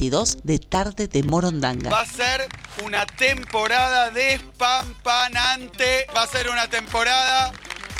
22 0.00 0.44
de 0.44 0.60
tarde 0.60 1.08
de 1.08 1.24
Morondanga. 1.24 1.90
Va 1.90 2.02
a 2.02 2.06
ser 2.06 2.46
una 2.84 3.04
temporada 3.04 4.12
despampanante. 4.12 6.06
Va 6.16 6.22
a 6.22 6.26
ser 6.28 6.48
una 6.50 6.68
temporada 6.68 7.50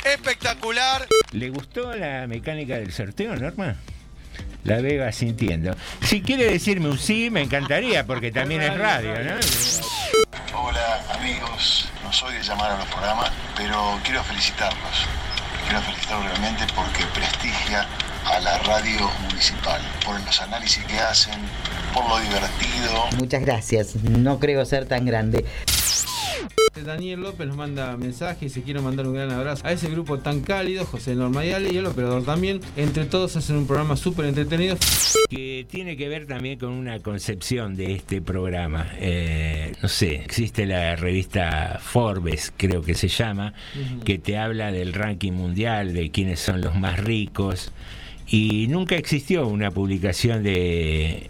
espectacular. 0.05 1.09
¿Le 1.33 1.49
gustó 1.49 1.93
la 1.93 2.25
mecánica 2.25 2.77
del 2.77 2.93
sorteo, 2.93 3.35
Norma? 3.35 3.75
La 4.63 4.79
veo 4.79 5.11
sintiendo. 5.11 5.75
Si 6.01 6.21
quiere 6.21 6.45
decirme 6.45 6.87
un 6.87 6.97
sí, 6.97 7.29
me 7.29 7.41
encantaría, 7.41 8.05
porque 8.05 8.31
también 8.31 8.61
es 8.61 8.77
radio, 8.77 9.21
¿no? 9.21 9.33
Hola 10.57 11.03
amigos, 11.15 11.89
no 12.01 12.13
soy 12.13 12.35
de 12.35 12.43
llamar 12.43 12.71
a 12.71 12.77
los 12.77 12.87
programas, 12.87 13.29
pero 13.57 13.99
quiero 14.05 14.23
felicitarlos. 14.23 15.05
Quiero 15.65 15.81
felicitarlos 15.81 16.29
realmente 16.29 16.65
porque 16.73 17.03
prestigia 17.13 17.85
a 18.25 18.39
la 18.39 18.57
radio 18.59 19.09
municipal, 19.27 19.81
por 20.05 20.17
los 20.21 20.41
análisis 20.41 20.83
que 20.85 20.97
hacen, 20.99 21.39
por 21.93 22.07
lo 22.07 22.19
divertido. 22.19 23.05
Muchas 23.17 23.41
gracias, 23.41 23.95
no 23.95 24.39
creo 24.39 24.65
ser 24.65 24.85
tan 24.85 25.05
grande. 25.05 25.45
Daniel 26.85 27.21
López 27.21 27.47
nos 27.47 27.57
manda 27.57 27.97
mensajes 27.97 28.43
y 28.43 28.49
se 28.49 28.61
quiero 28.63 28.81
mandar 28.81 29.07
un 29.07 29.13
gran 29.13 29.31
abrazo 29.31 29.65
a 29.65 29.71
ese 29.71 29.89
grupo 29.89 30.19
tan 30.19 30.41
cálido, 30.41 30.85
José 30.85 31.15
Normayale 31.15 31.71
y 31.71 31.77
el 31.77 31.85
operador 31.85 32.23
también. 32.23 32.61
Entre 32.77 33.05
todos 33.05 33.35
hacen 33.35 33.57
un 33.57 33.67
programa 33.67 33.95
súper 33.95 34.25
entretenido. 34.25 34.77
Que 35.29 35.65
tiene 35.69 35.97
que 35.97 36.07
ver 36.07 36.25
también 36.25 36.57
con 36.57 36.69
una 36.69 36.99
concepción 36.99 37.75
de 37.75 37.93
este 37.93 38.21
programa. 38.21 38.87
Eh, 38.99 39.73
no 39.81 39.89
sé, 39.89 40.15
existe 40.15 40.65
la 40.65 40.95
revista 40.95 41.79
Forbes, 41.81 42.53
creo 42.55 42.81
que 42.81 42.95
se 42.95 43.07
llama, 43.07 43.53
que 44.05 44.17
te 44.17 44.37
habla 44.37 44.71
del 44.71 44.93
ranking 44.93 45.33
mundial, 45.33 45.93
de 45.93 46.11
quiénes 46.11 46.39
son 46.39 46.61
los 46.61 46.75
más 46.75 46.99
ricos. 46.99 47.71
Y 48.27 48.67
nunca 48.67 48.95
existió 48.95 49.47
una 49.47 49.71
publicación 49.71 50.43
de 50.43 51.29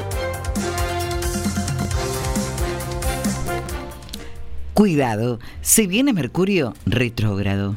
Cuidado, 4.81 5.39
se 5.61 5.85
viene 5.85 6.11
Mercurio 6.11 6.73
retrógrado. 6.87 7.75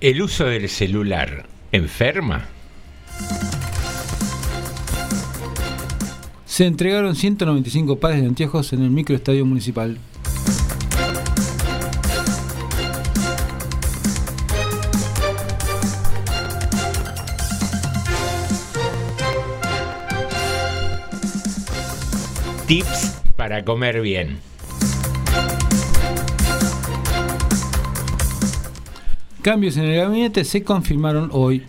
El 0.00 0.20
uso 0.20 0.46
del 0.46 0.68
celular 0.68 1.46
enferma. 1.70 2.48
Se 6.44 6.66
entregaron 6.66 7.14
195 7.14 8.00
pares 8.00 8.20
de 8.20 8.26
anteojos 8.26 8.72
en 8.72 8.82
el 8.82 8.90
microestadio 8.90 9.46
municipal. 9.46 9.96
Tips 22.74 23.22
para 23.36 23.64
comer 23.64 24.00
bien. 24.00 24.40
Cambios 29.42 29.76
en 29.76 29.84
el 29.84 29.96
gabinete 29.96 30.42
se 30.42 30.64
confirmaron 30.64 31.28
hoy. 31.30 31.62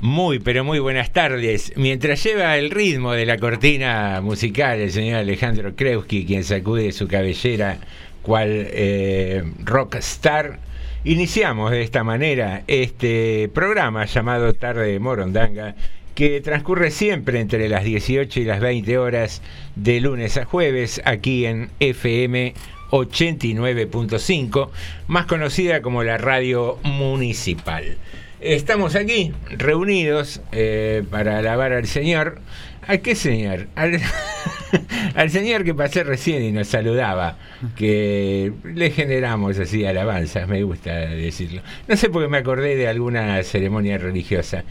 Muy, 0.00 0.38
pero 0.38 0.62
muy 0.62 0.78
buenas 0.78 1.14
tardes. 1.14 1.72
Mientras 1.76 2.22
lleva 2.22 2.58
el 2.58 2.70
ritmo 2.70 3.12
de 3.12 3.24
la 3.24 3.38
cortina 3.38 4.20
musical 4.20 4.80
el 4.80 4.92
señor 4.92 5.20
Alejandro 5.20 5.74
Kreuski, 5.74 6.26
quien 6.26 6.44
sacude 6.44 6.92
su 6.92 7.08
cabellera 7.08 7.78
cual 8.20 8.50
eh, 8.50 9.44
rockstar, 9.64 10.65
iniciamos 11.06 11.70
de 11.70 11.82
esta 11.82 12.02
manera 12.02 12.64
este 12.66 13.48
programa 13.54 14.06
llamado 14.06 14.54
Tarde 14.54 14.90
de 14.90 14.98
Morondanga, 14.98 15.76
que 16.16 16.40
transcurre 16.40 16.90
siempre 16.90 17.38
entre 17.38 17.68
las 17.68 17.84
18 17.84 18.40
y 18.40 18.44
las 18.44 18.58
20 18.58 18.98
horas 18.98 19.40
de 19.76 20.00
lunes 20.00 20.36
a 20.36 20.44
jueves 20.44 21.00
aquí 21.04 21.46
en 21.46 21.70
FM 21.78 22.54
89.5, 22.90 24.68
más 25.06 25.26
conocida 25.26 25.80
como 25.80 26.02
la 26.02 26.18
radio 26.18 26.76
municipal. 26.82 27.98
Estamos 28.40 28.96
aquí 28.96 29.32
reunidos 29.48 30.40
eh, 30.50 31.04
para 31.08 31.38
alabar 31.38 31.72
al 31.72 31.86
Señor. 31.86 32.40
¿A 32.86 32.98
qué 32.98 33.14
Señor? 33.14 33.68
Al, 35.14 35.30
Señor 35.30 35.64
que 35.64 35.74
pasé 35.74 36.04
recién 36.04 36.42
y 36.42 36.52
nos 36.52 36.68
saludaba, 36.68 37.38
que 37.76 38.52
le 38.64 38.90
generamos 38.90 39.58
así 39.58 39.84
alabanzas, 39.84 40.48
me 40.48 40.62
gusta 40.62 40.92
decirlo. 40.92 41.62
No 41.88 41.96
sé 41.96 42.10
por 42.10 42.22
qué 42.22 42.28
me 42.28 42.38
acordé 42.38 42.76
de 42.76 42.88
alguna 42.88 43.42
ceremonia 43.42 43.98
religiosa. 43.98 44.64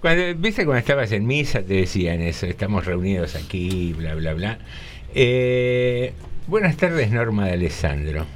Cuando, 0.00 0.22
¿Viste 0.36 0.64
cuando 0.64 0.80
estabas 0.80 1.12
en 1.12 1.26
misa 1.26 1.62
te 1.62 1.74
decían 1.74 2.20
eso? 2.20 2.46
Estamos 2.46 2.84
reunidos 2.84 3.36
aquí, 3.36 3.92
bla, 3.92 4.14
bla, 4.14 4.34
bla. 4.34 4.58
Eh, 5.14 6.12
buenas 6.48 6.76
tardes, 6.76 7.10
Norma 7.10 7.46
de 7.46 7.52
Alessandro. 7.52 8.26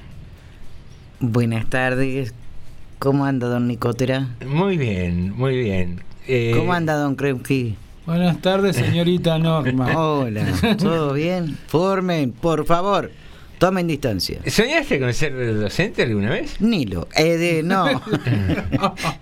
Buenas 1.19 1.69
tardes, 1.69 2.35
¿Cómo 2.99 3.27
anda, 3.27 3.47
don 3.49 3.69
Nicotera? 3.69 4.29
Muy 4.47 4.79
bien, 4.79 5.33
muy 5.37 5.57
bien. 5.59 6.01
Eh, 6.27 6.53
¿Cómo 6.57 6.73
anda, 6.73 6.95
don 6.95 7.15
Kremki? 7.15 7.77
Buenas 8.07 8.41
tardes, 8.41 8.77
señorita 8.77 9.37
Norma. 9.37 9.97
Hola, 9.99 10.47
¿todo 10.79 11.13
bien? 11.13 11.59
Formen, 11.67 12.31
por 12.31 12.65
favor. 12.65 13.11
Tomen 13.59 13.89
distancia. 13.89 14.39
¿Soñaste 14.47 15.01
con 15.01 15.13
ser 15.13 15.59
docente 15.59 16.05
alguna 16.05 16.31
vez? 16.31 16.61
Nilo. 16.61 17.09
Eh, 17.17 17.63
no. 17.65 18.01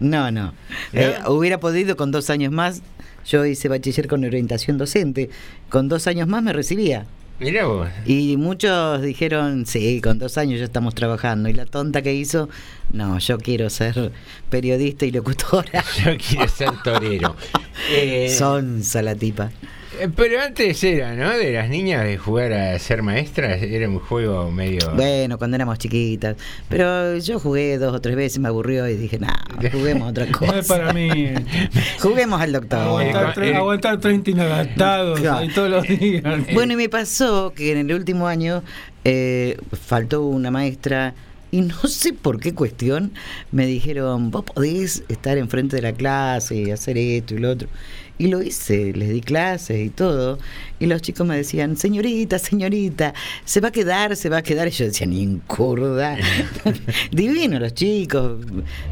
no, 0.00 0.30
no. 0.30 0.52
Eh, 0.92 1.14
hubiera 1.28 1.58
podido 1.60 1.96
con 1.96 2.10
dos 2.10 2.28
años 2.28 2.52
más. 2.52 2.82
Yo 3.24 3.46
hice 3.46 3.68
bachiller 3.68 4.06
con 4.06 4.22
orientación 4.22 4.76
docente. 4.76 5.30
Con 5.70 5.88
dos 5.88 6.06
años 6.06 6.28
más 6.28 6.42
me 6.42 6.52
recibía. 6.52 7.06
Mirá 7.40 7.66
vos. 7.66 7.88
Y 8.06 8.36
muchos 8.36 9.02
dijeron, 9.02 9.66
sí, 9.66 10.00
con 10.00 10.18
dos 10.18 10.38
años 10.38 10.60
ya 10.60 10.64
estamos 10.64 10.94
trabajando. 10.94 11.48
Y 11.48 11.52
la 11.52 11.66
tonta 11.66 12.00
que 12.00 12.14
hizo, 12.14 12.48
no, 12.92 13.18
yo 13.18 13.38
quiero 13.38 13.68
ser 13.70 14.12
periodista 14.50 15.04
y 15.04 15.10
locutora. 15.10 15.84
Yo 16.04 16.16
quiero 16.16 16.48
ser 16.48 16.70
torero. 16.82 17.36
Eh, 17.90 18.34
Sonsa 18.38 19.02
la 19.02 19.16
tipa. 19.16 19.50
Eh, 20.00 20.08
pero 20.14 20.40
antes 20.40 20.82
era, 20.84 21.14
¿no? 21.14 21.30
De 21.36 21.52
las 21.52 21.68
niñas 21.68 22.04
de 22.04 22.16
jugar 22.18 22.52
a 22.52 22.78
ser 22.78 23.02
maestras, 23.02 23.62
era 23.62 23.88
un 23.88 23.98
juego 23.98 24.50
medio... 24.50 24.90
Bueno, 24.94 25.38
cuando 25.38 25.56
éramos 25.56 25.78
chiquitas. 25.78 26.36
Pero 26.68 27.16
yo 27.18 27.38
jugué 27.40 27.78
dos 27.78 27.94
o 27.94 28.00
tres 28.00 28.16
veces, 28.16 28.38
me 28.38 28.48
aburrió 28.48 28.88
y 28.88 28.96
dije, 28.96 29.18
no, 29.18 29.28
juguemos 29.72 30.06
a 30.08 30.10
otra 30.10 30.26
No 30.26 30.30
es 30.32 30.36
cosa. 30.36 30.62
para 30.78 30.92
mí. 30.92 31.32
Juguemos 32.00 32.40
al 32.40 32.52
doctor. 32.52 32.78
Aguantar, 32.80 33.26
Eh, 33.26 33.32
tre- 33.34 33.52
eh, 33.52 33.54
aguantar 33.56 34.00
30 34.00 34.30
inadaptados 34.30 35.20
Claro. 35.20 35.38
ahí 35.38 35.48
todos 35.48 35.70
los 35.70 35.86
días. 35.86 36.22
Bueno, 36.54 36.72
y 36.74 36.76
me 36.76 36.88
pasó 36.88 37.52
que 37.54 37.72
en 37.72 37.78
el 37.78 37.94
último 37.94 38.26
año 38.26 38.62
eh, 39.04 39.56
faltó 39.72 40.22
una 40.22 40.50
maestra 40.50 41.14
y 41.50 41.60
no 41.60 41.76
sé 41.86 42.12
por 42.12 42.40
qué 42.40 42.52
cuestión 42.52 43.12
me 43.52 43.64
dijeron, 43.66 44.30
vos 44.32 44.44
podés 44.44 45.04
estar 45.08 45.38
enfrente 45.38 45.76
de 45.76 45.82
la 45.82 45.92
clase 45.92 46.56
y 46.56 46.70
hacer 46.72 46.98
esto 46.98 47.34
y 47.34 47.38
lo 47.38 47.50
otro. 47.52 47.68
Y 48.16 48.28
lo 48.28 48.42
hice, 48.42 48.92
les 48.92 49.10
di 49.10 49.20
clases 49.20 49.84
y 49.84 49.90
todo. 49.90 50.38
Y 50.78 50.86
los 50.86 51.02
chicos 51.02 51.26
me 51.26 51.36
decían, 51.36 51.76
señorita, 51.76 52.38
señorita, 52.38 53.12
se 53.44 53.60
va 53.60 53.68
a 53.68 53.72
quedar, 53.72 54.14
se 54.16 54.28
va 54.28 54.38
a 54.38 54.42
quedar. 54.42 54.68
Y 54.68 54.70
yo 54.70 54.84
decía, 54.84 55.06
ni 55.06 55.22
en 55.22 55.40
curda. 55.40 56.16
Divino 57.10 57.58
los 57.58 57.74
chicos. 57.74 58.40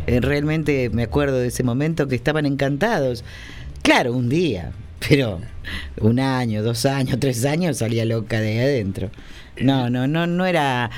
Eh, 0.06 0.20
realmente 0.20 0.90
me 0.90 1.04
acuerdo 1.04 1.38
de 1.38 1.48
ese 1.48 1.62
momento 1.62 2.08
que 2.08 2.16
estaban 2.16 2.46
encantados. 2.46 3.24
Claro, 3.82 4.12
un 4.12 4.28
día, 4.28 4.72
pero 5.08 5.40
un 6.00 6.18
año, 6.18 6.62
dos 6.62 6.84
años, 6.84 7.18
tres 7.20 7.44
años 7.44 7.78
salía 7.78 8.04
loca 8.04 8.40
de 8.40 8.50
ahí 8.50 8.58
adentro. 8.58 9.10
No, 9.60 9.88
no, 9.88 10.08
no, 10.08 10.26
no 10.26 10.46
era 10.46 10.90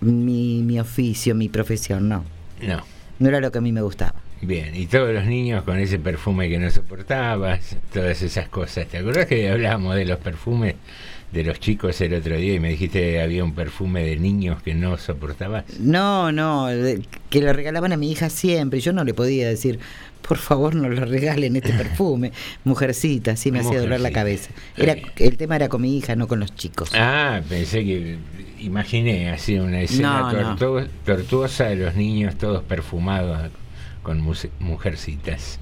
mi, 0.00 0.62
mi 0.62 0.78
oficio, 0.78 1.34
mi 1.34 1.48
profesión, 1.48 2.08
no. 2.08 2.24
No. 2.60 2.84
No 3.18 3.28
era 3.28 3.40
lo 3.40 3.50
que 3.50 3.58
a 3.58 3.60
mí 3.60 3.72
me 3.72 3.82
gustaba. 3.82 4.14
Bien, 4.42 4.74
y 4.74 4.86
todos 4.86 5.14
los 5.14 5.24
niños 5.24 5.62
con 5.62 5.78
ese 5.78 5.98
perfume 6.00 6.48
que 6.48 6.58
no 6.58 6.68
soportabas, 6.70 7.76
todas 7.92 8.20
esas 8.22 8.48
cosas. 8.48 8.86
¿Te 8.88 8.98
acordás 8.98 9.26
que 9.26 9.48
hablábamos 9.48 9.94
de 9.94 10.04
los 10.04 10.18
perfumes 10.18 10.74
de 11.30 11.44
los 11.44 11.60
chicos 11.60 11.98
el 12.00 12.12
otro 12.14 12.36
día 12.36 12.54
y 12.54 12.60
me 12.60 12.70
dijiste 12.70 13.00
que 13.00 13.20
había 13.22 13.44
un 13.44 13.54
perfume 13.54 14.02
de 14.02 14.16
niños 14.16 14.60
que 14.62 14.74
no 14.74 14.98
soportabas? 14.98 15.64
No, 15.78 16.32
no, 16.32 16.66
que 17.30 17.40
le 17.40 17.52
regalaban 17.52 17.92
a 17.92 17.96
mi 17.96 18.10
hija 18.10 18.28
siempre. 18.30 18.80
Yo 18.80 18.92
no 18.92 19.04
le 19.04 19.14
podía 19.14 19.48
decir, 19.48 19.78
por 20.26 20.38
favor, 20.38 20.74
no 20.74 20.88
le 20.88 21.04
regalen 21.04 21.54
este 21.54 21.72
perfume. 21.72 22.32
Mujercita, 22.64 23.36
sí 23.36 23.52
me 23.52 23.60
hacía 23.60 23.80
doler 23.80 24.00
la 24.00 24.10
cabeza. 24.10 24.50
Era, 24.76 24.96
el 25.18 25.36
tema 25.36 25.54
era 25.54 25.68
con 25.68 25.82
mi 25.82 25.96
hija, 25.96 26.16
no 26.16 26.26
con 26.26 26.40
los 26.40 26.52
chicos. 26.56 26.90
Ah, 26.94 27.40
pensé 27.48 27.84
que 27.84 28.16
imaginé 28.58 29.30
así 29.30 29.56
una 29.56 29.80
escena 29.82 30.32
No, 30.32 30.32
no. 30.32 30.56
tortu- 30.58 30.88
tortuosa 31.04 31.66
de 31.66 31.76
los 31.76 31.94
niños 31.94 32.36
todos 32.36 32.62
perfumados 32.64 33.50
con 34.02 34.20
mujercitas. 34.60 35.58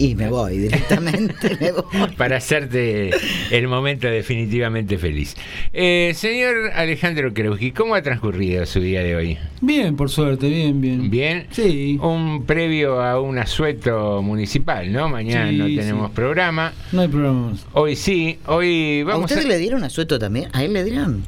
Y 0.00 0.14
me 0.14 0.28
voy 0.28 0.58
directamente, 0.58 1.56
me 1.60 1.72
voy. 1.72 1.82
Para 2.16 2.36
hacerte 2.36 3.10
el 3.50 3.66
momento 3.66 4.06
definitivamente 4.06 4.96
feliz. 4.96 5.34
Eh, 5.72 6.12
señor 6.14 6.70
Alejandro 6.76 7.34
Kreuski, 7.34 7.72
¿cómo 7.72 7.96
ha 7.96 8.02
transcurrido 8.02 8.64
su 8.64 8.78
día 8.78 9.02
de 9.02 9.16
hoy? 9.16 9.38
Bien, 9.60 9.96
por 9.96 10.08
suerte, 10.08 10.48
bien, 10.48 10.80
bien. 10.80 11.10
Bien. 11.10 11.46
Sí. 11.50 11.98
Un 12.00 12.44
previo 12.46 13.02
a 13.02 13.20
un 13.20 13.38
asueto 13.38 14.22
municipal, 14.22 14.92
¿no? 14.92 15.08
Mañana 15.08 15.50
Sí, 15.50 15.56
no 15.56 15.66
sí. 15.66 15.74
tenemos 15.74 16.12
programa. 16.12 16.72
No 16.92 17.00
hay 17.00 17.08
problemas. 17.08 17.66
Hoy 17.72 17.96
sí, 17.96 18.38
hoy 18.46 19.00
¿A 19.00 19.04
vamos 19.04 19.24
ustedes 19.24 19.46
a... 19.46 19.48
le 19.48 19.58
dieron 19.58 19.82
asueto 19.82 20.16
también? 20.20 20.48
¿A 20.52 20.62
él 20.62 20.74
le 20.74 20.84
dieron? 20.84 21.24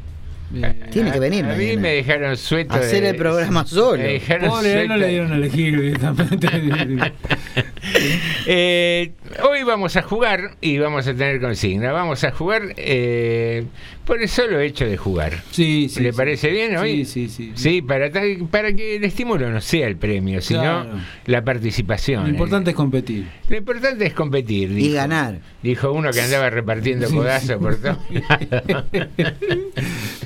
Tiene 0.90 1.12
que 1.12 1.20
venir 1.20 1.44
A 1.44 1.54
mí 1.54 1.76
me 1.76 1.94
dejaron 1.94 2.36
sueto 2.36 2.74
Hacer 2.74 3.02
de- 3.02 3.10
el 3.10 3.16
programa 3.16 3.64
solo. 3.66 3.98
Me 4.02 4.14
dejaron 4.14 4.48
Pobre, 4.50 4.68
no 4.68 4.74
suelto- 4.74 4.96
le 4.96 5.06
dieron 5.08 5.32
a 5.32 5.36
elegir 5.36 5.80
directamente. 5.80 6.48
Eh, 8.46 9.12
hoy 9.48 9.62
vamos 9.62 9.96
a 9.96 10.02
jugar 10.02 10.56
y 10.60 10.78
vamos 10.78 11.06
a 11.06 11.12
tener 11.14 11.40
consigna. 11.40 11.92
Vamos 11.92 12.24
a 12.24 12.32
jugar 12.32 12.74
eh, 12.76 13.64
por 14.04 14.20
el 14.20 14.28
solo 14.28 14.58
hecho 14.60 14.86
de 14.86 14.96
jugar. 14.96 15.42
Sí, 15.50 15.88
sí. 15.88 16.00
¿Le 16.00 16.10
sí. 16.12 16.16
parece 16.16 16.50
bien 16.50 16.76
hoy? 16.76 17.04
Sí, 17.04 17.28
sí, 17.28 17.28
sí. 17.28 17.52
Sí, 17.54 17.82
para, 17.82 18.10
para 18.50 18.72
que 18.72 18.96
el 18.96 19.04
estímulo 19.04 19.50
no 19.50 19.60
sea 19.60 19.86
el 19.86 19.96
premio, 19.96 20.40
sino 20.40 20.60
Claro. 20.62 20.90
la 21.26 21.44
participación. 21.44 22.24
Lo 22.24 22.28
importante 22.30 22.70
es 22.70 22.76
competir. 22.76 23.26
Lo 23.48 23.56
importante 23.56 24.06
es 24.06 24.14
competir. 24.14 24.70
Y 24.76 24.92
ganar. 24.92 25.38
Dijo 25.62 25.92
uno 25.92 26.10
que 26.10 26.22
andaba 26.22 26.50
repartiendo 26.50 27.06
Sí, 27.08 27.14
codazos 27.14 27.56
por. 27.58 27.78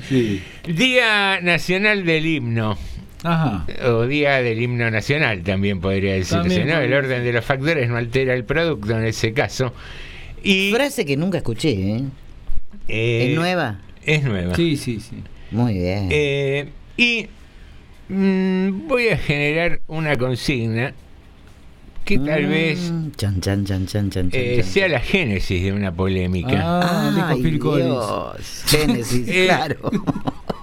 Sí. 0.09 0.41
Día 0.67 1.39
Nacional 1.41 2.05
del 2.05 2.25
Himno. 2.25 2.77
Ajá. 3.25 3.65
O 3.89 4.05
Día 4.05 4.41
del 4.43 4.61
Himno 4.61 4.91
Nacional 4.91 5.41
también 5.41 5.81
podría 5.81 6.13
decirse, 6.13 6.35
También 6.35 6.67
¿no? 6.67 6.79
El 6.79 6.93
orden 6.93 7.23
de 7.23 7.33
los 7.33 7.43
factores 7.43 7.89
no 7.89 7.97
altera 7.97 8.35
el 8.35 8.43
producto 8.45 8.95
en 8.95 9.05
ese 9.05 9.33
caso. 9.33 9.73
Y 10.43 10.71
Frase 10.71 11.05
que 11.05 11.17
nunca 11.17 11.39
escuché, 11.39 11.71
¿eh? 11.71 12.03
eh, 12.87 13.29
¿Es 13.29 13.35
nueva? 13.35 13.79
Es 14.03 14.23
nueva. 14.23 14.55
Sí, 14.55 14.77
sí, 14.77 14.99
sí. 14.99 15.23
Muy 15.49 15.73
bien. 15.73 16.09
Eh, 16.11 16.69
y 16.97 17.27
mm, 18.09 18.87
voy 18.87 19.07
a 19.07 19.17
generar 19.17 19.81
una 19.87 20.15
consigna 20.17 20.93
que 22.05 22.17
tal 22.19 22.45
Mm, 22.45 22.49
vez 22.49 22.93
Chan, 23.17 23.41
chan, 23.41 23.65
chan, 23.65 23.85
chan, 23.87 24.09
chan, 24.09 24.09
chan, 24.11 24.29
eh, 24.31 24.57
chan. 24.61 24.65
sea 24.71 24.87
la 24.87 24.99
génesis 24.99 25.63
de 25.63 25.73
una 25.73 25.91
polémica. 25.93 26.61
Ah, 26.63 27.29
Ay, 27.31 27.41
Phil. 27.41 27.59
Dios. 27.59 28.63
Génesis, 28.67 29.27
Eh, 29.27 29.45
claro. 29.47 29.75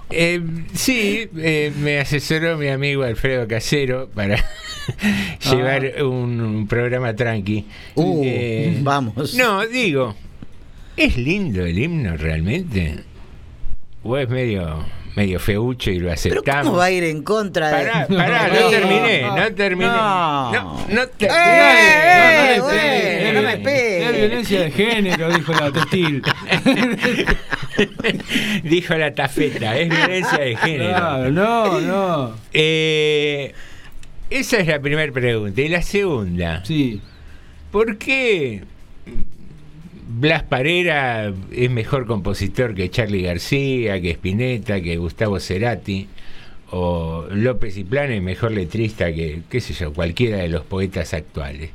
Eh, 0.09 0.41
sí, 0.73 1.27
eh, 1.37 1.71
me 1.79 1.99
asesoró 1.99 2.57
mi 2.57 2.67
amigo 2.67 3.03
Alfredo 3.03 3.47
Casero 3.47 4.09
para 4.13 4.37
llevar 5.51 6.03
un, 6.03 6.39
un 6.39 6.67
programa 6.67 7.15
tranqui. 7.15 7.65
Uh, 7.95 8.21
Eh, 8.23 8.79
vamos. 8.83 9.33
No, 9.33 9.65
digo, 9.67 10.15
¿es 10.95 11.17
lindo 11.17 11.65
el 11.65 11.77
himno 11.79 12.15
realmente? 12.15 12.99
¿O 14.03 14.17
es 14.17 14.29
medio, 14.29 14.85
medio 15.15 15.39
feucho 15.39 15.91
y 15.91 15.95
lo 15.99 16.07
Pero 16.07 16.13
aceptamos? 16.13 16.65
¿cómo 16.67 16.77
va 16.77 16.85
a 16.85 16.91
ir 16.91 17.03
en 17.03 17.23
contra 17.23 17.69
de...? 17.69 17.85
Pará, 17.85 18.07
pará, 18.07 18.47
no, 18.53 18.61
No, 18.61 18.69
terminé, 18.69 19.21
no, 19.21 19.35
no 19.37 19.53
terminé. 19.55 19.91
no. 19.91 20.51
No, 20.51 20.85
no 20.89 21.07
te- 21.07 21.25
¡Eh, 21.27 22.55
No, 22.57 22.69
eh, 22.71 23.31
no 23.33 23.41
me 23.41 23.53
Es 23.53 23.59
pegue! 23.59 24.11
violencia 24.11 24.61
de 24.61 24.71
género, 24.71 25.29
dijo 25.33 25.53
la 25.53 25.71
textil. 25.71 26.21
Dijo 28.63 28.95
la 28.95 29.13
tafeta, 29.13 29.77
es 29.77 29.89
violencia 29.89 30.37
de 30.37 30.55
género. 30.57 30.89
Claro, 30.95 31.31
no, 31.31 31.81
no. 31.81 32.35
Eh, 32.53 33.53
esa 34.29 34.57
es 34.57 34.67
la 34.67 34.79
primera 34.79 35.11
pregunta. 35.11 35.61
Y 35.61 35.69
la 35.69 35.81
segunda, 35.81 36.63
Sí. 36.65 37.01
¿por 37.71 37.97
qué 37.97 38.63
Blas 40.15 40.43
Parera 40.43 41.33
es 41.51 41.71
mejor 41.71 42.05
compositor 42.05 42.75
que 42.75 42.91
Charlie 42.91 43.23
García, 43.23 43.99
que 43.99 44.11
Spinetta, 44.11 44.79
que 44.79 44.97
Gustavo 44.97 45.39
Cerati? 45.39 46.07
O 46.69 47.25
López 47.31 47.77
y 47.77 47.83
Plan 47.83 48.11
es 48.11 48.21
mejor 48.21 48.51
letrista 48.51 49.11
que, 49.11 49.41
qué 49.49 49.59
sé 49.59 49.73
yo, 49.73 49.91
cualquiera 49.91 50.37
de 50.37 50.49
los 50.49 50.63
poetas 50.65 51.15
actuales. 51.15 51.71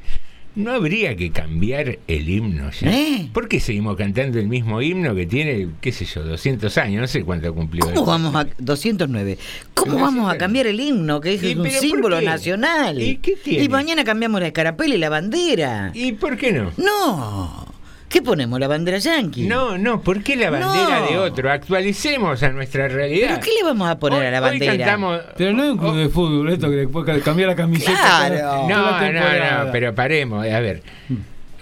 ¿No 0.54 0.72
habría 0.72 1.16
que 1.16 1.30
cambiar 1.30 1.98
el 2.06 2.28
himno 2.28 2.70
ya? 2.70 2.92
¿Eh? 2.92 3.28
¿Por 3.32 3.48
qué 3.48 3.58
seguimos 3.58 3.96
cantando 3.96 4.38
el 4.38 4.48
mismo 4.48 4.82
himno 4.82 5.16
que 5.16 5.26
tiene, 5.26 5.68
qué 5.80 5.90
sé 5.90 6.04
yo, 6.04 6.22
200 6.22 6.78
años? 6.78 7.00
No 7.00 7.08
sé 7.08 7.24
cuánto 7.24 7.52
cumplió. 7.52 7.86
¿Cómo 7.94 8.06
vamos 8.06 8.34
a 8.36 8.46
209? 8.58 9.38
¿Cómo 9.74 10.00
vamos 10.00 10.32
a 10.32 10.38
cambiar 10.38 10.68
el 10.68 10.78
himno 10.78 11.20
que 11.20 11.34
es 11.34 11.42
¿Y 11.42 11.54
un 11.54 11.68
símbolo 11.70 12.20
nacional? 12.20 13.00
¿Y 13.00 13.16
qué 13.16 13.34
tiene? 13.36 13.64
Y 13.64 13.68
mañana 13.68 14.04
cambiamos 14.04 14.40
la 14.40 14.48
escarapela 14.48 14.94
y 14.94 14.98
la 14.98 15.08
bandera. 15.08 15.90
¿Y 15.92 16.12
por 16.12 16.36
qué 16.36 16.52
no? 16.52 16.72
No. 16.76 17.67
¿Qué 18.08 18.22
ponemos? 18.22 18.58
¿La 18.58 18.68
bandera 18.68 18.96
yanqui? 18.98 19.42
No, 19.46 19.76
no, 19.76 20.00
¿por 20.00 20.22
qué 20.22 20.34
la 20.36 20.48
bandera 20.50 21.00
No. 21.00 21.06
de 21.10 21.18
otro? 21.18 21.50
Actualicemos 21.50 22.42
a 22.42 22.48
nuestra 22.50 22.88
realidad. 22.88 23.28
¿Pero 23.32 23.40
qué 23.40 23.50
le 23.58 23.64
vamos 23.64 23.88
a 23.90 23.98
poner 23.98 24.20
Hoy- 24.20 24.26
a 24.26 24.30
la 24.30 24.38
hoy 24.42 24.50
bandera? 24.50 24.72
cantamos- 24.76 25.20
Pero 25.36 25.52
no 25.52 25.64
es 25.64 25.70
un 25.72 25.78
club 25.78 25.96
de 25.96 26.08
fútbol 26.08 26.48
esto 26.50 26.70
que 26.70 26.88
puede 26.88 27.20
cambiar 27.20 27.50
la 27.50 27.56
camiseta. 27.56 27.92
Claro. 27.92 28.68
No, 28.68 29.12
no, 29.12 29.64
no, 29.66 29.72
pero 29.72 29.94
paremos, 29.94 30.46
a 30.46 30.60
ver. 30.60 30.82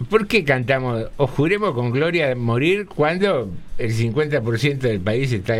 ¿Por 0.08 0.26
qué 0.28 0.44
cantamos 0.44 1.06
o 1.16 1.26
juremos 1.26 1.72
con 1.74 1.90
gloria 1.90 2.34
morir 2.36 2.86
cuando 2.86 3.50
el 3.78 3.92
50% 3.92 4.78
del 4.88 5.00
país 5.00 5.32
está 5.32 5.56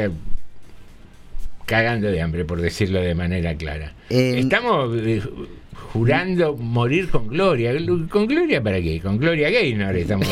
cagando 1.65 2.09
de 2.09 2.21
hambre, 2.23 2.45
por 2.45 2.61
decirlo 2.61 3.01
de 3.01 3.15
manera 3.15 3.55
clara? 3.57 3.93
Eh, 4.11 4.39
Estamos 4.39 4.91
eh, 4.97 5.23
jurando 5.97 6.55
morir 6.57 7.09
con 7.09 7.29
gloria. 7.29 7.73
¿Con 8.11 8.27
gloria 8.27 8.63
para 8.63 8.81
qué? 8.83 9.01
Con 9.01 9.19
gloria 9.19 9.49
Gaynor 9.51 9.97
estamos, 9.97 10.29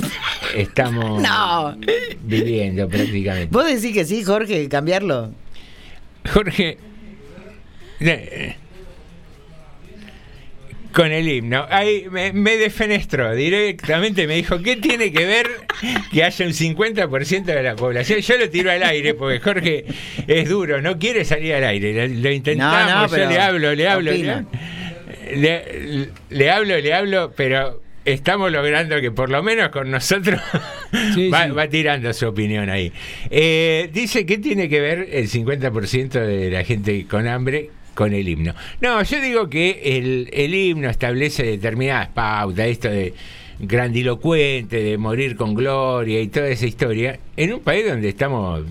estamos 0.56 1.22
No. 1.22 1.76
viviendo 2.22 2.88
prácticamente. 2.88 3.48
¿Vos 3.50 3.66
decís 3.66 3.92
que 3.94 4.04
sí, 4.04 4.24
Jorge, 4.24 4.68
cambiarlo? 4.68 5.32
Jorge, 6.32 6.78
eh, 8.00 8.56
con 10.92 11.12
el 11.12 11.28
himno, 11.28 11.66
ahí 11.70 12.06
me, 12.10 12.32
me 12.32 12.56
defenestró 12.56 13.34
directamente, 13.34 14.26
me 14.26 14.34
dijo, 14.34 14.60
¿qué 14.60 14.76
tiene 14.76 15.12
que 15.12 15.24
ver 15.24 15.46
que 16.10 16.24
haya 16.24 16.46
un 16.46 16.52
50% 16.52 17.44
de 17.44 17.62
la 17.62 17.76
población. 17.76 18.20
Yo 18.20 18.38
lo 18.38 18.48
tiro 18.48 18.70
al 18.70 18.82
aire 18.82 19.14
porque 19.14 19.40
Jorge 19.40 19.84
es 20.26 20.48
duro, 20.48 20.80
no 20.80 20.98
quiere 20.98 21.24
salir 21.24 21.54
al 21.54 21.64
aire. 21.64 22.08
Lo, 22.08 22.14
lo 22.22 22.32
intentamos, 22.32 22.90
No, 22.90 23.18
no, 23.18 23.24
yo 23.24 23.28
le 23.30 23.38
hablo, 23.38 23.74
le 23.74 23.88
hablo, 23.88 24.10
le, 24.10 24.16
opina. 24.18 24.46
Le- 25.34 26.08
le 26.30 26.50
hablo, 26.50 26.78
le 26.78 26.94
hablo, 26.94 27.32
pero 27.36 27.80
estamos 28.04 28.52
logrando 28.52 29.00
que 29.00 29.10
por 29.10 29.30
lo 29.30 29.42
menos 29.42 29.70
con 29.70 29.90
nosotros 29.90 30.40
Sí, 31.14 31.28
va, 31.28 31.46
sí. 31.46 31.50
va 31.50 31.68
tirando 31.68 32.12
su 32.12 32.26
opinión 32.28 32.70
ahí. 32.70 32.92
Eh, 33.30 33.90
dice 33.92 34.24
que 34.24 34.38
tiene 34.38 34.68
que 34.68 34.80
ver 34.80 35.08
el 35.10 35.28
50% 35.28 36.10
de 36.20 36.50
la 36.50 36.62
gente 36.64 37.04
con 37.08 37.26
hambre 37.26 37.70
con 37.94 38.12
el 38.12 38.28
himno. 38.28 38.54
No, 38.82 39.02
yo 39.02 39.20
digo 39.20 39.48
que 39.48 39.80
el, 39.96 40.28
el 40.32 40.54
himno 40.54 40.88
establece 40.90 41.42
determinadas 41.44 42.08
pautas, 42.08 42.66
esto 42.66 42.88
de 42.90 43.14
grandilocuente, 43.58 44.82
de 44.82 44.98
morir 44.98 45.36
con 45.36 45.54
gloria 45.54 46.20
y 46.20 46.28
toda 46.28 46.48
esa 46.48 46.66
historia, 46.66 47.18
en 47.36 47.54
un 47.54 47.60
país 47.60 47.86
donde 47.88 48.08
estamos 48.10 48.62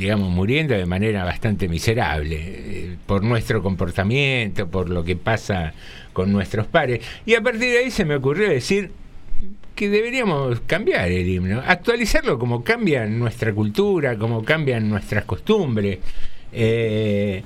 digamos, 0.00 0.30
muriendo 0.30 0.74
de 0.74 0.86
manera 0.86 1.24
bastante 1.24 1.68
miserable 1.68 2.36
eh, 2.40 2.96
por 3.06 3.22
nuestro 3.22 3.62
comportamiento, 3.62 4.66
por 4.66 4.88
lo 4.88 5.04
que 5.04 5.14
pasa 5.14 5.74
con 6.14 6.32
nuestros 6.32 6.66
pares. 6.66 7.04
Y 7.26 7.34
a 7.34 7.42
partir 7.42 7.70
de 7.70 7.78
ahí 7.78 7.90
se 7.90 8.06
me 8.06 8.16
ocurrió 8.16 8.48
decir 8.48 8.92
que 9.74 9.90
deberíamos 9.90 10.60
cambiar 10.60 11.10
el 11.10 11.28
himno, 11.28 11.62
actualizarlo 11.64 12.38
como 12.38 12.64
cambia 12.64 13.04
nuestra 13.06 13.52
cultura, 13.52 14.16
como 14.16 14.42
cambian 14.42 14.88
nuestras 14.88 15.24
costumbres. 15.26 15.98
Eh, 16.50 17.42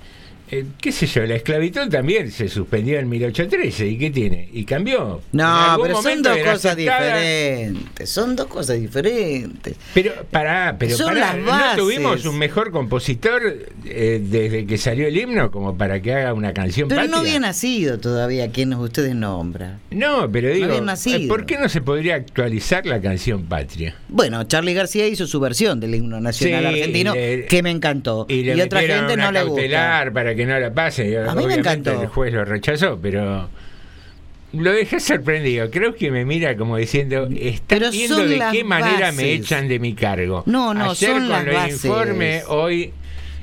eh, 0.60 0.64
qué 0.80 0.92
sé 0.92 1.06
yo, 1.06 1.24
la 1.26 1.36
esclavitud 1.36 1.88
también 1.88 2.30
se 2.30 2.48
suspendió 2.48 2.98
en 2.98 3.08
1813, 3.08 3.86
¿y 3.86 3.98
qué 3.98 4.10
tiene? 4.10 4.48
Y 4.52 4.64
cambió. 4.64 5.20
No, 5.32 5.78
pero 5.82 6.00
son 6.02 6.22
dos 6.22 6.36
cosas 6.38 6.64
aceptada. 6.72 7.18
diferentes. 7.20 8.10
Son 8.10 8.36
dos 8.36 8.46
cosas 8.46 8.80
diferentes. 8.80 9.74
Pero 9.94 10.12
pará, 10.30 10.76
pero 10.78 10.96
Son 10.96 11.08
pará, 11.08 11.20
las 11.34 11.36
¿no 11.36 11.46
bases. 11.46 11.78
tuvimos 11.78 12.24
un 12.26 12.38
mejor 12.38 12.70
compositor 12.70 13.42
eh, 13.84 14.20
desde 14.22 14.66
que 14.66 14.78
salió 14.78 15.06
el 15.08 15.16
himno 15.16 15.50
como 15.50 15.76
para 15.76 16.00
que 16.00 16.12
haga 16.14 16.32
una 16.34 16.52
canción 16.52 16.88
Pero 16.88 17.00
patria? 17.02 17.14
no 17.16 17.20
había 17.20 17.40
nacido 17.40 17.98
todavía 17.98 18.50
quien 18.50 18.72
ustedes 18.74 19.14
nombran. 19.14 19.80
No, 19.90 20.30
pero 20.30 20.50
digo, 20.50 20.80
nacido. 20.80 21.18
eh, 21.18 21.28
¿por 21.28 21.46
qué 21.46 21.58
no 21.58 21.68
se 21.68 21.80
podría 21.80 22.16
actualizar 22.16 22.86
la 22.86 23.00
canción 23.00 23.44
patria? 23.44 23.96
Bueno, 24.08 24.42
Charlie 24.44 24.74
García 24.74 25.06
hizo 25.06 25.26
su 25.26 25.40
versión 25.40 25.80
del 25.80 25.94
himno 25.94 26.20
nacional 26.20 26.60
Sí, 26.62 26.66
argentino, 26.80 27.14
le- 27.14 27.46
que 27.46 27.62
me 27.62 27.70
encantó. 27.70 28.26
Y, 28.28 28.50
Y, 28.50 28.60
otra 28.60 28.80
gente 28.80 29.16
no 29.16 29.32
le 29.32 29.42
gusta. 29.44 30.10
para 30.12 30.34
que 30.34 30.43
no 30.46 30.58
la 30.58 30.72
pase. 30.72 31.18
A 31.18 31.34
mí 31.34 31.46
me 31.46 31.54
encantó. 31.54 32.00
El 32.00 32.08
juez 32.08 32.32
lo 32.32 32.44
rechazó, 32.44 32.98
pero 33.00 33.48
lo 34.52 34.72
dejé 34.72 35.00
sorprendido. 35.00 35.70
Creo 35.70 35.94
que 35.94 36.10
me 36.10 36.24
mira 36.24 36.56
como 36.56 36.76
diciendo, 36.76 37.28
está 37.34 37.76
Pero 37.76 37.90
viendo 37.90 38.26
de 38.26 38.42
qué 38.52 38.64
manera 38.64 39.12
me 39.12 39.32
echan 39.32 39.68
de 39.68 39.78
mi 39.78 39.94
cargo. 39.94 40.42
No, 40.46 40.74
no, 40.74 40.90
Ayer 40.90 41.10
son 41.10 41.28
con 41.28 41.48
el 41.48 41.70
informe, 41.70 42.42
hoy 42.48 42.92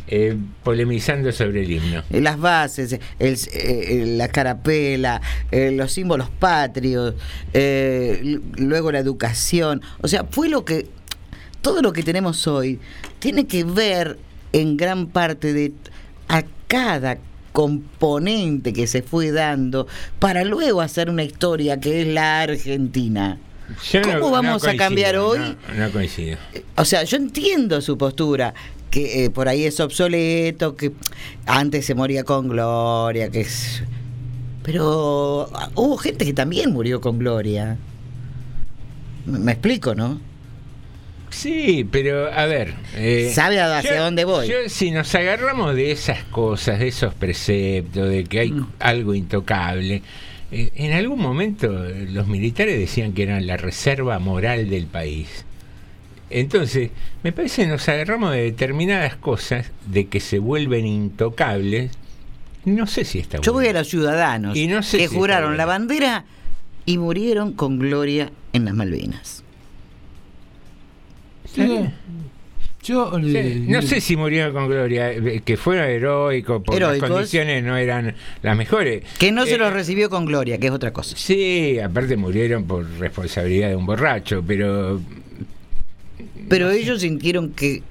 eh, 0.08 0.38
polemizando 0.64 1.32
sobre 1.32 1.64
el 1.64 1.72
himno. 1.72 2.04
Eh, 2.10 2.22
Las 2.22 2.40
bases, 2.40 3.00
el, 3.20 3.38
eh, 3.54 4.04
la 4.18 4.28
carapela, 4.28 5.22
eh, 5.52 5.72
los 5.72 5.92
símbolos 5.92 6.30
patrios, 6.30 7.16
luego 7.54 8.92
la 8.92 9.00
educación. 9.00 9.82
O 10.02 10.08
sea, 10.08 10.26
fue 10.30 10.50
lo 10.50 10.66
que. 10.66 10.88
Todo 11.62 11.84
lo 11.84 11.94
que 11.94 12.02
tenemos 12.02 12.48
hoy 12.48 12.80
tiene 13.20 13.46
que 13.46 13.64
ver 13.64 14.18
en 14.52 14.78
gran 14.78 15.08
parte 15.08 15.54
de 15.54 15.72
a 16.28 16.44
cada 16.72 17.18
componente 17.52 18.72
que 18.72 18.88
se 18.88 19.02
fue 19.02 19.32
dando 19.32 19.88
para 20.20 20.46
luego 20.46 20.80
hacer 20.80 21.10
una 21.10 21.22
historia 21.22 21.82
que 21.82 22.02
es 22.02 22.08
la 22.08 22.44
Argentina. 22.44 23.38
Yo 23.92 24.02
¿Cómo 24.02 24.32
vamos 24.32 24.66
a 24.66 24.78
cambiar 24.78 25.18
hoy? 25.18 25.58
No, 25.76 25.86
no 25.86 25.92
coincido. 25.92 26.38
O 26.78 26.86
sea, 26.86 27.04
yo 27.04 27.18
entiendo 27.18 27.82
su 27.82 27.98
postura, 27.98 28.54
que 28.90 29.26
eh, 29.26 29.30
por 29.30 29.50
ahí 29.50 29.66
es 29.66 29.82
obsoleto, 29.82 30.78
que 30.78 30.94
antes 31.46 31.86
se 31.86 31.94
moría 31.94 32.24
con 32.24 32.48
gloria, 32.48 33.30
que 33.30 33.42
es... 33.42 33.84
Pero 34.64 35.50
ah, 35.54 35.72
hubo 35.76 35.98
gente 35.98 36.24
que 36.24 36.34
también 36.34 36.72
murió 36.72 37.02
con 37.02 37.20
gloria. 37.20 37.78
Me, 39.26 39.40
me 39.40 39.52
explico, 39.52 39.94
¿no? 39.94 40.22
Sí, 41.32 41.88
pero 41.90 42.32
a 42.32 42.46
ver. 42.46 42.74
eh, 42.96 43.32
¿Sabe 43.34 43.60
hacia 43.62 43.96
yo- 43.96 44.04
dónde 44.04 44.26
voy? 44.26 44.48
yo, 44.48 44.56
si 44.68 44.92
nos 44.92 45.14
agarramos 45.16 45.76
de 45.76 45.92
esas 45.92 46.24
cosas, 46.26 46.80
de 46.80 46.90
esos 46.90 47.14
preceptos, 47.14 48.10
de 48.10 48.24
que 48.26 48.40
hay 48.42 48.52
Mm. 48.52 48.68
algo 48.80 49.14
intocable, 49.16 50.02
eh, 50.52 50.72
en 50.76 50.92
algún 50.94 51.20
momento 51.20 51.70
los 52.10 52.28
militares 52.28 52.78
decían 52.78 53.14
que 53.14 53.24
eran 53.24 53.48
la 53.48 53.58
reserva 53.58 54.20
moral 54.20 54.70
del 54.70 54.86
país. 54.88 55.46
Entonces, 56.30 56.92
me 57.24 57.32
parece 57.32 57.64
que 57.64 57.68
nos 57.70 57.88
agarramos 57.90 58.32
de 58.32 58.44
determinadas 58.44 59.16
cosas 59.16 59.72
de 59.88 60.08
que 60.08 60.20
se 60.20 60.40
vuelven 60.40 60.86
intocables. 60.86 61.92
No 62.64 62.88
sé 62.88 63.06
si 63.06 63.20
está 63.20 63.40
Yo 63.42 63.54
voy 63.54 63.64
bueno. 63.66 63.80
a 63.80 63.82
los 63.82 63.90
ciudadanos 63.90 64.56
Y 64.58 64.68
no 64.68 64.84
sé 64.84 64.98
que 64.98 65.08
si 65.08 65.16
juraron 65.16 65.50
bueno. 65.52 65.58
la 65.58 65.66
bandera 65.66 66.26
y 66.86 66.98
murieron 66.98 67.54
con 67.54 67.80
gloria 67.80 68.32
en 68.54 68.66
las 68.66 68.74
Malvinas. 68.74 69.41
Yo 72.84 73.12
Sí, 73.20 73.38
eh, 73.38 73.66
No 73.68 73.82
sé 73.84 74.02
si 74.02 74.18
murieron 74.18 74.54
con 74.54 74.68
gloria, 74.68 75.12
eh, 75.12 75.42
que 75.46 75.56
fueron 75.56 75.88
heroicos, 75.88 76.64
porque 76.66 76.78
Heroicos. 76.78 77.02
las 77.10 77.12
condiciones 77.18 77.64
no 77.64 77.78
eran 77.78 78.16
las 78.42 78.58
mejores. 78.58 79.04
Que 79.20 79.32
no 79.32 79.46
se 79.46 79.54
Eh, 79.54 79.58
los 79.60 79.72
recibió 79.72 80.10
con 80.10 80.26
gloria, 80.26 80.58
que 80.58 80.66
es 80.68 80.74
otra 80.74 80.92
cosa. 80.92 81.16
Sí, 81.16 81.78
aparte 81.80 82.18
murieron 82.18 82.64
por 82.66 82.90
responsabilidad 82.98 83.70
de 83.70 83.76
un 83.76 83.86
borracho, 83.86 84.44
pero 84.46 85.00
Pero 86.50 86.72
ellos 86.72 87.02
sintieron 87.02 87.52
que 87.52 87.84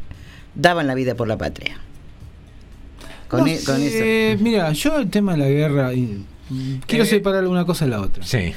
daban 0.57 0.87
la 0.89 0.95
vida 0.95 1.15
por 1.15 1.29
la 1.29 1.39
patria. 1.39 1.79
Con, 3.29 3.41
no 3.41 3.47
e- 3.47 3.61
con 3.65 3.77
sé, 3.79 4.33
eso. 4.33 4.43
Mira, 4.43 4.73
yo 4.73 4.99
el 4.99 5.09
tema 5.09 5.33
de 5.33 5.39
la 5.39 5.49
guerra. 5.49 5.91
quiero 6.89 7.05
Eh, 7.05 7.07
separar 7.07 7.47
una 7.47 7.65
cosa 7.65 7.85
de 7.85 7.93
la 7.93 8.01
otra. 8.01 8.25
sí. 8.25 8.53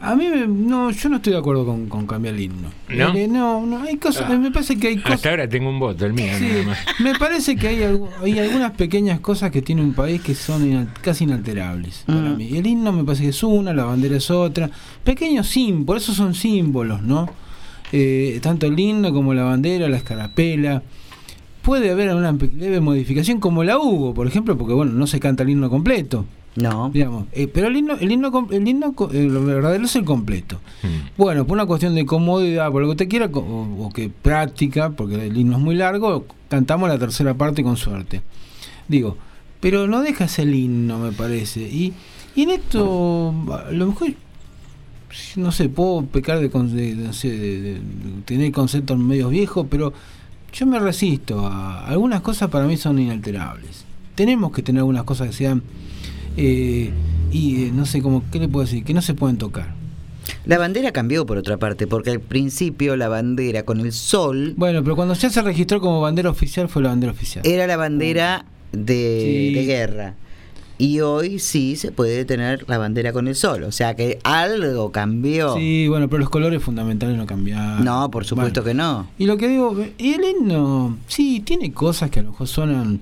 A 0.00 0.14
mí, 0.14 0.28
me- 0.28 0.46
no, 0.46 0.90
yo 0.90 1.08
no 1.08 1.16
estoy 1.16 1.32
de 1.32 1.38
acuerdo 1.38 1.64
con, 1.64 1.88
con 1.88 2.06
cambiar 2.06 2.34
el 2.34 2.40
himno. 2.42 2.68
¿No? 2.88 3.14
Eh, 3.14 3.26
no, 3.28 3.64
no, 3.66 3.82
hay 3.82 3.96
cosas, 3.96 4.26
Ah. 4.30 4.36
me 4.36 4.50
parece 4.50 4.76
que 4.78 4.88
hay 4.88 4.96
cosas. 4.98 5.14
Hasta 5.16 5.30
ahora 5.30 5.48
tengo 5.48 5.70
un 5.70 5.78
voto, 5.78 6.04
el 6.06 6.12
mío 6.12 6.32
Sí, 6.38 6.44
nada 6.46 6.62
más. 6.64 6.78
me 7.00 7.14
parece 7.18 7.56
que 7.56 7.68
hay, 7.68 7.82
hay 8.22 8.38
algunas 8.38 8.72
pequeñas 8.72 9.20
cosas 9.20 9.50
que 9.50 9.62
tiene 9.62 9.82
un 9.82 9.94
país 9.94 10.20
que 10.20 10.34
son 10.34 10.62
inal- 10.70 10.92
casi 11.00 11.24
inalterables 11.24 12.04
para 12.06 12.20
Mm. 12.20 12.36
mí. 12.36 12.48
El 12.56 12.66
himno 12.66 12.92
me 12.92 13.04
parece 13.04 13.24
que 13.24 13.30
es 13.30 13.42
una, 13.42 13.72
la 13.72 13.84
bandera 13.84 14.16
es 14.16 14.30
otra. 14.30 14.70
Pequeños 15.02 15.48
símbolos, 15.48 15.86
por 15.86 15.96
eso 15.96 16.12
son 16.14 16.34
símbolos, 16.34 17.02
¿no? 17.02 17.28
Eh, 17.92 18.38
tanto 18.42 18.66
el 18.66 18.78
himno 18.78 19.12
como 19.12 19.32
la 19.34 19.44
bandera, 19.44 19.88
la 19.88 19.96
escarapela. 19.96 20.82
Puede 21.62 21.90
haber 21.90 22.14
una 22.14 22.32
leve 22.32 22.80
modificación 22.80 23.40
como 23.40 23.64
la 23.64 23.78
hubo, 23.78 24.14
por 24.14 24.26
ejemplo, 24.28 24.56
porque 24.56 24.72
bueno, 24.74 24.92
no 24.92 25.06
se 25.08 25.18
canta 25.18 25.42
el 25.42 25.50
himno 25.50 25.68
completo, 25.68 26.24
No. 26.56 26.90
digamos. 26.92 27.26
Eh, 27.32 27.48
pero 27.48 27.68
el 27.68 27.76
himno, 27.76 27.94
el 28.00 28.10
himno, 28.10 28.32
com- 28.32 28.48
el 28.50 28.66
himno 28.66 28.92
co- 28.94 29.10
eh, 29.12 29.24
lo 29.28 29.44
verdadero 29.44 29.84
es 29.84 29.94
el 29.96 30.04
completo. 30.04 30.58
Mm. 30.82 30.86
Bueno, 31.18 31.46
por 31.46 31.54
una 31.56 31.66
cuestión 31.66 31.94
de 31.94 32.06
comodidad, 32.06 32.70
por 32.72 32.80
lo 32.82 32.88
que 32.88 32.92
usted 32.92 33.08
quiera, 33.08 33.30
co- 33.30 33.40
o, 33.40 33.86
o 33.86 33.92
que 33.92 34.08
práctica, 34.10 34.90
porque 34.90 35.26
el 35.26 35.36
himno 35.36 35.56
es 35.58 35.62
muy 35.62 35.74
largo, 35.74 36.24
cantamos 36.48 36.88
la 36.88 36.98
tercera 36.98 37.34
parte 37.34 37.62
con 37.62 37.76
suerte. 37.76 38.22
Digo, 38.88 39.16
pero 39.60 39.86
no 39.86 40.00
dejas 40.00 40.38
el 40.38 40.54
himno, 40.54 40.98
me 40.98 41.12
parece. 41.12 41.60
Y, 41.60 41.92
y 42.34 42.42
en 42.42 42.50
esto, 42.50 43.34
a 43.52 43.70
lo 43.72 43.86
mejor, 43.88 44.08
no 45.36 45.52
sé, 45.52 45.68
puedo 45.68 46.04
pecar 46.06 46.40
de, 46.40 46.50
con- 46.50 46.74
de- 46.74 46.94
no 46.94 47.12
sé, 47.12 47.30
de- 47.30 47.60
de- 47.60 47.74
de 47.74 47.80
tener 48.24 48.52
conceptos 48.52 48.98
medios 48.98 49.30
viejos, 49.30 49.66
pero 49.70 49.92
yo 50.52 50.66
me 50.66 50.78
resisto 50.78 51.46
a 51.46 51.86
algunas 51.86 52.22
cosas 52.22 52.48
para 52.48 52.66
mí 52.66 52.76
son 52.76 52.98
inalterables. 52.98 53.84
Tenemos 54.14 54.52
que 54.52 54.62
tener 54.62 54.80
algunas 54.80 55.04
cosas 55.04 55.28
que 55.28 55.34
sean, 55.34 55.62
eh, 56.36 56.90
y 57.32 57.64
eh, 57.64 57.70
no 57.72 57.86
sé, 57.86 58.02
como, 58.02 58.22
¿qué 58.30 58.38
le 58.38 58.48
puedo 58.48 58.64
decir? 58.66 58.84
Que 58.84 58.94
no 58.94 59.02
se 59.02 59.14
pueden 59.14 59.36
tocar. 59.38 59.74
La 60.44 60.58
bandera 60.58 60.92
cambió 60.92 61.24
por 61.26 61.38
otra 61.38 61.56
parte, 61.56 61.86
porque 61.86 62.10
al 62.10 62.20
principio 62.20 62.96
la 62.96 63.08
bandera 63.08 63.62
con 63.64 63.78
el 63.80 63.92
sol 63.92 64.54
Bueno, 64.56 64.82
pero 64.82 64.96
cuando 64.96 65.14
ya 65.14 65.30
se 65.30 65.40
registró 65.42 65.80
como 65.80 66.00
bandera 66.00 66.30
oficial 66.30 66.68
fue 66.68 66.82
la 66.82 66.88
bandera 66.88 67.12
oficial. 67.12 67.46
era 67.46 67.66
la 67.66 67.76
bandera 67.76 68.44
de, 68.72 69.48
Sí. 69.50 69.54
de 69.54 69.64
guerra. 69.66 70.14
Y 70.78 71.00
hoy 71.00 71.38
sí 71.38 71.74
se 71.76 71.90
puede 71.90 72.24
tener 72.26 72.64
la 72.68 72.76
bandera 72.76 73.12
con 73.12 73.28
el 73.28 73.34
sol. 73.34 73.62
O 73.62 73.72
sea 73.72 73.94
que 73.96 74.18
algo 74.24 74.92
cambió. 74.92 75.54
Sí, 75.56 75.88
bueno, 75.88 76.08
pero 76.08 76.20
los 76.20 76.28
colores 76.28 76.62
fundamentales 76.62 77.16
no 77.16 77.24
cambiaron. 77.24 77.82
No, 77.84 78.10
por 78.10 78.26
supuesto 78.26 78.62
que 78.62 78.74
no. 78.74 79.08
Y 79.18 79.24
lo 79.26 79.38
que 79.38 79.48
digo, 79.48 79.74
y 79.96 80.12
el 80.14 80.24
himno, 80.24 80.98
sí, 81.06 81.40
tiene 81.40 81.72
cosas 81.72 82.10
que 82.10 82.20
a 82.20 82.24
lo 82.24 82.32
mejor 82.32 82.46
suenan, 82.48 83.00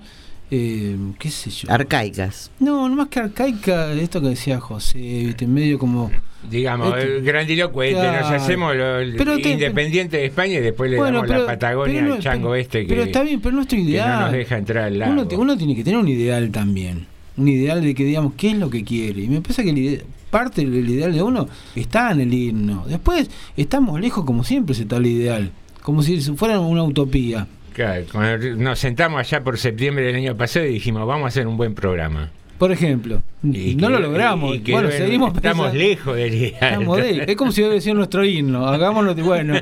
eh, 0.55 0.97
qué 1.19 1.31
sé 1.31 1.51
yo. 1.51 1.71
Arcaicas. 1.71 2.51
no, 2.61 2.89
no 2.89 2.97
más 2.97 3.09
que 3.09 3.21
arcaica, 3.21 3.93
esto 3.93 4.21
que 4.21 4.29
decía 4.29 4.61
José, 4.61 4.99
viste, 4.99 5.47
medio 5.47 5.79
como... 5.79 6.11
Digamos, 6.51 6.95
Este- 6.99 7.23
grandilocuente, 7.23 8.03
nos 8.03 8.31
hacemos 8.31 8.77
lo, 8.77 8.99
el 8.99 9.17
Pero 9.17 9.39
te- 9.39 9.49
independiente 9.53 10.19
de 10.19 10.27
España 10.27 10.59
y 10.59 10.61
después 10.61 10.91
le 10.91 10.99
Bueno, 10.99 11.19
damos 11.23 11.29
pero- 11.29 11.41
la 11.41 11.47
Patagonia 11.47 12.03
no- 12.03 12.15
al 12.15 12.21
chango 12.21 12.51
pero- 12.51 12.55
este 12.57 12.83
que, 12.83 12.89
Pero 12.89 13.03
está 13.05 13.23
bien, 13.23 13.41
pero 13.41 13.57
nuestro 13.57 13.79
ideal. 13.79 14.11
no 14.11 14.21
nos 14.27 14.33
deja 14.33 14.59
entrar 14.59 14.85
al 14.85 14.99
lago. 14.99 15.13
uno, 15.13 15.27
uno 15.39 15.57
tiene 15.57 15.75
que 15.75 15.83
tener 15.83 15.99
un 15.99 16.07
ideal 16.09 16.51
también. 16.51 17.07
un 17.39 17.49
ideal 17.49 17.83
de 17.83 17.95
que 17.95 18.05
digamos 18.05 18.35
qué 18.37 18.51
es 18.51 18.59
lo 18.59 18.69
que 18.71 18.85
quiere. 18.85 19.23
Y 19.23 19.29
me 19.29 19.41
parece 19.41 19.65
que 19.65 19.71
el 19.71 19.79
ide- 19.79 20.05
parte 20.31 20.65
del 20.67 20.89
ideal 20.89 21.13
de 21.15 21.23
uno 21.23 21.49
está 21.75 22.13
en 22.13 22.21
el 22.21 22.33
himno. 22.35 22.85
Después 22.87 23.31
estamos 23.57 23.99
lejos 24.01 24.25
como 24.27 24.45
siempre 24.45 24.75
se 24.75 24.83
está 24.83 24.99
el 24.99 25.07
ideal, 25.07 25.51
como 25.83 26.03
si 26.03 26.21
fuera 26.37 26.61
una 26.61 26.83
utopía. 26.85 27.47
Claro, 27.75 28.05
cuando 28.11 28.49
nos 28.57 28.79
sentamos 28.79 29.21
allá 29.21 29.43
por 29.45 29.59
septiembre 29.59 30.07
del 30.07 30.17
año 30.17 30.37
pasado 30.37 30.65
y 30.67 30.75
dijimos, 30.75 31.07
vamos 31.07 31.25
a 31.25 31.29
hacer 31.29 31.47
un 31.47 31.57
buen 31.57 31.75
programa. 31.75 32.31
Por 32.59 32.71
ejemplo, 32.71 33.21
Y 33.43 33.75
no 33.75 33.89
que- 33.89 33.93
lo 33.95 33.99
logramos. 33.99 34.55
y 34.57 34.61
que, 34.61 34.73
bueno, 34.73 34.89
bueno, 34.89 35.05
seguimos 35.05 35.35
estamos 35.35 35.67
pensando- 35.71 35.79
lejos 35.89 36.17
del 36.17 36.35
ideal. 36.35 36.55
Estamos 36.63 36.97
de- 36.99 37.25
es 37.29 37.37
como 37.37 37.51
si 37.53 37.63
hubiera 37.63 37.81
sido 37.81 37.97
nuestro 37.97 38.25
himno, 38.25 38.67
hagámoslo 38.69 39.15
de- 39.15 39.23
bueno, 39.23 39.55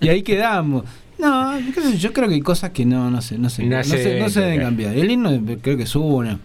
y 0.00 0.08
ahí 0.08 0.22
quedamos. 0.22 0.84
No, 1.18 1.58
yo, 1.98 2.12
creo 2.12 2.28
que 2.28 2.34
hay 2.34 2.40
cosas 2.40 2.70
que 2.70 2.86
no, 2.86 3.10
no 3.10 3.20
sé, 3.20 3.36
no 3.38 3.50
sé, 3.50 3.64
No 3.64 3.76
no, 3.76 3.84
se 3.84 4.18
no 4.20 4.28
se 4.30 4.40
deben 4.40 4.60
cambiar. 4.60 4.96
El 4.96 5.10
himno 5.10 5.30
creo 5.60 5.76
que 5.76 5.82
es 5.82 5.94
una, 5.96 6.38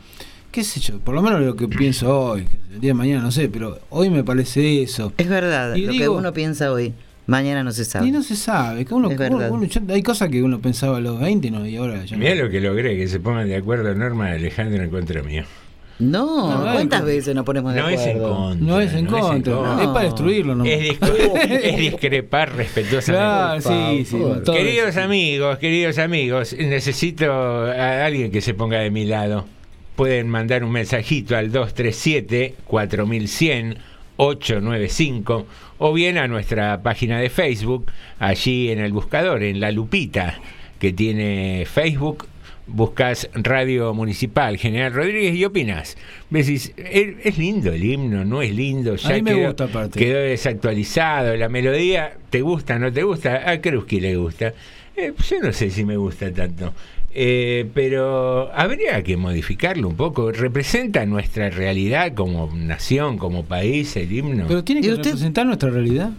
qué 0.51 0.63
sé 0.63 0.79
yo, 0.81 0.99
por 0.99 1.13
lo 1.15 1.21
menos 1.21 1.39
lo 1.41 1.55
que 1.55 1.67
pienso 1.67 2.19
hoy, 2.31 2.47
el 2.73 2.81
día 2.81 2.89
de 2.89 2.93
mañana 2.95 3.21
no 3.21 3.31
sé, 3.31 3.47
pero 3.49 3.79
hoy 3.91 4.09
me 4.09 4.23
parece 4.23 4.81
eso. 4.83 5.13
Es 5.17 5.29
verdad, 5.29 5.75
Y 5.75 5.85
lo 5.85 5.93
que 5.93 6.09
uno 6.09 6.33
piensa 6.33 6.71
hoy, 6.71 6.93
mañana 7.27 7.63
no 7.63 7.71
se 7.71 7.85
sabe. 7.85 8.07
Y 8.07 8.11
no 8.11 8.21
se 8.23 8.35
sabe, 8.35 8.85
que 8.85 8.93
uno, 8.93 9.09
Es 9.11 9.17
verdad. 9.17 9.49
uno- 9.51 9.65
yo- 9.65 9.81
hay 9.89 10.03
cosas 10.03 10.29
que 10.29 10.41
uno 10.43 10.59
pensaba 10.59 10.97
a 10.97 11.01
los 11.01 11.19
20 11.19 11.51
no, 11.51 11.65
y 11.65 11.75
ahora 11.77 12.03
ya 12.05 12.15
no. 12.15 12.23
Mirá 12.23 12.35
lo 12.35 12.49
que 12.49 12.59
logré, 12.61 12.97
que 12.97 13.07
se 13.07 13.19
pongan 13.19 13.47
de 13.47 13.55
acuerdo 13.55 13.93
Norma 13.95 14.29
y 14.31 14.33
Alejandro 14.33 14.83
en 14.83 14.89
contra 14.89 15.23
mío. 15.23 15.43
No, 15.99 16.49
No, 16.49 16.65
no, 16.65 16.73
¿cuántas 16.73 17.01
no. 17.01 17.05
veces 17.05 17.35
nos 17.35 17.45
ponemos 17.45 17.73
de 17.73 17.79
No 17.79 17.87
es 17.87 18.01
en 18.01 18.17
acuerdo? 18.17 18.35
contra. 18.35 18.67
No 18.67 18.79
es 18.81 18.93
en 18.93 19.05
contra, 19.05 19.53
no. 19.53 19.81
es 19.81 19.87
para 19.89 20.05
destruirlo, 20.05 20.55
¿no? 20.55 20.65
Es, 20.65 21.77
discrepar 21.77 22.55
respetuosamente. 22.55 23.61
Claro, 23.61 23.61
sí, 23.61 24.05
sí. 24.05 24.17
favor. 24.17 24.43
todo 24.43 24.55
Queridos 24.55 24.89
eso. 24.89 25.01
amigos, 25.01 25.57
queridos 25.59 25.97
amigos, 25.99 26.55
necesito 26.57 27.31
a 27.31 28.05
alguien 28.05 28.31
que 28.31 28.41
se 28.41 28.53
ponga 28.55 28.79
de 28.79 28.89
mi 28.89 29.05
lado. 29.05 29.45
Pueden 29.95 30.27
mandar 30.27 30.63
un 30.63 30.71
mensajito 30.71 31.37
al 31.37 31.51
237-4100-895 34.17 35.45
o 35.79 35.93
bien 35.93 36.17
a 36.17 36.27
nuestra 36.27 36.81
página 36.81 37.19
de 37.19 37.29
Facebook, 37.29 37.85
allí 38.19 38.69
en 38.71 38.79
el 38.79 38.91
buscador, 38.93 39.43
en 39.43 39.59
la 39.59 39.71
lupita 39.71 40.39
que 40.79 40.93
tiene 40.93 41.65
Facebook. 41.71 42.27
Buscas 42.65 43.29
Radio 43.33 43.93
Municipal 43.93 44.57
General 44.57 44.93
Rodríguez 44.93 45.35
y 45.35 45.43
opinas. 45.43 45.97
Decís, 46.29 46.71
¿es 46.77 47.37
lindo 47.37 47.73
el 47.73 47.83
himno? 47.83 48.23
¿No 48.23 48.41
es 48.41 48.55
lindo? 48.55 48.95
A 49.03 49.09
mí 49.09 49.21
me 49.21 49.31
quedó- 49.33 49.47
gusta 49.47 49.63
aparte. 49.65 49.99
quedó 49.99 50.19
desactualizado, 50.19 51.35
la 51.35 51.49
melodía, 51.49 52.13
¿te 52.29 52.39
gusta, 52.41 52.79
no 52.79 52.89
te 52.93 53.03
gusta? 53.03 53.49
A 53.51 53.59
Krusky 53.59 53.99
le 53.99 54.15
gusta. 54.15 54.53
Eh, 54.95 55.11
yo 55.29 55.39
no 55.41 55.51
sé 55.51 55.69
si 55.71 55.83
me 55.83 55.97
gusta 55.97 56.31
tanto. 56.31 56.73
Eh, 57.15 57.69
pero 57.75 58.51
habría 58.53 59.03
que 59.03 59.17
modificarlo 59.17 59.87
un 59.87 59.95
poco. 59.95 60.31
¿Representa 60.31 61.05
nuestra 61.05 61.49
realidad 61.49 62.13
como 62.15 62.51
nación, 62.55 63.17
como 63.17 63.43
país, 63.45 63.95
el 63.97 64.11
himno? 64.11 64.45
Pero 64.47 64.63
tiene 64.63 64.81
¿Y 64.81 64.85
que 64.85 64.89
usted? 64.93 65.05
representar 65.05 65.45
nuestra 65.45 65.69
realidad. 65.69 66.09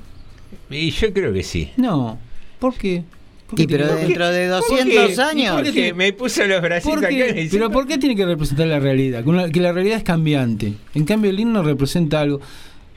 y 0.70 0.90
yo 0.90 1.12
creo 1.12 1.32
que 1.32 1.42
sí. 1.42 1.70
No, 1.76 2.18
¿por 2.60 2.74
qué? 2.74 3.02
¿Por 3.48 3.56
qué 3.56 3.62
Y 3.64 3.66
pero 3.66 3.86
tiene- 3.88 4.02
dentro 4.02 4.28
de 4.28 4.48
¿Por 4.48 4.60
200 4.68 5.08
qué? 5.16 5.22
años. 5.22 5.54
¿Por 5.54 5.62
qué? 5.64 5.70
Porque 5.70 5.94
me 5.94 6.12
puso 6.12 6.46
los 6.46 6.62
bracitos 6.62 6.94
¿Por 6.96 7.04
acá 7.04 7.14
y 7.40 7.48
Pero 7.48 7.70
¿por 7.70 7.86
qué 7.86 7.98
tiene 7.98 8.14
que 8.16 8.24
representar 8.24 8.66
la 8.68 8.78
realidad? 8.80 9.24
Que, 9.52 9.60
la 9.60 9.72
realidad 9.72 9.98
es 9.98 10.04
cambiante. 10.04 10.72
En 10.94 11.04
cambio, 11.04 11.30
el 11.30 11.38
himno 11.40 11.62
representa 11.62 12.20
algo. 12.20 12.40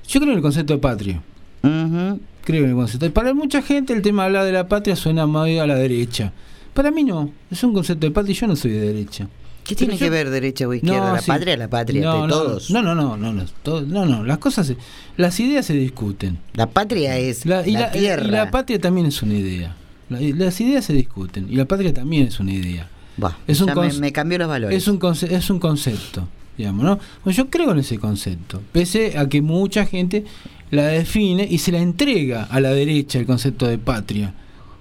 Yo 0.08 0.20
creo 0.22 0.32
en 0.32 0.38
el 0.38 0.42
concepto 0.44 0.74
de 0.74 0.80
patria. 0.80 1.22
Creo 1.62 2.63
en 2.63 2.70
el 2.70 2.75
concepto. 2.75 3.12
Para 3.12 3.34
mucha 3.34 3.62
gente, 3.62 3.92
el 3.94 4.01
tema 4.01 4.22
de 4.24 4.27
hablar 4.27 4.46
de 4.46 4.51
la 4.54 4.68
patria 4.68 4.96
suena 4.96 5.25
más 5.27 5.50
a 5.50 5.68
la 5.68 5.75
derecha. 5.75 6.32
Para 6.77 6.91
mí 6.91 7.03
no. 7.03 7.31
Es 7.50 7.63
un 7.63 7.74
concepto 7.74 8.05
de 8.05 8.12
patria 8.12 8.34
y 8.34 8.36
yo 8.36 8.46
no 8.46 8.55
soy 8.55 8.69
de 8.72 8.79
derecha. 8.81 9.27
¿Qué 9.63 9.75
tiene 9.75 9.93
Pero 9.96 10.00
que 10.00 10.05
yo- 10.05 10.12
ver 10.12 10.29
derecha 10.29 10.67
o 10.67 10.74
izquierda? 10.75 11.13
la 11.13 11.19
sí. 11.22 11.27
patria 11.27 11.53
es 11.53 11.60
la 11.60 11.67
patria 11.69 12.01
No, 12.03 12.13
de 12.22 12.27
no, 12.27 12.27
todos. 12.27 12.69
No, 12.69 12.84
no, 12.84 12.93
no, 12.93 13.17
no, 13.17 13.34
no, 13.34 13.43
todo- 13.63 13.81
no, 13.81 14.05
no, 14.05 14.24
las 14.24 14.38
cosas, 14.38 14.72
las 15.17 15.39
ideas 15.39 15.65
se 15.65 15.74
discuten. 15.74 16.38
La 16.53 16.67
patria 16.67 17.17
es 17.17 17.48
La- 17.48 17.62
la, 17.62 17.67
y, 17.67 17.72
la, 17.72 17.91
tierra. 17.91 18.27
y 18.27 18.31
la 18.31 18.51
patria 18.51 18.79
también 18.79 19.07
es 19.07 19.22
una 19.24 19.34
idea. 19.34 19.75
La- 20.10 20.19
las 20.22 20.62
ideas 20.62 20.86
se 20.86 20.93
discuten 20.93 21.48
y 21.51 21.55
la 21.55 21.65
patria 21.65 21.91
también 21.93 22.27
es 22.27 22.39
una 22.39 22.53
idea. 22.53 22.88
Buah, 23.17 23.34
es 23.48 23.60
un 23.60 23.74
me, 23.74 23.91
me 23.93 24.12
cambió 24.12 24.38
los 24.38 24.48
valores. 24.48 24.77
Es 24.77 24.88
un, 24.88 25.00
conce- 25.00 25.34
es 25.36 25.50
un 25.50 25.57
concepto, 25.60 26.27
digamos, 26.57 26.86
¿no? 26.86 27.00
Pues 27.24 27.36
yo 27.36 27.50
creo 27.50 27.72
en 27.72 27.79
ese 27.79 27.98
concepto, 27.98 28.62
pese 28.72 29.17
a 29.17 29.27
que 29.27 29.41
mucha 29.41 29.88
gente 29.88 30.24
la 30.69 30.85
define 30.85 31.48
y 31.50 31.57
se 31.57 31.72
la 31.72 31.79
entrega 31.79 32.44
a 32.44 32.59
la 32.59 32.70
derecha 32.72 33.18
el 33.18 33.25
concepto 33.25 33.66
de 33.68 33.79
patria 33.79 34.33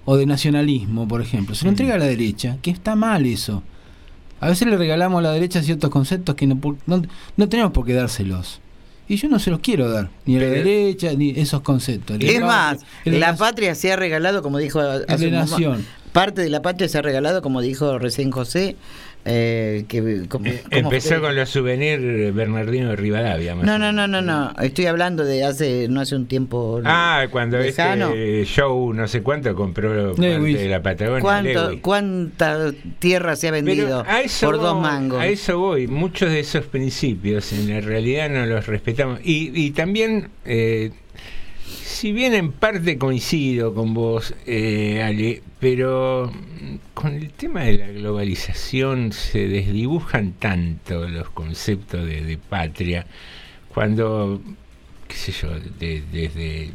o 0.07 0.17
de 0.17 0.25
nacionalismo, 0.25 1.07
por 1.07 1.21
ejemplo. 1.21 1.55
Se 1.55 1.65
lo 1.65 1.71
entrega 1.71 1.97
a 1.97 1.99
la 1.99 2.07
derecha, 2.07 2.57
que 2.63 2.71
está 2.71 2.97
mal 2.97 3.27
eso. 3.27 3.63
A 4.41 4.49
veces 4.49 4.67
le 4.69 4.77
regalamos 4.77 5.19
a 5.19 5.23
la 5.23 5.33
derecha 5.33 5.63
ciertos 5.63 5.91
conceptos 5.91 6.35
que 6.37 6.47
no, 6.47 6.59
no, 6.87 7.03
no 7.37 7.49
tenemos 7.49 7.73
por 7.73 7.85
qué 7.85 7.93
dárselos. 7.93 8.61
Y 9.09 9.17
yo 9.17 9.29
no 9.29 9.39
se 9.39 9.51
los 9.51 9.61
quiero 9.61 9.89
dar, 9.91 10.11
ni 10.25 10.37
a 10.37 10.41
la 10.41 10.47
derecha, 10.47 11.13
ni 11.13 11.31
esos 11.31 11.61
conceptos. 11.61 12.17
El 12.17 12.29
es 12.29 12.41
más, 12.41 12.79
el 13.05 13.21
la 13.21 13.37
patria 13.37 13.75
se 13.75 13.93
ha 13.93 13.97
regalado, 13.97 14.43
como 14.43 14.59
dijo 14.59 14.81
hace 14.81 15.29
un. 15.67 15.85
Parte 16.13 16.41
de 16.41 16.49
la 16.49 16.63
patria 16.63 16.89
se 16.89 16.99
ha 16.99 17.03
regalado, 17.03 17.43
como 17.43 17.61
dijo 17.61 17.99
recién 17.99 18.31
José, 18.31 18.77
eh, 19.27 19.85
que 19.89 19.99
Eh, 19.99 20.63
Empezó 20.71 21.21
con 21.21 21.35
los 21.35 21.49
souvenirs 21.51 22.33
Bernardino 22.35 22.91
de 22.91 22.97
Rivadavia. 22.97 23.57
más 23.57 23.65
No, 23.65 23.79
no, 23.79 23.93
no, 23.93 24.07
no, 24.07 24.23
no. 24.23 24.53
Estoy 24.63 24.87
hablando 24.87 25.25
de 25.25 25.45
hace 25.45 25.89
no 25.89 26.01
hace 26.01 26.15
un 26.15 26.27
tiempo. 26.27 26.81
Ah, 26.85 27.27
cuando 27.31 27.59
lejano. 27.59 28.09
este 28.15 28.45
show 28.45 28.93
no 28.93 29.09
sé 29.09 29.23
cuánto 29.23 29.55
compró 29.55 30.15
parte 30.15 30.39
de 30.39 30.69
la 30.69 30.81
Patagonia. 30.83 31.21
¿Cuánto. 31.21 31.81
¿Cuánta 31.83 32.73
tierra 33.01 33.35
se 33.37 33.49
ha 33.49 33.51
vendido 33.51 34.05
a 34.07 34.21
eso 34.21 34.47
por 34.47 34.59
dos 34.61 34.81
mangos? 34.81 35.21
A 35.21 35.27
eso 35.27 35.59
voy. 35.59 35.89
Muchos 35.89 36.31
de 36.31 36.41
esos 36.41 36.65
principios 36.67 37.53
en 37.53 37.69
la 37.69 37.81
realidad 37.81 38.31
no 38.31 38.47
los 38.47 38.67
respetamos. 38.67 39.21
Y, 39.25 39.51
y 39.55 39.73
también, 39.73 40.29
eh, 40.45 40.93
si 41.67 42.13
bien 42.13 42.35
en 42.35 42.53
parte 42.53 42.99
coincido 42.99 43.75
con 43.75 43.95
vos, 43.95 44.35
eh, 44.47 45.03
Ale, 45.03 45.43
pero 45.61 46.31
mm, 46.33 46.75
con 46.95 47.15
el 47.15 47.31
tema 47.31 47.63
de 47.65 47.79
la 47.79 47.89
globalización 47.89 49.13
se 49.13 49.49
desdibujan 49.49 50.33
tanto 50.33 51.09
los 51.09 51.31
conceptos 51.31 52.07
de, 52.07 52.23
de 52.23 52.39
patria 52.39 53.07
cuando, 53.73 54.41
qué 55.09 55.15
sé 55.15 55.33
yo, 55.33 55.49
de- 55.79 56.03
desde 56.13 56.71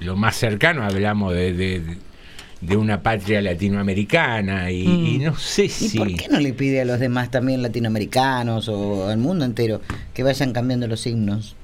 lo 0.00 0.16
más 0.16 0.36
cercano 0.36 0.82
hablamos 0.84 1.32
de, 1.34 1.52
de- 1.52 1.82
de 2.60 2.76
una 2.76 3.02
patria 3.02 3.42
latinoamericana 3.42 4.70
y, 4.70 4.86
Mm. 4.86 5.06
y 5.06 5.18
no 5.18 5.36
sé 5.36 5.64
¿Y 5.64 5.68
si... 5.68 5.98
por 5.98 6.14
qué 6.14 6.28
no 6.28 6.38
le 6.38 6.52
pide 6.52 6.80
a 6.80 6.84
los 6.84 7.00
demás 7.00 7.30
también 7.30 7.60
latinoamericanos 7.62 8.68
o 8.68 9.08
al 9.08 9.18
mundo 9.18 9.44
entero 9.44 9.80
que 10.14 10.22
vayan 10.22 10.52
cambiando 10.52 10.86
los 10.86 11.00
signos? 11.00 11.56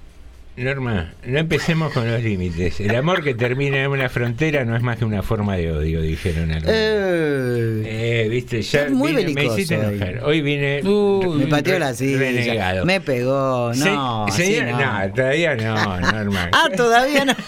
Norma, 0.59 1.13
no 1.25 1.39
empecemos 1.39 1.93
con 1.93 2.11
los 2.11 2.23
límites. 2.23 2.81
El 2.81 2.95
amor 2.97 3.23
que 3.23 3.35
termina 3.35 3.83
en 3.83 3.91
una 3.91 4.09
frontera 4.09 4.65
no 4.65 4.75
es 4.77 4.83
más 4.83 4.99
que 4.99 5.05
una 5.05 5.23
forma 5.23 5.57
de 5.57 5.71
odio, 5.73 6.01
dijeron 6.03 6.51
algunos. 6.51 6.75
Eh, 6.75 7.83
Eh, 7.87 8.29
viste, 8.29 8.63
ya 8.63 8.85
Sos 8.85 8.91
muy 8.93 9.15
vine- 9.15 9.35
me 9.35 9.45
hiciste 9.47 9.77
hoy. 9.79 9.95
enojar. 9.97 10.25
Hoy 10.25 10.41
vine 10.43 10.81
Uy, 10.85 11.39
me 11.39 11.47
pateó 11.47 11.79
la 11.79 11.95
silla, 11.95 12.19
renegado. 12.19 12.85
me 12.85 13.01
pegó, 13.01 13.73
señora- 13.75 14.73
no. 14.73 15.07
no, 15.09 15.15
todavía 15.15 15.55
no, 15.57 16.01
Norma. 16.01 16.51
Ah, 16.53 16.69
todavía 16.77 17.25
no. 17.25 17.35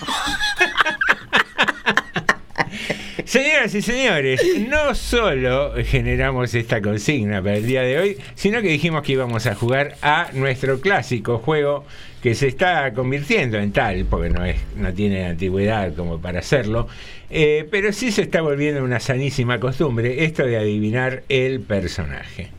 Señoras 3.25 3.73
y 3.77 3.83
señores, 3.83 4.40
no 4.68 4.92
solo 4.94 5.75
generamos 5.85 6.53
esta 6.55 6.81
consigna 6.83 7.40
para 7.42 7.57
el 7.59 7.66
día 7.66 7.83
de 7.83 7.99
hoy, 7.99 8.16
sino 8.35 8.61
que 8.61 8.68
dijimos 8.68 9.03
que 9.03 9.12
íbamos 9.12 9.46
a 9.46 9.55
jugar 9.55 9.94
a 10.03 10.29
nuestro 10.33 10.81
clásico 10.81 11.38
juego 11.38 11.85
que 12.22 12.35
se 12.35 12.48
está 12.48 12.92
convirtiendo 12.92 13.59
en 13.59 13.72
tal, 13.72 14.04
porque 14.04 14.30
no 14.30 14.44
es, 14.44 14.56
no 14.76 14.92
tiene 14.92 15.26
antigüedad 15.26 15.94
como 15.94 16.20
para 16.20 16.40
hacerlo, 16.40 16.87
eh, 17.30 17.66
pero 17.70 17.92
sí 17.92 18.12
se 18.12 18.22
está 18.22 18.42
volviendo 18.42 18.85
una 18.85 19.00
sanísima 19.00 19.59
costumbre 19.59 20.24
esto 20.24 20.44
de 20.44 20.59
adivinar 20.59 21.22
el 21.28 21.61
personaje. 21.61 22.50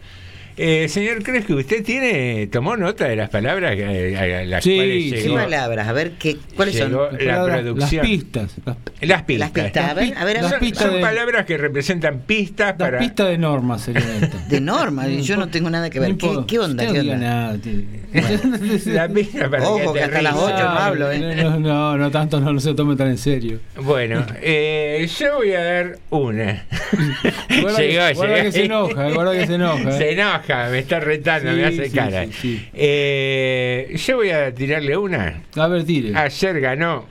Eh, 0.58 0.88
señor, 0.90 1.24
¿crees 1.24 1.46
que 1.46 1.54
usted 1.54 1.84
tiene 1.84 2.48
tomó 2.48 2.76
nota 2.78 3.06
de 3.08 3.16
las 3.16 3.30
palabras 3.30 3.74
eh, 3.78 4.18
a 4.42 4.46
las 4.46 4.64
Sí, 4.64 4.76
cuales 4.76 5.04
sí. 5.04 5.12
¿Qué 5.12 5.22
llegó? 5.24 5.36
palabras? 5.36 5.88
A 5.88 5.94
ver, 5.94 6.12
¿qué, 6.20 6.38
¿cuáles 6.56 6.76
Llegó 6.76 7.10
son? 7.10 7.14
la 7.26 7.34
Palabras- 7.34 7.62
producción. 7.62 8.02
Las 8.02 8.10
pistas. 8.12 8.52
Las, 8.66 8.78
Las 9.10 9.22
pistas. 9.24 9.40
Las 9.40 9.64
pistas, 9.64 9.90
a 9.90 9.94
ver, 9.94 10.14
a 10.18 10.26
ver, 10.26 10.38
a 10.38 10.42
Las 10.42 10.52
ver. 10.52 10.60
Son, 10.60 10.60
pistas 10.60 10.88
son 10.88 10.96
de- 10.96 11.02
palabras 11.02 11.46
que 11.46 11.58
representan 11.58 12.20
pistas 12.22 12.74
para... 12.74 13.00
pistas 13.00 13.30
de 13.30 13.38
normas 13.38 13.82
serían 13.82 14.10
estas. 14.24 14.50
De 14.50 14.60
norma, 14.62 15.08
yo 15.08 15.38
no 15.38 15.48
tengo 15.50 15.70
nada 15.70 15.90
que 15.90 16.00
ver. 16.00 16.10
No 16.12 16.18
¿Qué, 16.18 16.30
qué 16.48 16.60
onda? 16.60 16.86
¿Qué 16.86 16.94
no 16.94 17.00
onda? 17.14 17.18
nada, 17.18 17.58
tío. 17.58 17.82
La 18.88 19.08
pista 19.08 19.50
para 19.50 19.64
Ojo, 19.70 19.94
que, 19.94 20.02
hasta 20.04 20.22
las 20.22 20.34
rías. 20.34 20.44
ocho 20.46 20.64
no 20.64 20.70
hablo, 20.70 21.12
¿eh? 21.12 21.36
No, 21.44 21.60
no, 21.60 21.98
no 21.98 22.12
tanto, 22.12 22.40
no, 22.42 22.52
no 22.52 22.60
se 22.60 22.74
tome 22.74 22.96
tan 22.98 23.08
en 23.08 23.18
serio. 23.18 23.60
Bueno, 23.82 24.26
eh, 24.42 25.08
yo 25.18 25.36
voy 25.38 25.54
a 25.54 25.64
dar 25.64 26.00
una. 26.10 26.66
Guarda 27.62 27.78
que- 27.80 28.14
guarda 28.16 28.42
que 28.44 28.52
se 28.52 28.66
enoja, 28.66 29.10
guarda 29.12 29.32
que 29.34 29.48
se 29.48 29.56
enoja, 29.56 29.92
Se 29.94 30.10
eh. 30.10 30.12
Me 30.48 30.80
está 30.80 31.00
retando, 31.00 31.52
Sí, 31.52 31.58
me 31.58 31.66
hace 31.66 31.90
sí, 31.90 31.96
cara. 31.96 32.26
sí, 32.26 32.32
sí. 32.34 32.66
Eh, 32.74 33.96
yo 34.06 34.16
voy 34.18 34.30
a 34.30 34.54
tirarle 34.54 34.96
una. 34.98 35.44
A 35.56 35.68
ver, 35.68 35.84
tire. 35.84 36.16
Ayer 36.16 36.60
ganó 36.60 37.06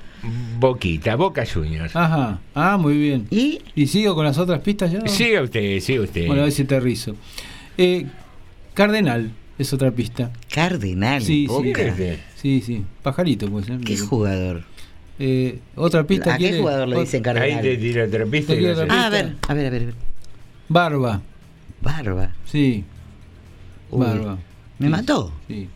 Boquita, 0.59 1.16
Boca 1.16 1.45
Juniors. 1.47 1.95
Ajá. 1.97 2.40
Ah, 2.55 2.77
muy 2.77 2.97
bien. 2.99 3.27
¿Y? 3.31 3.61
¿Y 3.75 3.87
sigo 3.87 4.14
con 4.14 4.25
las 4.25 4.37
otras 4.38 4.61
pistas 4.61 4.93
ya? 4.93 5.01
Siga 5.09 5.43
usted, 5.43 5.81
siga 5.81 6.03
usted. 6.03 6.27
Bueno, 6.27 6.43
a 6.43 6.45
ver 6.45 6.53
si 6.53 6.62
aterrizo. 6.62 7.16
Eh, 7.79 8.07
Cardenal, 8.75 9.31
Es 9.59 9.73
otra 9.73 9.90
pista. 9.90 10.31
Cardenal. 10.53 11.21
Sí, 11.23 11.43
sí. 11.43 11.47
Boca. 11.47 11.95
Sí, 12.37 12.62
sí. 12.64 12.85
Pajarito, 13.03 13.51
puede 13.51 13.66
ser. 13.66 13.79
¿Qué 13.81 13.97
jugador? 13.99 14.62
Eh, 15.19 15.59
otra 15.77 16.05
pista 16.07 16.35
¿A 16.35 16.38
qué 16.38 16.45
quiere? 16.45 16.59
jugador 16.61 16.88
le 16.88 17.01
dicen 17.01 17.19
Ahí 17.19 17.23
cardenal? 17.35 17.62
te 17.62 17.77
tiro 17.77 18.05
otra 18.07 18.25
pista. 18.25 18.55
Te 18.55 18.87
Ah, 18.88 19.07
a 19.07 19.11
ver, 19.11 19.35
a 19.49 19.55
ver, 19.55 19.66
a 19.66 19.71
ver. 19.71 19.83
a 19.83 19.85
ver. 19.87 19.95
Barba. 20.69 21.21
Barba. 21.83 22.33
Sí. 22.47 22.85
Uy, 23.90 24.07
Barba. 24.07 24.38
Me 24.79 24.88
mató. 24.88 25.33
Sí. 25.48 25.68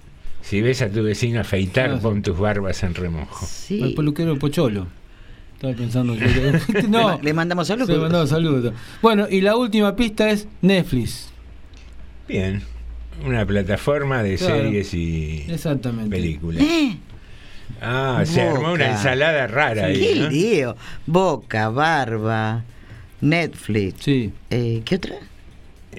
Si 0.43 0.61
ves 0.61 0.83
a 0.83 0.91
tu 0.91 1.03
vecino 1.03 1.41
afeitar, 1.41 1.95
sí. 1.95 2.01
pon 2.03 2.23
tus 2.23 2.39
barbas 2.39 2.83
en 2.83 2.95
remojo. 2.95 3.47
Sí. 3.47 3.81
El 3.83 3.95
peluquero 3.95 4.39
Pocholo. 4.39 4.87
Estaba 5.55 5.73
pensando 5.75 6.15
que. 6.17 6.27
Le, 6.27 6.83
no. 6.89 7.19
le 7.23 7.33
mandamos 7.33 7.67
saludos. 7.69 7.89
Se 7.95 7.97
mandaba 7.97 8.27
saludos. 8.27 8.75
Bueno, 9.01 9.27
y 9.31 9.41
la 9.41 9.57
última 9.57 9.97
pista 9.97 10.29
es 10.31 10.47
Netflix. 10.63 11.31
Bien. 12.29 12.63
Una 13.25 13.47
plataforma 13.47 14.23
de 14.23 14.37
Claro. 14.37 14.55
series 14.57 14.93
y 14.95 15.47
Exactamente. 15.49 16.11
películas. 16.11 16.63
¿Eh? 16.63 16.97
Ah, 17.81 18.23
se 18.27 18.43
armó 18.43 18.73
una 18.73 18.91
ensalada 18.91 19.47
rara 19.47 19.87
ahí. 19.87 20.01
¿Qué 20.01 20.21
¿no? 20.21 20.29
lío? 20.31 20.77
Boca, 21.07 21.69
Barba, 21.71 22.65
Netflix. 23.21 24.03
Sí. 24.05 24.33
Eh, 24.51 24.83
¿Qué 24.85 24.97
otra? 24.97 25.15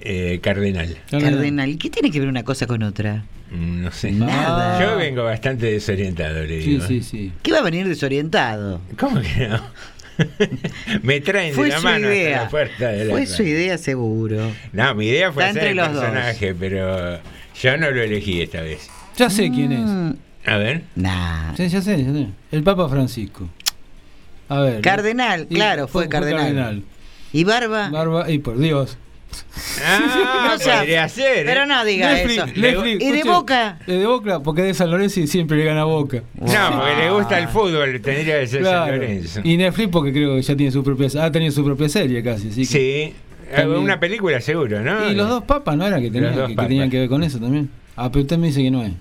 Eh, 0.01 0.39
Cardenal. 0.41 0.97
Cardenal. 1.09 1.69
¿Y 1.69 1.77
qué 1.77 1.89
tiene 1.89 2.11
que 2.11 2.19
ver 2.19 2.29
una 2.29 2.43
cosa 2.43 2.67
con 2.67 2.83
otra? 2.83 3.23
Mm, 3.51 3.83
No 3.83 3.91
sé. 3.91 4.11
Nada. 4.11 4.79
Yo 4.83 4.97
vengo 4.97 5.23
bastante 5.23 5.67
desorientado, 5.71 6.43
le 6.43 6.61
Sí, 6.61 6.69
digo. 6.71 6.87
sí, 6.87 7.01
sí. 7.01 7.31
¿Qué 7.41 7.51
va 7.51 7.59
a 7.59 7.63
venir 7.63 7.87
desorientado? 7.87 8.81
¿Cómo 8.97 9.21
que 9.21 9.47
no? 9.47 9.61
Me 11.03 11.19
traen 11.21 11.53
Fue 11.53 11.65
de 11.65 11.71
la 11.71 11.79
mano 11.81 12.07
hasta 12.07 12.15
idea. 12.15 12.41
la 12.43 12.49
puerta 12.49 12.87
de 12.89 13.05
la 13.05 13.11
Fue 13.11 13.25
su 13.25 13.43
idea 13.43 13.77
seguro. 13.77 14.51
No, 14.71 14.95
mi 14.95 15.07
idea 15.07 15.31
fue 15.31 15.43
Está 15.47 15.59
hacer 15.59 15.69
entre 15.69 15.71
el 15.71 15.77
los 15.77 15.93
dos. 15.93 16.03
personaje, 16.03 16.55
pero 16.55 17.19
yo 17.61 17.77
no 17.77 17.91
lo 17.91 18.01
elegí 18.01 18.41
esta 18.41 18.61
vez. 18.61 18.89
Ya 19.17 19.29
sé 19.29 19.49
quién 19.51 19.71
es. 19.73 19.79
Mm, 19.81 20.11
A 20.45 20.57
ver. 20.57 20.83
Nah. 20.95 21.53
Sí, 21.55 21.67
ya 21.67 21.81
sé, 21.81 22.03
ya 22.03 22.11
sé. 22.13 22.27
El 22.51 22.63
Papa 22.63 22.87
Francisco. 22.89 23.49
A 24.47 24.61
ver. 24.61 24.81
Cardenal, 24.81 25.47
claro, 25.47 25.87
fue 25.87 26.07
cardenal. 26.07 26.83
¿Y 27.33 27.43
Barba? 27.43 27.89
Barba, 27.89 28.29
y 28.31 28.39
por 28.39 28.57
Dios. 28.57 28.97
Ah, 29.85 30.47
No 30.51 30.57
sea- 30.57 30.77
podría 30.79 31.09
ser. 31.09 31.37
¿eh? 31.39 31.43
Pero 31.45 31.65
no 31.65 31.83
diga 31.85 32.13
Netflix, 32.13 32.37
eso. 32.37 32.45
Netflix, 32.55 33.03
¿Y 33.03 33.11
de 33.11 33.23
Boca? 33.23 33.79
De 33.87 34.05
Boca, 34.05 34.39
porque 34.41 34.61
es 34.61 34.67
de 34.67 34.73
San 34.73 34.91
Lorenzo 34.91 35.19
y 35.19 35.27
siempre 35.27 35.57
le 35.57 35.65
gana 35.65 35.81
a 35.81 35.85
Boca. 35.85 36.23
No, 36.35 36.45
porque 36.79 36.95
le 36.97 37.11
gusta 37.11 37.39
el 37.39 37.47
fútbol, 37.47 38.01
tendría 38.01 38.39
que 38.41 38.47
ser 38.47 38.63
San. 38.63 38.91
Lorenzo. 38.91 39.41
Y 39.43 39.57
Netflix 39.57 39.89
porque 39.89 40.11
creo 40.13 40.35
que 40.35 40.41
ya 40.41 40.55
tiene 40.55 40.71
su 40.71 40.83
propia 40.83 41.07
ha 41.23 41.31
tenido 41.31 41.51
su 41.51 41.63
propia 41.63 41.89
serie 41.89 42.23
casi, 42.23 42.49
así 42.49 42.61
que- 42.61 42.65
Sí, 42.65 43.13
También. 43.55 43.79
una 43.81 43.99
película 43.99 44.39
seguro, 44.41 44.81
¿no? 44.81 45.09
Y 45.09 45.15
los 45.15 45.27
dos 45.29 45.43
papas, 45.43 45.77
¿no 45.77 45.85
era 45.85 45.99
que 46.01 46.09
tenían, 46.09 46.33
que, 46.47 46.55
que 46.55 46.61
tenían 46.63 46.89
que 46.89 46.99
ver 47.01 47.09
con 47.09 47.23
eso 47.23 47.39
también? 47.39 47.69
Ah, 47.95 48.09
pero 48.11 48.23
usted 48.23 48.37
me 48.37 48.47
dice 48.47 48.61
que 48.61 48.71
no 48.71 48.83
es. 48.83 48.91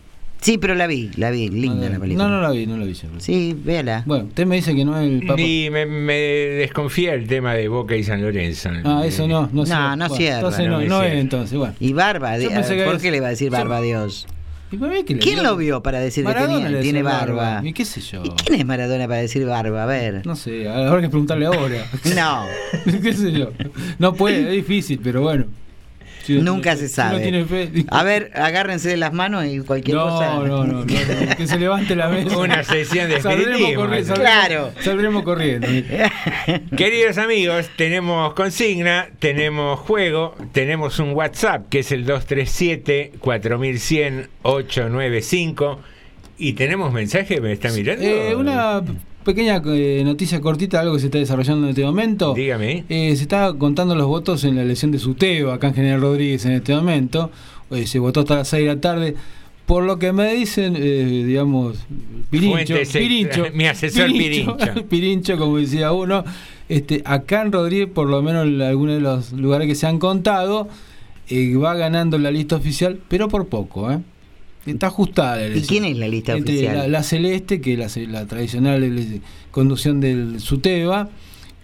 Sí, 0.44 0.58
pero 0.58 0.74
la 0.74 0.86
vi, 0.86 1.10
la 1.16 1.30
vi. 1.30 1.48
Linda 1.48 1.88
la 1.88 1.98
película. 1.98 2.28
No, 2.28 2.30
no 2.36 2.42
la 2.42 2.50
vi, 2.50 2.66
no 2.66 2.76
la 2.76 2.84
vi 2.84 2.92
yo. 2.92 3.08
Sí, 3.16 3.56
véala. 3.64 4.02
Bueno, 4.04 4.24
usted 4.26 4.44
me 4.44 4.56
dice 4.56 4.74
que 4.74 4.84
no 4.84 4.98
es 5.00 5.08
el 5.10 5.26
papa. 5.26 5.40
Y 5.40 5.70
me, 5.70 5.86
me 5.86 6.12
desconfía 6.12 7.14
el 7.14 7.26
tema 7.26 7.54
de 7.54 7.66
Boca 7.68 7.96
y 7.96 8.04
San 8.04 8.20
Lorenzo. 8.20 8.68
Ah, 8.84 9.04
eso 9.06 9.26
no, 9.26 9.48
no, 9.52 9.64
No, 9.64 9.64
cierra. 9.64 9.96
no 9.96 10.08
Bueno, 10.08 10.14
cierra. 10.16 10.36
Entonces 10.40 10.66
No 10.68 10.80
no, 10.82 11.02
es 11.02 11.14
entonces, 11.14 11.56
bueno. 11.58 11.74
Y 11.80 11.94
Barba, 11.94 12.36
de- 12.36 12.48
que 12.48 12.84
¿por 12.84 12.96
es- 12.96 13.02
qué 13.02 13.10
le 13.10 13.20
va 13.20 13.28
a 13.28 13.30
decir 13.30 13.50
Barba 13.50 13.78
a 13.78 13.80
Dios? 13.80 14.26
¿Y 14.70 14.76
para 14.76 14.92
mí 14.92 15.04
que 15.04 15.16
¿Quién 15.18 15.42
lo 15.42 15.56
vio 15.56 15.82
para 15.82 16.00
decir 16.00 16.24
que 16.24 16.28
Maradona 16.28 16.54
tenía- 16.64 16.70
le 16.76 16.82
tiene 16.82 17.02
barba? 17.02 17.60
¿Y 17.64 17.72
qué 17.72 17.84
sé 17.86 18.00
yo? 18.02 18.22
¿Y 18.24 18.28
quién 18.30 18.58
es 18.60 18.66
Maradona 18.66 19.06
para 19.08 19.20
decir 19.20 19.46
barba? 19.46 19.84
A 19.84 19.86
ver. 19.86 20.26
No 20.26 20.36
sé, 20.36 20.68
habrá 20.68 21.00
que 21.00 21.08
preguntarle 21.08 21.46
ahora. 21.46 21.86
No, 22.14 22.44
¿Qué 23.02 23.12
sé 23.14 23.32
yo? 23.32 23.50
No 23.98 24.12
puede, 24.14 24.40
es 24.48 24.50
difícil, 24.56 25.00
pero 25.02 25.22
bueno. 25.22 25.46
Nunca 26.28 26.76
se 26.76 26.88
si 26.88 26.96
no 27.00 27.08
sabe. 27.08 27.20
tiene 27.22 27.44
fe- 27.44 27.84
A 27.88 28.02
ver, 28.02 28.30
agárrense 28.34 28.88
de 28.88 28.96
las 28.96 29.12
manos 29.12 29.44
y 29.46 29.60
cualquier 29.60 29.96
no, 29.96 30.04
cosa. 30.08 30.34
no, 30.36 30.46
no, 30.46 30.64
no, 30.64 30.72
no, 30.80 30.86
que 30.86 31.46
se 31.46 31.58
levante 31.58 31.94
la 31.96 32.08
mesa. 32.08 32.36
Una 32.38 32.62
sesión 32.64 33.08
de 33.08 33.20
Saldremos 33.20 33.72
corriendo, 33.74 34.14
Claro. 34.14 34.72
saldremos, 34.80 35.22
corriendo. 35.22 35.66
Queridos 36.76 37.18
amigos, 37.18 37.68
tenemos 37.76 38.34
consigna, 38.34 39.08
tenemos 39.18 39.78
juego, 39.80 40.34
tenemos 40.52 40.98
un 40.98 41.10
WhatsApp 41.12 41.68
que 41.68 41.80
es 41.80 41.92
el 41.92 42.06
237-4100-895 44.42 45.78
y 46.36 46.52
tenemos 46.54 46.92
mensaje, 46.92 47.40
¿me 47.40 47.52
está 47.52 47.70
mirando? 47.70 48.04
Eh, 48.04 48.34
una 48.34 48.82
pequeña 49.24 49.60
eh, 49.66 50.02
noticia 50.04 50.40
cortita, 50.40 50.80
algo 50.80 50.94
que 50.94 51.00
se 51.00 51.06
está 51.06 51.18
desarrollando 51.18 51.64
en 51.66 51.70
este 51.70 51.84
momento. 51.84 52.34
Dígame. 52.34 52.84
Eh, 52.88 53.16
se 53.16 53.22
está 53.22 53.52
contando 53.54 53.94
los 53.94 54.06
votos 54.06 54.44
en 54.44 54.56
la 54.56 54.62
elección 54.62 54.92
de 54.92 54.98
Suteo, 54.98 55.52
acá 55.52 55.68
en 55.68 55.74
General 55.74 56.00
Rodríguez 56.00 56.44
en 56.44 56.52
este 56.52 56.74
momento. 56.74 57.30
Eh, 57.70 57.86
se 57.86 57.98
votó 57.98 58.20
hasta 58.20 58.36
las 58.36 58.48
6 58.48 58.62
de 58.62 58.74
la 58.74 58.80
tarde. 58.80 59.14
Por 59.66 59.84
lo 59.84 59.98
que 59.98 60.12
me 60.12 60.34
dicen, 60.34 60.76
eh, 60.76 61.24
digamos, 61.26 61.78
Pirincho, 62.28 62.74
Fuentes 62.74 62.92
Pirincho, 62.92 63.46
mi 63.54 63.66
asesor 63.66 64.12
Pirincho. 64.12 64.56
Pirincho, 64.88 65.38
como 65.38 65.56
decía 65.56 65.92
uno, 65.92 66.22
este, 66.68 67.00
acá 67.06 67.42
en 67.42 67.50
Rodríguez, 67.50 67.88
por 67.88 68.08
lo 68.08 68.22
menos 68.22 68.46
en 68.46 68.60
algunos 68.60 68.96
de 68.96 69.00
los 69.00 69.32
lugares 69.32 69.66
que 69.66 69.74
se 69.74 69.86
han 69.86 69.98
contado, 69.98 70.68
va 71.30 71.74
ganando 71.74 72.18
la 72.18 72.30
lista 72.30 72.56
oficial, 72.56 73.00
pero 73.08 73.28
por 73.28 73.48
poco, 73.48 73.90
¿eh? 73.90 74.00
Está 74.66 74.86
ajustada 74.86 75.36
la 75.36 75.56
¿Y 75.56 75.62
quién 75.62 75.84
es 75.84 75.96
la 75.98 76.08
lista 76.08 76.32
Entre 76.32 76.54
oficial? 76.54 76.76
La, 76.76 76.88
la 76.88 77.02
celeste, 77.02 77.60
que 77.60 77.74
es 77.74 77.96
la, 78.08 78.26
tradicional 78.26 79.20
conducción 79.50 80.00
del 80.00 80.40
SUTEBA, 80.40 81.10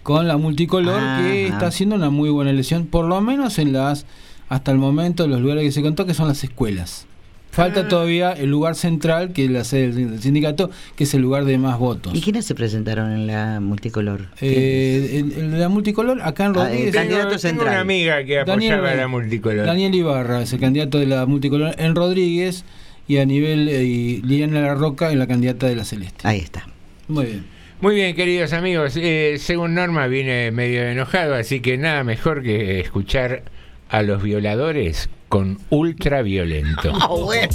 con 0.03 0.27
la 0.27 0.37
multicolor, 0.37 1.01
que 1.21 1.47
está 1.47 1.67
haciendo 1.67 1.95
una 1.95 2.09
muy 2.09 2.29
buena 2.29 2.51
elección, 2.51 2.85
por 2.87 3.05
lo 3.05 3.21
menos 3.21 3.59
en 3.59 3.73
las, 3.73 4.05
hasta 4.49 4.71
el 4.71 4.77
momento, 4.77 5.27
los 5.27 5.41
lugares 5.41 5.63
que 5.63 5.71
se 5.71 5.81
contó, 5.81 6.05
que 6.05 6.13
son 6.13 6.27
las 6.27 6.43
escuelas. 6.43 7.07
Falta 7.51 7.89
todavía 7.89 8.31
el 8.31 8.49
lugar 8.49 8.75
central, 8.75 9.33
que 9.33 9.43
es 9.43 9.51
la 9.51 9.65
sede 9.65 9.91
del 9.91 10.21
sindicato, 10.21 10.69
que 10.95 11.03
es 11.03 11.13
el 11.13 11.21
lugar 11.21 11.43
de 11.43 11.57
más 11.57 11.77
votos. 11.77 12.13
¿Y 12.15 12.21
quiénes 12.21 12.45
se 12.45 12.55
presentaron 12.55 13.11
en 13.11 13.27
la 13.27 13.59
multicolor? 13.59 14.29
Eh, 14.39 15.17
en, 15.19 15.31
en 15.37 15.59
la 15.59 15.67
multicolor, 15.67 16.21
acá 16.21 16.45
en 16.45 16.51
Ah, 16.51 16.63
Rodríguez, 16.63 16.87
el 16.87 16.93
candidato 16.93 17.27
Tengo, 17.27 17.29
tengo 17.41 17.49
central. 17.49 17.67
una 17.73 17.79
amiga 17.81 18.23
que 18.23 18.35
Daniel 18.45 18.73
apoyaba 18.75 18.95
la 18.95 19.07
multicolor. 19.09 19.65
Daniel 19.65 19.93
Ibarra 19.95 20.41
es 20.43 20.53
el 20.53 20.61
candidato 20.61 20.97
de 20.97 21.07
la 21.07 21.25
multicolor 21.25 21.75
en 21.77 21.93
Rodríguez, 21.93 22.63
y 23.11 23.17
a 23.17 23.25
nivel 23.25 23.67
eh, 23.67 23.83
y 23.83 24.21
Liliana 24.21 24.61
La 24.61 24.73
Roca 24.73 25.11
en 25.11 25.19
la 25.19 25.27
candidata 25.27 25.67
de 25.67 25.75
la 25.75 25.83
Celeste. 25.83 26.25
Ahí 26.25 26.39
está. 26.39 26.65
Muy 27.09 27.25
bien. 27.25 27.45
Muy 27.81 27.95
bien, 27.95 28.15
queridos 28.15 28.53
amigos, 28.53 28.93
eh, 28.95 29.35
según 29.37 29.75
Norma 29.75 30.07
vine 30.07 30.49
medio 30.51 30.83
enojado, 30.83 31.35
así 31.35 31.59
que 31.59 31.77
nada 31.77 32.05
mejor 32.05 32.41
que 32.41 32.79
escuchar 32.79 33.43
a 33.89 34.01
los 34.01 34.23
violadores 34.23 35.09
con 35.27 35.59
ultraviolento. 35.69 36.93
Ah, 37.01 37.07
bueno. 37.09 37.51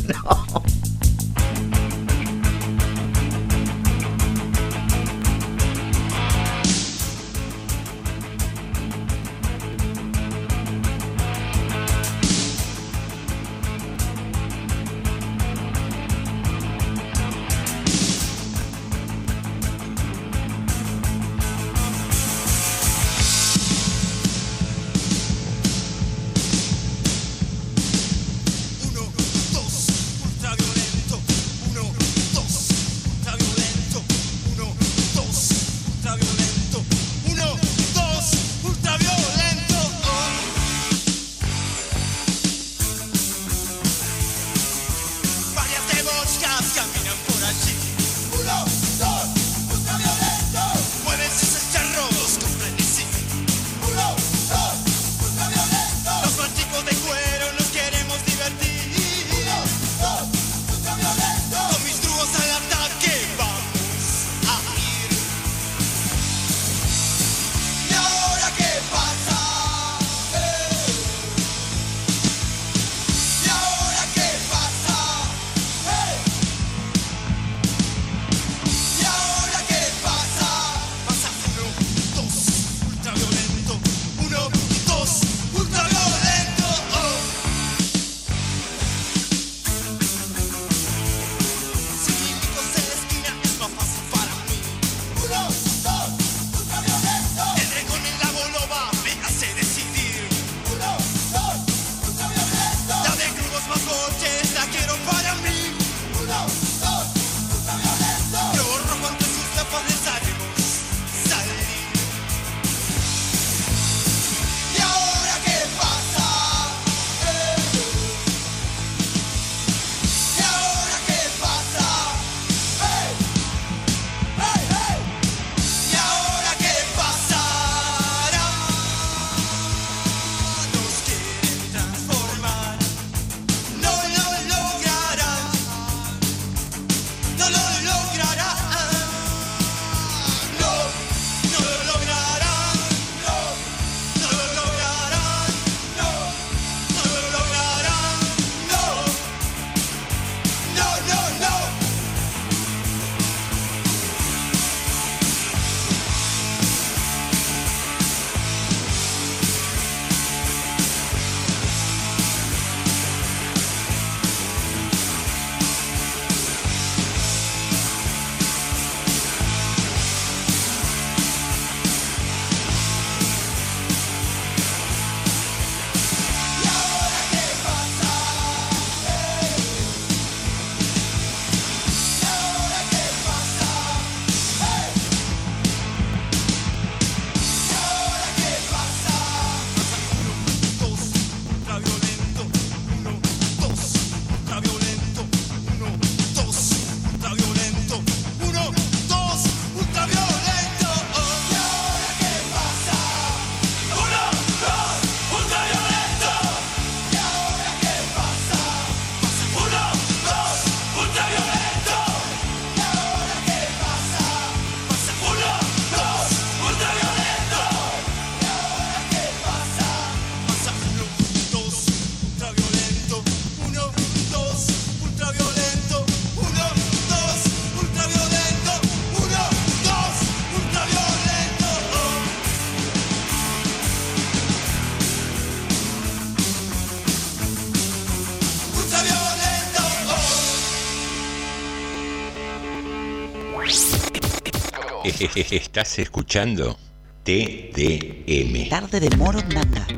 Estás 245.51 245.99
escuchando 245.99 246.77
TDM. 247.25 248.69
Tarde 248.69 249.01
de. 249.01 249.09
Un 249.17 249.96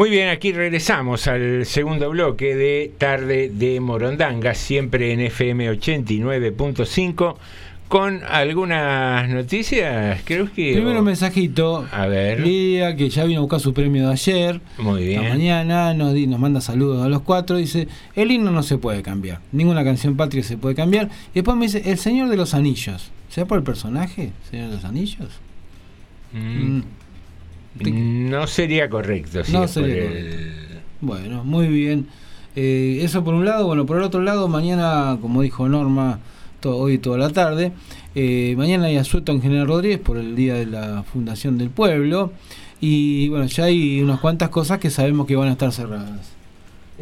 Muy 0.00 0.08
bien, 0.08 0.28
aquí 0.30 0.50
regresamos 0.52 1.26
al 1.26 1.66
segundo 1.66 2.08
bloque 2.08 2.56
de 2.56 2.90
Tarde 2.96 3.50
de 3.52 3.80
Morondanga, 3.80 4.54
siempre 4.54 5.12
en 5.12 5.20
FM 5.20 5.70
89.5, 5.72 7.36
con 7.86 8.22
algunas 8.24 9.28
noticias, 9.28 10.22
creo 10.24 10.46
que... 10.50 10.72
Primero 10.72 11.00
un 11.00 11.04
mensajito. 11.04 11.86
A 11.92 12.06
ver. 12.06 12.40
Lidia, 12.40 12.96
que 12.96 13.10
ya 13.10 13.24
vino 13.24 13.40
a 13.40 13.42
buscar 13.42 13.60
su 13.60 13.74
premio 13.74 14.06
de 14.06 14.12
ayer. 14.14 14.62
Muy 14.78 15.04
bien. 15.04 15.22
La 15.22 15.28
mañana 15.28 15.92
nos, 15.92 16.14
di- 16.14 16.26
nos 16.26 16.40
manda 16.40 16.62
saludos 16.62 17.04
a 17.04 17.08
los 17.10 17.20
cuatro. 17.20 17.58
Dice: 17.58 17.86
El 18.16 18.30
himno 18.30 18.50
no 18.52 18.62
se 18.62 18.78
puede 18.78 19.02
cambiar. 19.02 19.40
Ninguna 19.52 19.84
canción 19.84 20.16
patria 20.16 20.42
se 20.42 20.56
puede 20.56 20.74
cambiar. 20.74 21.10
Y 21.32 21.34
después 21.34 21.58
me 21.58 21.66
dice: 21.66 21.82
El 21.84 21.98
Señor 21.98 22.30
de 22.30 22.38
los 22.38 22.54
Anillos. 22.54 23.10
¿Será 23.28 23.46
por 23.46 23.58
el 23.58 23.64
personaje? 23.64 24.32
¿Señor 24.50 24.68
de 24.70 24.76
los 24.76 24.84
Anillos? 24.86 25.28
Mm, 26.32 26.76
Mm. 26.78 26.82
No 27.78 28.46
sería 28.46 28.88
correcto. 28.90 29.44
si 29.44 29.52
No 29.52 29.64
el- 29.64 30.62
Bueno, 31.00 31.44
muy 31.44 31.68
bien. 31.68 32.06
Eh, 32.56 33.00
eso 33.02 33.22
por 33.24 33.34
un 33.34 33.44
lado. 33.44 33.66
Bueno, 33.66 33.86
por 33.86 33.96
el 33.96 34.02
otro 34.02 34.20
lado, 34.20 34.48
mañana, 34.48 35.16
como 35.20 35.42
dijo 35.42 35.68
Norma, 35.68 36.18
to- 36.60 36.76
hoy 36.76 36.98
toda 36.98 37.16
la 37.16 37.30
tarde, 37.30 37.72
eh, 38.14 38.54
mañana 38.58 38.86
hay 38.86 38.96
asueto 38.96 39.32
en 39.32 39.40
General 39.40 39.66
Rodríguez 39.66 39.98
por 40.00 40.16
el 40.18 40.34
Día 40.36 40.54
de 40.54 40.66
la 40.66 41.04
Fundación 41.04 41.58
del 41.58 41.70
Pueblo. 41.70 42.32
Y 42.80 43.28
bueno, 43.28 43.46
ya 43.46 43.64
hay 43.64 44.02
unas 44.02 44.20
cuantas 44.20 44.48
cosas 44.48 44.78
que 44.78 44.90
sabemos 44.90 45.26
que 45.26 45.36
van 45.36 45.48
a 45.48 45.52
estar 45.52 45.70
cerradas. 45.72 46.32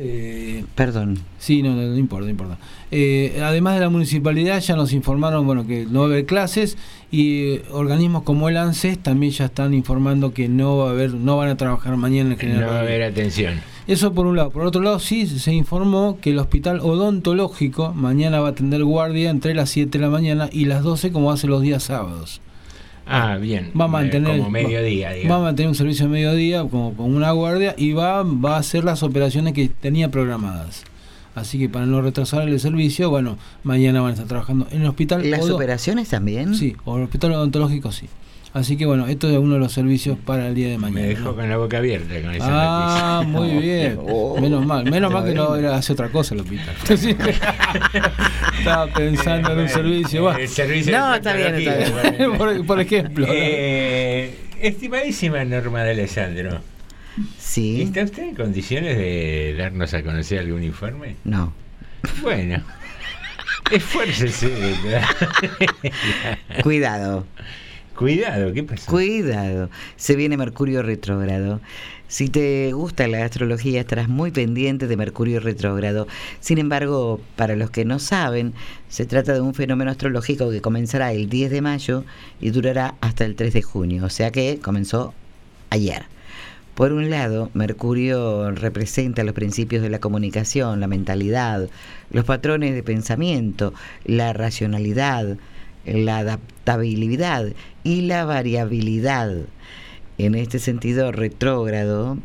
Eh, 0.01 0.65
Perdón. 0.77 1.19
Sí, 1.39 1.61
no, 1.61 1.75
no, 1.75 1.83
no 1.83 1.99
importa, 1.99 2.25
no 2.25 2.31
importa. 2.31 2.59
Eh, 2.93 3.41
además 3.43 3.75
de 3.75 3.81
la 3.81 3.89
municipalidad 3.89 4.61
ya 4.61 4.77
nos 4.77 4.93
informaron 4.93 5.45
bueno 5.45 5.67
que 5.67 5.87
no 5.87 6.01
va 6.01 6.07
a 6.07 6.09
haber 6.11 6.25
clases 6.25 6.79
y 7.11 7.55
eh, 7.55 7.63
organismos 7.73 8.23
como 8.23 8.49
el 8.49 8.57
ANSES 8.57 9.01
también 9.01 9.33
ya 9.33 9.47
están 9.47 9.75
informando 9.75 10.33
que 10.33 10.49
no 10.49 10.79
va 10.79 10.91
a 10.91 10.93
haber, 10.93 11.15
no 11.15 11.37
van 11.37 11.49
a 11.49 11.57
trabajar 11.57 11.97
mañana 11.97 12.31
en 12.33 12.39
General 12.39 12.61
No 12.63 12.69
va 12.69 12.77
a 12.77 12.81
haber 12.83 13.03
atención. 13.03 13.55
Eso 13.89 14.13
por 14.13 14.27
un 14.27 14.37
lado. 14.37 14.51
Por 14.51 14.65
otro 14.65 14.83
lado, 14.83 15.01
sí 15.01 15.27
se 15.27 15.53
informó 15.53 16.19
que 16.21 16.31
el 16.31 16.39
hospital 16.39 16.79
odontológico 16.81 17.93
mañana 17.93 18.39
va 18.41 18.49
a 18.49 18.51
atender 18.53 18.85
guardia 18.85 19.31
entre 19.31 19.55
las 19.55 19.71
7 19.71 19.99
de 19.99 20.05
la 20.05 20.11
mañana 20.11 20.49
y 20.53 20.67
las 20.67 20.85
12 20.85 21.11
como 21.11 21.33
hace 21.33 21.49
los 21.49 21.63
días 21.63 21.83
sábados. 21.83 22.41
Ah, 23.09 23.39
bien. 23.39 23.73
Va 23.79 23.87
a 23.87 23.89
mantener 23.89 24.37
Como 24.39 24.51
mediodía, 24.51 25.13
va, 25.31 25.37
a 25.37 25.41
mantener 25.41 25.69
un 25.69 25.75
servicio 25.75 26.05
de 26.07 26.13
mediodía 26.13 26.63
como 26.65 26.95
con 26.95 27.15
una 27.15 27.31
guardia 27.33 27.75
y 27.79 27.93
va, 27.93 28.23
va 28.23 28.57
a 28.57 28.59
hacer 28.59 28.85
las 28.85 29.03
operaciones 29.03 29.55
que 29.55 29.69
tenía 29.69 30.11
programadas. 30.11 30.85
Así 31.35 31.59
que 31.59 31.69
para 31.69 31.87
no 31.87 32.03
retrasar 32.03 32.49
el 32.49 32.61
servicio, 32.61 33.11
bueno, 33.11 33.39
mañana 33.63 34.01
van 34.01 34.11
a 34.11 34.13
estar 34.15 34.27
trabajando 34.27 34.67
en 34.71 34.83
el 34.83 34.89
hospital. 34.89 35.31
¿Las 35.31 35.49
operaciones 35.49 36.09
también? 36.09 36.55
Sí, 36.55 36.77
o 36.85 36.97
el 36.97 37.05
hospital 37.05 37.33
odontológico 37.33 37.93
sí. 37.93 38.09
Así 38.59 38.77
que 38.77 38.87
bueno, 38.87 39.07
esto 39.07 39.29
es 39.31 39.39
uno 39.39 39.55
de 39.55 39.61
los 39.61 39.73
servicios 39.73 40.19
para 40.19 40.49
el 40.49 40.55
día 40.55 40.69
de 40.69 40.79
mañana. 40.79 41.01
Me 41.03 41.09
dejó 41.09 41.25
¿no? 41.31 41.35
con 41.37 41.49
la 41.49 41.57
boca 41.57 41.79
abierta 41.79 42.21
con 42.21 42.35
esa 42.35 42.47
Ah, 42.49 43.23
noticia. 43.25 43.41
muy 43.41 43.63
bien. 43.63 43.99
Oh. 44.11 44.41
Menos 44.41 44.65
mal, 44.67 44.91
menos 44.91 45.13
mal 45.13 45.25
que 45.25 45.35
no 45.35 45.55
era 45.57 45.77
hace 45.77 45.93
otra 45.93 46.09
cosa 46.09 46.35
el 46.35 46.41
hospital. 46.41 46.75
Sí. 46.99 47.17
Estaba 48.59 48.87
pensando 48.93 49.53
en 49.53 49.59
un 49.61 49.69
servicio. 49.69 50.23
bueno. 50.23 50.39
El 50.39 50.49
servicio 50.49 50.97
No, 50.99 51.11
de 51.13 51.17
está 51.19 51.33
bien, 51.35 51.55
está 51.55 52.11
bien. 52.11 52.37
por, 52.37 52.67
por 52.67 52.81
ejemplo. 52.81 53.27
¿no? 53.27 53.33
Eh, 53.35 54.35
estimadísima 54.61 55.45
Norma 55.45 55.83
de 55.85 55.91
Alessandro, 55.93 56.61
Sí. 57.39 57.83
¿está 57.83 58.03
usted 58.05 58.23
en 58.25 58.35
condiciones 58.35 58.97
de 58.97 59.55
darnos 59.59 59.93
a 59.95 60.03
conocer 60.03 60.39
algún 60.41 60.63
informe? 60.63 61.17
No. 61.25 61.53
Bueno, 62.23 62.63
esfuércese. 63.73 64.51
Cuidado. 66.63 67.27
Cuidado, 67.99 68.53
¿qué 68.53 68.63
pasa? 68.63 68.89
Cuidado, 68.89 69.71
se 69.97 70.15
viene 70.15 70.37
Mercurio 70.37 70.85
retrógrado. 70.85 71.61
Si 72.07 72.29
te 72.29 72.73
gusta 72.73 73.09
la 73.09 73.25
astrología 73.25 73.81
estarás 73.81 74.09
muy 74.09 74.31
pendiente 74.31 74.87
de 74.87 74.97
Mercurio 74.97 75.41
retrógrado. 75.41 76.07
Sin 76.39 76.59
embargo, 76.59 77.21
para 77.35 77.57
los 77.57 77.73
que 77.73 77.85
no 77.85 77.99
saben, 77.99 78.55
se 78.89 79.05
trata 79.05 79.33
de 79.33 79.41
un 79.41 79.53
fenómeno 79.53 79.91
astrológico 79.91 80.49
que 80.49 80.61
comenzará 80.61 81.13
el 81.13 81.29
10 81.29 81.51
de 81.51 81.61
mayo 81.61 82.05
y 82.41 82.51
durará 82.51 82.95
hasta 83.01 83.25
el 83.25 83.35
3 83.35 83.53
de 83.53 83.63
junio, 83.63 84.05
o 84.05 84.11
sea 84.11 84.31
que 84.31 84.61
comenzó 84.63 85.13
ayer. 85.71 86.05
Por 86.77 86.93
un 86.93 87.11
lado, 87.11 87.51
Mercurio 87.53 88.53
representa 88.53 89.25
los 89.25 89.35
principios 89.35 89.83
de 89.83 89.91
la 89.91 89.99
comunicación, 89.99 90.79
la 90.79 90.87
mentalidad, 90.87 91.69
los 92.13 92.25
patrones 92.25 92.75
de 92.77 92.85
pensamiento, 92.85 93.75
la 94.05 94.33
racionalidad, 94.35 95.37
la 95.93 96.19
adaptabilidad 96.19 97.53
y 97.85 98.03
la 98.03 98.25
variabilidad. 98.25 99.37
En 100.19 100.35
este 100.35 100.59
sentido, 100.59 101.13
retrógrado 101.13 102.19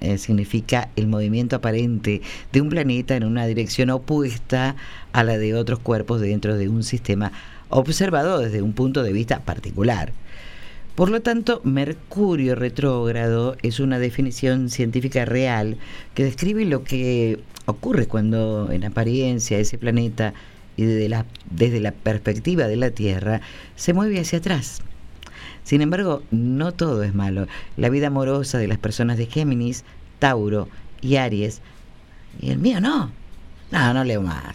eh, 0.00 0.18
significa 0.18 0.88
el 0.96 1.06
movimiento 1.06 1.56
aparente 1.56 2.22
de 2.52 2.60
un 2.60 2.68
planeta 2.68 3.14
en 3.14 3.24
una 3.24 3.46
dirección 3.46 3.90
opuesta 3.90 4.74
a 5.12 5.22
la 5.22 5.38
de 5.38 5.54
otros 5.54 5.78
cuerpos 5.78 6.20
dentro 6.20 6.56
de 6.56 6.68
un 6.68 6.82
sistema 6.82 7.30
observado 7.68 8.40
desde 8.40 8.62
un 8.62 8.72
punto 8.72 9.02
de 9.02 9.12
vista 9.12 9.40
particular. 9.40 10.12
Por 10.94 11.08
lo 11.08 11.22
tanto, 11.22 11.60
Mercurio 11.64 12.54
retrógrado 12.54 13.56
es 13.62 13.80
una 13.80 13.98
definición 13.98 14.68
científica 14.68 15.24
real 15.24 15.78
que 16.14 16.24
describe 16.24 16.64
lo 16.64 16.84
que 16.84 17.38
ocurre 17.66 18.06
cuando 18.06 18.70
en 18.70 18.84
apariencia 18.84 19.58
ese 19.58 19.78
planeta 19.78 20.34
y 20.76 20.84
desde 20.84 21.08
la, 21.08 21.26
desde 21.50 21.80
la 21.80 21.92
perspectiva 21.92 22.66
de 22.66 22.76
la 22.76 22.90
Tierra 22.90 23.40
se 23.76 23.92
mueve 23.92 24.20
hacia 24.20 24.38
atrás. 24.38 24.82
Sin 25.64 25.80
embargo, 25.80 26.22
no 26.30 26.72
todo 26.72 27.02
es 27.04 27.14
malo. 27.14 27.46
La 27.76 27.88
vida 27.88 28.08
amorosa 28.08 28.58
de 28.58 28.68
las 28.68 28.78
personas 28.78 29.16
de 29.18 29.26
Géminis, 29.26 29.84
Tauro 30.18 30.68
y 31.00 31.16
Aries, 31.16 31.60
y 32.40 32.50
el 32.50 32.58
mío 32.58 32.80
no. 32.80 33.12
No, 33.70 33.94
no 33.94 34.04
leo 34.04 34.20
más. 34.20 34.42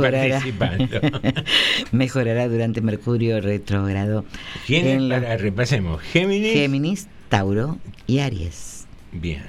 Participando. 0.00 1.00
mejorará 1.92 2.48
durante 2.48 2.80
Mercurio 2.80 3.40
retrógrado. 3.40 4.24
¿Quién 4.66 4.86
es 4.86 4.92
En 4.96 5.08
la- 5.08 5.20
para, 5.20 5.36
repasemos, 5.36 6.00
Géminis. 6.02 6.52
Géminis, 6.52 7.08
Tauro 7.28 7.78
y 8.06 8.18
Aries. 8.20 8.86
Bien. 9.12 9.42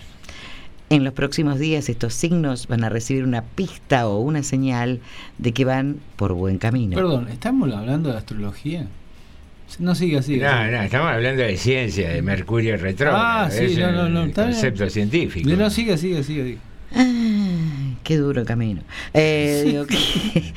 En 0.89 1.03
los 1.03 1.13
próximos 1.13 1.59
días 1.59 1.87
estos 1.87 2.15
signos 2.15 2.67
van 2.67 2.83
a 2.83 2.89
recibir 2.89 3.23
una 3.23 3.43
pista 3.43 4.07
o 4.07 4.19
una 4.19 4.41
señal 4.41 5.01
de 5.37 5.53
que 5.53 5.63
van 5.63 5.97
por 6.15 6.33
buen 6.33 6.57
camino. 6.57 6.95
Perdón, 6.95 7.27
¿estamos 7.27 7.71
hablando 7.71 8.11
de 8.11 8.17
astrología? 8.17 8.87
No 9.77 9.93
sigue 9.93 10.17
así. 10.17 10.37
No, 10.37 10.71
no, 10.71 10.81
estamos 10.81 11.11
hablando 11.11 11.43
de 11.43 11.55
ciencia, 11.57 12.09
de 12.09 12.23
Mercurio 12.23 12.75
retrógrado. 12.77 13.23
Ah, 13.23 13.49
sí, 13.51 13.65
es 13.65 13.77
no, 13.77 13.91
no, 13.91 14.09
no, 14.09 14.23
el 14.23 14.33
concepto 14.33 14.89
científico. 14.89 15.47
No, 15.47 15.69
sigue, 15.69 15.95
sigue, 15.97 16.23
sigue. 16.23 16.43
sigue. 16.43 16.68
Ah, 16.95 17.93
Qué 18.03 18.17
duro 18.17 18.43
camino. 18.45 18.81
Eh, 19.13 19.63
digo, 19.65 19.85
¿qué, 19.85 20.53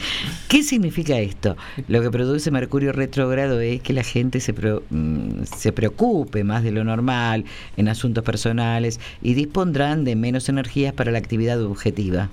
qué 0.48 0.62
significa 0.62 1.18
esto? 1.18 1.56
Lo 1.88 2.00
que 2.00 2.10
produce 2.10 2.50
Mercurio 2.50 2.92
retrógrado 2.92 3.60
es 3.60 3.82
que 3.82 3.92
la 3.92 4.02
gente 4.04 4.40
se, 4.40 4.54
pro- 4.54 4.82
mm, 4.90 5.42
se 5.44 5.72
preocupe 5.72 6.44
más 6.44 6.62
de 6.62 6.70
lo 6.70 6.84
normal 6.84 7.44
en 7.76 7.88
asuntos 7.88 8.24
personales 8.24 9.00
y 9.20 9.34
dispondrán 9.34 10.04
de 10.04 10.16
menos 10.16 10.48
energías 10.48 10.94
para 10.94 11.12
la 11.12 11.18
actividad 11.18 11.62
objetiva. 11.62 12.30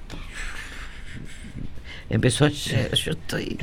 Empezó 2.10 2.46
ayer, 2.46 2.92
yo 2.96 3.12
estoy... 3.12 3.56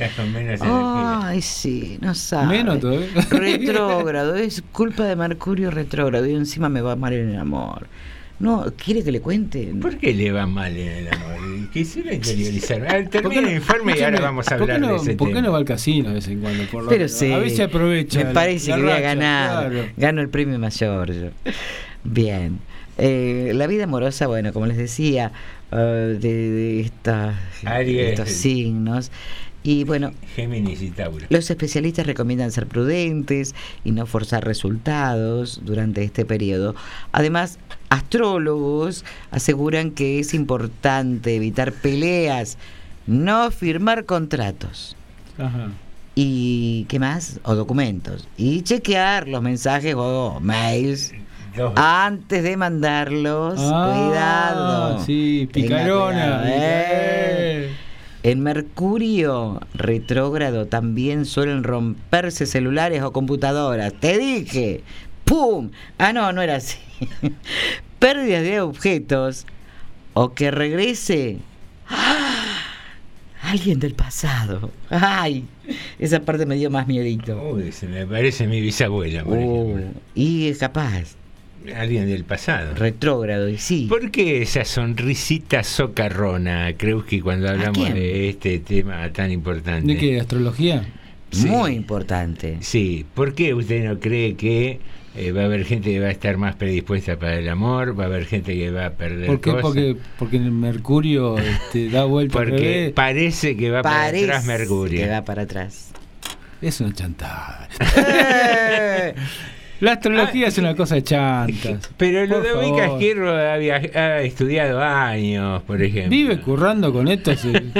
Menos. 0.63 1.23
Ay, 1.23 1.41
sí, 1.41 1.97
no 2.01 2.15
sabe. 2.15 2.47
Menos 2.57 2.79
todavía. 2.79 3.07
Retrógrado, 3.29 4.35
es 4.35 4.63
culpa 4.71 5.03
de 5.05 5.15
Mercurio 5.17 5.69
retrógrado 5.69 6.25
y 6.27 6.33
encima 6.35 6.69
me 6.69 6.79
va 6.81 6.95
mal 6.95 7.11
en 7.13 7.29
el 7.29 7.39
amor. 7.39 7.87
No, 8.39 8.65
¿quiere 8.83 9.03
que 9.03 9.11
le 9.11 9.19
cuente? 9.19 9.73
¿Por 9.81 9.97
qué 9.97 10.13
le 10.13 10.31
va 10.31 10.45
mal 10.45 10.75
en 10.77 10.87
el 10.87 11.07
amor? 11.13 11.37
Quisiera 11.73 12.13
interiorizar. 12.13 12.87
A 12.87 12.93
ver, 12.93 13.03
¿Por 13.03 13.11
qué 13.11 13.19
termina 13.19 13.41
no- 13.41 13.47
el 13.47 13.55
informe 13.55 13.95
y 13.97 14.01
ahora 14.03 14.19
vamos 14.21 14.47
a 14.47 14.57
¿por 14.57 14.67
qué 14.67 14.73
hablar 14.73 14.89
no- 14.89 14.95
de 14.95 15.01
ese 15.01 15.15
¿Por 15.17 15.27
qué 15.29 15.33
tema. 15.33 15.47
no 15.47 15.51
va 15.53 15.57
al 15.57 15.65
casino 15.65 16.09
de 16.09 16.15
vez 16.15 16.27
en 16.27 16.39
cuando? 16.41 16.63
Por 16.65 16.87
Pero 16.87 17.07
sí, 17.07 17.31
A 17.33 17.39
veces 17.39 17.59
aprovecha. 17.61 18.19
Me 18.19 18.25
la- 18.25 18.33
parece 18.33 18.69
la 18.71 18.75
que 18.77 18.81
voy 18.83 18.91
a 18.91 18.93
racha, 18.95 19.03
ganar. 19.07 19.69
claro. 19.71 19.89
Gano 19.97 20.21
el 20.21 20.29
premio 20.29 20.59
mayor. 20.59 21.11
yo. 21.13 21.29
Bien. 22.03 22.59
Eh, 22.99 23.51
la 23.53 23.67
vida 23.67 23.83
amorosa, 23.83 24.27
bueno, 24.27 24.53
como 24.53 24.65
les 24.65 24.77
decía, 24.77 25.31
eh, 25.71 26.17
de, 26.19 26.49
de 26.51 26.79
esta- 26.81 27.39
Aries. 27.65 28.09
estos 28.11 28.29
signos. 28.29 29.11
Y 29.63 29.83
bueno, 29.83 30.11
Géminis 30.35 30.81
y 30.81 30.91
Tauro. 30.91 31.25
los 31.29 31.49
especialistas 31.49 32.05
recomiendan 32.07 32.51
ser 32.51 32.67
prudentes 32.67 33.53
y 33.83 33.91
no 33.91 34.05
forzar 34.05 34.45
resultados 34.45 35.59
durante 35.65 36.03
este 36.03 36.23
periodo. 36.25 36.73
Además, 37.11 37.59
astrólogos 37.89 39.03
aseguran 39.31 39.91
que 39.91 40.19
es 40.19 40.33
importante 40.33 41.35
evitar 41.35 41.73
peleas, 41.73 42.57
no 43.07 43.51
firmar 43.51 44.05
contratos 44.05 44.95
Ajá. 45.37 45.69
y 46.15 46.85
qué 46.87 46.99
más 46.99 47.39
o 47.43 47.55
documentos 47.55 48.27
y 48.37 48.61
chequear 48.61 49.27
los 49.27 49.41
mensajes 49.41 49.95
o 49.97 50.39
mails 50.41 51.13
antes 51.75 52.43
de 52.43 52.55
mandarlos 52.55 53.55
Ah, 53.59 53.91
cuidado 53.91 55.05
Sí, 55.05 55.49
Tenga 55.51 55.67
picarona. 55.67 56.13
cuidado, 56.41 56.43
eh. 56.47 57.71
En 58.27 58.41
Mercurio 58.41 59.61
retrógrado 59.73 60.65
también 60.65 61.25
suelen 61.25 61.63
romperse 61.63 62.45
celulares 62.45 63.01
o 63.01 63.13
computadoras. 63.13 63.93
Te 63.93 64.17
dije. 64.17 64.83
Pum 65.23 65.71
ah 65.97 66.11
no 66.11 66.33
no 66.33 66.41
era 66.41 66.57
así. 66.57 66.77
Pérdidas 67.99 68.43
de 68.43 68.59
objetos 68.59 69.45
o 70.13 70.33
que 70.33 70.51
regrese. 70.51 71.37
¡Ah! 71.87 72.57
alguien 73.43 73.79
del 73.79 73.93
pasado. 73.93 74.71
Ay 74.89 75.45
esa 75.97 76.19
parte 76.19 76.45
me 76.45 76.55
dio 76.55 76.69
más 76.69 76.85
miedito. 76.85 77.41
Uy, 77.41 77.71
se 77.71 77.87
me 77.87 78.05
parece 78.05 78.45
mi 78.45 78.59
bisabuela, 78.59 79.23
por 79.23 79.37
ejemplo. 79.37 80.01
y 80.15 80.49
es 80.49 80.57
capaz, 80.57 81.15
Alguien 81.75 82.07
del 82.07 82.23
pasado. 82.23 82.73
retrógrado, 82.75 83.49
y 83.49 83.57
sí. 83.57 83.87
¿Por 83.89 84.11
qué 84.11 84.41
esa 84.41 84.63
sonrisita 84.65 85.63
socarrona, 85.63 86.73
Kreuski, 86.77 87.19
cuando 87.21 87.49
hablamos 87.49 87.93
de 87.93 88.29
este 88.29 88.59
tema 88.59 89.09
tan 89.11 89.31
importante? 89.31 89.93
¿De 89.93 89.97
qué? 89.99 90.19
¿Astrología? 90.19 90.85
Sí. 91.31 91.47
Muy 91.47 91.73
importante. 91.73 92.57
Sí, 92.61 93.05
¿por 93.13 93.33
qué 93.35 93.53
usted 93.53 93.83
no 93.83 93.99
cree 93.99 94.35
que 94.35 94.79
eh, 95.15 95.31
va 95.33 95.41
a 95.41 95.45
haber 95.45 95.65
gente 95.65 95.91
que 95.91 95.99
va 95.99 96.07
a 96.07 96.11
estar 96.11 96.37
más 96.37 96.55
predispuesta 96.55 97.17
para 97.19 97.37
el 97.37 97.49
amor? 97.49 97.99
Va 97.99 98.03
a 98.03 98.07
haber 98.07 98.25
gente 98.25 98.53
que 98.55 98.71
va 98.71 98.85
a 98.85 98.91
perder 98.91 99.27
¿Por 99.27 99.41
qué? 99.41 99.49
cosas. 99.51 99.61
Porque, 99.63 99.95
porque 100.17 100.37
el 100.37 100.51
Mercurio 100.51 101.37
este, 101.37 101.89
da 101.89 102.05
vuelta 102.05 102.39
al 102.39 102.45
Porque 102.45 102.61
revés. 102.61 102.91
parece 102.93 103.57
que 103.57 103.69
va 103.71 103.81
para 103.81 104.05
atrás 104.07 104.45
Mercurio. 104.45 105.01
que 105.01 105.09
va 105.09 105.25
para 105.25 105.41
atrás. 105.41 105.91
Es 106.61 106.79
una 106.79 106.93
chantada. 106.93 107.67
La 109.79 109.93
astrología 109.93 110.47
es 110.47 110.57
una 110.57 110.75
cosa 110.75 110.95
de 110.95 111.03
chantas. 111.03 111.89
Pero 111.97 112.25
Ludovica 112.25 112.83
favor. 112.85 113.01
Esquerro 113.01 113.31
ha, 113.35 114.21
estudiado 114.21 114.81
años, 114.81 115.61
por 115.63 115.81
ejemplo. 115.81 116.09
Vive 116.09 116.39
currando 116.41 116.91
con 116.91 117.07
esto. 117.07 117.31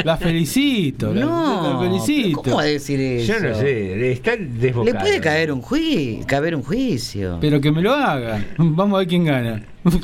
La 0.03 0.17
felicito. 0.17 1.13
no, 1.13 1.73
la 1.73 1.79
felicito. 1.79 2.41
¿cómo 2.43 2.57
va 2.57 2.61
a 2.61 2.65
decir 2.65 2.99
eso? 2.99 3.33
Yo 3.33 3.39
no 3.49 3.55
sé, 3.55 4.11
está 4.11 4.35
Le 4.35 4.45
desbocado. 4.45 4.99
puede 4.99 5.19
caer 5.21 5.51
un, 5.51 5.61
juicio, 5.61 6.25
caber 6.27 6.55
un 6.55 6.63
juicio. 6.63 7.37
Pero 7.41 7.59
que 7.59 7.71
me 7.71 7.81
lo 7.81 7.93
haga. 7.93 8.43
Vamos 8.57 8.95
a 8.95 8.99
ver 8.99 9.07
quién 9.07 9.25
gana. 9.25 9.63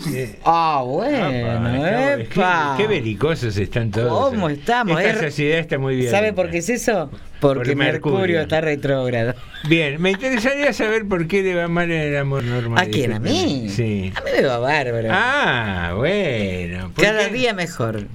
Ah, 0.45 0.81
bueno, 0.85 1.29
estamos- 1.29 2.19
epa. 2.21 2.75
qué, 2.77 2.83
qué 2.83 2.87
belicosos 2.87 3.57
están 3.57 3.91
todos. 3.91 4.29
¿Cómo 4.31 4.47
estamos? 4.49 4.97
Esta 4.99 5.11
Es- 5.11 5.19
sociedad 5.31 5.59
está 5.59 5.77
muy 5.77 5.95
bien. 5.97 6.09
¿Sabe 6.11 6.31
por 6.31 6.49
qué 6.49 6.59
es 6.59 6.69
eso? 6.69 7.09
Porque 7.43 7.71
Por 7.71 7.75
Mercurio. 7.75 8.17
Mercurio. 8.17 8.41
está 8.41 8.61
retrógrado. 8.61 9.35
Bien, 9.67 10.01
me 10.01 10.11
interesaría 10.11 10.71
saber 10.73 11.05
por 11.07 11.27
qué 11.27 11.43
le 11.43 11.55
va 11.55 11.67
mal 11.67 11.91
en 11.91 12.01
el 12.01 12.17
amor 12.17 12.43
normal. 12.43 12.81
¿A 12.81 12.89
quién? 12.89 13.11
¿A 13.13 13.19
mí? 13.19 13.67
Sí. 13.69 14.11
A 14.15 14.21
mí 14.21 14.29
me 14.35 14.43
va 14.47 14.57
bárbaro. 14.59 15.09
Ah, 15.11 15.93
bueno. 15.97 16.91
¿por 16.95 17.03
Cada 17.03 17.27
qué? 17.27 17.33
día 17.33 17.53
mejor. 17.53 18.07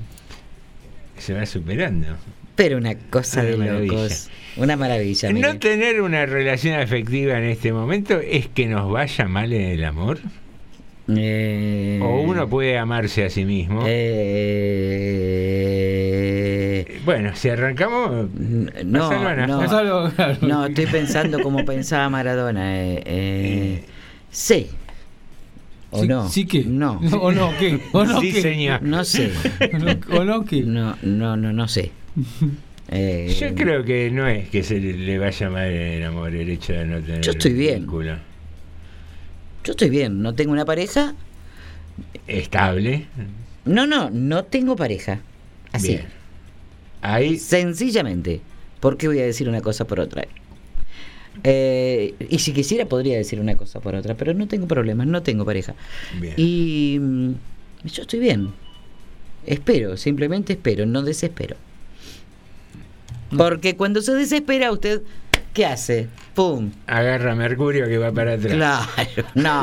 Se 1.19 1.35
va 1.35 1.45
superando. 1.47 2.07
Pero 2.57 2.79
una 2.79 2.95
cosa 2.97 3.41
Una 3.41 3.51
de 3.51 3.57
maravilla. 3.59 3.93
locos. 3.93 4.29
Una 4.57 4.77
maravilla. 4.77 5.31
mire. 5.31 5.47
No 5.53 5.59
tener 5.59 6.01
una 6.01 6.27
relación 6.27 6.81
afectiva 6.81 7.37
en 7.39 7.45
este 7.45 7.73
momento 7.73 8.19
es 8.21 8.49
que 8.49 8.67
nos 8.67 8.91
vaya 8.91 9.27
mal 9.29 9.53
en 9.53 9.63
el 9.63 9.85
amor. 9.85 10.19
Eh, 11.17 11.99
O 12.03 12.21
uno 12.21 12.49
puede 12.49 12.77
amarse 12.77 13.25
a 13.25 13.31
sí 13.31 13.45
mismo. 13.47 13.83
eh, 15.99 17.01
Bueno, 17.05 17.35
si 17.35 17.49
arrancamos. 17.49 18.29
no, 18.85 19.09
Barcelona. 19.09 19.47
no, 19.47 19.65
Es 19.65 19.71
algo 19.73 20.11
claro. 20.11 20.37
no, 20.43 20.67
estoy 20.67 20.87
pensando 20.87 21.41
como 21.41 21.65
pensaba 21.65 22.09
Maradona. 22.11 22.79
eh, 22.85 23.03
eh, 23.07 23.85
sí. 24.31 24.67
¿O 25.91 26.03
Sí- 26.03 26.09
no? 26.09 26.29
¿Sí 26.29 26.45
qué? 26.47 26.65
No. 26.65 27.01
¿O 27.21 27.33
no 27.33 27.53
qué? 27.59 27.81
¿O 27.93 28.05
no 28.05 28.21
sí, 28.21 28.33
qué? 28.33 28.43
señor. 28.43 28.83
No 28.83 29.03
sé. 29.05 29.31
¿O 30.13 30.25
no, 30.25 30.45
qué? 30.45 30.63
No, 30.63 30.97
no, 31.03 31.37
no, 31.39 31.53
no 31.55 31.67
sé. 31.69 31.93
Eh, 32.91 33.35
Yo 33.41 33.55
creo 33.55 33.85
que 33.85 34.11
no 34.11 34.27
es 34.27 34.49
que 34.51 34.63
se 34.63 34.79
le- 34.81 35.19
vaya 35.19 35.49
mal 35.51 35.71
en 35.71 35.93
el 35.95 36.05
amor 36.05 36.35
el 36.35 36.49
hecho 36.51 36.73
de 36.75 36.85
no 36.85 37.01
tener 37.01 37.21
Yo 37.23 37.33
estoy 37.33 37.53
bien. 37.55 37.81
vínculo. 37.81 38.17
Yo 39.65 39.73
estoy 39.73 39.91
bien, 39.91 40.23
no 40.23 40.35
tengo 40.35 40.53
una 40.53 40.65
pareja. 40.65 41.15
Estable. 42.27 43.07
No, 43.65 43.87
no, 43.87 44.11
no 44.11 44.45
tengo 44.45 44.77
pareja. 44.77 45.21
Así. 45.73 45.89
Bien. 45.89 46.07
Ahí 47.03 47.39
Sencillamente. 47.39 48.41
¿Por 48.81 48.97
qué 48.97 49.09
voy 49.09 49.19
a 49.19 49.25
decir 49.25 49.49
una 49.49 49.61
cosa 49.61 49.87
por 49.87 50.01
otra? 50.01 50.27
Eh, 51.45 52.15
y 52.29 52.39
si 52.39 52.53
quisiera 52.53 52.87
podría 52.87 53.17
decir 53.17 53.41
una 53.41 53.57
cosa 53.57 53.81
por 53.81 53.95
otra, 53.95 54.15
pero 54.15 54.35
no 54.35 54.49
tengo 54.49 54.67
problemas, 54.67 55.07
no 55.07 55.23
tengo 55.23 55.45
pareja. 55.45 55.75
Bien. 56.21 56.35
Y 56.37 56.99
mm, 57.01 57.33
yo 57.85 58.03
estoy 58.03 58.21
bien. 58.21 58.53
Espero, 59.47 59.97
simplemente 59.97 60.55
espero, 60.55 60.87
no 60.87 61.03
desespero. 61.03 61.57
Porque 63.37 63.77
cuando 63.77 64.01
se 64.01 64.13
desespera 64.13 64.73
usted, 64.73 65.03
¿qué 65.59 65.67
hace? 65.67 66.07
¡Pum! 66.35 66.71
agarra 66.87 67.35
Mercurio 67.35 67.87
que 67.89 67.99
va 67.99 68.13
para 68.13 68.35
atrás. 68.35 68.55
Claro, 68.55 68.87
no. 69.35 69.61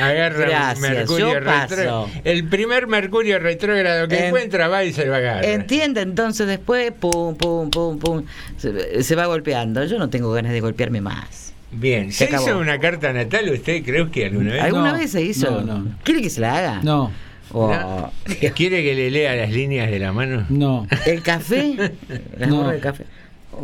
Agarra 0.00 0.46
Gracias, 0.46 0.78
Mercurio 0.80 1.40
retrógrado. 1.40 2.08
El 2.22 2.44
primer 2.48 2.86
Mercurio 2.86 3.40
retrógrado 3.40 4.06
que 4.06 4.16
En- 4.18 4.24
encuentra 4.26 4.68
va 4.68 4.84
y 4.84 4.92
se 4.92 5.04
lo 5.06 5.14
agarra. 5.16 5.42
Entiende, 5.44 6.02
entonces 6.02 6.46
después, 6.46 6.92
pum, 6.92 7.34
pum, 7.36 7.68
pum, 7.70 7.98
pum, 7.98 8.24
se, 8.56 9.02
se 9.02 9.14
va 9.16 9.26
golpeando. 9.26 9.84
Yo 9.84 9.98
no 9.98 10.08
tengo 10.08 10.30
ganas 10.30 10.52
de 10.52 10.60
golpearme 10.60 11.00
más. 11.00 11.52
Bien, 11.72 12.12
Se 12.12 12.28
¿se 12.28 12.34
hizo 12.36 12.58
una 12.58 12.78
carta 12.78 13.12
natal 13.12 13.50
usted? 13.52 13.82
Creo 13.84 14.08
que 14.10 14.26
alguna 14.26 14.52
vez. 14.52 14.62
¿Alguna 14.62 14.92
No, 14.92 14.98
vez 14.98 15.10
se 15.10 15.20
hizo? 15.22 15.50
no, 15.62 15.78
no. 15.80 15.96
¿Quiere 16.04 16.22
que 16.22 16.30
se 16.30 16.40
la 16.40 16.56
haga? 16.58 16.80
No, 16.84 17.10
O- 17.52 17.74
No. 17.74 18.12
¿Quiere 18.54 18.82
que 18.84 18.94
le 18.94 19.10
lea 19.10 19.34
las 19.34 19.50
líneas 19.50 19.90
de 19.90 19.98
la 19.98 20.12
mano? 20.12 20.46
no. 20.48 20.86
¿El 21.06 21.22
café? 21.22 21.74
¿Las 22.38 22.48
No. 22.48 22.68
del 22.70 22.80
café? 22.80 23.04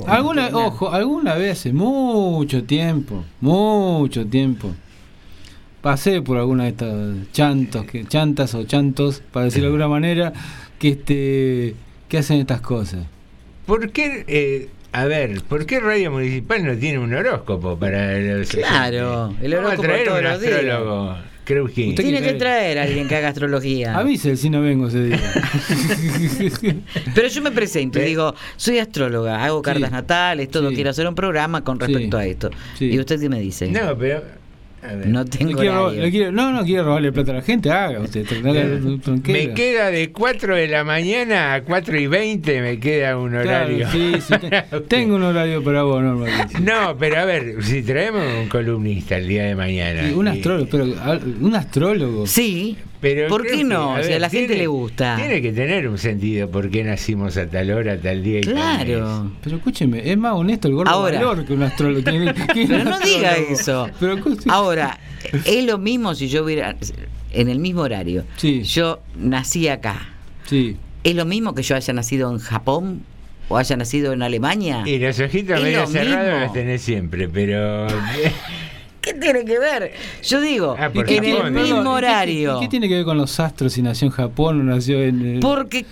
Alguna, 0.06 0.48
ojo, 0.52 0.90
alguna 0.90 1.34
vez 1.34 1.58
hace 1.58 1.72
mucho 1.72 2.64
tiempo, 2.64 3.24
mucho 3.40 4.26
tiempo, 4.26 4.72
pasé 5.82 6.22
por 6.22 6.38
alguna 6.38 6.64
de 6.64 6.70
estas 6.70 7.32
chantos, 7.32 7.84
que, 7.84 8.04
chantas 8.06 8.54
o 8.54 8.64
chantos, 8.64 9.22
para 9.32 9.46
decirlo 9.46 9.68
de 9.68 9.74
alguna 9.74 9.88
manera, 9.88 10.32
que 10.78 10.88
este 10.88 11.74
que 12.08 12.18
hacen 12.18 12.40
estas 12.40 12.60
cosas. 12.60 13.04
¿Por 13.66 13.90
qué, 13.90 14.24
eh, 14.28 14.68
a 14.92 15.04
ver, 15.04 15.42
por 15.42 15.66
qué 15.66 15.80
Radio 15.80 16.10
Municipal 16.10 16.64
no 16.64 16.76
tiene 16.76 16.98
un 16.98 17.14
horóscopo 17.14 17.78
para 17.78 18.18
los 18.18 18.48
Claro, 18.48 19.34
el 19.40 19.54
Vamos 19.54 19.72
a 19.72 19.74
horóscopo 19.74 19.82
traer 19.82 20.04
todos 20.06 20.18
un 20.18 20.24
los 20.24 20.40
días. 20.40 21.31
Kreuski. 21.44 21.90
Usted- 21.90 22.02
Tiene 22.04 22.18
quiere 22.18 22.32
que 22.34 22.38
traer 22.38 22.78
a 22.78 22.82
alguien 22.84 23.08
que 23.08 23.16
haga 23.16 23.28
astrología. 23.28 23.94
Avise 23.98 24.36
si 24.36 24.48
no 24.50 24.60
vengo 24.62 24.88
ese 24.88 25.04
día. 25.04 25.20
Pero 27.14 27.28
yo 27.28 27.42
me 27.42 27.50
presento 27.50 27.98
y 27.98 28.02
¿Ve? 28.02 28.08
digo, 28.08 28.34
soy 28.56 28.78
astróloga, 28.78 29.44
hago 29.44 29.62
cartas 29.62 29.88
Sí. 29.88 29.92
natales, 29.94 30.48
todo, 30.50 30.68
Sí. 30.70 30.74
quiero 30.76 30.90
hacer 30.90 31.06
un 31.06 31.14
programa 31.14 31.62
con 31.64 31.78
respecto 31.80 32.18
Sí. 32.18 32.22
a 32.22 32.26
esto. 32.26 32.50
Sí. 32.78 32.86
¿Y 32.90 32.98
usted 32.98 33.20
qué 33.20 33.28
me 33.28 33.40
dice? 33.40 33.68
No, 33.70 33.96
pero 33.98 34.22
No 35.06 35.24
tengo 35.24 35.56
quiero 35.58 35.84
horario. 35.84 36.02
le 36.02 36.10
quiero- 36.10 36.32
no, 36.32 36.52
no 36.52 36.64
quiere 36.64 36.82
robarle 36.82 37.12
plata 37.12 37.30
a 37.30 37.34
la 37.36 37.42
gente, 37.42 37.70
haga 37.70 38.00
usted. 38.00 38.26
Me 39.26 39.54
queda 39.54 39.90
de 39.90 40.10
4 40.10 40.56
de 40.56 40.66
la 40.68 40.82
mañana 40.84 41.54
a 41.54 41.62
4 41.62 41.98
y 42.00 42.06
20, 42.08 42.60
me 42.62 42.78
queda 42.80 43.16
un 43.16 43.30
Claro, 43.30 43.48
horario. 43.48 43.88
sí, 43.92 44.12
sí, 44.20 44.34
te- 44.40 44.80
tengo 44.88 45.14
un 45.16 45.22
horario 45.22 45.62
para 45.62 45.84
vos, 45.84 46.02
normalmente. 46.02 46.58
No, 46.60 46.96
pero 46.98 47.18
a 47.20 47.24
ver, 47.24 47.62
si 47.62 47.82
traemos 47.82 48.22
un 48.42 48.48
columnista 48.48 49.16
el 49.16 49.28
día 49.28 49.44
de 49.44 49.54
mañana. 49.54 50.08
Sí, 50.08 50.14
un 50.14 50.26
y- 50.26 50.30
astrólogo, 50.30 50.68
pero 50.70 50.84
un 51.40 51.54
astrólogo. 51.54 52.26
Sí, 52.26 52.76
Pero 53.02 53.28
¿por 53.28 53.42
qué 53.42 53.58
que, 53.58 53.64
no? 53.64 53.94
a 53.96 54.02
si 54.02 54.08
a 54.08 54.12
ver, 54.12 54.20
la 54.22 54.30
gente 54.30 54.56
le 54.56 54.66
gusta. 54.68 55.16
Tiene 55.16 55.42
que 55.42 55.52
tener 55.52 55.86
un 55.88 55.98
sentido 55.98 56.48
por 56.48 56.70
qué 56.70 56.84
nacimos 56.84 57.36
a 57.36 57.46
tal 57.48 57.70
hora, 57.72 57.98
tal 58.00 58.22
día 58.22 58.38
y 58.38 58.42
tal 58.42 58.54
Claro. 58.54 59.32
Pero 59.42 59.56
escúcheme, 59.56 60.08
es 60.10 60.16
más 60.16 60.32
honesto 60.34 60.68
el 60.68 60.74
gordo 60.74 60.90
Ahora. 60.90 61.18
valor 61.18 61.44
que 61.44 61.52
un 61.52 61.62
astrólogo. 61.64 62.04
que- 62.04 62.12
que 62.54 62.60
un 62.62 62.68
Pero 62.68 62.84
no 62.84 62.98
diga 63.00 63.34
eso. 63.36 63.88
Pero, 64.00 64.20
¿cómo- 64.20 64.36
Ahora, 64.48 64.98
es 65.44 65.64
lo 65.66 65.76
mismo 65.78 66.14
si 66.14 66.28
yo 66.28 66.44
hubiera. 66.44 66.76
En 67.32 67.48
el 67.48 67.58
mismo 67.58 67.80
horario. 67.82 68.24
Sí. 68.36 68.62
Yo 68.62 69.00
nací 69.16 69.66
acá. 69.68 70.08
Sí. 70.46 70.76
¿Es 71.02 71.14
lo 71.16 71.24
mismo 71.24 71.54
que 71.54 71.62
yo 71.62 71.74
haya 71.74 71.92
nacido 71.92 72.30
en 72.30 72.38
Japón 72.38 73.02
o 73.48 73.56
haya 73.58 73.76
nacido 73.76 74.12
en 74.12 74.22
Alemania? 74.22 74.84
Y 74.86 74.98
los 74.98 75.18
ojitos 75.18 75.56
Es 75.58 75.62
medio 75.64 75.86
mismo. 75.88 76.38
los 76.40 76.52
tenés 76.52 76.82
siempre, 76.82 77.28
pero. 77.28 77.86
¿Qué 79.02 79.14
tiene 79.14 79.44
que 79.44 79.58
ver? 79.58 79.92
Yo 80.22 80.40
digo, 80.40 80.76
Ah, 80.78 80.90
en 80.94 81.00
el 81.00 81.32
Japón, 81.34 81.54
¿no? 81.54 81.60
mismo 81.60 81.80
¿Y 81.80 81.82
qué- 81.82 81.88
horario. 81.88 82.60
¿Qué, 82.60 82.68
tiene 82.68 82.88
que 82.88 82.94
ver 82.94 83.04
con 83.04 83.18
los 83.18 83.40
astros 83.40 83.72
si 83.72 83.82
nació 83.82 84.06
en 84.06 84.12
Japón 84.12 84.60
o 84.60 84.62
nació 84.62 85.02
en.? 85.02 85.36
eh, 85.36 85.38
Porque, 85.42 85.84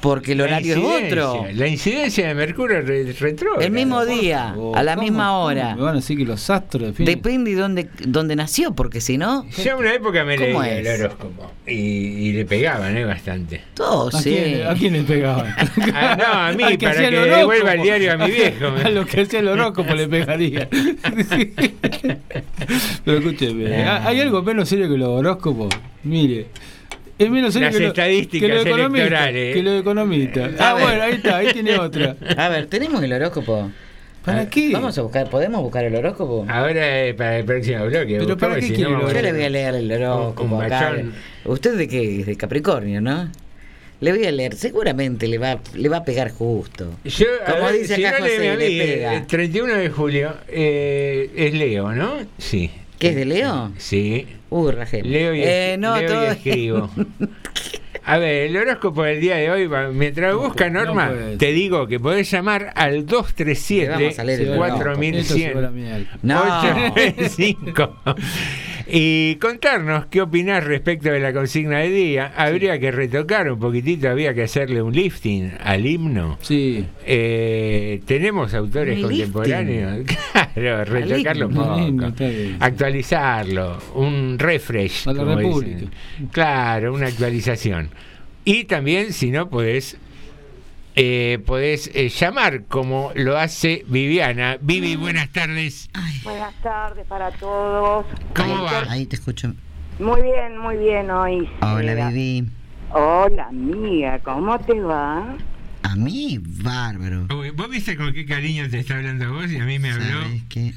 porque 0.00 0.32
el 0.32 0.40
horario 0.40 0.76
es 0.76 1.04
otro. 1.06 1.46
La 1.52 1.66
incidencia 1.68 2.26
de 2.26 2.34
Mercurio 2.34 2.80
re- 2.80 3.12
retrógrado. 3.12 3.60
El 3.64 3.70
mismo 3.70 4.04
día, 4.06 4.54
Oh, 4.56 4.74
a 4.74 4.82
la 4.82 4.94
¿cómo- 4.94 5.02
misma 5.04 5.26
cómo 5.28 5.42
hora. 5.44 5.74
Me 5.76 5.82
van 5.82 5.92
a 5.92 5.96
decir 5.96 6.16
que 6.16 6.24
los 6.24 6.48
astros 6.48 6.84
definen. 6.84 7.14
Depende 7.14 7.50
de 7.54 7.60
dónde, 7.60 7.88
dónde 8.06 8.34
nació, 8.34 8.72
porque 8.74 9.00
si 9.02 9.18
no, 9.18 9.46
Yo 9.50 9.76
una 9.76 9.92
época 9.92 10.24
me 10.24 10.36
¿Cómo 10.36 10.62
leía 10.62 10.78
el 10.94 11.02
horóscopo 11.02 11.52
y, 11.66 11.72
y 11.72 12.32
le 12.32 12.46
pegaban, 12.46 12.96
¿eh? 12.96 13.04
Bastante. 13.04 13.60
todo 13.74 14.08
¿A, 14.08 14.22
sí. 14.22 14.30
quién, 14.30 14.66
¿A 14.66 14.74
quién 14.74 14.92
le 14.94 15.02
pegaban? 15.02 15.54
Ah, 15.94 16.16
no, 16.18 16.24
a 16.26 16.52
mí, 16.52 16.62
Al 16.64 16.78
para 16.78 16.94
que 16.98 17.08
el 17.08 17.24
devuelva 17.30 17.74
el 17.74 17.82
diario 17.82 18.12
a 18.12 18.16
mi 18.16 18.30
viejo. 18.30 18.66
A 18.84 18.88
lo 18.88 19.04
que 19.04 19.20
hacía 19.20 19.40
el 19.40 19.48
horóscopo 19.48 19.94
le 19.94 20.08
pegaría. 20.08 20.68
Pero 23.04 23.18
escúcheme, 23.18 23.84
Ah. 23.84 24.02
¿hay 24.06 24.20
algo 24.20 24.42
menos 24.42 24.68
serio 24.68 24.88
que 24.88 24.96
los 24.98 25.08
horóscopos? 25.08 25.68
Mire. 26.04 26.46
Es 27.18 27.28
menos 27.30 27.52
serio 27.52 27.68
Las 27.68 27.76
que, 27.76 27.82
lo- 27.82 27.88
estadísticas 27.88 28.48
que 28.48 28.54
los 28.54 28.66
economistas. 28.66 29.08
electorales. 29.10 29.54
Que 29.56 29.62
los 29.62 29.80
economistas. 29.80 30.60
A 30.60 30.70
Ah, 30.70 30.74
ver. 30.74 30.82
bueno, 30.84 31.02
ahí 31.02 31.12
está, 31.14 31.36
ahí 31.38 31.52
tiene 31.52 31.76
otra. 31.78 32.16
A 32.36 32.48
ver, 32.48 32.66
tenemos 32.66 33.02
el 33.02 33.12
horóscopo. 33.12 33.70
¿Para 34.24 34.48
qué? 34.50 34.70
Vamos 34.72 34.96
a 34.98 35.02
buscar, 35.02 35.28
¿podemos 35.30 35.60
buscar 35.62 35.84
el 35.84 35.94
horóscopo? 35.96 36.44
Ahora 36.48 37.06
eh, 37.06 37.14
para 37.14 37.38
el 37.38 37.44
próximo 37.44 37.86
bloque. 37.86 38.18
Pero 38.20 38.36
¿para 38.36 38.56
qué 38.56 38.62
si 38.62 38.68
quiere 38.74 38.82
no, 38.82 38.88
el 38.90 38.94
vamos 38.98 39.14
Yo 39.14 39.22
le 39.22 39.32
voy 39.32 39.42
a 39.42 39.48
leer 39.50 39.74
el 39.74 39.90
horóscopo 39.90 40.56
Un 40.56 40.62
acá. 40.64 40.94
¿Usted 41.44 41.76
de 41.78 41.88
qué? 41.88 42.20
Es 42.20 42.26
de 42.26 42.36
Capricornio, 42.36 43.00
¿no? 43.00 43.30
Le 44.00 44.12
voy 44.12 44.24
a 44.26 44.30
leer, 44.30 44.54
seguramente 44.54 45.26
le 45.26 45.38
va, 45.38 45.58
le 45.74 45.88
va 45.88 45.98
a 45.98 46.04
pegar 46.04 46.30
justo. 46.30 46.92
Yo, 47.04 47.26
a 47.44 47.52
Como 47.52 47.64
ver, 47.66 47.80
dice 47.80 47.96
si 47.96 48.04
acá 48.04 48.18
no 48.20 48.24
le 48.26 48.30
José, 48.36 48.56
pega. 48.58 49.14
el 49.14 49.26
31 49.26 49.74
de 49.74 49.90
julio 49.90 50.34
eh, 50.48 51.30
es 51.34 51.52
Leo, 51.54 51.92
¿no? 51.92 52.14
Sí. 52.38 52.70
¿Qué 52.98 53.08
es 53.10 53.16
de 53.16 53.24
Leo? 53.24 53.72
Sí. 53.76 54.26
Uy, 54.50 54.70
Rajel. 54.72 55.10
Leo 55.10 55.34
y, 55.34 55.40
Eh, 55.42 55.76
no, 55.78 55.96
leo 56.00 56.24
y 56.24 56.26
escribo. 56.28 56.90
A 58.04 58.16
ver, 58.18 58.46
el 58.48 58.56
horóscopo 58.56 59.02
del 59.02 59.20
día 59.20 59.36
de 59.36 59.50
hoy, 59.50 59.68
mientras 59.92 60.34
busca 60.34 60.70
no 60.70 60.82
Norma, 60.84 61.12
te 61.38 61.52
digo 61.52 61.86
que 61.86 62.00
podés 62.00 62.30
llamar 62.30 62.72
al 62.74 62.94
Le 62.94 63.02
237 63.04 63.90
vamos 63.90 64.18
a 64.18 64.24
leer 64.24 64.40
el 64.40 64.46
Esto 64.48 64.54
se 64.54 64.58
fue 64.58 64.66
a 64.66 64.68
la 64.68 64.74
4100 64.76 65.74
mierda. 65.74 66.18
No. 66.22 66.40
895 66.40 67.98
y 68.90 69.36
contarnos 69.36 70.06
qué 70.06 70.22
opinás 70.22 70.64
respecto 70.64 71.10
de 71.10 71.20
la 71.20 71.32
consigna 71.32 71.78
de 71.78 71.90
día. 71.90 72.32
Habría 72.36 72.78
que 72.78 72.90
retocar 72.90 73.50
un 73.50 73.58
poquitito, 73.58 74.08
había 74.08 74.32
que 74.34 74.42
hacerle 74.44 74.80
un 74.82 74.94
lifting 74.94 75.52
al 75.62 75.86
himno. 75.86 76.38
Sí. 76.40 76.84
Eh, 77.04 78.00
tenemos 78.06 78.54
autores 78.54 79.00
contemporáneos. 79.00 80.06
Claro, 80.58 80.84
retocarlo 80.84 81.48
un 81.48 81.54
poco. 81.54 82.24
Actualizarlo, 82.58 83.78
un 83.94 84.38
refresh. 84.38 85.06
A 85.08 85.12
la 85.12 85.22
como 85.22 85.36
República. 85.36 85.74
dicen. 85.76 85.90
Claro, 86.32 86.94
una 86.94 87.06
actualización. 87.06 87.90
Y 88.44 88.64
también, 88.64 89.12
si 89.12 89.30
no, 89.30 89.48
podés, 89.50 89.98
eh, 91.00 91.38
podés 91.46 91.90
eh, 91.94 92.08
llamar 92.08 92.64
como 92.64 93.12
lo 93.14 93.38
hace 93.38 93.84
Viviana. 93.86 94.58
Vivi, 94.60 94.96
buenas 94.96 95.30
tardes. 95.30 95.88
Buenas 96.24 96.52
tardes 96.60 97.06
para 97.06 97.30
todos. 97.30 98.04
¿Cómo 98.34 98.64
va? 98.64 98.82
Ahí 98.90 99.06
te 99.06 99.14
escucho. 99.14 99.54
Muy 100.00 100.22
bien, 100.22 100.58
muy 100.58 100.76
bien 100.76 101.08
hoy. 101.10 101.48
Hola, 101.62 101.92
Era- 101.92 102.08
Vivi. 102.10 102.50
Hola, 102.90 103.46
amiga, 103.48 104.18
¿cómo 104.20 104.58
te 104.58 104.80
va? 104.80 105.36
A 105.84 105.94
mí, 105.94 106.40
bárbaro. 106.42 107.28
Uy, 107.38 107.50
¿Vos 107.50 107.70
viste 107.70 107.96
con 107.96 108.12
qué 108.12 108.26
cariño 108.26 108.68
te 108.68 108.80
está 108.80 108.96
hablando 108.96 109.32
vos? 109.32 109.52
Y 109.52 109.56
a 109.58 109.64
mí 109.64 109.78
me 109.78 109.92
habló 109.92 110.18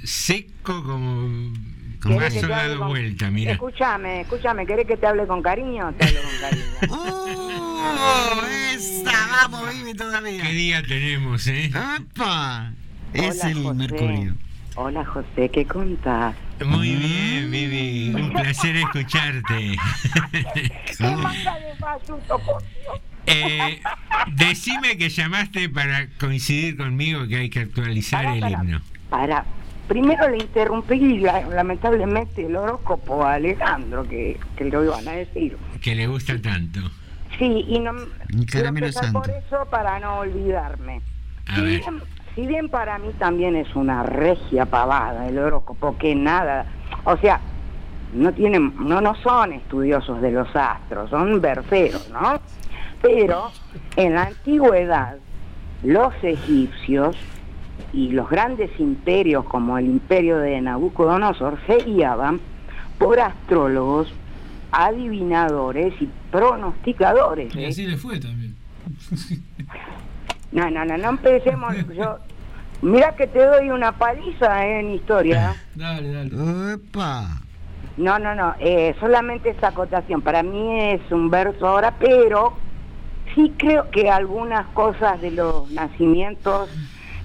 seco 0.04 0.84
como 0.84 1.52
¿Cómo 2.02 2.18
¿Querés 2.18 2.34
vaso 2.36 2.42
que 2.42 2.48
te 2.48 2.54
hable 2.54 2.68
dado 2.70 2.80
con- 2.80 2.88
vuelta, 2.90 3.30
mira. 3.32 3.52
Escúchame, 3.52 4.22
escúchame, 4.22 4.66
¿querés 4.66 4.88
que 4.88 4.98
te 4.98 5.08
hable 5.08 5.28
con 5.28 5.42
cariño? 5.42 5.94
Te 5.94 6.06
hablo 6.06 6.20
con 6.22 6.40
cariño. 6.40 6.66
¡Oh! 6.90 8.42
¡Esa! 8.74 9.12
¡Vamos, 9.32 9.74
Vivi, 9.74 9.94
todavía! 9.94 10.44
¿Qué 10.44 10.52
día 10.52 10.84
tenemos, 10.84 11.46
eh? 11.48 11.72
¡Apa! 11.74 12.72
Es 13.14 13.40
Hola, 13.42 13.50
el 13.52 13.64
José. 13.64 13.74
Mercurio. 13.76 14.36
Hola, 14.76 15.06
José, 15.06 15.50
¿qué 15.54 15.66
contás? 15.66 16.36
Muy 16.66 16.96
bien, 16.96 17.52
Vivi. 17.52 18.14
Un 18.16 18.32
placer 18.34 18.76
escucharte. 18.78 19.76
¿Qué 20.98 21.04
manda 21.04 21.60
de 21.60 21.76
falluto, 21.78 22.40
por 22.40 22.62
Dios? 22.64 23.00
Eh, 23.28 23.82
decime 24.34 24.98
que 24.98 25.10
llamaste 25.10 25.70
para 25.70 26.08
coincidir 26.20 26.78
conmigo 26.78 27.28
que 27.28 27.38
hay 27.38 27.50
que 27.50 27.60
actualizar 27.60 28.24
Pará, 28.24 28.36
el 28.36 28.42
pará. 28.42 28.64
himno. 28.64 28.82
Para, 29.10 29.46
primero 29.92 30.30
le 30.30 30.38
interrumpí 30.38 31.20
la- 31.20 31.42
lamentablemente 31.50 32.46
el 32.46 32.56
horóscopo 32.56 33.26
a 33.26 33.34
Alejandro, 33.34 34.08
que, 34.08 34.40
que 34.56 34.66
lo 34.66 34.86
iban 34.86 35.06
a 35.06 35.12
decir. 35.12 35.58
Que 35.82 35.96
le 35.96 36.08
gusta 36.08 36.42
tanto. 36.42 36.80
Sí, 37.38 37.66
y 37.68 37.80
no 37.80 37.92
quiero 38.50 38.72
por 39.12 39.30
eso 39.30 39.66
para 39.70 40.00
no 40.00 40.20
olvidarme. 40.20 41.02
A 41.48 41.56
Si 41.56 41.62
ver. 41.62 41.80
bien, 41.82 42.02
si 42.36 42.48
bien 42.48 42.70
para 42.70 42.98
mí 43.00 43.10
también 43.20 43.58
es 43.58 43.76
una 43.76 44.04
regia 44.04 44.66
pavada 44.66 45.28
el 45.28 45.38
horóscopo, 45.38 45.98
que 45.98 46.16
nada, 46.16 46.66
o 47.04 47.18
sea, 47.18 47.42
no 48.14 48.32
tienen, 48.32 48.74
no, 48.80 49.02
no 49.02 49.14
son 49.16 49.52
estudiosos 49.52 50.22
de 50.22 50.32
los 50.32 50.56
astros, 50.56 51.10
son 51.10 51.42
verseros, 51.42 52.10
¿no? 52.10 52.40
Pero 53.02 53.52
en 53.98 54.14
la 54.14 54.24
antigüedad, 54.24 55.16
los 55.84 56.14
egipcios 56.24 57.18
y 57.94 58.10
los 58.12 58.30
grandes 58.30 58.72
imperios 58.80 59.46
como 59.46 59.78
el 59.78 59.86
imperio 59.86 60.38
de 60.38 60.62
Nabucodonosor 60.62 61.60
se 61.68 61.78
guiaban 61.84 62.40
por 62.98 63.20
astrólogos, 63.20 64.14
adivinadores 64.72 65.94
y 66.02 66.10
pronosticadores. 66.32 67.54
Y 67.56 67.64
¿eh? 67.64 67.68
así 67.68 67.88
le 67.88 67.98
fue 67.98 68.20
también. 68.20 68.56
No, 70.52 70.70
no, 70.70 70.84
no, 70.84 70.98
no 70.98 71.10
empecemos. 71.12 71.74
Yo, 71.96 72.18
mira 72.82 73.16
que 73.16 73.26
te 73.26 73.40
doy 73.40 73.70
una 73.70 73.94
paliza 73.94 74.68
eh, 74.68 74.82
en 74.82 74.92
historia. 74.92 75.56
Dale, 75.76 76.12
dale. 76.12 76.74
¡Epa! 76.74 77.42
No, 77.96 78.20
no, 78.20 78.36
no, 78.36 78.56
eh, 78.60 78.94
solamente 79.00 79.52
esa 79.52 79.70
acotación. 79.70 80.22
Para 80.22 80.44
mí 80.44 80.78
es 80.92 81.10
un 81.10 81.30
verso 81.30 81.68
ahora, 81.68 81.96
pero 81.98 82.58
sí 83.34 83.54
creo 83.58 83.90
que 83.92 84.10
algunas 84.10 84.68
cosas 84.74 85.22
de 85.22 85.32
los 85.32 85.72
nacimientos 85.72 86.70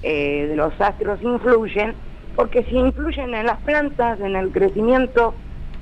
eh, 0.03 0.47
de 0.49 0.55
los 0.55 0.79
astros 0.79 1.21
influyen, 1.21 1.93
porque 2.35 2.63
si 2.63 2.75
influyen 2.75 3.33
en 3.33 3.45
las 3.45 3.59
plantas, 3.61 4.19
en 4.19 4.35
el 4.35 4.51
crecimiento, 4.51 5.33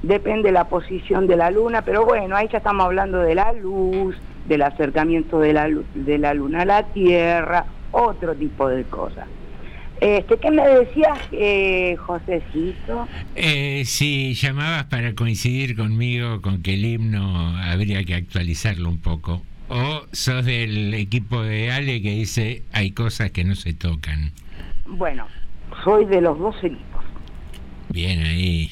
depende 0.04 0.52
la 0.52 0.68
posición 0.68 1.28
de 1.28 1.38
la 1.38 1.52
luna, 1.52 1.82
pero 1.84 2.06
bueno, 2.06 2.36
ahí 2.36 2.48
ya 2.52 2.60
estamos 2.60 2.86
hablando 2.86 3.20
de 3.20 3.36
la 3.36 3.52
luz, 3.54 4.16
del 4.48 4.62
acercamiento 4.62 5.40
de 5.40 5.54
la, 5.54 5.70
de 5.94 6.18
la 6.18 6.34
luna 6.34 6.62
a 6.62 6.66
la 6.66 6.84
Tierra, 6.84 7.66
otro 7.92 8.36
tipo 8.36 8.70
de 8.70 8.84
cosas. 8.84 9.28
Este, 10.02 10.38
¿Qué 10.38 10.52
me 10.52 10.68
decías, 10.68 11.18
eh, 11.32 11.96
Josecito? 11.96 13.08
Eh, 13.36 13.84
si 13.86 14.34
llamabas 14.34 14.86
para 14.86 15.16
coincidir 15.16 15.76
conmigo 15.76 16.42
con 16.42 16.62
que 16.62 16.74
el 16.74 16.86
himno 16.86 17.58
habría 17.58 18.04
que 18.04 18.14
actualizarlo 18.14 18.90
un 18.90 19.00
poco. 19.00 19.42
O 19.68 20.04
sos 20.12 20.46
del 20.46 20.94
equipo 20.94 21.42
de 21.42 21.72
Ale 21.72 22.02
que 22.02 22.12
dice 22.12 22.64
hay 22.72 22.92
cosas 22.92 23.32
que 23.32 23.44
no 23.44 23.56
se 23.56 23.74
tocan. 23.74 24.32
Bueno, 24.86 25.26
soy 25.84 26.06
de 26.06 26.22
los 26.22 26.38
dos 26.38 26.56
equipos. 26.64 27.04
Bien 27.90 28.22
ahí. 28.22 28.70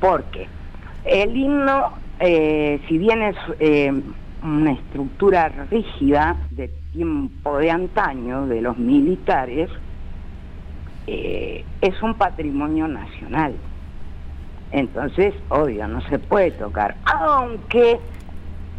Porque 0.00 0.48
el 1.04 1.36
himno, 1.36 1.92
eh, 2.18 2.80
si 2.88 2.98
bien 2.98 3.22
es 3.22 3.36
eh, 3.60 3.92
una 4.42 4.72
estructura 4.72 5.48
rígida 5.70 6.36
de 6.50 6.68
tiempo 6.92 7.58
de 7.58 7.70
antaño 7.70 8.46
de 8.46 8.60
los 8.60 8.76
militares, 8.76 9.70
eh, 11.06 11.64
es 11.80 12.02
un 12.02 12.14
patrimonio 12.14 12.88
nacional. 12.88 13.54
Entonces, 14.72 15.34
obvio, 15.50 15.86
no 15.86 16.00
se 16.08 16.18
puede 16.18 16.50
tocar. 16.52 16.96
Aunque 17.04 18.00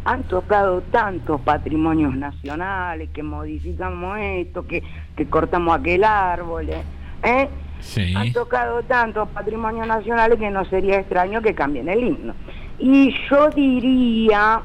han 0.06 0.22
tocado 0.22 0.82
tantos 0.82 1.40
patrimonios 1.40 2.14
nacionales, 2.14 3.10
que 3.10 3.24
modificamos 3.24 4.16
esto, 4.20 4.64
que, 4.64 4.82
que 5.16 5.26
cortamos 5.26 5.76
aquel 5.76 6.04
árbol, 6.04 6.68
¿eh? 6.70 6.82
¿Eh? 7.24 7.48
Sí. 7.80 8.14
Han 8.14 8.32
tocado 8.32 8.82
tantos 8.84 9.28
patrimonios 9.30 9.86
nacionales 9.86 10.38
que 10.38 10.48
no 10.48 10.64
sería 10.66 11.00
extraño 11.00 11.42
que 11.42 11.56
cambien 11.56 11.88
el 11.88 12.04
himno. 12.04 12.34
Y 12.78 13.14
yo 13.28 13.50
diría, 13.50 14.60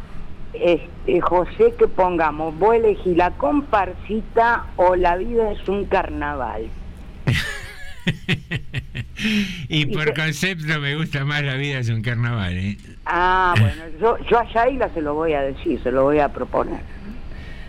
este, 0.54 1.20
José, 1.22 1.74
que 1.78 1.88
pongamos, 1.88 2.58
vos 2.60 2.76
elegí 2.76 3.16
la 3.16 3.32
comparsita 3.32 4.68
o 4.76 4.96
la 4.96 5.18
vida 5.18 5.52
es 5.52 5.68
un 5.68 5.86
carnaval. 5.86 6.68
Y 9.70 9.86
por 9.88 10.14
concepto 10.14 10.80
me 10.80 10.96
gusta 10.96 11.26
más 11.26 11.44
la 11.44 11.56
vida 11.56 11.80
es 11.80 11.90
un 11.90 12.02
carnaval. 12.02 12.58
¿eh? 12.58 12.78
Ah, 13.06 13.54
bueno, 13.60 13.84
yo, 14.00 14.18
yo 14.30 14.40
a 14.40 14.54
Yaila 14.54 14.90
se 14.94 15.02
lo 15.02 15.14
voy 15.14 15.34
a 15.34 15.42
decir, 15.42 15.82
se 15.82 15.92
lo 15.92 16.04
voy 16.04 16.20
a 16.20 16.30
proponer. 16.30 16.82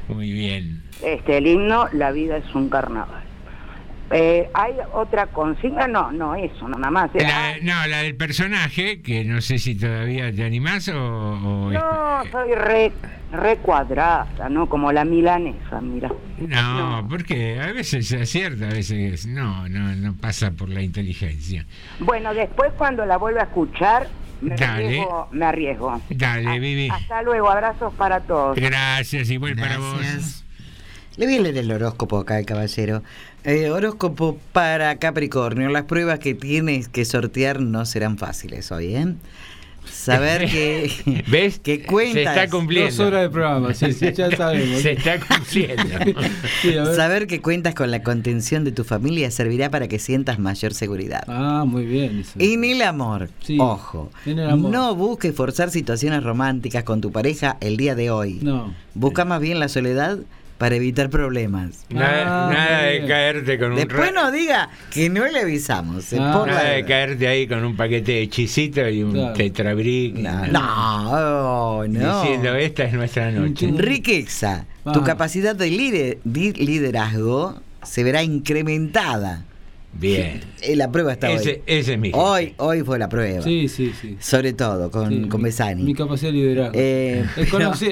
Muy 0.08 0.32
bien. 0.32 0.82
Este, 1.02 1.38
el 1.38 1.46
himno, 1.46 1.88
la 1.92 2.12
vida 2.12 2.36
es 2.36 2.54
un 2.54 2.68
carnaval. 2.68 3.21
Eh, 4.12 4.50
¿Hay 4.54 4.74
otra 4.92 5.26
consigna? 5.28 5.88
No, 5.88 6.12
no, 6.12 6.34
eso, 6.34 6.68
nada 6.68 6.90
más. 6.90 7.10
La- 7.14 7.56
no, 7.62 7.86
la 7.86 7.98
del 8.02 8.14
personaje, 8.14 9.00
que 9.00 9.24
no 9.24 9.40
sé 9.40 9.58
si 9.58 9.74
todavía 9.74 10.30
te 10.34 10.44
animás 10.44 10.88
o... 10.88 10.94
o- 10.98 11.70
No, 11.72 12.22
soy 12.30 12.52
re, 12.54 12.92
re 13.32 13.56
cuadrada, 13.58 14.48
¿no? 14.50 14.68
Como 14.68 14.92
la 14.92 15.04
milanesa, 15.04 15.80
mira. 15.80 16.10
No, 16.38 17.06
porque 17.08 17.60
a 17.60 17.72
veces 17.72 18.06
se 18.08 18.20
acierta, 18.22 18.66
a 18.66 18.72
veces 18.72 19.26
no, 19.26 19.68
no, 19.68 19.94
no 19.96 20.14
pasa 20.14 20.50
por 20.50 20.68
la 20.68 20.82
inteligencia. 20.82 21.64
Bueno, 22.00 22.34
después 22.34 22.72
cuando 22.76 23.06
la 23.06 23.16
vuelva 23.16 23.40
a 23.42 23.44
escuchar, 23.44 24.08
me 24.40 24.56
Dale. 24.56 24.86
arriesgo. 24.86 25.28
Me 25.30 25.46
arriesgo. 25.46 26.00
Dale, 26.10 26.58
Vivi. 26.58 26.88
Hasta 26.90 27.22
luego, 27.22 27.48
abrazos 27.48 27.94
para 27.94 28.20
todos. 28.20 28.56
Gracias, 28.56 29.30
igual 29.30 29.56
para 29.56 29.78
vos. 29.78 30.41
Le 31.16 31.26
voy 31.26 31.36
a 31.36 31.40
leer 31.42 31.58
el 31.58 31.70
horóscopo 31.70 32.18
acá, 32.18 32.38
el 32.38 32.46
caballero. 32.46 33.02
Eh, 33.44 33.68
horóscopo 33.70 34.38
para 34.52 34.96
Capricornio. 34.96 35.68
Las 35.68 35.84
pruebas 35.84 36.18
que 36.18 36.34
tienes 36.34 36.88
que 36.88 37.04
sortear 37.04 37.60
no 37.60 37.84
serán 37.84 38.16
fáciles 38.16 38.72
hoy, 38.72 38.94
¿eh? 38.96 39.14
Saber 39.84 40.46
que, 40.50 41.24
¿Ves? 41.28 41.58
que 41.58 41.82
cuentas. 41.82 42.14
Se 42.14 42.22
está 42.22 42.48
cumpliendo. 42.48 42.90
Dos 42.90 43.00
horas 43.00 43.22
de 43.22 43.30
programa, 43.30 43.74
sí, 43.74 43.92
sí, 43.92 44.12
ya 44.12 44.30
sabemos. 44.34 44.80
Se 44.80 44.92
está 44.92 45.18
cumpliendo. 45.20 45.82
Sí. 46.62 46.74
Saber 46.94 47.26
que 47.26 47.40
cuentas 47.42 47.74
con 47.74 47.90
la 47.90 48.02
contención 48.04 48.62
de 48.64 48.70
tu 48.70 48.84
familia 48.84 49.30
servirá 49.32 49.68
para 49.70 49.88
que 49.88 49.98
sientas 49.98 50.38
mayor 50.38 50.72
seguridad. 50.72 51.24
Ah, 51.26 51.64
muy 51.66 51.84
bien. 51.84 52.20
Eso. 52.20 52.32
En 52.38 52.62
el 52.64 52.80
amor, 52.82 53.28
Sí, 53.42 53.58
ojo, 53.60 54.10
en 54.24 54.38
el 54.38 54.48
amor. 54.50 54.70
no 54.70 54.94
busques 54.94 55.34
forzar 55.34 55.70
situaciones 55.70 56.22
románticas 56.22 56.84
con 56.84 57.00
tu 57.00 57.10
pareja 57.10 57.56
el 57.60 57.76
día 57.76 57.96
de 57.96 58.10
hoy. 58.12 58.38
No. 58.40 58.72
Busca 58.94 59.24
más 59.24 59.40
bien 59.40 59.58
la 59.58 59.68
soledad 59.68 60.18
para 60.62 60.76
evitar 60.76 61.10
problemas. 61.10 61.84
Nada, 61.90 62.22
Ah, 62.48 62.52
nada 62.52 62.82
de 62.84 63.04
caerte 63.04 63.58
con 63.58 63.72
un 63.72 63.78
Después 63.78 64.12
no 64.14 64.30
diga 64.30 64.68
que 64.92 65.10
no 65.10 65.26
le 65.26 65.40
avisamos. 65.40 66.12
Ah. 66.16 66.32
por 66.38 66.46
la 66.46 66.54
Nada 66.54 66.68
de 66.70 66.84
caerte 66.84 67.26
ahí 67.26 67.48
con 67.48 67.64
un 67.64 67.74
paquete 67.74 68.12
de 68.12 68.22
hechicito 68.22 68.88
y 68.88 69.02
un 69.02 69.10
Claro. 69.10 69.32
tetrabric. 69.32 70.14
No, 70.18 70.46
no, 70.46 71.88
no. 71.88 72.22
Diciendo, 72.22 72.54
esta 72.54 72.84
es 72.84 72.92
nuestra 72.92 73.32
noche. 73.32 73.72
Riqueza. 73.76 74.64
Tu 74.84 75.00
Ah. 75.00 75.04
capacidad 75.04 75.56
de 75.56 75.68
liderazgo 76.24 77.56
se 77.82 78.04
verá 78.04 78.22
incrementada. 78.22 79.42
Bien. 79.94 80.40
Eh, 80.62 80.74
La 80.76 80.90
prueba 80.90 81.12
está 81.12 81.30
Ese, 81.30 81.50
hoy. 81.50 81.62
ese 81.66 81.92
es 81.94 81.98
mi 81.98 82.10
Hoy, 82.14 82.54
hoy 82.56 82.82
fue 82.82 82.98
la 82.98 83.08
prueba. 83.08 83.42
Sí, 83.42 83.68
sí, 83.68 83.92
sí. 84.00 84.16
Sobre 84.20 84.52
todo 84.52 84.90
con, 84.90 85.08
Sí, 85.10 85.28
con 85.28 85.42
Besani. 85.42 85.82
Mi 85.82 85.94
capacidad 85.94 86.30
de 86.32 86.38
liderazgo. 86.38 86.72
Eh, 86.74 87.24
es, 87.36 87.50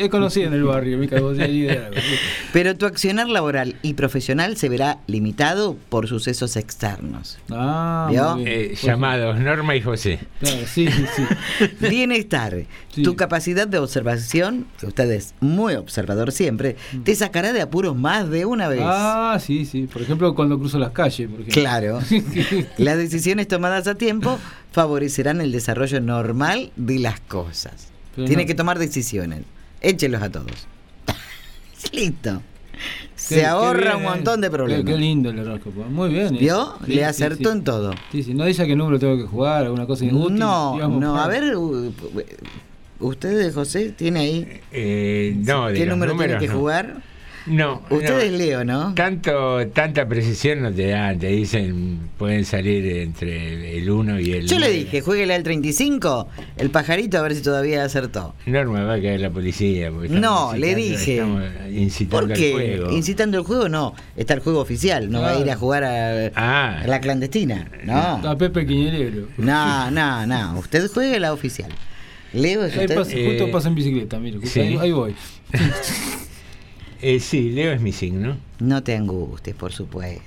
conocida 0.09 0.47
en 0.47 0.53
el 0.55 0.65
barrio, 0.65 0.97
mi 0.99 1.07
capacidad 1.09 1.47
de 1.47 1.49
liderazgo. 1.49 1.95
Pero 2.53 2.77
tu 2.77 2.87
accionar 2.87 3.29
laboral 3.29 3.77
y 3.83 3.95
profesional 3.95 4.57
se 4.57 4.69
verá 4.69 4.99
limitado 5.07 5.77
por 5.89 6.09
sucesos 6.09 6.57
externos. 6.57 7.39
Ah, 7.51 8.09
¿Vio? 8.11 8.37
muy 8.37 8.45
bien. 8.45 8.57
Eh, 8.61 8.67
Pues, 8.71 8.83
llamados 8.83 9.39
Norma 9.39 9.77
y 9.77 9.83
José. 9.83 10.21
claro, 10.41 10.59
sí, 10.67 10.89
sí, 10.89 11.05
sí. 11.17 11.67
Bienestar. 11.89 12.65
Sí. 12.93 13.03
Tu 13.05 13.14
capacidad 13.14 13.68
de 13.68 13.78
observación, 13.78 14.66
que 14.80 14.86
usted 14.86 15.09
es 15.12 15.34
muy 15.41 15.74
observador 15.74 16.32
siempre, 16.32 16.74
te 17.05 17.14
sacará 17.14 17.53
de 17.53 17.61
apuros 17.61 17.95
más 17.97 18.28
de 18.30 18.45
una 18.47 18.66
vez. 18.66 18.80
Mm. 18.80 18.84
Ah, 18.86 19.38
sí, 19.41 19.64
sí. 19.64 19.86
Por 19.86 20.03
ejemplo, 20.03 20.34
cuando 20.34 20.59
cruzo 20.59 20.76
las 20.78 20.91
calles, 20.91 21.28
por 21.28 21.41
ejemplo. 21.41 21.55
Claro. 21.62 22.01
Las 22.78 22.97
decisiones 22.99 23.47
tomadas 23.47 23.86
a 23.86 23.95
tiempo 23.95 24.38
favorecerán 24.72 25.41
el 25.41 25.53
desarrollo 25.53 26.01
normal 26.01 26.72
de 26.74 26.99
las 26.99 27.20
cosas. 27.20 27.88
Pero 28.16 28.26
Tiene 28.26 28.43
no- 28.43 28.47
que 28.49 28.55
tomar 28.57 28.78
decisiones. 28.80 29.43
Échelos 29.80 30.20
a 30.22 30.30
todos. 30.30 30.66
Listo. 31.93 32.43
Se 33.14 33.36
qué 33.36 33.47
ahorra 33.47 33.99
un 33.99 34.03
montón 34.05 34.41
de 34.41 34.51
problemas. 34.51 34.84
qué 34.86 34.97
lindo 34.99 35.30
el 35.30 35.38
horóscopo. 35.38 35.84
Muy 35.84 36.09
bien. 36.11 36.34
eh. 36.34 36.38
¿Vio? 36.41 36.74
Sí, 36.86 36.95
Le 36.95 37.05
acertó 37.05 37.51
sí. 37.53 37.57
en 37.59 37.62
todo. 37.64 37.93
Sí, 38.11 38.22
sí. 38.22 38.34
No 38.34 38.47
dice 38.47 38.62
a 38.62 38.66
qué 38.66 38.74
número 38.74 38.99
tengo 38.99 39.16
que 39.16 39.24
jugar, 39.28 39.64
alguna 39.66 39.86
cosa 39.86 40.05
inútil. 40.07 40.38
No, 40.38 40.72
digamos, 40.74 41.01
no. 41.01 41.20
A 41.20 41.28
ver, 41.28 41.55
u- 43.01 43.07
usted, 43.09 43.53
José, 43.53 43.91
tiene 43.97 44.21
ahí. 44.21 44.61
Eh, 44.73 45.35
no, 45.39 45.69
de 45.69 45.75
¿Qué 45.75 45.87
los 45.87 45.97
número 45.97 46.13
tiene 46.13 46.25
números, 46.35 46.43
que 46.43 46.49
no. 46.49 46.59
jugar? 46.59 47.11
No, 47.47 47.83
Usted 47.89 48.11
no. 48.11 48.19
es 48.19 48.33
Leo, 48.33 48.65
¿no? 48.67 48.95
Tanto, 48.95 49.67
tanta 49.69 50.07
precisión 50.07 50.61
no 50.63 50.71
te 50.71 50.89
dan, 50.89 51.19
te 51.19 51.29
dicen, 51.29 52.11
pueden 52.19 52.45
salir 52.45 52.87
entre 52.99 53.79
el 53.79 53.91
1 53.91 54.21
y 54.21 54.33
el 54.33 54.47
Yo 54.47 54.59
le 54.59 54.71
dije, 54.71 55.01
jueguele 55.01 55.35
al 55.35 55.43
35, 55.43 56.29
el 56.59 56.71
pajarito, 56.71 57.17
a 57.17 57.23
ver 57.23 57.35
si 57.35 57.41
todavía 57.43 57.83
acertó. 57.83 58.35
Norma 58.45 58.85
va 58.85 58.95
a 58.95 59.01
caer 59.01 59.21
la 59.21 59.31
policía. 59.31 59.91
No, 59.91 60.53
le 60.55 60.73
incitando- 60.73 60.77
dije. 60.77 61.15
Estamos 61.15 61.43
incitando 61.73 62.21
¿Por 62.27 62.33
al 62.33 62.39
qué? 62.39 62.53
juego. 62.53 62.91
Incitando 62.93 63.39
el 63.39 63.45
juego, 63.45 63.69
no. 63.71 63.95
Está 64.17 64.35
el 64.35 64.41
juego 64.41 64.61
oficial, 64.61 65.11
no 65.11 65.23
va 65.23 65.31
a 65.31 65.35
ir 65.37 65.41
a 65.41 65.45
Claro. 65.45 65.61
jugar 65.61 65.85
a, 65.85 66.31
Ah. 66.37 66.81
a 66.83 66.87
la 66.87 67.01
clandestina. 67.01 67.71
A 67.89 68.21
No. 68.23 68.37
Pepe 68.39 68.67
Quiñelero. 68.67 69.29
No, 69.39 69.91
no, 69.91 70.27
no. 70.27 70.59
Usted 70.59 70.89
juegue 70.93 71.19
la 71.19 71.33
oficial. 71.33 71.73
Leo 72.33 72.64
es 72.64 72.74
Ahí 72.76 72.85
usted. 72.85 72.95
pasa- 72.97 73.12
Eh, 73.16 73.26
justo 73.26 73.51
pasa 73.53 73.68
en 73.68 73.74
bicicleta, 73.74 74.18
mire. 74.18 74.47
sí. 74.47 74.61
ahí, 74.61 74.76
ahí 74.76 74.93
voy. 74.93 75.14
Eh, 77.03 77.18
sí, 77.18 77.51
Leo 77.51 77.72
es 77.72 77.81
mi 77.81 77.93
signo. 77.93 78.37
No 78.59 78.83
te 78.83 78.95
angusties, 78.95 79.57
por 79.57 79.72
supuesto. 79.72 80.22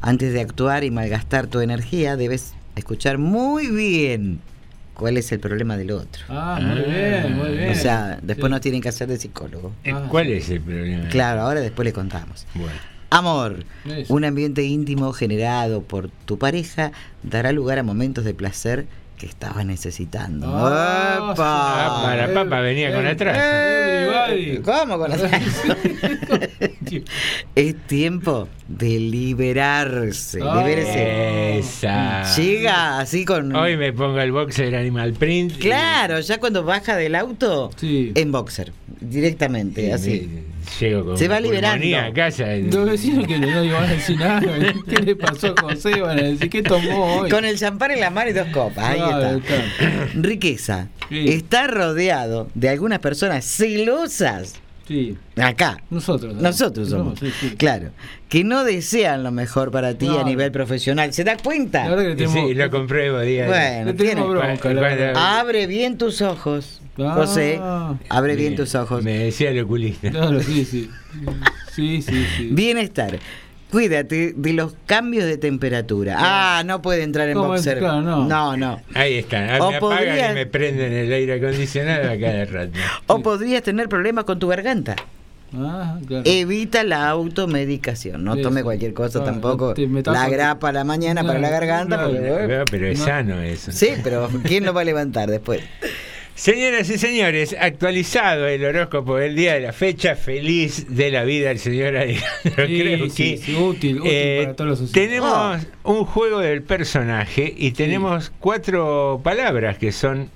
Antes 0.00 0.32
de 0.32 0.40
actuar 0.40 0.84
y 0.84 0.90
malgastar 0.92 1.48
tu 1.48 1.58
energía, 1.60 2.16
debes 2.16 2.54
escuchar 2.76 3.18
muy 3.18 3.66
bien 3.66 4.38
cuál 4.94 5.16
es 5.16 5.32
el 5.32 5.40
problema 5.40 5.76
del 5.76 5.90
otro. 5.90 6.22
Ah, 6.28 6.60
muy 6.62 6.82
bien, 6.82 7.36
muy 7.36 7.56
bien. 7.56 7.70
O 7.70 7.74
sea, 7.74 8.20
después 8.22 8.48
Sí. 8.48 8.52
no 8.52 8.60
tienen 8.60 8.80
que 8.80 8.88
hacer 8.88 9.08
de 9.08 9.16
psicólogo. 9.18 9.72
Eh, 9.82 9.90
Ah. 9.92 10.06
¿Cuál 10.08 10.28
es 10.28 10.48
el 10.50 10.60
problema? 10.60 11.08
Claro, 11.08 11.40
ahora 11.40 11.60
después 11.60 11.84
le 11.84 11.92
contamos. 11.92 12.46
Bueno. 12.54 12.70
Amor. 13.10 13.64
Un 14.08 14.24
ambiente 14.24 14.62
íntimo 14.62 15.12
generado 15.12 15.82
por 15.82 16.08
tu 16.26 16.38
pareja 16.38 16.92
dará 17.24 17.50
lugar 17.50 17.80
a 17.80 17.82
momentos 17.82 18.24
de 18.24 18.34
placer 18.34 18.86
que 19.18 19.26
estabas 19.26 19.66
necesitando. 19.66 20.46
Ah, 20.50 21.30
¡Epa! 21.32 21.36
Ah, 21.36 22.02
para 22.04 22.32
papá 22.32 22.60
venía 22.60 22.94
con 22.94 23.06
atrás. 23.06 23.36
Everybody. 23.36 24.58
¿Cómo 24.62 24.98
con 24.98 25.12
atrás? 25.12 25.32
es 27.54 27.76
tiempo 27.86 28.48
de 28.68 28.98
liberarse. 29.00 30.38
Libérese. 30.40 31.58
Esa. 31.58 32.22
Llega 32.36 33.00
así 33.00 33.24
con. 33.24 33.54
Hoy 33.54 33.76
me 33.76 33.92
pongo 33.92 34.20
el 34.20 34.32
boxer 34.32 34.74
Animal 34.76 35.12
Print. 35.14 35.52
y- 35.56 35.58
Claro, 35.58 36.20
ya 36.20 36.38
cuando 36.38 36.62
baja 36.64 36.96
del 36.96 37.14
auto, 37.14 37.70
Sí. 37.76 38.12
en 38.14 38.32
boxer, 38.32 38.72
directamente, 39.00 39.92
así. 39.92 40.28
me- 40.32 40.47
Llego 40.80 41.04
con 41.04 41.18
Se 41.18 41.28
va 41.28 41.40
liberando. 41.40 41.96
a 41.98 42.12
casa. 42.12 42.46
Los 42.56 42.90
vecinos 42.90 43.26
que 43.26 43.38
no 43.38 43.64
iban 43.64 43.84
a 43.84 43.86
decir 43.88 44.16
nada. 44.18 44.40
¿Qué 44.88 44.96
le 45.02 45.16
pasó 45.16 45.54
a 45.56 45.60
José? 45.60 46.00
Van 46.00 46.18
a 46.18 46.22
decir, 46.22 46.48
¿qué 46.50 46.62
tomó 46.62 47.16
hoy? 47.20 47.30
Con 47.30 47.44
el 47.44 47.58
champán 47.58 47.90
en 47.92 48.00
la 48.00 48.10
mano 48.10 48.30
y 48.30 48.32
dos 48.32 48.48
copas. 48.48 48.84
Ahí 48.84 49.00
está. 49.00 49.36
está. 49.36 50.08
Riqueza. 50.14 50.88
Sí. 51.08 51.24
Está 51.28 51.66
rodeado 51.66 52.48
de 52.54 52.68
algunas 52.68 52.98
personas 53.00 53.44
celosas. 53.44 54.54
Sí, 54.86 55.18
Acá. 55.36 55.76
nosotros. 55.90 56.34
¿no? 56.36 56.40
Nosotros 56.40 56.88
No, 56.88 56.96
somos. 56.98 57.18
sí, 57.20 57.30
sí. 57.40 57.50
Claro. 57.58 57.90
Que 58.30 58.42
no 58.42 58.64
desean 58.64 59.22
lo 59.22 59.30
mejor 59.30 59.70
para 59.70 59.92
ti 59.98 60.06
a 60.06 60.12
Claro. 60.12 60.24
nivel 60.26 60.50
profesional. 60.50 61.12
¿Se 61.12 61.24
da 61.24 61.34
La 61.34 61.42
cuenta? 61.42 61.86
verdad 61.90 62.04
que 62.04 62.14
tenemos, 62.16 62.48
sí, 62.48 62.54
lo 62.54 62.70
compruebo 62.70 63.20
día 63.20 63.44
a 63.44 63.46
día. 63.46 63.82
Bueno, 63.84 63.94
tiene- 63.94 64.22
bronca, 64.22 64.72
la. 64.72 65.40
Abre 65.40 65.66
bien 65.66 65.98
tus 65.98 66.22
ojos, 66.22 66.77
Ah. 66.98 67.14
José. 67.14 67.60
Abre 68.08 68.36
bien 68.36 68.56
tus 68.56 68.74
ojos. 68.74 69.02
Me 69.02 69.18
decía 69.18 69.50
el 69.50 69.60
oculista. 69.60 70.10
Claro, 70.10 70.40
sí, 70.42 70.64
sí. 70.64 70.90
Sí, 71.74 72.02
sí, 72.02 72.26
sí. 72.36 72.48
Bienestar. 72.52 73.18
Cuídate 73.70 74.32
de 74.34 74.52
los 74.54 74.74
cambios 74.86 75.26
de 75.26 75.36
temperatura. 75.36 76.16
Ah, 76.18 76.62
no 76.64 76.80
puede 76.80 77.02
entrar 77.02 77.28
en 77.28 77.36
boxer. 77.36 77.78
Claro, 77.80 78.00
no. 78.00 78.24
no, 78.26 78.56
no. 78.56 78.80
Ahí 78.94 79.16
está. 79.16 79.58
O 79.60 79.70
me 79.70 79.76
apagan 79.76 79.80
podría- 79.80 80.30
y 80.32 80.34
me 80.34 80.46
prenden 80.46 80.92
el 80.92 81.12
aire 81.12 81.34
acondicionado 81.34 82.10
a 82.10 82.18
cada 82.18 82.44
rato. 82.46 82.72
O 83.08 83.20
podrías 83.20 83.62
tener 83.62 83.88
problemas 83.90 84.24
con 84.24 84.38
tu 84.38 84.48
garganta. 84.48 84.96
Ah, 85.54 85.98
claro. 86.06 86.22
Evita 86.26 86.82
la 86.84 87.08
automedicación. 87.08 88.24
No 88.24 88.36
tome 88.38 88.62
cualquier 88.62 88.92
cosa 88.94 89.20
Ah, 89.20 89.24
tampoco. 89.24 89.74
La 90.06 90.28
grapa 90.28 90.70
a 90.70 90.72
la 90.72 90.84
mañana 90.84 91.22
para 91.24 91.38
la 91.38 91.50
garganta. 91.50 91.96
claro. 91.96 92.10
porque, 92.10 92.64
Pero, 92.70 92.86
es 92.86 92.98
No. 93.00 93.04
sano 93.04 93.40
eso. 93.42 93.70
Sí, 93.72 93.88
pero 94.02 94.28
¿quién 94.44 94.64
lo 94.64 94.72
va 94.74 94.80
a 94.80 94.84
levantar 94.84 95.28
después? 95.30 95.60
Señoras 96.42 96.88
y 96.88 96.98
señores, 96.98 97.56
actualizado 97.58 98.46
el 98.46 98.64
horóscopo 98.64 99.16
del 99.16 99.34
día 99.34 99.54
de 99.54 99.60
la 99.60 99.72
fecha, 99.72 100.14
feliz 100.14 100.86
de 100.88 101.10
la 101.10 101.24
vida 101.24 101.50
el 101.50 101.58
señor 101.58 101.96
Alejandro. 101.96 102.64
Sí, 102.68 102.78
Creo 102.80 103.10
sí, 103.10 103.30
que 103.32 103.38
sí, 103.38 103.54
útil, 103.56 103.98
útil 104.00 104.02
eh, 104.12 104.40
para 104.44 104.54
todos 104.54 104.80
los 104.82 104.92
tenemos 104.92 105.32
Ah. 105.34 105.58
un 105.82 106.04
juego 106.04 106.38
del 106.38 106.62
personaje 106.62 107.52
y 107.56 107.72
tenemos 107.72 108.30
cuatro 108.38 109.20
palabras 109.24 109.78
que 109.78 109.90
son 109.90 110.30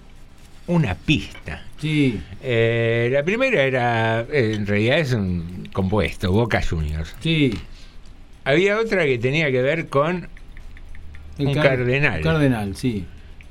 una 0.66 0.96
pista. 0.96 1.62
Sí, 1.80 2.20
Eh, 2.42 3.09
la 3.12 3.22
primera 3.22 3.62
era, 3.62 4.22
eh, 4.22 4.55
en 4.57 4.66
realidad 4.66 4.98
es 4.98 5.12
un 5.12 5.68
compuesto, 5.72 6.32
Boca 6.32 6.61
Juniors. 6.68 7.14
sí. 7.20 7.55
Había 8.44 8.80
otra 8.80 9.05
que 9.05 9.18
tenía 9.18 9.53
que 9.53 9.62
ver 9.62 9.86
con 9.86 10.28
El 11.38 11.46
Un 11.46 11.55
car- 11.55 11.68
cardenal. 11.76 12.20
Cardenal, 12.22 12.74
sí. 12.74 13.05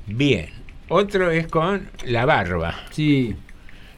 bien. 0.06 0.60
Otro 0.94 1.30
es 1.30 1.46
con 1.46 1.88
la 2.04 2.26
barba. 2.26 2.74
Sí. 2.90 3.34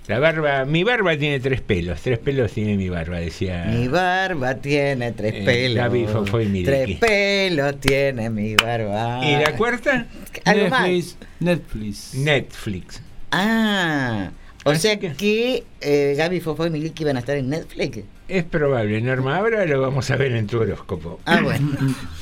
La 0.06 0.18
barba, 0.18 0.64
mi 0.64 0.84
barba 0.84 1.16
tiene 1.16 1.40
tres 1.40 1.60
pelos, 1.62 2.00
tres 2.02 2.18
pelos 2.18 2.52
tiene 2.52 2.76
mi 2.76 2.88
barba, 2.90 3.18
decía. 3.18 3.64
Mi 3.64 3.88
barba 3.88 4.54
tiene 4.56 5.12
tres 5.12 5.32
Eh, 5.36 5.42
pelos. 5.44 5.76
Gaby 5.76 6.06
Fofo 6.06 6.40
y 6.40 6.46
Miliki. 6.46 6.64
Tres 6.64 6.98
pelos 6.98 7.80
tiene 7.80 8.28
mi 8.30 8.54
barba. 8.54 9.24
¿Y 9.24 9.32
la 9.42 9.56
cuarta? 9.56 10.06
Algo 10.44 10.68
más. 10.68 10.82
Netflix. 10.88 11.16
Netflix. 11.40 12.14
Netflix. 12.14 13.02
Ah, 13.32 14.30
o 14.64 14.70
Así 14.70 14.80
sea 14.82 14.98
que- 15.00 15.14
que, 15.14 15.64
eh, 15.80 16.14
Gaby 16.16 16.40
Fofo 16.40 16.66
y 16.66 16.70
Miliki 16.70 17.02
van 17.02 17.16
a 17.16 17.20
estar 17.20 17.36
en 17.36 17.48
Netflix. 17.48 18.00
Es 18.26 18.44
probable, 18.44 19.00
Norma, 19.02 19.36
ahora 19.36 19.66
lo 19.66 19.80
vamos 19.82 20.10
a 20.10 20.16
ver 20.16 20.32
en 20.32 20.46
tu 20.46 20.58
horóscopo. 20.58 21.20
Ah, 21.26 21.40
bueno. 21.42 21.68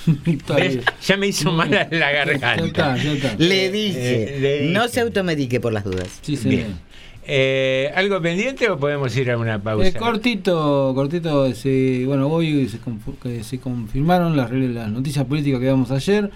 Ya 1.07 1.17
me 1.17 1.29
hizo 1.29 1.53
mal 1.53 1.71
la 1.71 1.89
Ya 1.91 2.11
garganta. 2.11 2.65
está, 2.65 2.97
ya 2.97 3.13
está. 3.13 3.35
Le 3.39 3.71
dije, 3.71 4.37
Eh, 4.37 4.41
le 4.41 4.59
dije. 4.63 4.73
no 4.73 4.89
se 4.89 5.01
automedique 5.01 5.61
por 5.61 5.73
las 5.73 5.85
dudas. 5.85 6.19
Sí, 6.23 6.37
señor. 6.37 6.57
Bien. 6.57 6.79
Eh, 7.25 7.93
¿Algo 7.95 8.21
pendiente 8.21 8.69
o 8.69 8.79
podemos 8.81 9.17
ir 9.17 9.31
a 9.31 9.39
una 9.39 9.63
pausa? 9.63 9.87
Eh, 9.87 9.93
cortito, 9.93 10.91
cortito, 10.95 11.55
se, 11.55 12.03
bueno, 12.05 12.27
hoy 12.27 12.69
se, 12.69 12.79
que 13.23 13.45
se 13.45 13.61
confirmaron 13.61 14.37
las, 14.37 14.51
las 14.51 14.91
noticias 14.91 15.25
políticas 15.25 15.61
que 15.61 15.67
damos 15.67 15.93
ayer. 15.93 16.31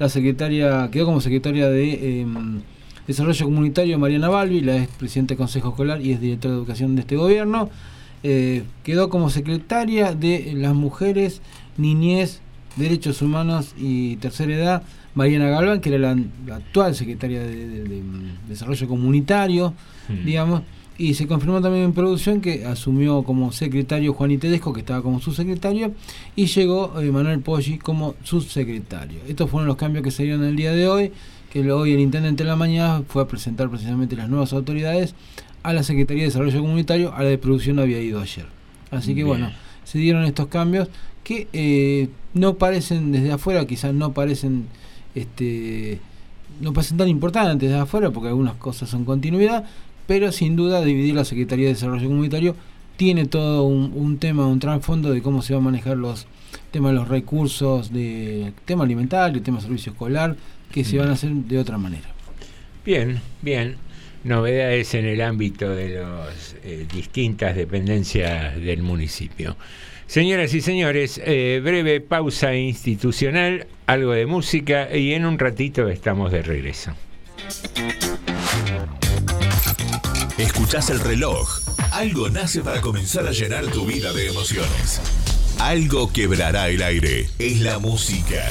La 0.00 0.08
secretaria, 0.08 0.88
quedó 0.90 1.06
como 1.06 1.20
secretaria 1.20 1.68
de 1.68 2.22
em, 2.22 2.60
Desarrollo 3.06 3.44
Comunitario 3.44 3.98
Mariana 4.00 4.28
Balbi, 4.30 4.62
la 4.62 4.76
es 4.78 4.88
presidenta 4.88 5.34
del 5.34 5.38
Consejo 5.38 5.68
Escolar 5.68 6.00
y 6.00 6.10
es 6.12 6.20
directora 6.20 6.54
de 6.54 6.58
Educación 6.58 6.96
de 6.96 7.02
este 7.02 7.14
gobierno. 7.14 7.70
Eh, 8.24 8.62
quedó 8.84 9.08
como 9.08 9.30
secretaria 9.30 10.14
de 10.14 10.52
las 10.56 10.74
mujeres, 10.74 11.40
niñez, 11.76 12.40
derechos 12.76 13.20
humanos 13.22 13.74
y 13.78 14.16
tercera 14.16 14.54
edad, 14.54 14.82
Mariana 15.14 15.48
Galván, 15.48 15.80
que 15.80 15.90
era 15.94 15.98
la, 16.14 16.22
la 16.46 16.56
actual 16.56 16.94
secretaria 16.94 17.40
de, 17.42 17.68
de- 17.68 17.84
de, 17.84 18.00
mm, 18.02 18.48
Desarrollo 18.48 18.88
Comunitario, 18.88 19.74
Mm. 20.08 20.24
digamos. 20.24 20.62
Y 20.98 21.14
se 21.14 21.26
confirmó 21.26 21.60
también 21.60 21.84
en 21.84 21.92
producción 21.94 22.40
que 22.40 22.64
asumió 22.64 23.22
como 23.24 23.50
secretario 23.50 24.12
Juan 24.12 24.38
Tedesco, 24.38 24.72
que 24.72 24.80
estaba 24.80 25.02
como 25.02 25.20
subsecretario, 25.20 25.92
y 26.36 26.46
llegó 26.46 27.00
eh, 27.00 27.10
Manuel 27.10 27.40
Poggi 27.40 27.78
como 27.78 28.14
subsecretario. 28.22 29.18
Estos 29.26 29.50
fueron 29.50 29.66
los 29.66 29.76
cambios 29.76 30.04
que 30.04 30.10
se 30.10 30.22
dieron 30.24 30.44
el 30.44 30.54
día 30.54 30.72
de 30.72 30.86
hoy, 30.88 31.12
que 31.52 31.70
hoy 31.72 31.92
el 31.92 32.00
intendente 32.00 32.44
de 32.44 32.48
la 32.50 32.56
mañana 32.56 33.02
fue 33.08 33.22
a 33.22 33.26
presentar 33.26 33.68
precisamente 33.70 34.16
las 34.16 34.28
nuevas 34.28 34.52
autoridades 34.52 35.14
a 35.62 35.72
la 35.72 35.82
Secretaría 35.82 36.22
de 36.22 36.28
Desarrollo 36.28 36.60
Comunitario, 36.60 37.14
a 37.14 37.22
la 37.22 37.28
de 37.28 37.38
producción 37.38 37.78
había 37.78 38.00
ido 38.00 38.20
ayer. 38.20 38.46
Así 38.90 39.08
que 39.08 39.24
Bien. 39.24 39.26
bueno, 39.26 39.52
se 39.84 39.98
dieron 39.98 40.24
estos 40.24 40.48
cambios 40.48 40.88
que 41.24 41.48
eh, 41.52 42.08
no 42.34 42.54
parecen 42.54 43.12
desde 43.12 43.32
afuera, 43.32 43.66
quizás 43.66 43.94
no 43.94 44.12
parecen 44.12 44.66
este 45.14 46.00
no 46.60 46.72
parecen 46.72 46.98
tan 46.98 47.08
importantes 47.08 47.68
desde 47.68 47.80
afuera 47.80 48.10
porque 48.10 48.28
algunas 48.28 48.54
cosas 48.56 48.88
son 48.88 49.04
continuidad, 49.04 49.64
pero 50.06 50.32
sin 50.32 50.56
duda 50.56 50.82
dividir 50.82 51.14
la 51.14 51.24
Secretaría 51.24 51.66
de 51.66 51.74
Desarrollo 51.74 52.08
Comunitario 52.08 52.56
tiene 52.96 53.26
todo 53.26 53.64
un, 53.64 53.92
un 53.94 54.18
tema, 54.18 54.46
un 54.46 54.58
trasfondo 54.58 55.10
de 55.10 55.22
cómo 55.22 55.42
se 55.42 55.54
van 55.54 55.62
a 55.62 55.64
manejar 55.66 55.96
los 55.96 56.26
temas 56.70 56.92
de 56.92 56.98
los 56.98 57.08
recursos, 57.08 57.92
de 57.92 58.52
tema 58.64 58.84
alimentario, 58.84 59.42
tema 59.42 59.60
servicio 59.60 59.92
escolar, 59.92 60.36
que 60.70 60.84
se 60.84 60.98
van 60.98 61.08
a 61.08 61.12
hacer 61.12 61.30
de 61.30 61.58
otra 61.58 61.78
manera. 61.78 62.08
Bien, 62.84 63.20
bien. 63.42 63.76
Novedades 64.24 64.94
en 64.94 65.06
el 65.06 65.20
ámbito 65.20 65.70
de 65.74 66.00
las 66.00 66.56
distintas 66.92 67.56
dependencias 67.56 68.56
del 68.56 68.82
municipio. 68.82 69.56
Señoras 70.12 70.52
y 70.52 70.60
señores, 70.60 71.22
eh, 71.24 71.62
breve 71.64 72.02
pausa 72.02 72.54
institucional, 72.54 73.66
algo 73.86 74.12
de 74.12 74.26
música 74.26 74.94
y 74.94 75.14
en 75.14 75.24
un 75.24 75.38
ratito 75.38 75.88
estamos 75.88 76.30
de 76.30 76.42
regreso. 76.42 76.92
Escuchás 80.36 80.90
el 80.90 81.00
reloj. 81.00 81.60
Algo 81.92 82.28
nace 82.28 82.60
para 82.60 82.82
comenzar 82.82 83.26
a 83.26 83.32
llenar 83.32 83.64
tu 83.68 83.86
vida 83.86 84.12
de 84.12 84.28
emociones. 84.28 85.00
Algo 85.58 86.12
quebrará 86.12 86.68
el 86.68 86.82
aire. 86.82 87.28
Es 87.38 87.60
la 87.60 87.78
música. 87.78 88.50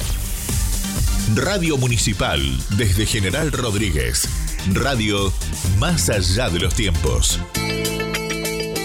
Radio 1.36 1.78
Municipal, 1.78 2.42
desde 2.76 3.06
General 3.06 3.52
Rodríguez. 3.52 4.41
Radio 4.70 5.34
más 5.80 6.10
allá 6.10 6.50
de 6.50 6.60
los 6.60 6.76
tiempos. 6.76 7.40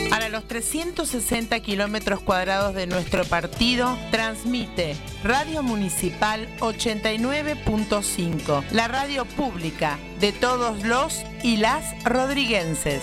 Para 0.09 0.31
los 0.31 0.49
360 0.49 1.61
kilómetros 1.61 2.21
cuadrados 2.21 2.75
de 2.75 2.87
nuestro 2.87 3.25
partido, 3.25 3.99
transmite 4.11 4.97
Radio 5.23 5.63
Municipal 5.63 6.49
89.5, 6.61 8.65
la 8.71 8.89
radio 8.89 9.27
pública 9.27 9.99
de 10.19 10.33
todos 10.33 10.83
los 10.83 11.23
y 11.43 11.59
las 11.59 11.85
rodriguenses. 12.05 13.03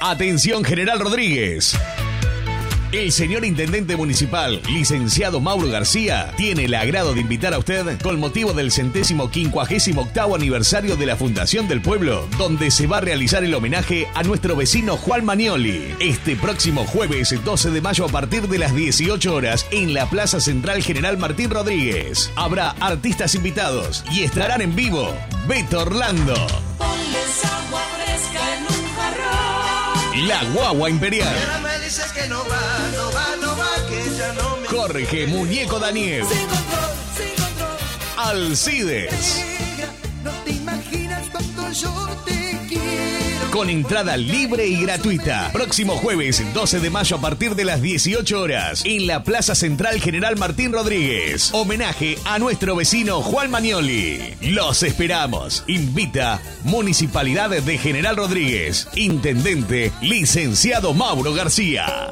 Atención 0.00 0.64
General 0.64 0.98
Rodríguez. 0.98 1.78
El 2.92 3.12
señor 3.12 3.44
Intendente 3.44 3.96
Municipal, 3.96 4.60
licenciado 4.68 5.40
Mauro 5.40 5.68
García, 5.68 6.32
tiene 6.36 6.64
el 6.64 6.74
agrado 6.74 7.14
de 7.14 7.20
invitar 7.20 7.54
a 7.54 7.58
usted 7.58 8.00
con 8.02 8.18
motivo 8.18 8.52
del 8.52 8.72
centésimo 8.72 9.30
quincuagésimo 9.30 10.02
octavo 10.02 10.34
aniversario 10.34 10.96
de 10.96 11.06
la 11.06 11.14
Fundación 11.14 11.68
del 11.68 11.82
Pueblo, 11.82 12.26
donde 12.36 12.72
se 12.72 12.88
va 12.88 12.96
a 12.96 13.00
realizar 13.00 13.44
el 13.44 13.54
homenaje 13.54 14.08
a 14.14 14.24
nuestro 14.24 14.56
vecino 14.56 14.96
Juan 14.96 15.24
Manioli. 15.24 15.94
Este 16.00 16.34
próximo 16.34 16.84
jueves 16.84 17.32
12 17.44 17.70
de 17.70 17.80
mayo 17.80 18.06
a 18.06 18.08
partir 18.08 18.48
de 18.48 18.58
las 18.58 18.74
18 18.74 19.34
horas 19.34 19.66
en 19.70 19.94
la 19.94 20.10
Plaza 20.10 20.40
Central 20.40 20.82
General 20.82 21.16
Martín 21.16 21.50
Rodríguez. 21.50 22.32
Habrá 22.34 22.70
artistas 22.80 23.36
invitados 23.36 24.04
y 24.10 24.24
estarán 24.24 24.62
en 24.62 24.74
vivo 24.74 25.14
Beto 25.46 25.82
Orlando. 25.82 26.34
La 30.26 30.44
Guagua 30.52 30.90
Imperial. 30.90 31.34
me 31.62 31.78
dices 31.84 32.12
que 32.12 32.28
no 32.28 32.40
va, 32.40 32.90
no 32.94 33.10
va, 33.12 33.36
no 33.40 33.56
va, 33.56 33.88
que 33.88 34.16
ya 34.16 34.32
no 34.34 34.56
me... 34.58 34.68
Jorge 34.68 35.26
Muñeco 35.26 35.78
Daniel. 35.78 36.26
Sin 36.26 36.46
control, 36.46 36.90
sin 37.16 37.44
control. 37.44 37.78
Alcides. 38.18 39.44
No 40.22 40.30
te 40.44 40.50
imaginas 40.52 41.26
cuánto 41.32 41.72
yo 41.72 42.22
te. 42.26 42.39
Con 43.52 43.68
entrada 43.68 44.16
libre 44.16 44.68
y 44.68 44.80
gratuita. 44.80 45.50
Próximo 45.52 45.96
jueves 45.96 46.42
12 46.54 46.78
de 46.78 46.88
mayo 46.88 47.16
a 47.16 47.20
partir 47.20 47.56
de 47.56 47.64
las 47.64 47.82
18 47.82 48.40
horas. 48.40 48.84
En 48.84 49.08
la 49.08 49.24
Plaza 49.24 49.56
Central 49.56 50.00
General 50.00 50.36
Martín 50.36 50.72
Rodríguez. 50.72 51.50
Homenaje 51.52 52.16
a 52.24 52.38
nuestro 52.38 52.76
vecino 52.76 53.22
Juan 53.22 53.50
Manioli. 53.50 54.36
Los 54.40 54.84
esperamos. 54.84 55.64
Invita 55.66 56.40
Municipalidad 56.62 57.50
de 57.50 57.78
General 57.78 58.16
Rodríguez. 58.16 58.88
Intendente 58.94 59.90
licenciado 60.00 60.94
Mauro 60.94 61.34
García. 61.34 62.10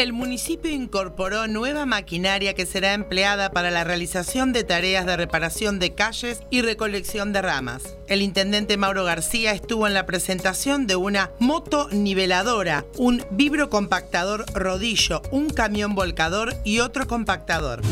El 0.00 0.14
municipio 0.14 0.70
incorporó 0.70 1.46
nueva 1.46 1.84
maquinaria 1.84 2.54
que 2.54 2.64
será 2.64 2.94
empleada 2.94 3.50
para 3.50 3.70
la 3.70 3.84
realización 3.84 4.54
de 4.54 4.64
tareas 4.64 5.04
de 5.04 5.14
reparación 5.14 5.78
de 5.78 5.94
calles 5.94 6.40
y 6.48 6.62
recolección 6.62 7.34
de 7.34 7.42
ramas. 7.42 7.82
El 8.08 8.22
intendente 8.22 8.78
Mauro 8.78 9.04
García 9.04 9.52
estuvo 9.52 9.86
en 9.86 9.92
la 9.92 10.06
presentación 10.06 10.86
de 10.86 10.96
una 10.96 11.32
moto 11.38 11.90
niveladora, 11.92 12.86
un 12.96 13.22
vibrocompactador 13.30 14.46
rodillo, 14.54 15.20
un 15.32 15.50
camión 15.50 15.94
volcador 15.94 16.56
y 16.64 16.78
otro 16.78 17.06
compactador. 17.06 17.82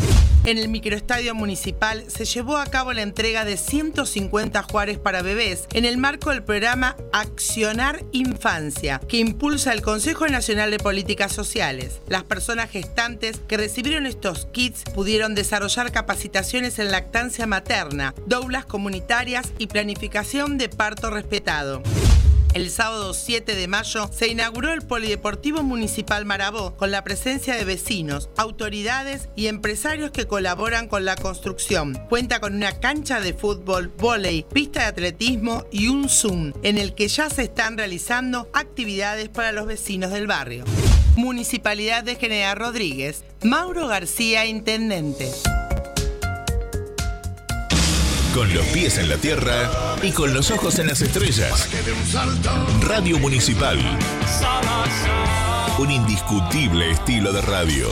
En 0.48 0.56
el 0.56 0.68
microestadio 0.68 1.34
municipal 1.34 2.04
se 2.08 2.24
llevó 2.24 2.56
a 2.56 2.64
cabo 2.64 2.94
la 2.94 3.02
entrega 3.02 3.44
de 3.44 3.58
150 3.58 4.62
juárez 4.62 4.98
para 4.98 5.20
bebés 5.20 5.66
en 5.74 5.84
el 5.84 5.98
marco 5.98 6.30
del 6.30 6.42
programa 6.42 6.96
Accionar 7.12 8.02
Infancia, 8.12 8.98
que 9.08 9.18
impulsa 9.18 9.74
el 9.74 9.82
Consejo 9.82 10.26
Nacional 10.26 10.70
de 10.70 10.78
Políticas 10.78 11.32
Sociales. 11.32 11.97
Las 12.08 12.24
personas 12.24 12.70
gestantes 12.70 13.40
que 13.48 13.56
recibieron 13.56 14.06
estos 14.06 14.46
kits 14.46 14.84
pudieron 14.94 15.34
desarrollar 15.34 15.92
capacitaciones 15.92 16.78
en 16.78 16.90
lactancia 16.90 17.46
materna, 17.46 18.14
doulas 18.26 18.64
comunitarias 18.64 19.52
y 19.58 19.66
planificación 19.66 20.58
de 20.58 20.68
parto 20.68 21.10
respetado. 21.10 21.82
El 22.54 22.70
sábado 22.70 23.12
7 23.12 23.54
de 23.54 23.68
mayo 23.68 24.10
se 24.12 24.28
inauguró 24.28 24.72
el 24.72 24.82
Polideportivo 24.82 25.62
Municipal 25.62 26.24
Marabó 26.24 26.74
con 26.76 26.90
la 26.90 27.04
presencia 27.04 27.54
de 27.54 27.64
vecinos, 27.64 28.30
autoridades 28.36 29.28
y 29.36 29.48
empresarios 29.48 30.10
que 30.10 30.26
colaboran 30.26 30.88
con 30.88 31.04
la 31.04 31.14
construcción. 31.14 31.94
Cuenta 32.08 32.40
con 32.40 32.54
una 32.54 32.80
cancha 32.80 33.20
de 33.20 33.34
fútbol, 33.34 33.92
vóley, 33.98 34.46
pista 34.50 34.80
de 34.80 34.86
atletismo 34.86 35.66
y 35.70 35.88
un 35.88 36.08
Zoom 36.08 36.52
en 36.62 36.78
el 36.78 36.94
que 36.94 37.08
ya 37.08 37.28
se 37.28 37.42
están 37.42 37.76
realizando 37.76 38.48
actividades 38.54 39.28
para 39.28 39.52
los 39.52 39.66
vecinos 39.66 40.10
del 40.10 40.26
barrio. 40.26 40.64
Municipalidad 41.18 42.04
de 42.04 42.14
General 42.14 42.56
Rodríguez, 42.56 43.24
Mauro 43.42 43.88
García, 43.88 44.46
Intendente. 44.46 45.28
Con 48.32 48.54
los 48.54 48.64
pies 48.66 48.98
en 48.98 49.08
la 49.08 49.16
tierra 49.16 49.68
y 50.00 50.12
con 50.12 50.32
los 50.32 50.52
ojos 50.52 50.78
en 50.78 50.86
las 50.86 51.00
estrellas. 51.00 51.68
Radio 52.82 53.18
Municipal. 53.18 53.78
Un 55.80 55.90
indiscutible 55.90 56.92
estilo 56.92 57.32
de 57.32 57.40
radio. 57.42 57.88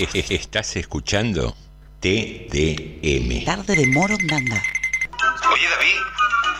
Estás 0.30 0.76
escuchando 0.76 1.54
TDM. 2.00 3.44
Tarde 3.44 3.76
de 3.76 3.86
Morondanga. 3.88 4.62
Oye, 5.52 5.68
David, 5.68 5.96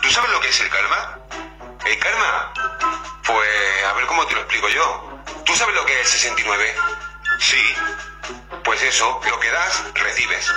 ¿tú 0.03 0.09
sabes 0.11 0.29
lo 0.31 0.39
que 0.41 0.49
es 0.49 0.59
el 0.59 0.69
karma? 0.69 1.19
¿El 1.87 1.97
karma? 1.97 2.53
Pues, 3.25 3.83
a 3.89 3.93
ver 3.93 4.05
cómo 4.05 4.25
te 4.27 4.35
lo 4.35 4.41
explico 4.41 4.69
yo. 4.69 5.23
¿Tú 5.43 5.55
sabes 5.55 5.73
lo 5.73 5.83
que 5.85 6.01
es 6.01 6.07
69? 6.07 6.65
Sí. 7.39 7.57
Pues 8.63 8.83
eso, 8.83 9.19
lo 9.27 9.39
que 9.39 9.49
das, 9.49 9.85
recibes. 9.95 10.51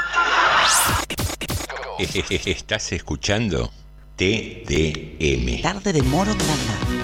Estás 2.47 2.93
escuchando 2.93 3.73
TDM. 4.17 5.63
Tarde 5.63 5.95
de 5.95 6.03
Morondanga. 6.03 7.04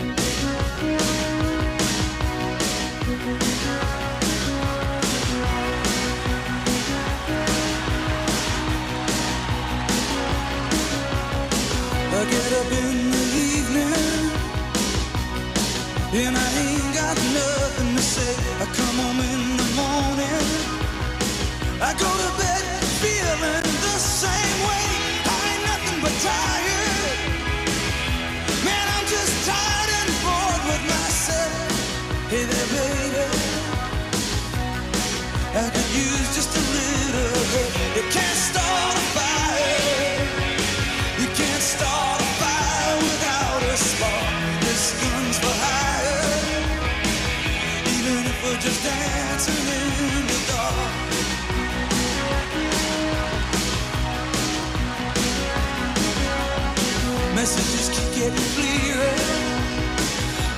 Messages 57.35 57.89
keep 57.89 58.15
getting 58.15 58.49
clearer. 58.55 59.15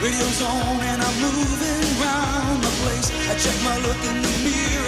Radio's 0.03 0.43
on 0.43 0.80
and 0.80 1.01
I'm 1.01 1.20
moving 1.20 1.82
around 2.03 2.61
the 2.61 2.72
place. 2.82 3.09
I 3.30 3.34
check 3.38 3.57
my 3.62 3.78
look 3.78 4.05
in 4.05 4.20
the 4.20 4.51
mirror. 4.51 4.72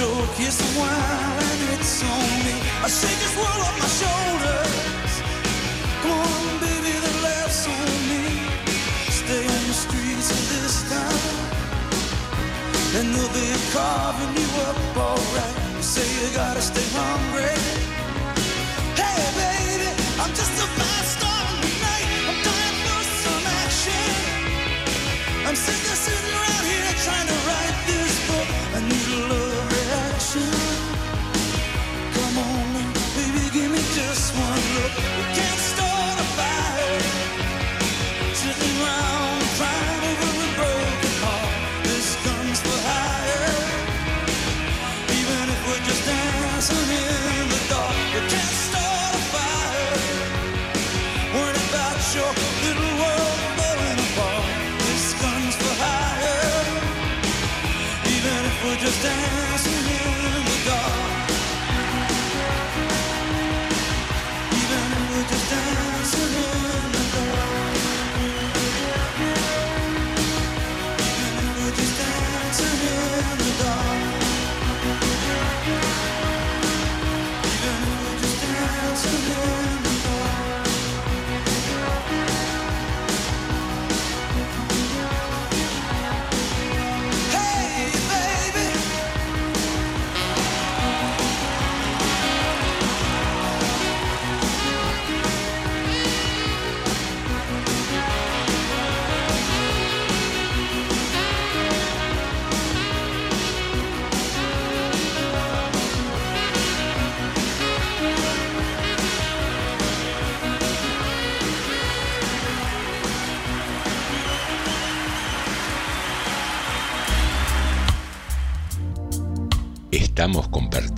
joke, 0.00 0.40
some 0.48 0.74
wine, 0.80 1.60
it's 1.76 2.02
on 2.02 2.30
me. 2.44 2.54
I 2.84 2.88
shake 2.88 3.18
this 3.24 3.34
world 3.36 3.60
off 3.66 3.76
my 3.84 3.90
shoulders. 4.00 5.12
Come 6.00 6.12
on, 6.24 6.44
baby, 6.64 6.92
the 7.04 7.12
laughs 7.26 7.62
on 7.68 7.92
me. 8.08 8.24
Stay 9.20 9.42
on 9.54 9.62
the 9.70 9.76
streets 9.84 10.28
of 10.36 10.42
this 10.52 10.76
town, 10.92 11.20
and 12.96 13.06
they'll 13.12 13.34
be 13.40 13.48
carving 13.76 14.32
you 14.40 14.50
up 14.68 14.78
alright. 14.96 15.54
You 15.76 15.84
say 15.94 16.06
you 16.18 16.28
gotta 16.34 16.62
stay 16.70 16.88
hungry. 16.96 17.56
Hey, 19.00 19.20
baby, 19.40 19.90
I'm 20.22 20.32
just 20.40 20.54
a 20.64 20.66
fast 20.78 21.10
star 21.16 21.44
tonight. 21.64 22.08
I'm 22.28 22.38
dying 22.48 22.78
for 22.84 23.02
some 23.24 23.44
action. 23.64 24.12
I'm 25.46 25.56
sick 25.66 25.82
of 25.92 25.98
sitting 26.06 26.34
around 26.38 26.49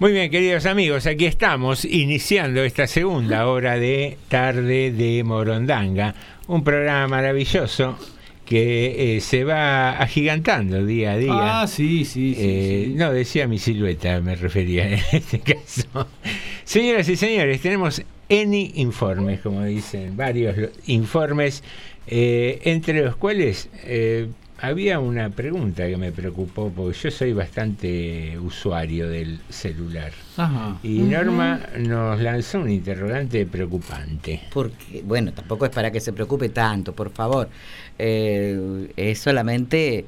Muy 0.00 0.12
bien, 0.12 0.30
queridos 0.30 0.64
amigos, 0.64 1.06
aquí 1.06 1.26
estamos 1.26 1.84
iniciando 1.84 2.64
esta 2.64 2.86
segunda 2.86 3.46
hora 3.46 3.76
de 3.78 4.16
Tarde 4.28 4.92
de 4.92 5.22
Morondanga, 5.24 6.14
un 6.46 6.64
programa 6.64 7.06
maravilloso 7.06 7.98
que 8.46 9.16
eh, 9.16 9.20
se 9.20 9.44
va 9.44 9.90
agigantando 9.90 10.86
día 10.86 11.12
a 11.12 11.16
día. 11.18 11.60
Ah, 11.60 11.66
sí, 11.66 12.06
sí, 12.06 12.34
sí, 12.34 12.36
Eh, 12.38 12.84
sí. 12.86 12.94
No, 12.94 13.12
decía 13.12 13.46
mi 13.46 13.58
silueta, 13.58 14.22
me 14.22 14.36
refería 14.36 14.88
en 14.88 15.00
este 15.12 15.40
caso. 15.40 16.08
Señoras 16.64 17.06
y 17.10 17.16
señores, 17.16 17.60
tenemos 17.60 18.02
Eni 18.30 18.72
informes, 18.76 19.40
como 19.40 19.62
dicen, 19.64 20.16
varios 20.16 20.56
informes, 20.86 21.62
eh, 22.06 22.58
entre 22.64 23.02
los 23.04 23.16
cuales 23.16 23.68
eh, 23.84 24.28
había 24.60 24.98
una 25.00 25.30
pregunta 25.30 25.86
que 25.86 25.96
me 25.96 26.12
preocupó, 26.12 26.70
porque 26.74 26.96
yo 26.98 27.10
soy 27.10 27.32
bastante 27.32 28.38
usuario 28.38 29.08
del 29.08 29.40
celular. 29.48 30.12
Ajá. 30.36 30.78
Y 30.82 30.98
Norma 31.00 31.60
nos 31.78 32.20
lanzó 32.20 32.60
un 32.60 32.70
interrogante 32.70 33.46
preocupante. 33.46 34.40
Porque, 34.52 35.02
bueno, 35.04 35.32
tampoco 35.32 35.64
es 35.66 35.70
para 35.70 35.90
que 35.90 36.00
se 36.00 36.12
preocupe 36.12 36.48
tanto, 36.50 36.92
por 36.94 37.10
favor. 37.10 37.48
Eh, 37.98 38.90
es 38.96 39.18
solamente 39.18 40.04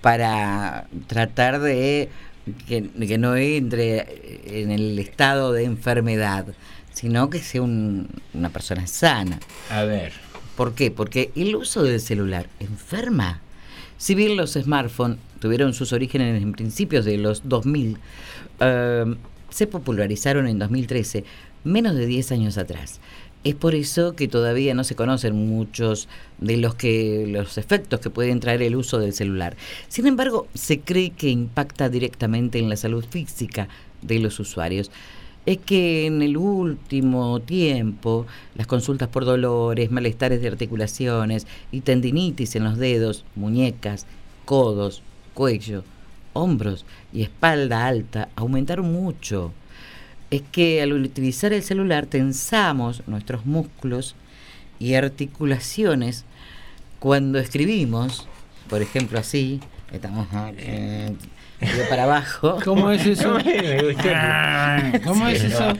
para 0.00 0.86
tratar 1.06 1.60
de 1.60 2.08
que, 2.68 2.88
que 3.06 3.18
no 3.18 3.36
entre 3.36 4.06
en 4.62 4.70
el 4.70 4.98
estado 4.98 5.52
de 5.52 5.64
enfermedad, 5.64 6.46
sino 6.92 7.28
que 7.30 7.40
sea 7.40 7.62
un- 7.62 8.08
una 8.34 8.50
persona 8.50 8.86
sana. 8.86 9.40
A 9.70 9.82
ver. 9.82 10.12
¿Por 10.56 10.74
qué? 10.74 10.90
Porque 10.90 11.30
el 11.36 11.54
uso 11.56 11.82
del 11.82 12.00
celular 12.00 12.46
enferma. 12.60 13.40
Si 13.98 14.14
bien 14.14 14.36
los 14.36 14.52
smartphones 14.52 15.18
tuvieron 15.40 15.72
sus 15.72 15.92
orígenes 15.92 16.42
en 16.42 16.52
principios 16.52 17.04
de 17.04 17.18
los 17.18 17.48
2000, 17.48 17.98
eh, 18.60 19.16
se 19.50 19.66
popularizaron 19.66 20.48
en 20.48 20.58
2013, 20.58 21.24
menos 21.64 21.94
de 21.94 22.06
10 22.06 22.32
años 22.32 22.58
atrás. 22.58 23.00
Es 23.44 23.54
por 23.54 23.74
eso 23.74 24.16
que 24.16 24.26
todavía 24.28 24.74
no 24.74 24.82
se 24.82 24.96
conocen 24.96 25.34
muchos 25.48 26.08
de 26.38 26.56
los 26.56 26.74
que 26.74 27.26
los 27.28 27.58
efectos 27.58 28.00
que 28.00 28.10
pueden 28.10 28.40
traer 28.40 28.60
el 28.62 28.74
uso 28.74 28.98
del 28.98 29.12
celular. 29.12 29.56
Sin 29.88 30.06
embargo, 30.06 30.48
se 30.54 30.80
cree 30.80 31.10
que 31.10 31.28
impacta 31.28 31.88
directamente 31.88 32.58
en 32.58 32.68
la 32.68 32.76
salud 32.76 33.04
física 33.08 33.68
de 34.02 34.18
los 34.18 34.40
usuarios. 34.40 34.90
Es 35.46 35.58
que 35.58 36.06
en 36.06 36.22
el 36.22 36.36
último 36.36 37.40
tiempo 37.40 38.26
las 38.56 38.66
consultas 38.66 39.08
por 39.08 39.24
dolores, 39.24 39.92
malestares 39.92 40.42
de 40.42 40.48
articulaciones 40.48 41.46
y 41.70 41.82
tendinitis 41.82 42.56
en 42.56 42.64
los 42.64 42.78
dedos, 42.78 43.24
muñecas, 43.36 44.06
codos, 44.44 45.02
cuello, 45.34 45.84
hombros 46.32 46.84
y 47.12 47.22
espalda 47.22 47.86
alta 47.86 48.28
aumentaron 48.34 48.92
mucho. 48.92 49.52
Es 50.30 50.42
que 50.50 50.82
al 50.82 50.92
utilizar 50.92 51.52
el 51.52 51.62
celular 51.62 52.06
tensamos 52.06 53.06
nuestros 53.06 53.46
músculos 53.46 54.16
y 54.80 54.94
articulaciones 54.94 56.24
cuando 56.98 57.38
escribimos, 57.38 58.26
por 58.68 58.82
ejemplo 58.82 59.20
así, 59.20 59.60
estamos 59.92 60.26
de 61.60 61.84
para 61.88 62.04
abajo. 62.04 62.58
¿Cómo 62.64 62.90
es 62.90 63.06
eso? 63.06 63.32
¿Cómo 65.04 65.26
es 65.28 65.40
Sí, 65.40 65.46
eso? 65.46 65.72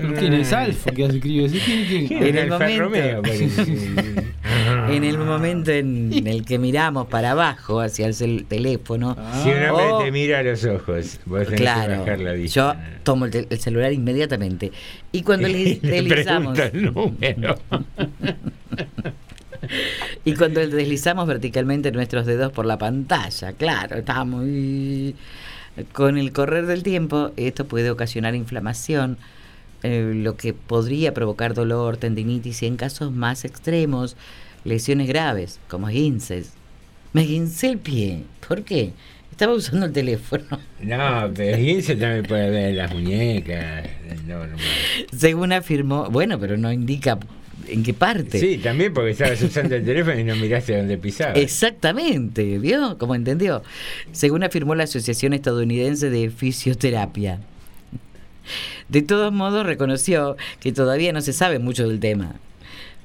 no. 0.00 0.14
¿Quién 0.14 0.34
es 0.34 0.52
Alfa 0.52 0.90
que 0.92 1.04
escribe 1.06 1.46
así? 1.46 2.06
En 2.10 2.36
el 2.36 2.52
Alfa 2.52 2.68
momento, 2.68 3.22
en 4.90 5.04
el 5.04 5.18
momento 5.18 5.70
en 5.72 6.26
el 6.26 6.44
que 6.44 6.58
miramos 6.58 7.08
para 7.08 7.32
abajo 7.32 7.80
hacia 7.80 8.06
el 8.06 8.44
teléfono, 8.46 9.16
Si 9.42 9.48
un 9.50 9.62
hombre 9.64 9.92
o- 9.92 9.98
te 10.04 10.12
mira 10.12 10.38
a 10.38 10.42
los 10.42 10.64
ojos, 10.64 11.18
vos 11.26 11.38
tenés 11.44 11.48
que 11.48 11.56
Claro, 11.56 11.98
bajar 12.00 12.20
la 12.20 12.32
vista. 12.32 12.74
yo 12.74 12.80
tomo 13.02 13.24
el, 13.26 13.46
el 13.50 13.58
celular 13.58 13.92
inmediatamente 13.92 14.70
y 15.12 15.22
cuando 15.22 15.48
le 15.48 15.78
Le 15.82 16.02
deslizamos 16.02 16.56
pregunta 16.58 16.66
el 16.76 16.84
número. 16.94 17.58
Y 20.24 20.34
cuando 20.34 20.60
deslizamos 20.60 21.26
verticalmente 21.26 21.92
nuestros 21.92 22.26
dedos 22.26 22.52
por 22.52 22.66
la 22.66 22.78
pantalla, 22.78 23.52
claro, 23.52 23.96
estamos 23.96 24.40
muy 24.44 25.14
con 25.92 26.18
el 26.18 26.32
correr 26.32 26.66
del 26.66 26.82
tiempo 26.82 27.30
esto 27.36 27.66
puede 27.66 27.90
ocasionar 27.90 28.34
inflamación, 28.34 29.16
eh, 29.82 30.12
lo 30.14 30.36
que 30.36 30.52
podría 30.52 31.14
provocar 31.14 31.54
dolor, 31.54 31.96
tendinitis 31.96 32.62
y 32.62 32.66
en 32.66 32.76
casos 32.76 33.12
más 33.12 33.44
extremos 33.44 34.16
lesiones 34.64 35.06
graves 35.06 35.60
como 35.68 35.88
esguinces. 35.88 36.52
Me 37.12 37.22
esguincé 37.22 37.68
el 37.68 37.78
pie, 37.78 38.24
¿por 38.46 38.64
qué? 38.64 38.92
Estaba 39.30 39.54
usando 39.54 39.86
el 39.86 39.92
teléfono. 39.92 40.58
No, 40.82 41.30
pero 41.34 41.56
Gince 41.56 41.94
también 41.94 42.24
puede 42.24 42.50
ver 42.50 42.74
las 42.74 42.92
muñecas. 42.92 43.88
No, 44.26 44.44
no. 44.46 44.56
Según 45.16 45.52
afirmó, 45.52 46.10
bueno, 46.10 46.40
pero 46.40 46.56
no 46.56 46.72
indica 46.72 47.18
en 47.66 47.82
qué 47.82 47.94
parte. 47.94 48.38
Sí, 48.38 48.58
también 48.58 48.92
porque 48.92 49.10
estabas 49.10 49.40
usando 49.42 49.74
el 49.74 49.84
teléfono 49.84 50.18
y 50.18 50.24
no 50.24 50.36
miraste 50.36 50.76
dónde 50.76 50.98
pisabas. 50.98 51.38
Exactamente, 51.38 52.58
¿vio? 52.58 52.98
Como 52.98 53.14
entendió. 53.14 53.62
Según 54.12 54.44
afirmó 54.44 54.74
la 54.74 54.84
Asociación 54.84 55.32
Estadounidense 55.32 56.10
de 56.10 56.30
Fisioterapia. 56.30 57.40
De 58.88 59.02
todos 59.02 59.32
modos, 59.32 59.66
reconoció 59.66 60.36
que 60.60 60.72
todavía 60.72 61.12
no 61.12 61.20
se 61.20 61.32
sabe 61.32 61.58
mucho 61.58 61.86
del 61.86 62.00
tema, 62.00 62.36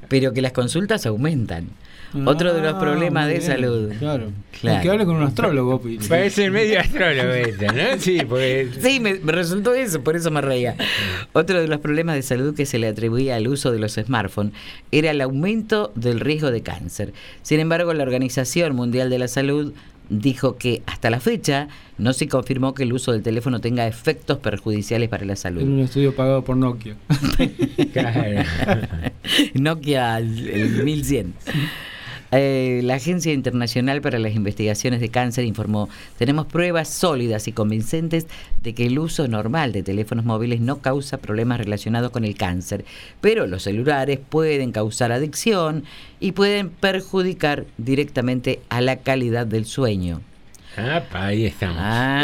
pero 0.08 0.34
que 0.34 0.42
las 0.42 0.54
consultas 0.54 1.06
aumentan. 1.06 1.68
Otro 2.26 2.54
de 2.54 2.62
los 2.62 2.74
problemas 2.76 3.28
de 3.28 3.34
bien, 3.40 3.46
salud. 3.46 3.92
Claro. 4.00 4.28
Claro. 4.62 4.82
Que 4.82 4.90
hable 4.90 5.06
con 5.06 5.16
un 5.16 5.24
astrólogo. 5.24 5.82
Pi. 5.82 5.98
Parece 6.08 6.50
medio 6.50 6.80
astrólogo 6.80 7.32
este, 7.34 7.68
¿no? 7.68 8.00
Sí, 8.00 8.20
porque 8.28 8.70
Sí, 8.82 9.00
me, 9.00 9.16
me 9.16 9.32
resultó 9.32 9.74
eso, 9.74 10.02
por 10.02 10.16
eso 10.16 10.32
me 10.32 10.42
reía. 10.42 10.76
Otro 11.34 11.60
de 11.60 11.68
los 11.68 11.80
problemas 11.80 12.16
de 12.16 12.22
salud 12.22 12.56
que 12.56 12.66
se 12.66 12.80
le 12.80 12.88
atribuía 12.88 13.36
al 13.36 13.48
uso 13.48 13.72
de 13.72 13.80
los 13.80 13.94
smartphones 13.94 14.54
era 14.92 15.12
el 15.12 15.22
aumento 15.22 15.92
del 15.96 16.20
riesgo 16.20 16.52
de 16.52 16.62
cáncer. 16.62 17.14
Sin 17.42 17.60
embargo, 17.60 17.94
la 17.94 18.04
Organización 18.04 18.76
Mundial 18.76 19.10
de 19.10 19.20
la 19.20 19.28
Salud 19.28 19.74
dijo 20.10 20.58
que 20.58 20.84
hasta 20.86 21.10
la 21.10 21.20
fecha 21.22 21.70
no 21.98 22.12
se 22.14 22.28
confirmó 22.28 22.74
que 22.74 22.84
el 22.84 22.94
uso 22.94 23.14
del 23.14 23.24
teléfono 23.24 23.62
tenga 23.62 23.88
efectos 23.88 24.38
perjudiciales 24.38 25.10
para 25.10 25.26
la 25.26 25.34
En 25.34 25.38
salud. 25.38 25.64
un 25.64 25.80
estudio 25.80 26.14
pagado 26.14 26.44
por 26.44 26.58
Nokia. 26.58 26.96
Nokia 29.56 30.18
el, 30.20 30.50
el 30.50 30.84
1100. 30.84 31.34
Eh, 32.36 32.82
la 32.84 32.96
Agencia 32.96 33.32
Internacional 33.34 34.02
para 34.02 34.20
las 34.20 34.34
Investigaciones 34.36 35.00
de 35.00 35.10
Cáncer 35.10 35.46
informó, 35.46 35.90
tenemos 36.18 36.46
pruebas 36.48 36.90
sólidas 36.90 37.48
y 37.48 37.52
convincentes 37.52 38.28
de 38.62 38.74
que 38.74 38.86
el 38.88 38.98
uso 39.00 39.28
normal 39.28 39.72
de 39.72 39.84
teléfonos 39.84 40.26
móviles 40.26 40.60
no 40.62 40.80
causa 40.82 41.18
problemas 41.18 41.60
relacionados 41.60 42.12
con 42.12 42.24
el 42.26 42.36
cáncer, 42.36 42.86
pero 43.22 43.46
los 43.48 43.64
celulares 43.64 44.20
pueden 44.30 44.72
causar 44.72 45.12
adicción 45.12 45.84
y 46.20 46.32
pueden 46.32 46.70
perjudicar 46.70 47.66
directamente 47.78 48.62
a 48.70 48.82
la 48.82 48.98
calidad 48.98 49.46
del 49.46 49.66
sueño. 49.66 50.22
Ah, 50.76 51.04
ahí 51.12 51.46
estamos. 51.46 51.78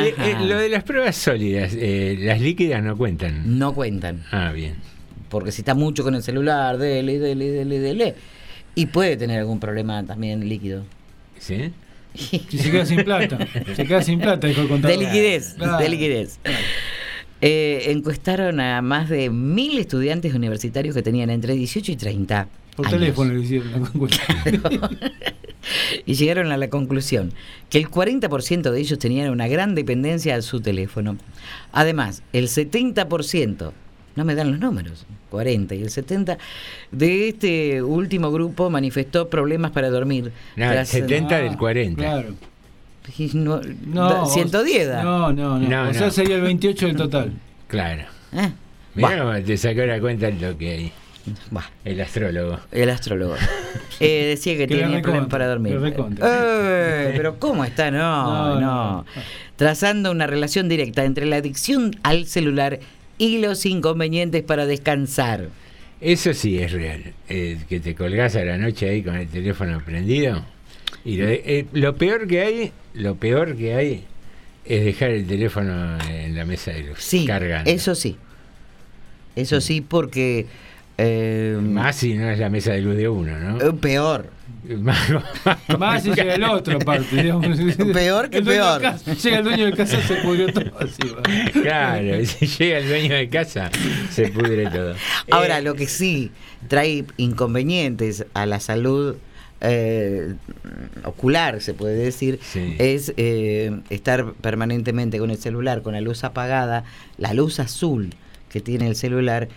Eh, 0.07 0.15
eh, 0.17 0.35
lo 0.47 0.57
de 0.57 0.69
las 0.69 0.83
pruebas 0.83 1.15
sólidas, 1.15 1.73
eh, 1.77 2.15
las 2.19 2.41
líquidas 2.41 2.81
no 2.83 2.97
cuentan. 2.97 3.59
No 3.59 3.73
cuentan, 3.75 4.23
Ah, 4.31 4.51
bien. 4.51 4.75
porque 5.29 5.51
si 5.51 5.61
está 5.61 5.75
mucho 5.75 6.03
con 6.03 6.15
el 6.15 6.23
celular, 6.23 6.79
dele, 6.79 7.19
dele, 7.19 7.51
dele, 7.51 7.79
dele, 7.79 8.15
y 8.81 8.85
puede 8.87 9.17
tener 9.17 9.39
algún 9.39 9.59
problema 9.59 10.03
también 10.05 10.47
líquido. 10.47 10.83
¿Sí? 11.37 11.71
Si 12.15 12.39
se 12.57 12.71
queda 12.71 12.85
sin 12.85 13.03
plata. 13.03 13.37
Se 13.75 13.85
queda 13.85 14.01
sin 14.01 14.19
plata, 14.19 14.47
dijo 14.47 14.61
el 14.61 14.67
contador. 14.67 14.97
De 14.97 15.03
liquidez, 15.05 15.53
Claro. 15.57 15.77
de 15.77 15.89
liquidez. 15.89 16.39
Eh, 17.41 17.83
encuestaron 17.91 18.59
a 18.59 18.81
más 18.81 19.09
de 19.09 19.29
mil 19.29 19.77
estudiantes 19.77 20.33
universitarios 20.33 20.95
que 20.95 21.01
tenían 21.01 21.29
entre 21.29 21.53
18 21.53 21.91
y 21.91 21.95
30 21.95 22.47
Por 22.75 22.87
años. 22.87 22.99
teléfono 22.99 23.33
le 23.33 23.41
hicieron 23.41 23.71
la 23.71 23.77
encuesta. 23.77 24.23
y 26.05 26.13
llegaron 26.15 26.51
a 26.51 26.57
la 26.57 26.69
conclusión 26.69 27.31
que 27.69 27.77
el 27.77 27.89
40% 27.89 28.71
de 28.71 28.79
ellos 28.79 28.99
tenían 28.99 29.29
una 29.29 29.47
gran 29.47 29.75
dependencia 29.75 30.35
a 30.35 30.41
su 30.41 30.61
teléfono. 30.61 31.17
Además, 31.71 32.23
el 32.33 32.47
70%, 32.47 33.71
no 34.15 34.25
me 34.25 34.35
dan 34.35 34.51
los 34.51 34.59
números, 34.59 35.05
40 35.29 35.75
y 35.75 35.81
el 35.83 35.89
70 35.89 36.37
de 36.91 37.29
este 37.29 37.81
último 37.83 38.31
grupo 38.31 38.69
manifestó 38.69 39.29
problemas 39.29 39.71
para 39.71 39.89
dormir. 39.89 40.31
No, 40.55 40.65
el 40.65 40.71
tras- 40.79 40.87
70 40.89 41.37
del 41.39 41.57
40. 41.57 42.01
Claro. 42.01 42.29
y 43.17 43.31
no- 43.33 43.61
No, 43.85 44.09
da- 44.09 44.25
110 44.25 44.87
da. 44.87 45.03
No, 45.03 45.31
no, 45.33 45.57
no. 45.59 45.67
No, 45.67 45.81
o 45.83 45.85
no. 45.85 45.93
sea, 45.93 46.11
sería 46.11 46.35
el 46.35 46.41
28 46.41 46.87
del 46.87 46.95
total. 46.95 47.33
Claro. 47.67 48.03
Eh, 48.33 48.51
Mirá 48.95 49.41
te 49.43 49.57
sacó 49.57 49.81
la 49.81 49.99
cuenta 49.99 50.27
el 50.27 50.37
toque 50.37 50.69
ahí. 50.71 50.91
bah. 51.51 51.69
El 51.85 52.01
astrólogo. 52.01 52.59
El 52.71 52.89
astrólogo. 52.89 53.35
Eh, 54.01 54.27
decía 54.29 54.55
que 54.55 54.65
tenía 54.65 55.01
problemas 55.01 55.27
para 55.27 55.45
dormir. 55.45 55.77
Eh, 56.21 57.13
pero 57.17 57.37
¿cómo 57.37 57.65
está? 57.65 57.91
No, 57.91 57.99
No, 58.53 58.59
no, 58.59 58.61
no. 58.61 59.05
Trazando 59.57 60.09
una 60.11 60.25
relación 60.25 60.69
directa 60.69 61.03
entre 61.03 61.25
la 61.25 61.35
adicción 61.35 61.91
al 62.03 62.25
celular 62.25 62.79
y 62.79 62.98
los 63.19 63.65
inconvenientes 63.65 64.41
para 64.43 64.65
descansar. 64.65 65.49
Eso 66.01 66.33
sí 66.33 66.57
es 66.59 66.71
real. 66.71 67.13
Eh, 67.27 67.57
que 67.67 67.79
te 67.79 67.93
colgás 67.93 68.35
a 68.37 68.43
la 68.45 68.57
noche 68.57 68.89
ahí 68.89 69.03
con 69.03 69.15
el 69.17 69.27
teléfono 69.27 69.81
prendido. 69.85 70.43
Y 71.03 71.17
lo, 71.17 71.27
eh, 71.27 71.65
lo 71.73 71.95
peor 71.95 72.27
que 72.27 72.41
hay, 72.41 72.71
lo 72.93 73.15
peor 73.15 73.55
que 73.55 73.73
hay 73.75 74.03
es 74.65 74.85
dejar 74.85 75.11
el 75.11 75.25
teléfono 75.27 75.97
en 76.09 76.35
la 76.35 76.45
mesa 76.45 76.71
de 76.71 76.83
luz, 76.83 76.99
Sí, 76.99 77.25
cargando. 77.25 77.69
eso 77.69 77.95
sí. 77.95 78.15
Eso 79.35 79.61
sí, 79.61 79.81
porque... 79.81 80.45
eh, 80.97 81.57
Más 81.61 81.95
si 81.97 82.13
no 82.15 82.29
es 82.29 82.39
la 82.39 82.49
mesa 82.49 82.71
de 82.73 82.81
luz 82.81 82.95
de 82.97 83.07
uno, 83.09 83.37
¿no? 83.39 83.57
eh, 83.61 83.73
peor. 83.73 84.29
Más 85.79 86.03
si 86.03 86.09
llega 86.13 86.35
el 86.35 86.43
otro, 86.43 86.77
aparte. 86.77 87.15
digamos. 87.23 87.45
Peor 87.93 88.29
que 88.29 88.37
El 88.39 88.45
dueño 88.45 88.61
peor. 88.61 88.81
casa- 88.81 89.13
llega 89.13 89.37
el 89.39 89.43
dueño 89.43 89.65
de 89.65 89.73
casa, 89.73 90.01
se 90.01 90.15
pudrió 90.17 90.53
todo 90.53 90.71
así. 90.79 91.51
Claro, 91.61 92.25
si 92.25 92.45
llega 92.47 92.77
el 92.79 92.87
dueño 92.87 93.15
de 93.15 93.29
casa, 93.29 93.69
se 94.11 94.27
pudre 94.29 94.69
todo. 94.69 94.95
Ahora, 95.31 95.59
Eh, 95.59 95.61
lo 95.61 95.75
que 95.75 95.87
sí 95.87 96.31
trae 96.67 97.05
inconvenientes 97.17 98.25
a 98.33 98.45
la 98.45 98.59
salud 98.59 99.15
eh, 99.61 100.35
ocular, 101.03 101.59
se 101.61 101.73
puede 101.73 101.95
decir, 101.95 102.39
Sí. 102.41 102.75
es 102.79 103.13
eh, 103.17 103.79
estar 103.89 104.31
permanentemente 104.33 105.19
con 105.19 105.31
el 105.31 105.37
celular, 105.37 105.81
con 105.81 105.93
la 105.93 106.01
luz 106.01 106.23
apagada, 106.23 106.85
la 107.17 107.33
luz 107.33 107.59
azul 107.59 108.13
que 108.49 108.61
tiene 108.61 108.87
el 108.87 108.95
celular, 108.95 109.49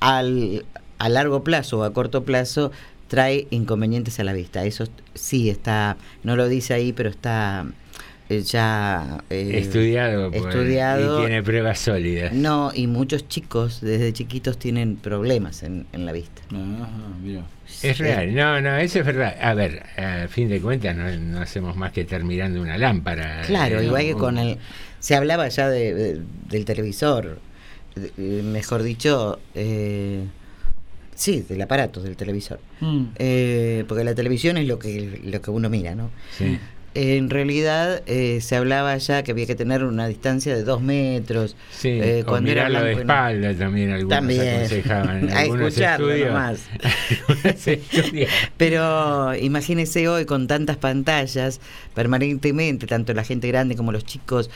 al, 0.00 0.64
a 0.98 1.08
largo 1.08 1.44
plazo 1.44 1.78
o 1.78 1.84
a 1.84 1.92
corto 1.92 2.24
plazo 2.24 2.72
trae 3.14 3.46
inconvenientes 3.50 4.18
a 4.20 4.24
la 4.24 4.32
vista. 4.32 4.64
Eso 4.64 4.84
sí 5.14 5.50
está, 5.50 5.96
no 6.22 6.36
lo 6.36 6.48
dice 6.48 6.74
ahí, 6.74 6.92
pero 6.92 7.08
está 7.10 7.64
eh, 8.28 8.40
ya 8.42 9.22
eh, 9.30 9.52
estudiado, 9.58 10.30
por- 10.30 10.48
estudiado. 10.50 11.18
y 11.18 11.26
tiene 11.26 11.42
pruebas 11.42 11.78
sólidas. 11.78 12.32
No, 12.32 12.72
y 12.74 12.86
muchos 12.86 13.28
chicos 13.28 13.80
desde 13.80 14.12
chiquitos 14.12 14.58
tienen 14.58 14.96
problemas 14.96 15.62
en, 15.62 15.86
en 15.92 16.06
la 16.06 16.12
vista. 16.12 16.42
Ajá, 16.48 16.88
mira. 17.22 17.42
Es 17.82 17.98
real, 17.98 18.34
no, 18.34 18.60
no, 18.60 18.76
eso 18.76 19.00
es 19.00 19.06
verdad. 19.06 19.36
A 19.40 19.54
ver, 19.54 19.82
a 19.98 20.28
fin 20.28 20.48
de 20.48 20.60
cuentas 20.60 20.94
no, 20.96 21.10
no 21.16 21.40
hacemos 21.40 21.76
más 21.76 21.92
que 21.92 22.02
estar 22.02 22.22
mirando 22.24 22.60
una 22.62 22.78
lámpara. 22.78 23.42
Claro, 23.46 23.80
Eh, 23.80 23.86
igual 23.86 24.02
que 24.04 24.14
con 24.14 24.38
el... 24.38 24.58
Se 25.00 25.14
hablaba 25.16 25.48
ya 25.48 25.68
de, 25.68 25.92
de- 25.94 26.20
del 26.48 26.64
televisor, 26.64 27.38
de- 27.94 28.42
mejor 28.42 28.82
dicho, 28.82 29.38
eh, 29.54 30.24
sí, 31.14 31.44
del 31.48 31.62
aparato 31.62 32.00
del 32.00 32.16
televisor. 32.16 32.60
Mm. 32.80 33.04
Eh, 33.16 33.84
porque 33.88 34.04
la 34.04 34.14
televisión 34.14 34.56
es 34.56 34.66
lo 34.66 34.78
que, 34.78 35.20
lo 35.24 35.40
que 35.40 35.50
uno 35.50 35.70
mira, 35.70 35.94
¿no? 35.94 36.10
Sí. 36.36 36.58
En 36.96 37.28
realidad 37.28 38.02
eh, 38.06 38.40
se 38.40 38.54
hablaba 38.54 38.96
ya 38.98 39.24
que 39.24 39.32
había 39.32 39.46
que 39.46 39.56
tener 39.56 39.82
una 39.82 40.06
distancia 40.06 40.54
de 40.54 40.62
dos 40.62 40.80
metros. 40.80 41.56
Sí, 41.72 41.88
eh, 41.88 42.22
o 42.22 42.26
cuando 42.26 42.52
era 42.52 42.68
mirarlo 42.68 42.86
de 42.86 42.94
blanco 42.94 42.98
negro. 42.98 43.12
espalda 43.14 43.58
también 43.64 43.90
algunos 43.90 44.16
También. 44.16 44.56
aconsejaban. 44.56 45.30
A 45.32 45.44
escucharlo 45.44 46.12
estudios, 46.12 46.28
nomás. 46.32 46.66
Pero 48.56 49.34
imagínese 49.34 50.06
hoy 50.06 50.24
con 50.24 50.46
tantas 50.46 50.76
pantallas 50.76 51.60
permanentemente, 51.94 52.86
tanto 52.86 53.12
la 53.12 53.24
gente 53.24 53.48
grande 53.48 53.74
como 53.74 53.90
los 53.90 54.04
chicos. 54.04 54.48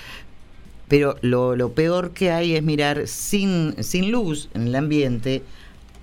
Pero 0.87 1.17
lo, 1.23 1.57
lo 1.57 1.73
peor 1.73 2.13
que 2.13 2.31
hay 2.31 2.55
es 2.55 2.63
mirar 2.63 3.09
sin, 3.09 3.75
sin 3.83 4.13
luz 4.13 4.49
en 4.55 4.69
el 4.69 4.77
ambiente 4.77 5.43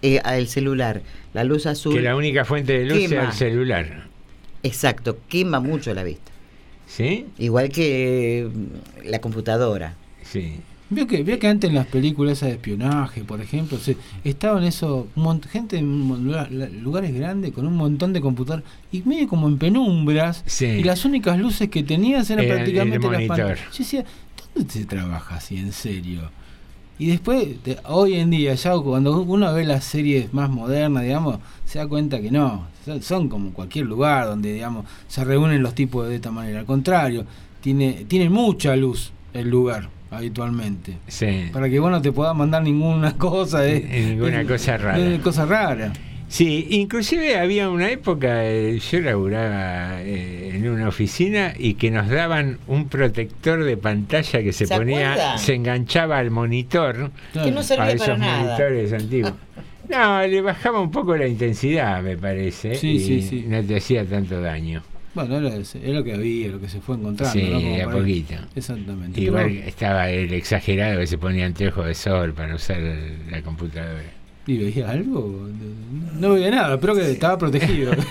eh, 0.05 0.21
al 0.23 0.47
celular. 0.47 1.01
La 1.33 1.43
luz 1.43 1.65
azul. 1.65 1.95
Que 1.95 2.01
la 2.01 2.15
única 2.15 2.45
fuente 2.45 2.77
de 2.77 2.85
luz 2.85 2.99
sea 2.99 3.09
quema. 3.09 3.25
el 3.25 3.33
celular. 3.33 4.03
Exacto, 4.63 5.17
quema 5.27 5.59
mucho 5.59 5.93
la 5.93 6.03
vista. 6.03 6.31
¿Sí? 6.87 7.25
Igual 7.39 7.69
que 7.69 8.47
mm, 8.51 9.09
la 9.09 9.19
computadora. 9.19 9.95
Sí. 10.23 10.59
Vio 10.87 11.07
que, 11.07 11.23
vio 11.23 11.39
que 11.39 11.47
antes 11.47 11.67
en 11.67 11.75
las 11.75 11.87
películas 11.87 12.37
esas 12.37 12.49
de 12.49 12.55
espionaje, 12.55 13.23
por 13.23 13.41
ejemplo, 13.41 13.79
se, 13.79 13.97
estaban 14.23 14.63
eso, 14.63 15.07
gente 15.51 15.77
en 15.77 16.83
lugares 16.83 17.11
grandes 17.13 17.53
con 17.53 17.65
un 17.65 17.75
montón 17.75 18.13
de 18.13 18.21
computadoras 18.21 18.63
y 18.91 19.01
medio 19.01 19.27
como 19.27 19.47
en 19.47 19.57
penumbras 19.57 20.43
Sí. 20.45 20.65
y 20.65 20.83
las 20.83 21.03
únicas 21.03 21.39
luces 21.39 21.69
que 21.69 21.81
tenías 21.81 22.29
eran 22.29 22.45
prácticamente 22.45 23.07
el 23.07 23.13
las 23.13 23.23
pantallas. 23.23 23.59
Yo 23.71 23.77
decía, 23.79 24.05
¿dónde 24.53 24.71
se 24.71 24.85
trabaja 24.85 25.37
así 25.37 25.57
en 25.57 25.71
serio? 25.71 26.29
Y 26.97 27.07
después, 27.07 27.61
de- 27.63 27.77
hoy 27.85 28.15
en 28.15 28.29
día, 28.29 28.53
ya 28.53 28.77
cuando 28.77 29.19
uno 29.21 29.53
ve 29.53 29.65
las 29.65 29.83
series 29.83 30.33
más 30.33 30.49
modernas, 30.49 31.03
digamos, 31.03 31.39
se 31.65 31.79
da 31.79 31.87
cuenta 31.87 32.21
que 32.21 32.31
no, 32.31 32.67
son, 33.01 33.27
como 33.29 33.51
cualquier 33.51 33.85
lugar 33.85 34.27
donde, 34.27 34.53
digamos, 34.53 34.85
se 35.07 35.23
reúnen 35.25 35.61
los 35.61 35.75
tipos 35.75 36.07
de 36.07 36.15
esta 36.15 36.31
manera. 36.31 36.59
Al 36.59 36.65
contrario, 36.65 37.25
tiene, 37.61 38.05
tiene 38.07 38.29
mucha 38.29 38.75
luz 38.75 39.11
el 39.33 39.49
lugar 39.49 39.89
habitualmente. 40.11 40.97
Sí. 41.07 41.49
Para 41.51 41.69
que 41.69 41.79
vos 41.79 41.91
no 41.91 42.01
te 42.01 42.11
puedas 42.11 42.35
mandar 42.35 42.63
ninguna 42.63 43.13
cosa 43.17 43.59
de, 43.59 43.81
Ninguna 44.11 44.37
de- 44.39 44.45
cosa 44.45 44.77
rara. 44.77 44.97
de 44.97 45.19
cosa 45.19 45.45
rara. 45.45 45.91
Sí, 46.35 46.67
inclusive 46.71 47.37
había 47.37 47.69
una 47.69 47.89
época, 47.89 48.43
eh, 48.45 48.77
yo 48.91 48.99
laburaba 48.99 50.01
eh, 50.01 50.51
en 50.53 50.67
una 50.67 50.89
oficina 50.89 51.53
y 51.57 51.75
que 51.75 51.91
nos 51.91 52.09
daban 52.09 52.57
un 52.67 52.89
protector 52.89 53.63
de 53.63 53.77
pantalla 53.77 54.43
que 54.43 54.51
se, 54.51 54.65
¿Se 54.67 54.75
ponía, 54.75 55.13
acuerdan? 55.13 55.39
se 55.39 55.53
enganchaba 55.53 56.17
al 56.17 56.31
monitor. 56.31 57.09
Que 57.31 57.51
no 57.51 57.63
servía 57.63 57.85
a 57.85 57.91
esos 57.91 58.07
para 58.07 58.17
nada. 58.17 58.43
monitores 58.43 58.91
antiguos. 58.91 59.33
No, 59.89 60.25
le 60.27 60.41
bajaba 60.41 60.81
un 60.81 60.89
poco 60.91 61.15
la 61.15 61.27
intensidad, 61.27 62.01
me 62.01 62.17
parece. 62.17 62.73
Sí, 62.75 62.89
y 62.93 62.99
sí, 62.99 63.21
sí. 63.21 63.45
No 63.47 63.63
te 63.63 63.77
hacía 63.77 64.03
tanto 64.03 64.41
daño. 64.41 64.81
Bueno, 65.13 65.37
era, 65.37 65.55
es 65.55 65.75
lo 65.75 66.03
que 66.03 66.13
había, 66.15 66.47
lo 66.49 66.59
que 66.59 66.67
se 66.67 66.81
fue 66.81 66.95
encontrando. 66.95 67.31
Sí, 67.39 67.79
a 67.79 67.85
para- 67.85 67.97
poquito. 67.99 68.33
Exactamente. 68.55 69.21
Igual 69.21 69.45
Pero- 69.53 69.67
estaba 69.69 70.09
el 70.09 70.33
exagerado 70.33 70.99
que 70.99 71.07
se 71.07 71.17
ponía 71.19 71.45
anteojos 71.45 71.85
de 71.85 71.93
sol 71.93 72.33
para 72.33 72.55
usar 72.55 72.79
la 73.29 73.41
computadora. 73.43 74.03
¿Y 74.47 74.57
veía 74.57 74.89
algo? 74.91 75.47
No, 76.19 76.33
veía 76.33 76.51
nada, 76.51 76.79
pero 76.79 76.93
que 76.95 77.11
estaba 77.11 77.37
protegido. 77.37 77.91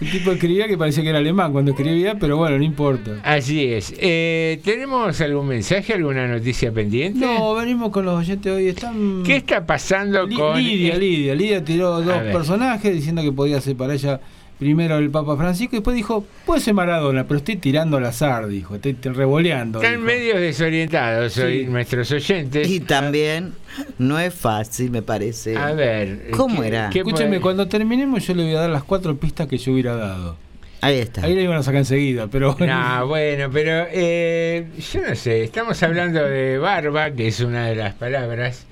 El 0.00 0.10
tipo 0.10 0.32
escribía 0.32 0.66
que 0.66 0.78
parecía 0.78 1.02
que 1.02 1.10
era 1.10 1.18
alemán 1.18 1.52
cuando 1.52 1.72
escribía, 1.72 2.14
pero 2.18 2.38
bueno, 2.38 2.56
no 2.56 2.64
importa. 2.64 3.20
Así 3.22 3.66
es. 3.66 3.92
Eh, 3.98 4.58
¿Tenemos 4.64 5.20
algún 5.20 5.46
mensaje, 5.48 5.92
alguna 5.92 6.26
noticia 6.26 6.72
pendiente? 6.72 7.20
No, 7.20 7.54
venimos 7.54 7.90
con 7.90 8.06
los 8.06 8.18
oyentes 8.18 8.50
hoy. 8.50 8.68
Están... 8.68 9.22
¿Qué 9.26 9.36
está 9.36 9.66
pasando 9.66 10.26
Li- 10.26 10.36
con 10.36 10.56
Lidia, 10.56 10.96
Lidia. 10.96 11.34
Lidia 11.34 11.62
tiró 11.62 12.00
dos 12.00 12.16
personajes 12.32 12.94
diciendo 12.94 13.20
que 13.22 13.30
podía 13.32 13.60
ser 13.60 13.76
para 13.76 13.92
ella 13.92 14.20
primero 14.60 14.98
el 14.98 15.10
Papa 15.10 15.36
Francisco 15.36 15.74
y 15.74 15.78
después 15.78 15.96
dijo, 15.96 16.24
puede 16.46 16.60
ser 16.60 16.74
Maradona, 16.74 17.26
pero 17.26 17.38
estoy 17.38 17.56
tirando 17.56 17.96
al 17.96 18.04
azar, 18.06 18.46
dijo, 18.46 18.76
estoy 18.76 18.92
revoleando. 19.02 19.78
Están 19.82 19.94
dijo. 19.96 20.06
medios 20.06 20.38
desorientados 20.40 21.36
hoy 21.38 21.60
Sí. 21.64 21.66
nuestros 21.66 22.12
oyentes. 22.12 22.68
Y 22.68 22.78
también 22.80 23.54
no 23.98 24.20
es 24.20 24.32
fácil, 24.32 24.90
me 24.92 25.02
parece. 25.02 25.56
A 25.56 25.72
ver. 25.72 26.28
¿Cómo 26.36 26.60
¿qué- 26.62 26.68
era? 26.68 26.90
qué 26.92 26.98
Escúcheme, 27.00 27.28
puede- 27.30 27.40
cuando 27.40 27.66
terminemos 27.66 28.24
yo 28.26 28.34
le 28.34 28.44
voy 28.44 28.54
a 28.54 28.60
dar 28.60 28.70
las 28.70 28.84
cuatro 28.84 29.16
pistas 29.16 29.48
que 29.48 29.58
yo 29.58 29.72
hubiera 29.72 29.96
dado. 29.96 30.36
Ahí 30.82 30.98
está. 30.98 31.24
Ahí 31.26 31.34
le 31.34 31.42
iban 31.42 31.56
a 31.58 31.62
sacar 31.62 31.78
enseguida, 31.80 32.28
pero... 32.28 32.56
No, 32.58 33.06
bueno, 33.08 33.50
pero 33.52 33.86
eh, 33.90 34.66
yo 34.92 35.00
no 35.08 35.14
sé, 35.14 35.42
estamos 35.42 35.82
hablando 35.82 36.22
de 36.24 36.58
barba, 36.58 37.10
que 37.10 37.28
es 37.28 37.40
una 37.40 37.66
de 37.66 37.74
las 37.76 37.94
palabras, 37.94 38.66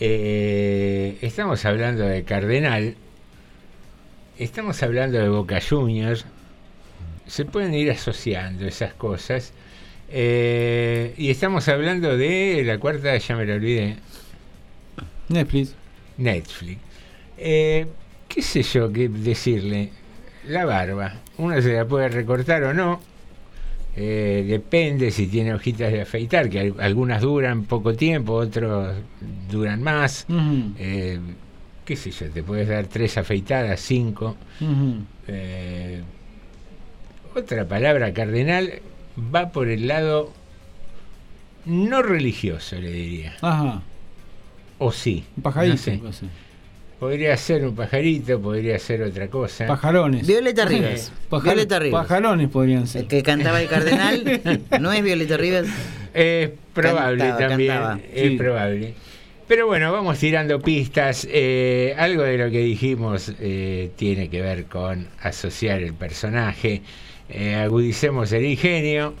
eh, 0.00 1.16
estamos 1.22 1.64
hablando 1.64 2.04
de 2.04 2.22
cardenal, 2.24 2.94
estamos 4.38 4.82
hablando 4.82 5.18
de 5.18 5.28
Boca 5.28 5.60
Juniors, 5.60 6.24
se 7.26 7.44
pueden 7.44 7.74
ir 7.74 7.90
asociando 7.90 8.66
esas 8.66 8.94
cosas, 8.94 9.52
eh, 10.10 11.14
y 11.18 11.30
estamos 11.30 11.68
hablando 11.68 12.16
de 12.16 12.62
la 12.64 12.78
cuarta, 12.78 13.16
ya 13.16 13.36
me 13.36 13.44
la 13.46 13.54
olvidé, 13.54 13.96
Netflix. 15.28 15.74
Netflix. 16.16 16.78
Eh, 17.36 17.86
¿Qué 18.28 18.42
sé 18.42 18.62
yo 18.62 18.92
qué 18.92 19.08
decirle? 19.08 19.90
La 20.46 20.64
barba. 20.64 21.14
Uno 21.36 21.60
se 21.60 21.74
la 21.74 21.84
puede 21.86 22.08
recortar 22.08 22.62
o 22.64 22.72
no. 22.74 23.00
Eh, 23.96 24.44
depende 24.48 25.10
si 25.10 25.26
tiene 25.26 25.52
hojitas 25.54 25.92
de 25.92 26.00
afeitar, 26.02 26.48
que 26.48 26.60
al- 26.60 26.74
algunas 26.78 27.20
duran 27.20 27.64
poco 27.64 27.94
tiempo, 27.94 28.34
otros 28.34 28.96
duran 29.50 29.82
más. 29.82 30.26
Eh, 30.78 31.18
¿Qué 31.88 31.96
sé 31.96 32.10
yo? 32.10 32.26
Te 32.28 32.42
puedes 32.42 32.68
dar 32.68 32.84
tres 32.86 33.16
afeitadas, 33.16 33.80
cinco. 33.80 34.36
Eh, 35.26 36.02
otra 37.34 37.64
palabra 37.66 38.12
cardenal 38.12 38.74
va 39.34 39.50
por 39.52 39.68
el 39.68 39.88
lado 39.88 40.30
no 41.64 42.02
religioso, 42.02 42.76
le 42.76 42.90
diría. 42.92 43.36
Ajá, 43.40 43.80
O 44.76 44.92
sí. 44.92 45.24
un 45.36 45.42
pajarito. 45.42 45.90
no 46.02 46.12
sé. 46.12 46.26
Podría 47.00 47.34
ser 47.38 47.64
un 47.66 47.74
pajarito, 47.74 48.38
podría 48.38 48.78
ser 48.78 49.02
otra 49.02 49.28
cosa. 49.28 49.66
Pajarones. 49.66 50.26
Violeta 50.26 50.66
Rivas. 50.66 51.10
Pajar- 51.30 51.54
Violeta 51.54 51.78
Rivas. 51.78 52.02
Pajarones 52.02 52.48
podrían 52.50 52.86
ser. 52.86 53.02
El 53.02 53.08
que 53.08 53.22
cantaba 53.22 53.62
el 53.62 53.68
cardenal, 53.68 54.40
¿no 54.80 54.92
es 54.92 55.02
Violeta 55.02 55.38
Rivas? 55.38 55.66
Es 56.12 56.50
probable 56.74 57.24
Cantaba, 57.28 57.48
también, 57.48 57.72
cantaba. 57.72 58.00
es 58.12 58.28
Sí. 58.30 58.36
probable. 58.36 58.94
Pero 59.48 59.66
bueno, 59.66 59.90
vamos 59.92 60.18
tirando 60.18 60.60
pistas. 60.60 61.26
Eh, 61.30 61.94
algo 61.98 62.22
de 62.22 62.36
lo 62.36 62.50
que 62.50 62.58
dijimos 62.58 63.32
eh, 63.40 63.90
tiene 63.96 64.28
que 64.28 64.42
ver 64.42 64.66
con 64.66 65.08
asociar 65.22 65.80
el 65.82 65.94
personaje. 65.94 66.82
Eh, 67.30 67.54
agudicemos 67.54 68.30
el 68.32 68.44
ingenio 68.44 69.14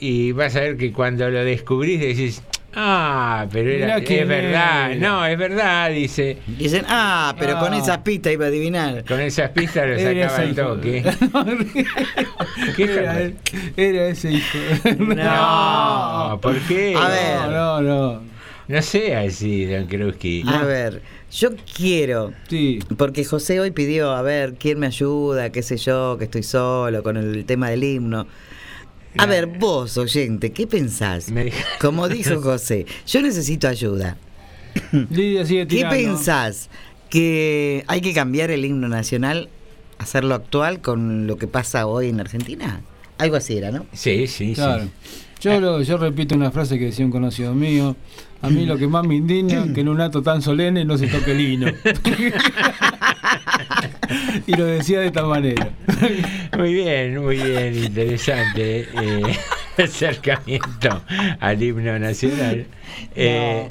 y 0.00 0.32
vas 0.32 0.56
a 0.56 0.60
ver 0.60 0.76
que 0.78 0.92
cuando 0.92 1.28
lo 1.28 1.44
descubrís 1.44 2.00
decís, 2.00 2.42
Ah, 2.74 3.46
pero 3.50 3.70
era, 3.70 3.96
es 3.96 4.28
verdad, 4.28 4.92
era. 4.92 4.94
no, 4.96 5.24
es 5.26 5.36
verdad, 5.38 5.90
dice. 5.90 6.36
Dicen, 6.46 6.84
ah, 6.86 7.34
pero 7.38 7.58
con 7.58 7.72
esas 7.74 7.98
pistas 7.98 8.32
iba 8.34 8.44
a 8.44 8.48
adivinar. 8.48 9.04
Con 9.04 9.20
esas 9.20 9.50
pistas 9.50 9.88
lo 9.88 9.94
Era 9.98 10.28
sacaba 10.28 10.44
hijo. 10.50 10.74
toque. 10.74 11.02
¿Qué 12.76 13.34
Era, 13.76 14.08
ese 14.08 14.32
hijo. 14.32 14.58
No, 14.98 16.38
¿por 16.42 16.56
qué? 16.60 16.94
A 16.94 17.08
ver. 17.08 17.50
No, 17.50 17.80
no, 17.80 18.12
no. 18.12 18.27
No 18.68 18.82
sea 18.82 19.20
así, 19.22 19.64
don 19.64 19.86
Krusky. 19.86 20.44
A 20.46 20.62
ver, 20.64 21.00
yo 21.32 21.50
quiero, 21.74 22.32
Sí. 22.48 22.80
porque 22.98 23.24
José 23.24 23.60
hoy 23.60 23.70
pidió, 23.70 24.10
a 24.12 24.20
ver, 24.22 24.54
¿quién 24.54 24.78
me 24.78 24.86
ayuda? 24.86 25.50
¿Qué 25.50 25.62
sé 25.62 25.78
yo? 25.78 26.16
Que 26.18 26.24
estoy 26.24 26.42
solo 26.42 27.02
con 27.02 27.16
el 27.16 27.44
tema 27.46 27.70
del 27.70 27.82
himno. 27.82 28.26
A 29.16 29.24
ver, 29.26 29.46
vos, 29.46 29.96
oyente, 29.96 30.52
¿qué 30.52 30.66
pensás? 30.66 31.30
Me 31.30 31.50
Como 31.80 32.08
dijo 32.08 32.40
José, 32.42 32.84
yo 33.06 33.22
necesito 33.22 33.66
ayuda. 33.68 34.18
Lidia 35.10 35.46
sigue 35.46 35.66
¿Qué 35.66 35.86
pensás? 35.86 36.68
¿Que 37.08 37.84
hay 37.86 38.02
que 38.02 38.12
cambiar 38.12 38.50
el 38.50 38.66
himno 38.66 38.86
nacional, 38.88 39.48
hacerlo 39.98 40.34
actual 40.34 40.82
con 40.82 41.26
lo 41.26 41.36
que 41.38 41.46
pasa 41.46 41.86
hoy 41.86 42.10
en 42.10 42.20
Argentina? 42.20 42.82
Algo 43.16 43.36
así 43.36 43.56
era, 43.56 43.70
¿no? 43.72 43.86
Sí, 43.94 44.26
sí, 44.26 44.52
Claro. 44.52 44.84
sí. 44.84 44.90
Yo, 45.40 45.58
lo- 45.60 45.82
yo 45.82 45.96
repito 45.96 46.34
una 46.34 46.50
frase 46.50 46.78
que 46.78 46.86
decía 46.86 47.04
un 47.06 47.10
conocido 47.12 47.54
mío. 47.54 47.96
A 48.40 48.50
mí 48.50 48.66
lo 48.66 48.76
que 48.78 48.86
más 48.86 49.04
me 49.06 49.16
indigna 49.16 49.64
es 49.64 49.72
que 49.72 49.80
en 49.80 49.88
un 49.88 50.00
acto 50.00 50.22
tan 50.22 50.40
solemne 50.42 50.84
no 50.84 50.96
se 50.96 51.08
toque 51.08 51.32
el 51.32 51.40
himno. 51.40 51.72
y 54.46 54.56
lo 54.56 54.64
decía 54.64 55.00
de 55.00 55.06
esta 55.06 55.24
manera. 55.24 55.70
Muy 56.56 56.72
bien, 56.74 57.22
muy 57.22 57.36
bien, 57.36 57.74
interesante 57.84 58.80
eh, 58.82 59.22
acercamiento 59.82 61.02
al 61.40 61.62
himno 61.62 61.98
nacional. 61.98 62.66
Eh, 63.14 63.68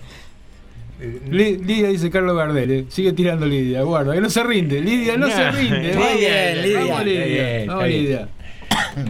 Li- 1.29 1.57
Lidia 1.57 1.89
dice 1.89 2.09
Carlos 2.09 2.35
Gardel, 2.35 2.71
eh. 2.71 2.85
sigue 2.89 3.13
tirando 3.13 3.45
Lidia, 3.45 3.83
guarda, 3.83 4.13
que 4.15 4.21
no 4.21 4.29
se 4.31 4.43
rinde, 4.43 4.81
Lidia 4.81 5.15
no, 5.15 5.27
No, 5.27 5.35
se 5.35 5.51
rinde. 5.51 5.93
muy 5.95 6.19
bien, 6.19 6.61
Lidia. 6.63 6.79
Vamos, 6.79 6.89
Está 6.89 7.03
Lidia. 7.03 7.25
bien, 7.25 7.67
vamos, 7.67 7.83
está 7.83 7.87
bien. 7.87 8.03
Lidia. 8.03 8.27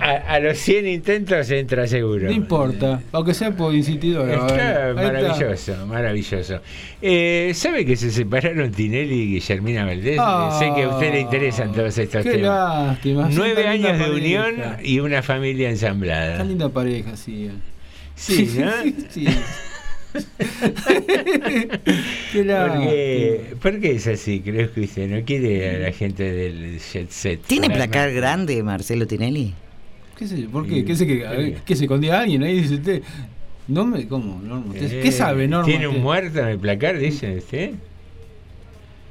A, 0.01 0.11
a 0.35 0.39
los 0.39 0.57
100 0.57 0.87
intentos 0.87 1.49
entra 1.51 1.87
seguro. 1.87 2.25
No 2.27 2.31
importa, 2.31 3.01
aunque 3.11 3.33
sea 3.33 3.51
por 3.51 3.73
insistidora. 3.73 4.33
Está 4.47 4.93
maravilloso, 4.95 5.85
maravilloso. 5.87 6.61
Eh, 7.01 7.51
¿Sabe 7.55 7.85
que 7.85 7.95
se 7.95 8.11
separaron 8.11 8.71
Tinelli 8.71 9.15
y 9.15 9.27
Guillermina 9.33 9.85
Valdés? 9.85 10.17
Ah, 10.19 10.55
sé 10.59 10.71
que 10.75 10.83
a 10.83 10.89
usted 10.89 11.11
le 11.13 11.19
interesan 11.21 11.71
todos 11.73 11.97
estos 11.97 12.23
Qué 12.23 12.31
temas. 12.31 12.87
lástima. 12.87 13.29
Nueve 13.31 13.67
años 13.67 13.93
de 13.93 14.05
pareja. 14.05 14.11
unión 14.13 14.55
y 14.83 14.99
una 14.99 15.21
familia 15.21 15.69
ensamblada. 15.69 16.37
Tan 16.37 16.47
linda 16.47 16.69
pareja, 16.69 17.15
sí. 17.15 17.49
Sí, 18.15 18.49
¿no? 18.59 18.71
sí. 19.09 19.27
Qué 22.31 23.55
¿Por 23.61 23.79
qué, 23.79 23.91
es 23.91 24.07
así? 24.07 24.41
Creo 24.41 24.71
que 24.73 24.81
usted 24.81 25.07
no 25.07 25.23
quiere 25.25 25.75
a 25.75 25.79
la 25.79 25.91
gente 25.91 26.23
del 26.31 26.79
jet 26.79 27.09
set. 27.09 27.41
¿Tiene 27.45 27.67
La- 27.67 27.75
placar 27.75 28.11
grande 28.13 28.61
Marcelo 28.63 29.05
Tinelli? 29.07 29.53
¿Qué 30.17 30.27
sé 30.27 30.41
yo? 30.41 30.49
¿Por 30.49 30.65
qué? 30.67 30.83
¿Qué 30.83 30.95
se 30.95 31.05
que, 31.05 31.25
a 31.27 31.31
ver, 31.31 31.61
¿qué 31.65 31.75
se 31.75 31.83
escondía 31.85 32.19
alguien 32.21 32.43
ahí? 32.43 32.61
Dice 32.61 32.75
usted. 32.75 33.03
No 33.67 33.85
me, 33.85 34.07
¿Cómo? 34.07 34.39
Norma? 34.41 34.65
¿Usted- 34.71 34.91
Eh, 34.93 34.99
¿Qué 35.03 35.11
sabe, 35.11 35.47
Norma? 35.47 35.65
¿Tiene 35.65 35.87
un 35.87 36.01
muerto 36.01 36.39
en 36.39 36.47
el 36.47 36.57
placar, 36.59 36.97
dice 36.97 37.37
usted? 37.37 37.71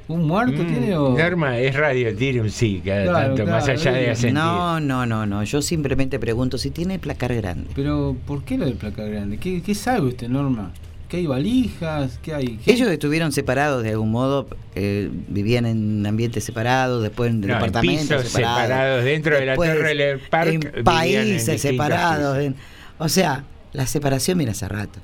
¿Un 0.09 0.25
muerto 0.25 0.63
Mm, 0.63 0.67
tiene 0.67 0.95
o.? 0.97 1.17
Norma, 1.17 1.57
es 1.59 1.75
radio, 1.75 2.15
tire 2.15 2.39
un 2.41 2.49
sí 2.49 2.81
cada 2.83 3.03
Claro, 3.03 3.35
tanto, 3.35 3.51
más 3.51 3.67
allá 3.67 3.91
de 3.91 4.09
asentir. 4.09 4.33
No, 4.35 4.79
no, 4.79 5.05
no, 5.05 5.25
no. 5.25 5.43
Yo 5.43 5.61
simplemente 5.61 6.17
pregunto 6.17 6.57
si 6.57 6.71
tiene 6.71 6.97
placar 6.97 7.35
grande. 7.35 7.69
Pero, 7.75 8.15
¿por 8.25 8.43
qué 8.43 8.57
lo 8.57 8.65
del 8.65 8.75
placar 8.75 9.09
grande? 9.09 9.37
¿Qué, 9.37 9.61
qué 9.61 9.75
sabe 9.75 10.07
usted, 10.07 10.27
Norma? 10.29 10.71
¿Que 11.09 11.17
hay 11.17 11.25
valijas? 11.25 12.19
¿Qué 12.21 12.33
hay? 12.33 12.57
¿Qué- 12.57 12.73
Ellos 12.73 12.89
estuvieron 12.89 13.31
separados 13.31 13.81
de 13.83 13.91
algún 13.91 14.11
modo, 14.11 14.47
eh, 14.75 15.09
vivían 15.29 15.65
en 15.65 16.05
ambientes 16.05 16.43
separados, 16.43 17.01
después 17.01 17.31
en 17.31 17.39
No, 17.41 17.47
departamentos 17.47 18.17
pisos 18.23 18.31
separados, 18.33 19.05
dentro 19.05 19.35
de 19.39 19.45
la 19.45 19.55
Torre 19.55 19.95
del 19.95 20.19
Park, 20.19 20.49
en 20.75 20.83
países 20.83 21.61
separados. 21.61 22.37
en- 22.39 22.55
o 22.97 23.07
sea, 23.07 23.45
la 23.73 23.87
separación 23.87 24.37
viene 24.37 24.51
hace 24.51 24.67
rato. 24.67 24.99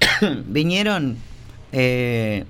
Vinieron 0.48 1.16
eh, 1.72 2.44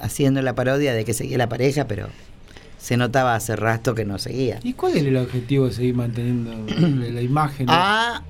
haciendo 0.00 0.42
la 0.42 0.54
parodia 0.54 0.94
de 0.94 1.04
que 1.04 1.12
seguía 1.14 1.38
la 1.38 1.48
pareja, 1.48 1.86
pero 1.86 2.08
se 2.78 2.96
notaba 2.96 3.34
hace 3.34 3.56
rato 3.56 3.94
que 3.94 4.04
no 4.04 4.18
seguía. 4.18 4.60
¿Y 4.62 4.72
cuál 4.74 4.96
era 4.96 5.08
el 5.08 5.16
objetivo 5.16 5.66
de 5.66 5.72
seguir 5.72 5.94
manteniendo 5.94 6.52
la 7.12 7.20
imagen? 7.22 7.66
Ah, 7.68 8.22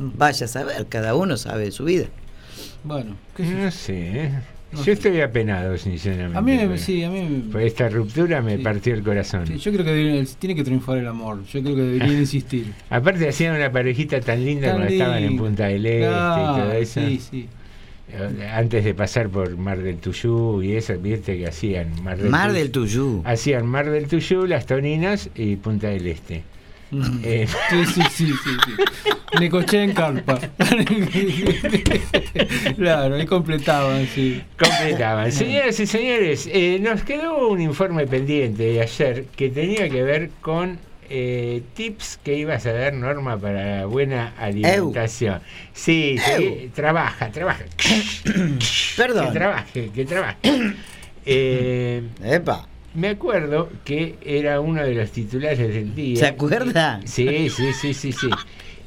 vaya 0.00 0.46
a 0.46 0.48
saber, 0.48 0.86
cada 0.88 1.14
uno 1.14 1.36
sabe 1.36 1.64
de 1.64 1.70
su 1.72 1.84
vida. 1.84 2.06
Bueno, 2.84 3.16
qué 3.36 3.44
yo. 3.44 3.50
No 3.58 3.70
sé, 3.70 4.24
¿eh? 4.24 4.30
No 4.72 4.78
yo 4.78 4.84
sé. 4.84 4.92
estoy 4.92 5.20
apenado, 5.20 5.76
sinceramente. 5.76 6.38
A 6.38 6.40
mí, 6.40 6.56
me- 6.56 6.78
sí, 6.78 7.02
a 7.02 7.10
mí. 7.10 7.22
me- 7.22 7.52
Por 7.52 7.60
esta 7.62 7.88
ruptura 7.88 8.40
me 8.40 8.56
Sí. 8.56 8.62
partió 8.62 8.94
el 8.94 9.02
corazón. 9.02 9.46
sí, 9.46 9.58
yo 9.58 9.72
creo 9.72 9.84
que 9.84 9.92
debería- 9.92 10.24
tiene 10.38 10.54
que 10.54 10.64
triunfar 10.64 10.98
el 10.98 11.06
amor. 11.08 11.44
Yo 11.44 11.62
creo 11.62 11.74
que 11.74 11.82
deberían 11.82 12.18
insistir. 12.20 12.72
Aparte 12.88 13.28
hacían 13.28 13.56
una 13.56 13.70
parejita 13.72 14.20
tan 14.20 14.44
linda 14.44 14.68
Tan 14.68 14.76
cuando 14.76 14.92
estaban 14.92 15.22
en. 15.22 15.36
Punta 15.36 15.66
del 15.66 15.84
Este 15.86 16.06
y 16.06 16.44
todo 16.60 16.72
eso. 16.72 17.00
Sí, 17.00 17.20
sí. 17.30 17.48
Eh, 18.12 18.48
Antes 18.52 18.84
de 18.84 18.94
pasar 18.94 19.28
por 19.28 19.56
Mar 19.56 19.78
del 19.82 19.96
Tuyú 19.98 20.62
y 20.62 20.74
eso, 20.74 20.98
viste 20.98 21.36
que 21.38 21.46
hacían 21.46 22.02
Mar 22.02 22.18
del, 22.18 22.28
Mar 22.30 22.50
Tuyú- 22.50 22.54
del 22.54 22.70
Tuyú. 22.72 23.22
Hacían 23.24 23.66
Mar 23.66 23.88
del 23.90 24.06
Tuyú, 24.08 24.46
Las 24.46 24.66
Toninas 24.66 25.30
y 25.36 25.56
Punta 25.56 25.88
del 25.88 26.06
Este. 26.08 26.42
Ujú. 26.92 27.20
Eh, 27.22 27.46
Sí, 27.70 27.84
sí, 27.86 28.02
sí, 28.10 28.26
sí, 28.26 28.32
sí. 28.66 28.72
Necoché 29.38 29.84
en 29.84 29.92
carpa. 29.92 30.40
claro, 32.76 33.14
ahí 33.14 33.26
completaban, 33.26 34.06
sí. 34.08 34.42
Completaban. 34.58 35.30
Señoras 35.30 35.78
y 35.78 35.86
señores, 35.86 36.48
eh, 36.52 36.78
nos 36.80 37.02
quedó 37.02 37.48
un 37.48 37.60
informe 37.60 38.06
pendiente 38.06 38.62
de 38.64 38.82
ayer 38.82 39.24
que 39.36 39.50
tenía 39.50 39.88
que 39.88 40.02
ver 40.02 40.30
con 40.40 40.78
eh, 41.08 41.62
tips 41.74 42.18
que 42.24 42.36
ibas 42.36 42.66
a 42.66 42.72
dar, 42.72 42.92
Norma, 42.94 43.38
para 43.38 43.80
la 43.80 43.86
buena 43.86 44.34
alimentación. 44.38 45.40
Sí, 45.72 46.16
sí, 46.36 46.70
trabaja, 46.74 47.30
trabaja. 47.30 47.64
Perdón. 48.96 49.26
Que 49.26 49.32
trabaje, 49.32 49.90
que 49.94 50.04
trabaje. 50.04 50.36
Eh, 51.26 52.02
Epa. 52.24 52.66
Me 52.94 53.08
acuerdo 53.08 53.68
que 53.84 54.16
era 54.24 54.60
uno 54.60 54.82
de 54.84 54.94
los 54.94 55.10
titulares 55.10 55.58
del 55.58 55.94
día. 55.94 56.16
¿Se 56.18 56.26
acuerda? 56.26 57.00
Sí, 57.04 57.48
sí, 57.50 57.72
sí, 57.72 57.94
sí, 57.94 58.12
sí. 58.12 58.28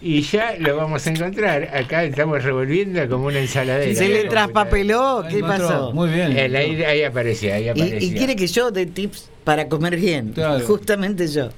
Y 0.05 0.21
ya 0.23 0.55
lo 0.59 0.75
vamos 0.75 1.07
a 1.07 1.11
encontrar. 1.11 1.69
Acá 1.73 2.03
estamos 2.03 2.43
revolviendo 2.43 3.07
como 3.07 3.27
una 3.27 3.39
ensaladera. 3.39 3.95
¿Se 3.95 4.09
le 4.09 4.25
traspapeló? 4.25 5.23
¿Qué 5.29 5.39
pasó? 5.39 5.93
Muy 5.93 6.09
bien. 6.09 6.33
Eh, 6.37 6.51
ahí, 6.57 6.83
ahí 6.83 7.03
aparecía, 7.03 7.55
ahí 7.55 7.63
Y, 7.67 7.69
aparecía. 7.69 7.99
y 8.09 8.11
quiere 8.13 8.35
que 8.35 8.47
yo 8.47 8.69
dé 8.69 8.85
tips 8.85 9.29
para 9.45 9.69
comer 9.69 9.95
bien. 9.95 10.33
Claro. 10.33 10.59
Justamente 10.65 11.25
yo. 11.29 11.51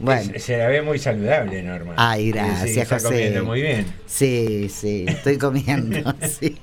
Bueno. 0.00 0.32
Se, 0.32 0.40
se 0.40 0.56
la 0.58 0.66
ve 0.66 0.82
muy 0.82 0.98
saludable, 0.98 1.62
Norma. 1.62 1.94
Ay, 1.96 2.24
Sí, 2.24 2.32
gracias, 2.32 2.76
está 2.76 2.94
José. 2.96 3.06
comiendo 3.08 3.44
muy 3.44 3.62
bien. 3.62 3.86
Sí, 4.06 4.68
sí, 4.68 5.04
estoy 5.06 5.38
comiendo, 5.38 6.12
sí. 6.40 6.56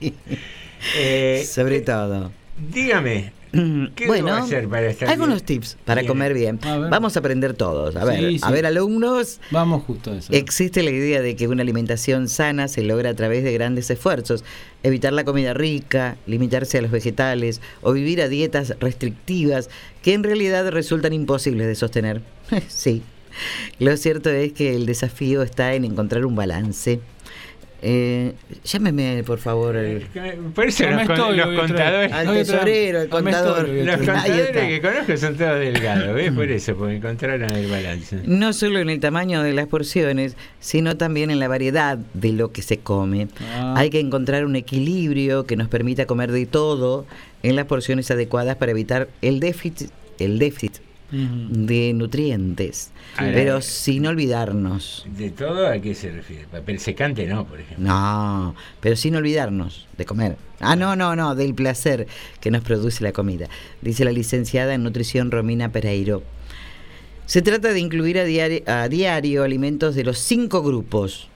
Eh, 0.97 1.45
Sobre 1.49 1.79
todo. 1.79 2.33
dígame, 2.73 3.31
¿qué 3.51 4.07
bueno, 4.07 4.33
hacer 4.33 4.67
para 4.67 4.87
estar 4.89 5.09
algunos 5.09 5.43
bien? 5.45 5.61
tips 5.61 5.77
para 5.85 6.01
Bien. 6.01 6.07
comer 6.11 6.33
bien. 6.33 6.59
A. 6.63 6.77
Vamos 6.77 7.15
a 7.15 7.19
aprender 7.19 7.53
todos. 7.53 7.95
A 7.95 8.05
ver, 8.05 8.19
Sí, 8.19 8.39
a 8.41 8.51
ver, 8.51 8.65
alumnos. 8.65 9.39
Vamos 9.51 9.83
justo 9.83 10.11
a 10.11 10.17
eso. 10.17 10.31
Existe 10.33 10.83
la 10.83 10.91
idea 10.91 11.21
de 11.21 11.35
que 11.35 11.47
una 11.47 11.61
alimentación 11.63 12.27
sana 12.27 12.67
se 12.67 12.83
logra 12.83 13.09
a 13.09 13.13
través 13.15 13.43
de 13.43 13.51
grandes 13.53 13.89
esfuerzos. 13.89 14.43
Evitar 14.83 15.13
la 15.13 15.23
comida 15.23 15.53
rica, 15.53 16.17
limitarse 16.27 16.77
a 16.77 16.81
los 16.81 16.91
vegetales 16.91 17.61
o 17.81 17.91
vivir 17.93 18.21
a 18.21 18.27
dietas 18.29 18.75
restrictivas 18.79 19.69
que 20.03 20.13
en 20.13 20.23
realidad 20.23 20.69
resultan 20.69 21.13
imposibles 21.13 21.67
de 21.67 21.75
sostener. 21.75 22.21
sí. 22.67 23.01
Lo 23.79 23.95
cierto 23.97 24.29
es 24.29 24.53
que 24.53 24.75
el 24.75 24.85
desafío 24.85 25.43
está 25.43 25.73
en 25.73 25.85
encontrar 25.85 26.25
un 26.25 26.35
balance. 26.35 26.99
Eh, 27.81 28.33
llámeme, 28.65 29.23
por 29.25 29.39
favor, 29.39 29.77
el, 29.77 30.01
Por 30.53 30.65
eso 30.67 30.89
No 30.89 30.97
los, 30.97 31.07
con- 31.07 31.37
los 31.37 31.59
contadores, 31.59 32.11
al 32.11 32.33
tesorero, 32.33 33.01
el 33.03 33.09
no 33.09 33.17
estoy, 33.29 33.85
los 33.85 33.95
contadores 33.97 34.51
que 34.51 34.81
conozco 34.81 35.17
son 35.17 35.35
todos 35.37 35.59
delgados, 35.59 36.13
¿ves? 36.13 36.31
Por 36.33 36.51
eso, 36.51 36.75
porque 36.75 36.95
encontraron 36.97 37.49
el 37.51 37.69
balance. 37.71 38.19
No 38.25 38.51
solo 38.51 38.79
en 38.79 38.89
el 38.89 38.99
tamaño 38.99 39.43
de 39.43 39.53
las 39.53 39.67
porciones, 39.67 40.35
sino 40.59 40.97
también 40.97 41.31
en 41.31 41.39
la 41.39 41.47
variedad 41.47 41.97
de 42.13 42.33
lo 42.33 42.51
que 42.51 42.61
se 42.61 42.79
come. 42.79 43.29
Ah. 43.53 43.75
Hay 43.77 43.89
que 43.89 43.99
encontrar 44.01 44.45
un 44.45 44.55
equilibrio 44.57 45.45
que 45.45 45.55
nos 45.55 45.69
permita 45.69 46.05
comer 46.05 46.31
de 46.33 46.45
todo 46.45 47.05
en 47.43 47.55
las 47.55 47.65
porciones 47.65 48.11
adecuadas 48.11 48.57
para 48.57 48.71
evitar 48.71 49.07
el 49.21 49.39
déficit, 49.39 49.89
el 50.19 50.37
déficit 50.37 50.81
De 51.11 51.91
nutrientes, 51.93 52.91
Ahora- 53.17 53.33
pero 53.33 53.61
sin 53.61 54.05
olvidarnos. 54.05 55.05
¿De 55.17 55.31
todo 55.31 55.67
a 55.67 55.79
qué 55.79 55.95
se 55.95 56.11
refiere? 56.11 56.45
Papel 56.45 56.79
secante 56.79 57.25
no, 57.25 57.45
por 57.45 57.59
ejemplo. 57.59 57.87
No, 57.87 58.55
pero 58.79 58.95
sin 58.95 59.15
olvidarnos 59.15 59.87
de 59.97 60.05
comer. 60.05 60.37
Ah, 60.59 60.75
no, 60.75 60.95
no, 60.95 61.15
no, 61.15 61.33
del 61.35 61.55
placer 61.55 62.07
que 62.39 62.51
nos 62.51 62.63
produce 62.63 63.03
la 63.03 63.11
comida, 63.11 63.47
dice 63.81 64.05
la 64.05 64.11
licenciada 64.11 64.73
en 64.75 64.83
nutrición 64.83 65.31
Romina 65.31 65.71
Pereiro. 65.71 66.21
Se 67.25 67.41
trata 67.41 67.73
de 67.73 67.79
incluir 67.79 68.17
a 68.19 68.23
diario, 68.23 68.61
a 68.67 68.87
diario 68.89 69.43
alimentos 69.43 69.95
de 69.95 70.03
los 70.03 70.17
cinco 70.19 70.61
grupos. 70.63 71.27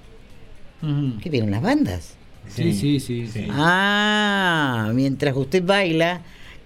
¿Qué 1.22 1.30
vieron 1.30 1.50
las 1.52 1.62
bandas? 1.62 2.16
Sí, 2.50 2.74
sí, 2.74 3.00
sí. 3.00 3.28
sí. 3.28 3.48
Ah, 3.52 4.92
mientras 4.94 5.36
usted 5.36 5.64
baila, 5.64 6.22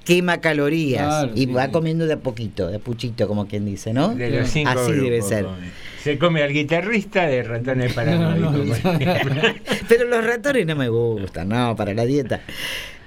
quema 0.07 0.39
calorías 0.41 1.05
Claro, 1.05 1.31
y 1.35 1.39
sí, 1.41 1.45
va 1.47 1.65
sí. 1.65 1.71
comiendo 1.71 2.07
de 2.07 2.13
a 2.13 2.17
poquito, 2.19 2.67
de 2.69 2.77
a 2.77 2.79
puchito, 2.79 3.27
como 3.27 3.45
quien 3.47 3.65
dice, 3.65 3.93
¿no? 3.93 4.15
De 4.15 4.29
los 4.31 4.47
cinco 4.49 4.69
Así 4.71 4.93
debe 4.93 5.21
ser. 5.21 5.43
come. 5.45 5.87
Se 6.03 6.17
come 6.17 6.41
al 6.41 6.53
guitarrista 6.53 7.27
de 7.27 7.43
ratones 7.43 7.91
paranoicos. 7.93 8.79
por 8.79 9.01
ejemplo. 9.01 9.41
Pero 9.89 10.05
los 10.05 10.23
ratones 10.25 10.65
no 10.65 10.75
me 10.77 10.87
gustan, 10.89 11.49
no, 11.49 11.75
para 11.75 11.93
la 11.93 12.05
dieta. 12.05 12.41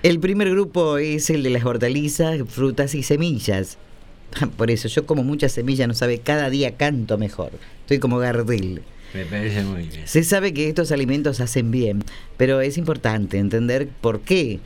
El 0.02 0.20
primer 0.20 0.50
grupo 0.50 0.98
es 0.98 1.30
el 1.30 1.42
de 1.42 1.50
las 1.50 1.64
hortalizas, 1.64 2.38
frutas 2.48 2.94
y 2.94 3.02
semillas. 3.02 3.78
Por 4.56 4.70
eso 4.70 4.88
yo 4.88 5.06
como 5.06 5.22
muchas 5.24 5.52
semillas, 5.52 5.88
no 5.88 5.94
sabe, 5.94 6.18
cada 6.18 6.50
día 6.50 6.76
canto 6.76 7.16
mejor. 7.18 7.50
Estoy 7.80 7.98
como 7.98 8.18
Gardel. 8.18 8.82
Me 9.12 9.24
parece 9.24 9.62
muy 9.64 9.82
bien. 9.88 10.02
Se 10.06 10.22
sabe 10.22 10.54
que 10.54 10.68
estos 10.68 10.92
alimentos 10.92 11.40
hacen 11.40 11.70
bien, 11.70 12.04
pero 12.36 12.60
es 12.60 12.78
importante 12.78 13.38
entender 13.38 13.88
por 14.00 14.20
qué. 14.20 14.60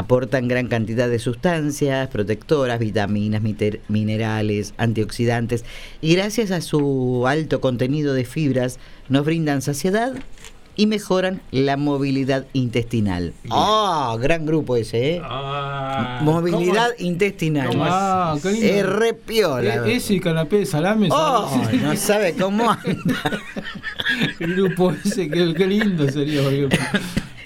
Aportan 0.00 0.46
gran 0.46 0.68
cantidad 0.68 1.08
de 1.08 1.18
sustancias 1.18 2.08
protectoras, 2.08 2.78
vitaminas, 2.78 3.40
minerales, 3.88 4.74
antioxidantes 4.76 5.64
y 6.02 6.16
gracias 6.16 6.50
a 6.50 6.60
su 6.60 7.24
alto 7.26 7.62
contenido 7.62 8.12
de 8.12 8.26
fibras 8.26 8.78
nos 9.08 9.24
brindan 9.24 9.62
saciedad 9.62 10.12
y 10.78 10.86
mejoran 10.86 11.40
la 11.50 11.78
movilidad 11.78 12.44
intestinal. 12.52 13.32
¡Ah! 13.50 14.14
gran 14.20 14.44
grupo 14.44 14.76
ese, 14.76 15.14
¿eh? 15.14 15.20
Ah, 15.24 16.20
movilidad 16.22 16.90
¿cómo- 16.98 17.08
intestinal. 17.08 17.68
cómo 17.68 17.84
Ah, 17.88 18.36
qué 18.42 18.50
lindo. 18.52 18.66
Es 18.66 18.84
re 18.86 19.14
piola. 19.14 19.76
E- 19.86 19.96
Ese 19.96 20.20
canapé 20.20 20.58
de 20.58 20.66
salame. 20.66 21.08
Oh, 21.10 21.48
¿sabes? 21.64 21.80
no 21.80 21.96
sabe 21.96 22.34
cómo 22.34 22.70
anda. 22.70 22.84
El 24.40 24.54
grupo 24.56 24.92
ese, 24.92 25.30
qué, 25.30 25.54
qué 25.56 25.66
lindo 25.66 26.06
sería. 26.12 26.42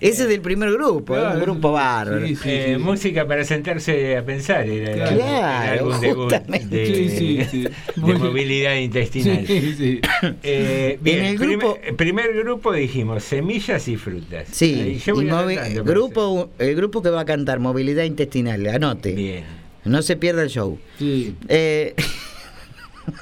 Ese 0.00 0.22
es 0.22 0.28
del 0.30 0.40
primer 0.40 0.70
grupo, 0.72 1.12
un 1.12 1.20
Claro, 1.20 1.40
grupo 1.40 1.72
bárbaro. 1.72 2.26
sí, 2.26 2.34
sí, 2.34 2.48
Eh, 2.48 2.74
sí. 2.76 2.82
Música 2.82 3.26
para 3.26 3.44
sentarse 3.44 4.16
a 4.16 4.24
pensar 4.24 4.66
era 4.66 5.08
Claro, 5.14 5.72
el 5.72 5.78
álbum 5.78 6.00
de, 6.00 6.12
justamente. 6.14 6.76
de- 6.76 6.86
Sí, 6.86 7.08
sí, 7.10 7.44
sí. 7.50 7.62
de 7.64 7.70
Muy 7.96 8.12
bien. 8.12 8.22
movilidad 8.22 8.74
intestinal. 8.76 9.46
Sí, 9.46 9.74
sí. 9.76 10.00
Eh, 10.42 10.98
bien, 11.02 11.18
En 11.18 11.24
el 11.26 11.38
grupo- 11.38 11.78
primer 11.98 12.34
grupo 12.34 12.72
dijimos 12.72 13.24
semillas 13.24 13.86
y 13.88 13.96
frutas. 13.98 14.48
Ahí 14.48 14.54
Sí, 15.00 15.02
y 15.04 15.10
anotando, 15.10 15.84
grupo, 15.84 16.50
el 16.58 16.74
grupo 16.76 17.02
que 17.02 17.10
va 17.10 17.20
a 17.20 17.24
cantar 17.26 17.58
Movilidad 17.60 18.04
Intestinal, 18.04 18.66
anote. 18.68 19.12
Bien. 19.12 19.44
No 19.84 20.00
se 20.02 20.16
pierda 20.16 20.42
el 20.42 20.48
show. 20.48 20.78
Sí. 20.98 21.34
Eh, 21.48 21.94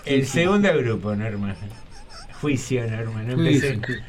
El 0.05 0.27
segundo 0.27 0.69
grupo, 0.79 1.15
Norma. 1.17 1.57
Juicio, 2.41 2.89
Norma. 2.89 3.23
No 3.23 3.35
Juicio, 3.37 3.71
empecé. 3.71 4.01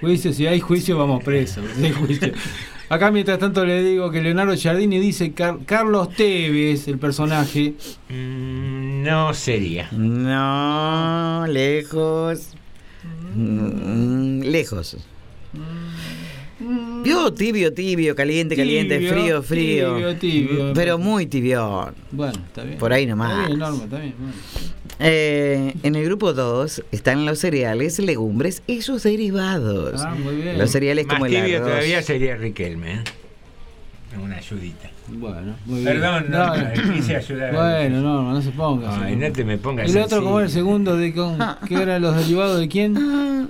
Juicio, 0.00 0.32
si 0.32 0.46
hay 0.46 0.60
juicio 0.60 0.96
vamos 0.98 1.22
presos. 1.24 1.64
si 1.76 1.84
hay 1.86 1.92
juicio. 1.92 2.32
Acá 2.90 3.10
mientras 3.10 3.38
tanto 3.38 3.64
le 3.66 3.82
digo 3.82 4.10
que 4.10 4.22
Leonardo 4.22 4.54
Giardini 4.54 4.98
dice 4.98 5.32
Car- 5.32 5.58
Carlos 5.66 6.10
Tevez, 6.14 6.88
el 6.88 6.98
personaje. 6.98 7.74
Mm, 8.08 9.02
no 9.02 9.34
sería. 9.34 9.88
no, 9.92 11.46
lejos. 11.46 12.54
Mm, 13.34 14.40
lejos. 14.42 14.96
Vio 17.04 17.32
tibio, 17.32 17.72
tibio, 17.72 18.16
caliente, 18.16 18.56
caliente, 18.56 18.98
Tibio, 18.98 19.12
frío, 19.12 19.42
frío. 19.42 19.94
tibio, 19.94 20.16
tibio. 20.16 20.72
Pero 20.74 20.98
muy 20.98 21.26
tibión. 21.26 21.94
Bueno, 22.10 22.32
está 22.46 22.64
bien. 22.64 22.78
Por 22.78 22.92
ahí 22.92 23.06
nomás. 23.06 23.30
Está 23.32 23.46
bien, 23.46 23.58
Norma, 23.58 23.84
está 23.84 23.98
bien. 23.98 24.14
bueno. 24.18 24.34
Eh, 25.00 25.74
en 25.82 25.94
el 25.94 26.04
grupo 26.04 26.32
2 26.32 26.82
están 26.90 27.24
los 27.24 27.38
cereales, 27.38 27.98
legumbres 28.00 28.62
y 28.66 28.82
sus 28.82 29.04
derivados. 29.04 30.00
Ah, 30.02 30.14
muy 30.14 30.36
bien. 30.36 30.58
Los 30.58 30.70
cereales 30.70 31.06
Más 31.06 31.14
como 31.14 31.26
el 31.26 31.36
arroz. 31.36 31.68
todavía 31.68 32.02
sería 32.02 32.36
Riquelme. 32.36 32.94
¿eh? 32.94 33.04
Una 34.22 34.36
ayudita. 34.36 34.90
Bueno, 35.06 35.54
muy 35.66 35.80
bien. 35.80 35.92
Perdón, 36.00 36.26
no, 36.28 36.56
no, 36.56 36.94
quise 36.94 37.16
ayudar. 37.16 37.54
Bueno, 37.54 38.00
Norma, 38.00 38.32
no 38.32 38.42
se 38.42 38.50
ponga. 38.50 38.94
Ay, 38.96 39.12
así. 39.12 39.16
no 39.16 39.32
te 39.32 39.44
me 39.44 39.58
pongas 39.58 39.88
¿Y 39.88 39.96
el 39.96 40.04
otro 40.04 40.36
era 40.38 40.46
el 40.46 40.50
segundo? 40.50 40.96
de 40.96 41.14
con, 41.14 41.38
¿Qué 41.68 41.74
eran 41.80 42.02
los 42.02 42.16
derivados 42.16 42.58
de 42.58 42.68
quién? 42.68 42.94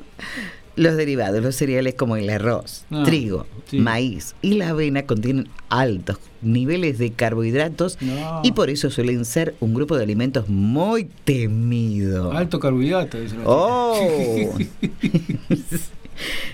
Los 0.79 0.97
derivados, 0.97 1.43
los 1.43 1.57
cereales 1.57 1.95
como 1.95 2.17
el 2.17 2.31
arroz, 2.31 2.85
Ah, 2.91 3.03
trigo, 3.05 3.47
sí. 3.69 3.79
maíz 3.79 4.35
y 4.43 4.55
la 4.55 4.69
avena 4.71 5.03
contienen 5.07 5.49
altos 5.69 6.19
niveles 6.41 6.99
de 6.99 7.11
carbohidratos 7.13 7.99
No. 8.01 8.41
y 8.45 8.53
por 8.53 8.71
eso 8.71 8.91
suelen 8.91 9.25
ser 9.25 9.55
un 9.61 9.75
grupo 9.75 9.97
de 9.97 10.05
alimentos 10.05 10.49
muy 10.49 11.05
temido. 11.25 12.31
Alto 12.33 12.61
carbohidrato. 12.61 13.19
Oh. 13.45 14.57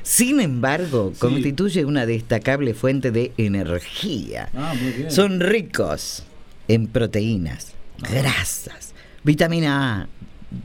Sin 0.02 0.40
embargo, 0.40 1.10
Sí. 1.14 1.20
constituye 1.20 1.84
una 1.84 2.06
destacable 2.06 2.74
fuente 2.74 3.10
de 3.10 3.32
energía. 3.38 4.50
Ah, 4.54 4.74
muy 4.80 4.92
bien. 4.92 5.10
Son 5.10 5.40
ricos 5.40 6.22
en 6.68 6.86
proteínas, 6.86 7.72
grasas, 7.98 8.92
vitamina 9.22 10.02
A, 10.02 10.08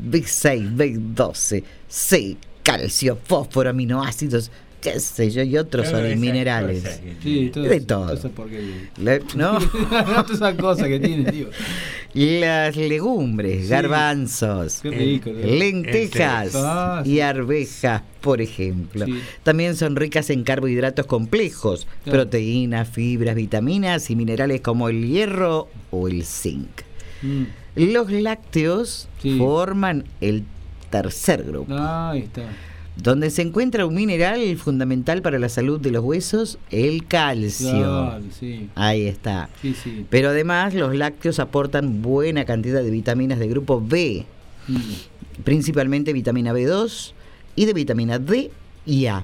B6, 0.09 0.75
B12, 0.75 1.63
C, 1.87 2.37
calcio, 2.71 3.17
fósforo, 3.23 3.69
aminoácidos, 3.69 4.51
qué 4.81 4.99
sé 4.99 5.29
yo, 5.31 5.43
y 5.43 5.57
otros 5.57 5.87
esas 5.87 6.15
minerales. 6.17 7.01
Sí, 7.21 7.49
todo 7.53 7.63
De 7.65 7.81
todo. 7.81 8.13
no, 9.35 9.59
Todas 9.59 10.31
esas 10.31 10.55
cosas 10.55 10.87
que 10.87 10.99
tiene, 10.99 11.31
tío. 11.31 11.49
las 12.13 12.75
legumbres, 12.75 13.63
Sí. 13.63 13.67
garbanzos, 13.69 14.79
Qué 14.81 14.89
rico. 14.91 15.29
tío. 15.31 15.45
lentejas 15.45 16.51
Ah, 16.55 17.01
sí. 17.03 17.11
y 17.11 17.19
arvejas, 17.19 18.01
por 18.21 18.41
ejemplo. 18.41 19.05
Sí. 19.05 19.19
También 19.43 19.75
son 19.75 19.95
ricas 19.95 20.29
en 20.29 20.43
carbohidratos 20.43 21.05
complejos, 21.05 21.87
Claro. 22.03 22.19
proteínas, 22.19 22.89
fibras, 22.89 23.35
vitaminas 23.35 24.09
y 24.09 24.15
minerales 24.15 24.61
como 24.61 24.89
el 24.89 25.07
hierro 25.07 25.67
o 25.91 26.07
el 26.07 26.23
zinc. 26.23 26.69
Mm. 27.21 27.43
Los 27.75 28.11
lácteos 28.11 29.07
Sí. 29.21 29.37
forman 29.37 30.05
el 30.21 30.43
tercer 30.89 31.43
grupo, 31.43 31.73
Ah, 31.77 32.11
ahí 32.11 32.19
está. 32.21 32.43
donde 32.95 33.29
se 33.29 33.41
encuentra 33.43 33.85
un 33.85 33.95
mineral 33.95 34.57
fundamental 34.57 35.21
para 35.21 35.39
la 35.39 35.47
salud 35.49 35.79
de 35.79 35.91
los 35.91 36.03
huesos, 36.03 36.57
el 36.69 37.05
calcio. 37.07 37.71
Claro, 37.71 38.23
sí. 38.37 38.69
Ahí 38.75 39.07
está. 39.07 39.49
Sí, 39.61 39.73
sí. 39.73 40.05
Pero 40.09 40.29
además 40.29 40.73
los 40.73 40.93
lácteos 40.95 41.39
aportan 41.39 42.01
buena 42.01 42.43
cantidad 42.45 42.81
de 42.83 42.89
vitaminas 42.91 43.39
de 43.39 43.47
grupo 43.47 43.81
B, 43.85 44.25
Mm. 44.67 45.43
principalmente 45.43 46.13
vitamina 46.13 46.53
B2 46.53 47.13
y 47.55 47.65
de 47.65 47.73
vitamina 47.73 48.19
D 48.19 48.51
y 48.85 49.05
A, 49.07 49.23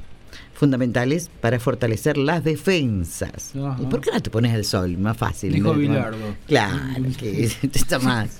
fundamentales 0.53 1.29
para 1.41 1.59
fortalecer 1.59 2.17
las 2.17 2.43
defensas. 2.43 3.53
Ajá. 3.55 3.77
¿Y 3.81 3.85
por 3.87 3.99
qué 4.01 4.11
no 4.11 4.21
te 4.21 4.29
pones 4.29 4.53
al 4.53 4.63
sol? 4.63 4.97
Más 4.97 5.17
fácil. 5.17 5.51
Dijo 5.53 5.73
¿no? 5.73 5.79
Bilardo. 5.79 6.35
Claro, 6.47 6.77
que 7.19 7.43
está 7.73 7.99
más. 7.99 8.39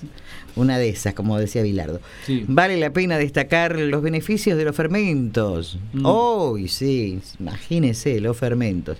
Una 0.55 0.77
de 0.77 0.89
esas, 0.89 1.13
como 1.13 1.37
decía 1.37 1.61
Bilardo. 1.63 1.99
Sí. 2.25 2.45
Vale 2.47 2.77
la 2.77 2.91
pena 2.93 3.17
destacar 3.17 3.77
los 3.77 4.01
beneficios 4.01 4.57
de 4.57 4.63
los 4.65 4.75
fermentos. 4.75 5.77
Mm. 5.93 6.05
Uy, 6.05 6.67
sí, 6.69 7.19
imagínese 7.39 8.19
los 8.21 8.37
fermentos. 8.37 8.97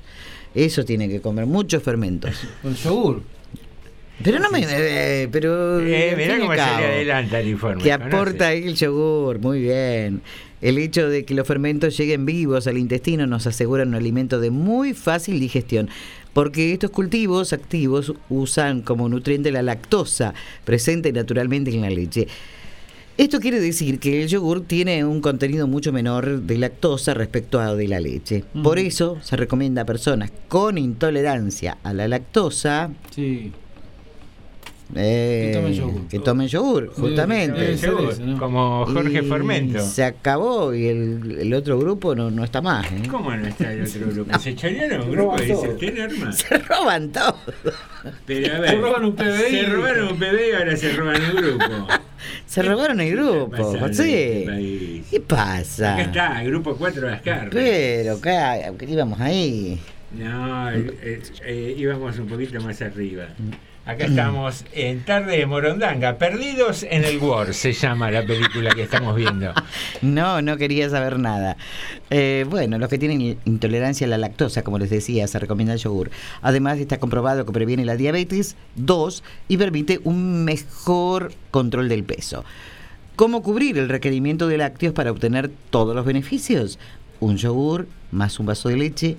Eso 0.54 0.84
tiene 0.86 1.08
que 1.10 1.22
comer 1.22 1.46
muchos 1.46 1.82
fermentos. 1.84 2.32
Con 2.62 2.76
yogur. 2.76 3.22
Pero 4.24 4.40
no 4.40 4.50
me. 4.50 4.66
eh, 4.66 5.28
pero. 5.32 5.80
Eh, 5.82 6.14
mirá 6.16 6.40
cómo 6.40 6.52
se 6.52 6.58
le 6.58 6.62
adelanta 6.62 7.40
el 7.42 7.50
informe. 7.50 7.84
Que 7.84 7.92
¿conoce? 7.92 8.08
aporta 8.08 8.54
el 8.54 8.74
yogur, 8.76 9.40
muy 9.40 9.60
bien. 9.62 10.22
El 10.62 10.78
hecho 10.78 11.10
de 11.10 11.26
que 11.26 11.34
los 11.36 11.46
fermentos 11.46 11.98
lleguen 11.98 12.26
vivos 12.26 12.66
al 12.68 12.78
intestino 12.78 13.28
nos 13.28 13.46
asegura 13.46 13.84
un 13.84 13.94
alimento 13.94 14.40
de 14.40 14.52
muy 14.52 14.94
fácil 14.94 15.40
digestión, 15.40 15.90
porque 16.36 16.74
estos 16.74 16.92
cultivos 16.92 17.54
activos 17.54 18.12
usan 18.28 18.82
como 18.82 19.08
nutriente 19.08 19.54
la 19.54 19.64
lactosa, 19.64 20.34
presente 20.66 21.14
naturalmente 21.14 21.74
en 21.74 21.80
la 21.80 21.90
leche. 21.90 22.28
Esto 23.18 23.40
quiere 23.40 23.62
decir 23.62 24.00
que 24.00 24.22
el 24.22 24.28
yogur 24.28 24.66
tiene 24.66 25.06
un 25.06 25.22
contenido 25.22 25.66
mucho 25.66 25.94
menor 25.94 26.42
de 26.42 26.58
lactosa 26.58 27.14
respecto 27.14 27.62
a 27.62 27.74
de 27.74 27.88
la 27.88 28.02
leche. 28.02 28.44
Por 28.62 28.80
eso 28.80 29.18
se 29.22 29.38
recomienda 29.38 29.84
a 29.84 29.86
personas 29.86 30.30
con 30.50 30.78
intolerancia 30.78 31.78
a 31.84 31.94
la 31.94 32.10
lactosa 32.10 32.92
Sí. 33.16 33.54
Eh, 34.94 35.50
Que 35.52 35.58
tomen 35.58 35.74
yogur. 35.74 36.08
que 36.08 36.20
tomen 36.20 36.48
yogur, 36.48 36.84
Debe- 36.92 36.94
justamente. 36.96 37.78
Como 38.38 38.86
Jorge 38.86 39.20
Y 39.24 39.26
Formento. 39.26 39.80
Se 39.84 40.04
acabó 40.04 40.74
y 40.76 40.86
el, 40.88 41.38
el 41.40 41.54
otro 41.56 41.80
grupo 41.80 42.14
no, 42.16 42.30
no 42.30 42.44
está 42.44 42.62
más. 42.62 42.86
¿eh? 42.92 43.02
¿Cómo 43.10 43.36
no 43.36 43.48
está 43.48 43.74
el 43.74 43.84
otro 43.84 44.08
grupo? 44.12 44.38
¿Se 44.40 44.54
chorearon 44.56 45.02
un 45.08 45.12
grupo? 45.12 45.38
Dice 45.38 45.54
usted, 45.54 45.98
Norma. 45.98 46.32
Se 46.32 46.58
roban 46.60 47.12
todo. 47.12 47.36
Pero 48.28 48.56
a 48.56 48.60
ver, 48.60 48.70
Se 48.70 48.76
roban 48.78 49.06
un 49.06 49.16
PBI. 49.16 49.50
Se 49.50 49.64
robaron 49.66 50.08
un 50.10 50.18
PBI 50.20 50.50
y 50.52 50.56
ahora 50.56 50.78
se 50.78 50.94
roban 50.94 51.22
un 51.32 51.36
grupo. 51.36 51.88
Se 52.48 52.64
robaron 52.64 53.00
el 53.02 53.12
grupo, 53.16 53.50
pasando 53.52 53.76
en 53.76 53.82
José. 53.88 54.40
este? 54.44 55.04
¿Qué 55.12 55.20
pasa? 55.20 55.94
Acá 55.94 56.02
está, 56.04 56.44
grupo 56.44 56.76
4 56.76 57.08
de 57.08 57.14
Ascar. 57.14 57.50
Pero 57.52 58.14
acá 58.14 58.72
íbamos 58.88 59.20
ahí. 59.20 59.80
No, 60.18 60.72
eh, 60.72 61.76
íbamos 61.78 62.18
un 62.18 62.26
poquito 62.28 62.60
más 62.62 62.82
arriba. 62.82 63.28
Acá 63.86 64.06
estamos 64.06 64.66
en 64.74 65.04
Tarde 65.04 65.38
de 65.38 65.46
Morondanga, 65.46 66.18
Perdidos 66.18 66.82
en 66.82 67.04
el 67.04 67.20
War, 67.20 67.54
se 67.54 67.72
llama 67.72 68.10
la 68.10 68.26
película 68.26 68.72
que 68.74 68.82
estamos 68.82 69.16
viendo. 69.16 69.54
No, 70.02 70.42
no 70.42 70.58
quería 70.58 70.90
saber 70.90 71.20
nada. 71.20 71.56
Eh, 72.10 72.46
bueno, 72.50 72.80
los 72.80 72.90
que 72.90 72.98
tienen 72.98 73.38
intolerancia 73.46 74.08
a 74.08 74.10
la 74.10 74.18
lactosa, 74.18 74.64
como 74.64 74.80
les 74.80 74.90
decía, 74.90 75.28
se 75.28 75.38
recomienda 75.38 75.74
el 75.74 75.80
yogur. 75.80 76.10
Además, 76.42 76.80
está 76.80 77.00
comprobado 77.00 77.46
que 77.46 77.52
previene 77.52 77.86
la 77.86 77.96
diabetes, 77.96 78.56
dos, 78.76 79.24
y 79.48 79.58
permite 79.58 80.00
un 80.04 80.46
mejor 80.46 81.34
control 81.52 81.88
del 81.88 82.04
peso. 82.04 82.44
¿Cómo 83.16 83.44
cubrir 83.44 83.78
el 83.78 83.90
requerimiento 83.90 84.48
de 84.48 84.58
lácteos 84.58 84.94
para 84.94 85.12
obtener 85.12 85.52
todos 85.70 85.96
los 85.96 86.06
beneficios? 86.06 86.80
Un 87.20 87.38
yogur 87.38 87.88
más 88.12 88.40
un 88.40 88.48
vaso 88.48 88.70
de 88.70 88.78
leche, 88.78 89.18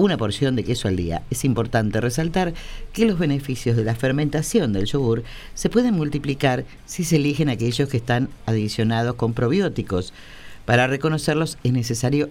una 0.00 0.16
porción 0.16 0.56
de 0.56 0.64
queso 0.64 0.88
al 0.88 0.96
día. 0.96 1.22
Es 1.30 1.44
importante 1.44 2.00
resaltar 2.00 2.54
que 2.92 3.04
los 3.06 3.18
beneficios 3.18 3.76
de 3.76 3.84
la 3.84 3.94
fermentación 3.94 4.72
del 4.72 4.86
yogur 4.86 5.22
se 5.54 5.68
pueden 5.70 5.94
multiplicar 5.94 6.64
si 6.86 7.04
se 7.04 7.16
eligen 7.16 7.48
aquellos 7.48 7.88
que 7.88 7.96
están 7.98 8.28
adicionados 8.46 9.14
con 9.16 9.32
probióticos. 9.34 10.12
Para 10.64 10.86
reconocerlos 10.86 11.58
es 11.64 11.72
necesario 11.72 12.30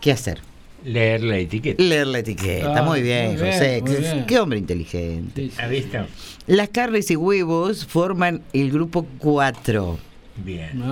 ¿qué 0.00 0.12
hacer? 0.12 0.40
Leer 0.84 1.22
la 1.22 1.38
etiqueta. 1.38 1.82
Leer 1.82 2.06
la 2.06 2.18
etiqueta, 2.20 2.78
Ah, 2.78 2.82
muy 2.82 3.02
bien, 3.02 3.32
muy 3.32 3.42
bien, 3.42 3.52
José. 3.52 3.82
muy 3.82 3.90
qué- 3.90 3.98
bien. 4.00 4.26
Qué 4.26 4.38
hombre 4.38 4.58
inteligente. 4.58 5.50
¿Ha 5.58 5.66
visto? 5.66 5.98
Las 6.46 6.68
carnes 6.68 7.10
y 7.10 7.16
huevos 7.16 7.86
forman 7.86 8.42
el 8.52 8.70
grupo 8.70 9.06
4. 9.18 9.98
Bien. 10.44 10.82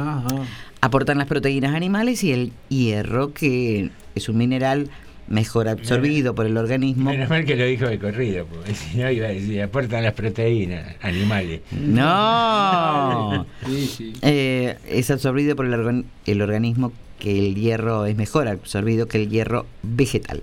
Aportan 0.81 1.19
las 1.19 1.27
proteínas 1.27 1.75
animales 1.75 2.25
y 2.25 2.33
el 2.33 2.53
hierro, 2.69 3.33
que 3.33 3.91
es 4.15 4.29
un 4.29 4.37
mineral 4.39 4.89
mejor 5.29 5.69
absorbido 5.69 6.35
por 6.35 6.47
el 6.47 6.57
organismo. 6.57 7.11
Menos 7.11 7.29
mal 7.31 7.45
que 7.45 7.57
lo 7.57 7.65
dijo 7.65 7.87
de 7.87 7.99
corrido, 7.99 8.47
porque 8.47 8.75
si 8.75 8.99
no 8.99 9.11
iba 9.11 9.27
a 9.27 9.31
decir, 9.31 9.63
aportan 9.63 10.03
las 10.05 10.15
proteínas 10.15 10.95
animales. 11.03 11.61
No. 12.35 13.47
Sí, 13.67 13.87
sí. 13.87 14.13
Eh, 14.23 14.77
es 14.89 15.11
absorbido 15.11 15.57
por 15.57 15.67
el, 15.67 15.73
organ- 15.75 16.05
el 16.27 16.43
organismo 16.43 16.93
que 17.19 17.39
el 17.39 17.55
hierro 17.55 18.05
es 18.07 18.17
mejor 18.17 18.49
absorbido 18.49 19.09
que 19.09 19.23
el 19.23 19.31
hierro 19.31 19.67
vegetal. 19.83 20.43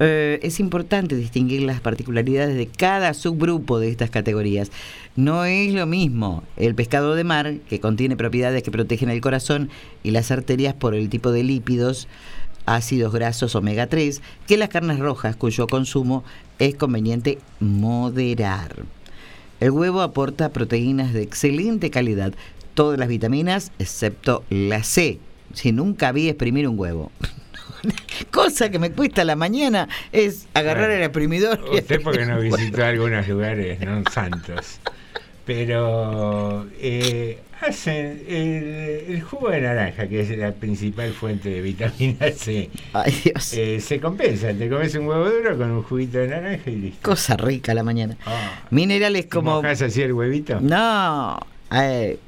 Eh, 0.00 0.38
es 0.42 0.60
importante 0.60 1.14
distinguir 1.16 1.62
las 1.62 1.80
particularidades 1.80 2.56
de 2.56 2.66
cada 2.66 3.12
subgrupo 3.14 3.78
de 3.78 3.90
estas 3.90 4.10
categorías. 4.10 4.70
No 5.16 5.44
es 5.44 5.72
lo 5.74 5.86
mismo 5.86 6.42
el 6.56 6.74
pescado 6.74 7.14
de 7.14 7.24
mar, 7.24 7.54
que 7.68 7.80
contiene 7.80 8.16
propiedades 8.16 8.62
que 8.62 8.70
protegen 8.70 9.10
el 9.10 9.20
corazón 9.20 9.68
y 10.02 10.10
las 10.12 10.30
arterias 10.30 10.74
por 10.74 10.94
el 10.94 11.08
tipo 11.08 11.30
de 11.32 11.42
lípidos, 11.44 12.08
ácidos 12.66 13.12
grasos 13.12 13.54
omega 13.54 13.86
3, 13.86 14.20
que 14.46 14.56
las 14.56 14.68
carnes 14.68 14.98
rojas, 14.98 15.36
cuyo 15.36 15.66
consumo 15.66 16.24
es 16.58 16.74
conveniente 16.74 17.38
moderar. 17.60 18.76
El 19.60 19.70
huevo 19.70 20.00
aporta 20.02 20.50
proteínas 20.50 21.12
de 21.12 21.22
excelente 21.22 21.90
calidad, 21.90 22.32
todas 22.74 22.98
las 22.98 23.08
vitaminas 23.08 23.70
excepto 23.78 24.44
la 24.50 24.82
C. 24.82 25.18
Si 25.54 25.72
nunca 25.72 26.12
vi 26.12 26.28
exprimir 26.28 26.66
un 26.68 26.78
huevo. 26.78 27.12
Cosa 28.30 28.70
que 28.70 28.78
me 28.78 28.90
cuesta 28.92 29.24
la 29.24 29.36
mañana 29.36 29.88
es 30.12 30.46
agarrar 30.54 30.86
Bueno, 30.86 30.94
el 30.96 31.02
exprimidor. 31.02 31.64
y 31.72 31.78
Usted 31.78 32.00
porque 32.02 32.24
no 32.26 32.40
visitó 32.40 32.84
algunos 32.84 33.26
lugares 33.28 33.80
no 33.80 34.02
santos. 34.10 34.78
Pero 35.44 36.66
eh, 36.78 37.40
hacen 37.62 38.22
el, 38.28 39.04
el 39.08 39.22
jugo 39.22 39.50
de 39.50 39.60
naranja, 39.60 40.06
que 40.08 40.20
es 40.20 40.36
la 40.36 40.52
principal 40.52 41.12
fuente 41.12 41.48
de 41.48 41.60
vitamina 41.62 42.30
C. 42.36 42.70
Ay, 42.92 43.12
Dios. 43.24 43.52
eh, 43.54 43.80
se 43.80 44.00
compensa. 44.00 44.52
Te 44.52 44.68
comes 44.68 44.94
un 44.94 45.06
huevo 45.06 45.28
duro 45.30 45.56
con 45.56 45.70
un 45.70 45.82
juguito 45.82 46.18
de 46.18 46.28
naranja 46.28 46.70
y 46.70 46.76
listo. 46.76 46.98
Cosa 47.02 47.36
rica 47.36 47.72
a 47.72 47.74
la 47.74 47.82
mañana. 47.82 48.16
Ah. 48.26 48.62
Minerales 48.70 49.26
como... 49.26 49.56
¿Mojás 49.56 49.82
así 49.82 50.02
el 50.02 50.12
huevito? 50.12 50.60
No. 50.60 51.38
Ay, 51.74 52.18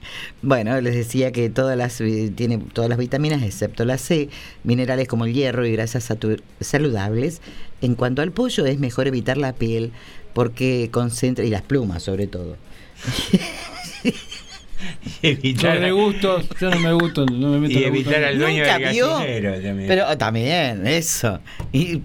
bueno, 0.40 0.80
les 0.80 0.94
decía 0.94 1.30
que 1.30 1.50
todas 1.50 1.76
las 1.76 2.00
eh, 2.00 2.32
tiene 2.34 2.56
todas 2.72 2.88
las 2.88 2.96
vitaminas 2.96 3.42
excepto 3.42 3.84
la 3.84 3.98
C, 3.98 4.30
minerales 4.62 5.06
como 5.06 5.26
el 5.26 5.34
hierro 5.34 5.66
y 5.66 5.72
grasas 5.72 6.10
saludables. 6.60 7.42
En 7.82 7.94
cuanto 7.94 8.22
al 8.22 8.32
pollo 8.32 8.64
es 8.64 8.78
mejor 8.78 9.06
evitar 9.06 9.36
la 9.36 9.52
piel 9.52 9.92
porque 10.32 10.88
concentra 10.90 11.44
y 11.44 11.50
las 11.50 11.60
plumas 11.60 12.02
sobre 12.02 12.26
todo. 12.26 12.56
evitar, 15.22 15.76
Yo 15.76 15.80
de 15.80 15.92
gustos, 15.92 16.48
yo 16.60 16.70
no 16.70 16.80
me 16.80 16.92
gusto, 16.92 17.26
no 17.26 17.48
me 17.48 17.58
meto 17.68 17.78
y 17.78 17.84
evitar 17.84 18.24
al 18.24 18.38
dueño 18.38 18.62
Nunca 18.62 18.78
del 18.78 18.92
vio, 18.92 19.08
gallinero 19.08 19.52
también. 19.60 19.88
Pero 19.88 20.08
oh, 20.08 20.18
también 20.18 20.86
eso. 20.86 21.40
Y 21.72 22.02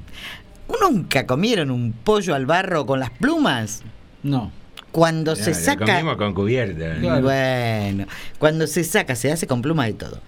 nunca 0.81 1.25
comieron 1.25 1.71
un 1.71 1.93
pollo 1.93 2.35
al 2.35 2.45
barro 2.45 2.85
con 2.85 2.99
las 2.99 3.09
plumas. 3.11 3.83
No. 4.23 4.51
Cuando 4.91 5.35
No, 5.35 5.35
se 5.35 5.51
lo 5.51 5.55
saca 5.55 5.85
comimos 5.85 6.17
con 6.17 6.33
cubierta. 6.33 6.95
Bueno, 7.21 8.07
cuando 8.39 8.65
se 8.65 8.83
saca, 8.83 9.15
se 9.15 9.31
hace 9.31 9.45
con 9.45 9.61
pluma 9.61 9.87
y 9.87 9.93
todo. 9.93 10.19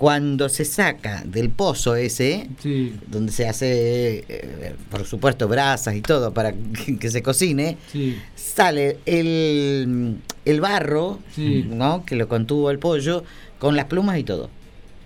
Cuando 0.00 0.48
se 0.48 0.64
saca 0.64 1.22
del 1.26 1.50
pozo 1.50 1.94
ese, 1.94 2.48
Sí. 2.62 2.94
donde 3.06 3.32
se 3.32 3.46
hace, 3.46 4.24
eh, 4.30 4.74
por 4.90 5.04
supuesto, 5.04 5.46
brasas 5.46 5.94
y 5.94 6.00
todo 6.00 6.32
para 6.32 6.52
que, 6.54 6.96
que 6.98 7.10
se 7.10 7.22
cocine, 7.22 7.76
Sí. 7.92 8.16
sale 8.34 8.96
el, 9.04 10.16
el 10.46 10.60
barro, 10.62 11.18
Sí. 11.34 11.66
¿no? 11.68 12.02
Que 12.06 12.16
lo 12.16 12.28
contuvo 12.28 12.70
el 12.70 12.78
pollo, 12.78 13.24
con 13.58 13.76
las 13.76 13.84
plumas 13.84 14.18
y 14.18 14.24
todo. 14.24 14.48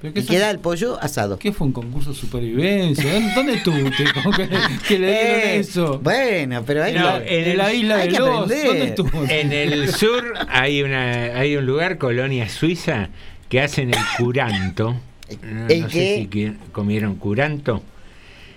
¿Pero 0.01 0.15
qué 0.15 0.21
Y 0.21 0.23
son- 0.23 0.37
queda 0.37 0.51
el 0.53 0.61
pollo 0.61 0.97
asado. 1.03 1.41
¿Qué 1.41 1.51
fue 1.53 1.67
un 1.67 1.73
concurso 1.73 2.11
de 2.11 2.17
supervivencia? 2.17 3.13
¿Dónde- 3.15 3.33
¿Dónde 3.35 3.55
estuviste? 3.55 4.05
¿Cómo 4.23 4.31
que, 4.37 4.49
que 4.87 4.99
le 5.01 5.07
dieron 5.09 5.41
Eh, 5.41 5.57
eso? 5.59 5.99
Bueno, 6.05 6.63
pero 6.65 6.85
hay 6.85 6.95
No, 6.95 7.19
que, 7.25 7.41
en 7.43 7.51
En 7.51 7.59
la 7.59 7.71
el- 7.73 7.79
isla 7.81 7.97
de 7.97 8.11
los. 8.13 8.19
¿Dónde 8.49 8.85
estuvo? 8.85 9.25
En 9.29 9.51
el 9.53 9.89
sur 9.93 10.35
hay 10.49 10.83
una 10.83 11.37
hay 11.37 11.57
un 11.57 11.67
lugar, 11.67 11.99
Colonia 11.99 12.49
Suiza, 12.49 13.09
que 13.49 13.61
hacen 13.61 13.91
el 13.91 14.01
curanto. 14.19 14.95
No, 15.43 15.67
¿El 15.69 15.83
no 15.83 15.91
sé 15.91 16.29
si 16.31 16.57
comieron 16.73 17.17
curanto. 17.17 17.83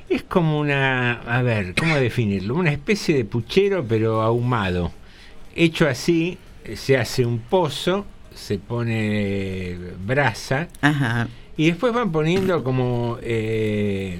Es 0.09 0.23
como 0.23 0.59
una, 0.59 1.14
a 1.22 1.41
ver, 1.41 1.73
¿cómo 1.76 1.95
definirlo? 1.95 2.55
Una 2.55 2.72
especie 2.72 3.15
de 3.15 3.26
puchero 3.26 3.85
pero 3.88 4.22
ahumado. 4.22 4.91
Hecho 5.55 5.88
así, 5.88 6.38
se 6.76 6.97
hace 6.97 7.26
un 7.26 7.39
pozo, 7.39 8.05
se 8.34 8.57
pone 8.59 9.77
brasa 10.05 10.68
Ajá. 10.81 11.27
y 11.57 11.68
después 11.68 11.93
van 11.93 12.11
poniendo 12.11 12.64
como, 12.64 13.18
eh, 13.22 14.19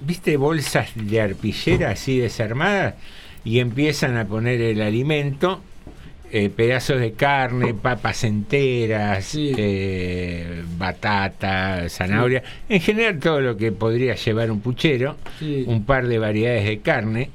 ¿viste? 0.00 0.36
Bolsas 0.36 0.90
de 0.94 1.20
arpillera 1.20 1.90
así 1.90 2.18
desarmadas 2.18 2.94
y 3.44 3.58
empiezan 3.58 4.16
a 4.16 4.26
poner 4.26 4.60
el 4.60 4.80
alimento, 4.80 5.60
eh, 6.32 6.48
pedazos 6.48 7.00
de 7.00 7.12
carne, 7.12 7.74
papas 7.74 8.24
enteras, 8.24 9.24
Sí. 9.24 9.52
eh, 9.56 10.62
batata, 10.78 11.88
zanahoria, 11.88 12.42
en 12.68 12.80
general 12.80 13.18
todo 13.18 13.40
lo 13.40 13.56
que 13.56 13.72
podría 13.72 14.14
llevar 14.14 14.50
un 14.50 14.60
puchero, 14.60 15.16
Sí. 15.38 15.64
un 15.66 15.84
par 15.84 16.06
de 16.08 16.18
variedades 16.18 16.64
de 16.66 16.78
carne. 16.80 17.30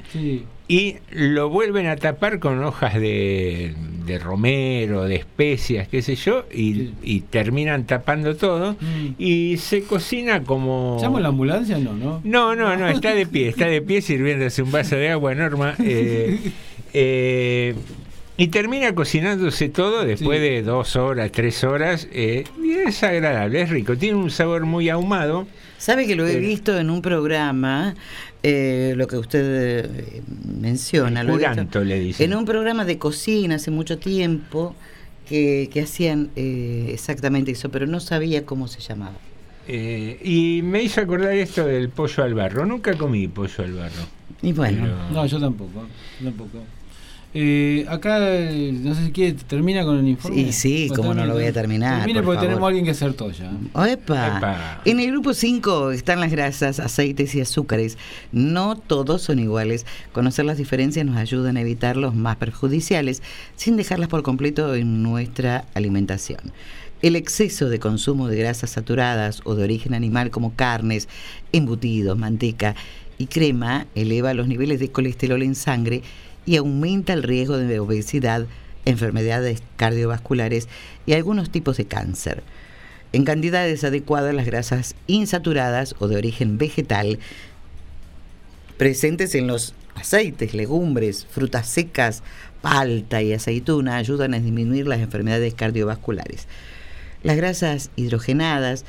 Y 0.68 0.96
lo 1.12 1.50
vuelven 1.50 1.86
a 1.86 1.96
tapar 1.96 2.40
con 2.40 2.64
hojas 2.64 2.96
de, 2.96 3.76
de 4.08 4.18
romero, 4.18 5.04
de 5.04 5.18
especias, 5.18 5.88
qué 5.88 6.02
sé 6.02 6.16
yo, 6.16 6.46
y, 6.52 6.90
y 7.04 7.20
terminan 7.22 7.86
tapando 7.86 8.36
todo. 8.36 8.74
Mm. 8.82 9.14
Y 9.20 9.58
se 9.58 9.84
cocina 9.84 10.42
como... 10.42 10.98
¿Llamo 11.00 11.20
la 11.20 11.28
ambulancia? 11.28 11.78
No, 11.78 11.94
¿no? 11.94 12.20
No, 12.24 12.56
no, 12.56 12.76
no, 12.78 12.88
está 12.88 13.14
de 13.14 13.28
pie, 13.28 13.50
está 13.50 13.68
de 13.68 13.84
pie 13.84 14.02
sirviéndose 14.02 14.64
un 14.64 14.72
vaso 14.72 14.96
de 14.96 15.10
agua, 15.12 15.36
Norma. 15.36 15.76
eh, 15.78 16.40
y 18.38 18.48
termina 18.48 18.94
cocinándose 18.94 19.70
todo 19.70 20.06
después 20.06 20.40
Sí. 20.40 20.46
de 20.46 20.62
dos 20.64 20.96
horas, 20.96 21.32
tres 21.32 21.64
horas. 21.64 22.08
eh, 22.12 22.44
y 22.62 22.72
es 22.72 23.02
agradable, 23.04 23.62
es 23.62 23.70
rico, 23.70 23.96
tiene 23.98 24.18
un 24.18 24.30
sabor 24.32 24.66
muy 24.66 24.90
ahumado. 24.90 25.48
¿Sabe 25.78 26.06
que 26.08 26.16
lo 26.16 26.26
he 26.28 26.34
Pero- 26.34 26.48
visto 26.48 26.78
en 26.80 26.90
un 26.90 27.02
programa, 27.02 27.96
eh, 28.44 28.94
lo 28.98 29.08
que 29.08 29.18
usted 29.18 29.86
eh, 29.86 30.22
menciona? 30.60 31.22
El 31.22 31.28
lo 31.28 31.34
curanto, 31.34 31.84
le 31.84 32.00
dicen. 32.00 32.32
En 32.32 32.38
un 32.38 32.46
programa 32.46 32.86
de 32.86 32.98
cocina 32.98 33.56
hace 33.56 33.72
mucho 33.72 33.98
tiempo 33.98 34.76
que, 35.30 35.70
que 35.72 35.82
hacían 35.82 36.30
eh, 36.36 36.90
exactamente 36.92 37.52
eso, 37.52 37.70
pero 37.70 37.88
no 37.88 38.00
sabía 38.00 38.46
cómo 38.46 38.68
se 38.68 38.80
llamaba. 38.80 39.16
Eh, 39.68 40.20
y 40.24 40.62
me 40.62 40.84
hizo 40.84 41.02
acordar 41.02 41.34
esto 41.34 41.66
del 41.66 41.90
pollo 41.90 42.24
al 42.24 42.34
barro. 42.36 42.66
Nunca 42.66 42.94
comí 42.96 43.28
pollo 43.28 43.64
al 43.64 43.74
barro. 43.74 44.04
Y 44.44 44.54
bueno, 44.54 44.84
Pero- 44.84 45.10
No, 45.12 45.26
yo 45.26 45.40
tampoco. 45.40 45.88
yo 46.20 46.26
tampoco. 46.26 46.60
Eh, 47.38 47.86
acá, 47.90 48.18
eh, 48.22 48.72
no 48.82 48.96
sé 48.96 49.08
si 49.08 49.12
quiere, 49.12 49.34
termina 49.34 49.84
con 49.84 50.00
el 50.00 50.08
informe. 50.08 50.54
Sí, 50.54 50.88
sí, 50.88 50.90
cómo 50.96 51.14
no 51.14 51.26
lo 51.26 51.34
voy 51.34 51.44
a 51.44 51.52
terminar, 51.52 51.98
Termine 51.98 52.20
por 52.20 52.26
porque 52.28 52.38
favor. 52.38 52.48
tenemos 52.48 52.64
a 52.64 52.68
alguien 52.68 52.86
que 52.86 52.92
hacer 52.92 53.14
toya. 53.14 53.52
¡Epa! 53.90 54.38
Epa. 54.38 54.82
En 54.86 55.02
el 55.02 55.12
grupo 55.12 55.34
5 55.34 55.92
están 55.92 56.22
las 56.22 56.32
grasas, 56.32 56.80
aceites 56.80 57.36
y 57.36 57.42
azúcares. 57.42 57.98
No 58.32 58.78
todos 58.78 59.22
son 59.22 59.40
iguales. 59.40 59.86
Conocer 60.14 60.46
las 60.46 60.58
diferencias 60.58 61.06
nos 61.06 61.18
ayudan 61.18 61.58
a 61.58 61.62
evitar 61.62 61.98
los 61.98 62.16
más 62.16 62.38
perjudiciales 62.38 63.22
sin 63.58 63.76
dejarlas 63.76 64.08
por 64.08 64.24
completo 64.24 64.74
en 64.74 65.04
nuestra 65.04 65.66
alimentación. 65.74 66.40
El 67.02 67.18
exceso 67.18 67.68
de 67.68 67.80
consumo 67.80 68.30
de 68.30 68.38
grasas 68.38 68.70
saturadas 68.70 69.42
o 69.44 69.56
de 69.56 69.64
origen 69.66 69.94
animal 69.94 70.30
como 70.32 70.56
carnes, 70.56 71.10
embutidos, 71.52 72.18
manteca 72.18 72.76
y 73.18 73.26
crema 73.28 73.88
eleva 73.94 74.34
los 74.34 74.48
niveles 74.48 74.80
de 74.80 74.90
colesterol 74.90 75.42
en 75.44 75.56
sangre 75.56 76.02
y 76.46 76.58
aumenta 76.58 77.14
el 77.14 77.24
riesgo 77.24 77.58
de 77.58 77.80
obesidad, 77.80 78.46
enfermedades 78.86 79.64
cardiovasculares 79.78 80.68
y 81.06 81.14
algunos 81.14 81.50
tipos 81.50 81.78
de 81.78 81.86
cáncer. 81.86 82.44
En 83.14 83.24
cantidades 83.24 83.84
adecuadas, 83.84 84.34
las 84.34 84.46
grasas 84.46 84.96
insaturadas 85.08 85.96
o 86.00 86.08
de 86.08 86.18
origen 86.18 86.58
vegetal 86.58 87.20
presentes 88.78 89.36
en 89.36 89.48
los 89.48 89.74
aceites, 89.96 90.54
legumbres, 90.54 91.26
frutas 91.30 91.68
secas, 91.68 92.24
palta 92.62 93.22
y 93.22 93.34
aceituna 93.34 93.96
ayudan 93.96 94.34
a 94.34 94.40
disminuir 94.40 94.88
las 94.88 95.00
enfermedades 95.00 95.54
cardiovasculares. 95.54 96.48
Las 97.24 97.38
grasas 97.38 97.90
hidrogenadas 97.96 98.86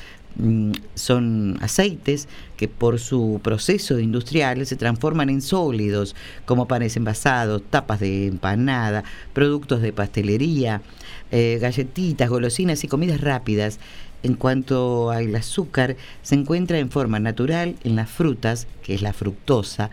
son 0.95 1.59
aceites 1.61 2.29
que 2.57 2.69
por 2.69 2.99
su 2.99 3.41
proceso 3.43 3.99
industrial 3.99 4.67
se 4.67 4.77
transforman 4.77 5.31
en 5.31 5.41
sólidos, 5.43 6.15
como 6.45 6.69
panes 6.69 6.97
envasados, 6.97 7.63
tapas 7.71 8.01
de 8.01 8.27
empanada, 8.27 9.05
productos 9.33 9.81
de 9.81 9.93
pastelería, 9.93 10.83
eh, 11.31 11.59
galletitas, 11.61 12.29
golosinas 12.29 12.85
y 12.85 12.89
comidas 12.89 13.21
rápidas. 13.21 13.79
En 14.23 14.35
cuanto 14.35 15.11
al 15.11 15.35
azúcar, 15.37 15.97
se 16.23 16.35
encuentra 16.35 16.79
en 16.79 16.91
forma 16.91 17.21
natural 17.21 17.77
en 17.85 17.97
las 17.97 18.11
frutas, 18.11 18.67
que 18.83 18.95
es 18.95 19.03
la 19.03 19.13
fructosa, 19.13 19.91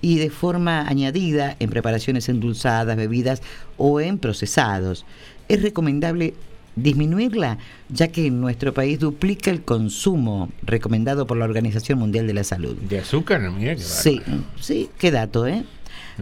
y 0.00 0.18
de 0.18 0.30
forma 0.30 0.86
añadida 0.86 1.56
en 1.58 1.70
preparaciones 1.70 2.28
endulzadas, 2.28 2.96
bebidas 2.96 3.42
o 3.76 4.00
en 4.00 4.18
procesados. 4.18 5.06
Es 5.48 5.62
recomendable 5.62 6.34
disminuirla, 6.76 7.58
ya 7.88 8.08
que 8.08 8.26
en 8.26 8.40
nuestro 8.40 8.72
país 8.72 8.98
duplica 8.98 9.50
el 9.50 9.62
consumo 9.62 10.50
recomendado 10.62 11.26
por 11.26 11.36
la 11.36 11.44
Organización 11.44 11.98
Mundial 11.98 12.26
de 12.26 12.34
la 12.34 12.44
Salud. 12.44 12.76
¿De 12.76 12.98
azúcar? 12.98 13.40
Mira 13.50 13.74
qué 13.74 13.82
Sí, 13.82 14.20
sí, 14.60 14.90
qué 14.98 15.10
dato, 15.10 15.46
¿eh? 15.46 15.64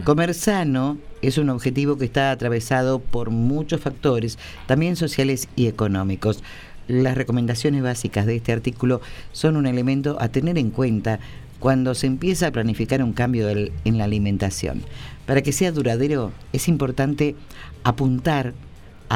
Comer 0.03 0.33
sano 0.33 0.97
es 1.21 1.37
un 1.37 1.49
objetivo 1.49 1.97
que 1.97 2.05
está 2.05 2.31
atravesado 2.31 2.99
por 2.99 3.29
muchos 3.29 3.81
factores, 3.81 4.39
también 4.65 4.95
sociales 4.95 5.47
y 5.55 5.67
económicos. 5.67 6.43
Las 6.87 7.15
recomendaciones 7.15 7.83
básicas 7.83 8.25
de 8.25 8.37
este 8.37 8.51
artículo 8.51 9.01
son 9.31 9.57
un 9.57 9.67
elemento 9.67 10.17
a 10.19 10.29
tener 10.29 10.57
en 10.57 10.71
cuenta 10.71 11.19
cuando 11.59 11.93
se 11.93 12.07
empieza 12.07 12.47
a 12.47 12.51
planificar 12.51 13.03
un 13.03 13.13
cambio 13.13 13.47
en 13.49 13.97
la 13.97 14.05
alimentación. 14.05 14.81
Para 15.25 15.41
que 15.41 15.51
sea 15.51 15.71
duradero 15.71 16.31
es 16.53 16.67
importante 16.67 17.35
apuntar 17.83 18.53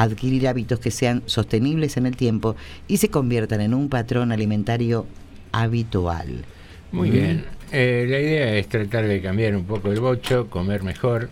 adquirir 0.02 0.46
hábitos 0.48 0.78
que 0.78 0.90
sean 0.90 1.22
sostenibles 1.26 1.96
en 1.96 2.06
el 2.06 2.16
tiempo 2.16 2.54
y 2.88 2.98
se 2.98 3.08
conviertan 3.08 3.60
en 3.60 3.74
un 3.74 3.88
patrón 3.88 4.30
alimentario 4.32 5.06
habitual. 5.52 6.44
Muy 6.92 7.08
Mm. 7.10 7.12
bien. 7.12 7.44
Eh, 7.72 8.06
la 8.08 8.20
idea 8.20 8.54
es 8.56 8.68
tratar 8.68 9.06
de 9.08 9.20
cambiar 9.20 9.56
un 9.56 9.64
poco 9.64 9.90
el 9.90 9.98
bocho, 10.00 10.48
comer 10.48 10.82
mejor. 10.82 11.28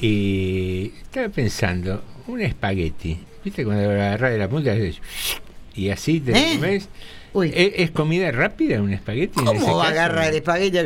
Y 0.00 0.92
estaba 1.02 1.28
pensando, 1.28 2.02
un 2.26 2.40
espagueti. 2.40 3.18
¿Viste 3.44 3.64
cuando 3.64 3.84
lo 3.84 3.90
agarras 3.92 4.32
de 4.32 4.38
la 4.38 4.48
punta 4.48 4.74
y 5.74 5.90
así 5.90 6.20
te 6.20 6.32
¿Eh? 6.32 6.54
comes? 6.54 6.88
¿Es, 7.54 7.72
es 7.76 7.90
comida 7.92 8.30
rápida 8.32 8.80
un 8.82 8.92
espagueti? 8.92 9.38
en 9.40 9.48
ese 9.48 9.58
¿Cómo 9.64 9.78
caso? 9.78 9.82
agarra 9.92 10.28
el 10.28 10.34
espagueti? 10.36 10.78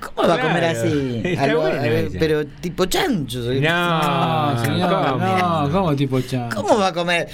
¿Cómo 0.00 0.28
va 0.28 0.34
a 0.34 0.40
comer 0.40 0.64
así? 0.64 1.20
está 1.24 1.44
Algo- 1.44 1.60
bueno 1.62 1.78
a 1.78 1.82
ver, 1.82 2.04
eso. 2.06 2.16
pero 2.18 2.46
tipo 2.46 2.84
chancho. 2.86 3.38
No, 3.40 4.54
No, 4.54 4.64
señor, 4.64 4.90
¿cómo? 4.90 5.26
no, 5.38 5.68
¿cómo 5.72 5.96
tipo 5.96 6.20
chan? 6.20 6.50
¿Cómo 6.50 6.78
va 6.78 6.88
a 6.88 6.92
comer 6.92 7.28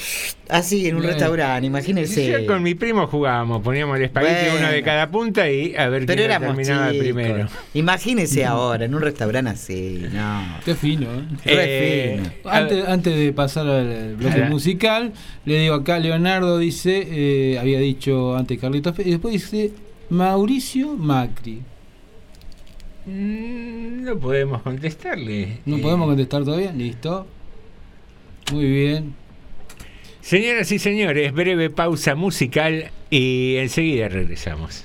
así 0.48 0.86
en 0.88 0.96
un 0.96 1.02
Bien. 1.02 1.12
restaurante? 1.14 1.66
Imagínese. 1.66 2.26
Yo 2.30 2.46
con 2.46 2.62
mi 2.62 2.74
primo 2.74 3.06
jugábamos, 3.06 3.62
poníamos 3.62 3.96
el 3.98 4.04
espagueti 4.04 4.46
Bueno. 4.50 4.58
uno 4.60 4.68
de 4.72 4.82
cada 4.82 5.10
punta 5.10 5.48
y 5.50 5.74
a 5.76 5.88
ver 5.88 6.06
Pero 6.06 6.26
quién 6.26 6.40
terminaba 6.40 6.90
chicos. 6.90 7.04
primero. 7.04 7.48
Imagínese 7.74 8.44
ahora, 8.44 8.84
en 8.84 8.94
un 8.94 9.00
restaurante 9.02 9.50
así. 9.50 10.04
No. 10.12 10.42
Qué 10.64 10.74
fino, 10.74 11.06
¿eh? 11.44 12.20
Fino. 12.22 12.50
Antes, 12.50 12.88
antes 12.88 13.16
de 13.16 13.32
pasar 13.32 13.66
al 13.66 14.16
bloque 14.16 14.42
musical, 14.44 15.12
le 15.44 15.58
digo 15.60 15.74
acá, 15.74 15.98
Leonardo 15.98 16.58
dice, 16.58 17.06
eh, 17.10 17.58
había 17.58 17.78
dicho 17.78 18.36
antes 18.36 18.58
Carlitos, 18.58 18.94
Fe- 18.96 19.02
y 19.06 19.10
después 19.10 19.32
dice 19.32 19.72
Mauricio 20.10 20.94
Macri. 20.96 21.62
Mm, 23.06 24.04
No 24.04 24.18
podemos 24.18 24.62
contestarle. 24.62 25.58
¿No 25.66 25.76
Eh, 25.76 25.80
podemos 25.80 26.06
contestar 26.08 26.44
todavía? 26.44 26.72
Listo. 26.72 27.26
Muy 28.52 28.64
bien. 28.66 29.14
Señoras 30.20 30.72
y 30.72 30.78
señores, 30.78 31.32
breve 31.32 31.68
pausa 31.70 32.14
musical 32.14 32.90
y 33.10 33.56
enseguida 33.56 34.08
regresamos. 34.08 34.84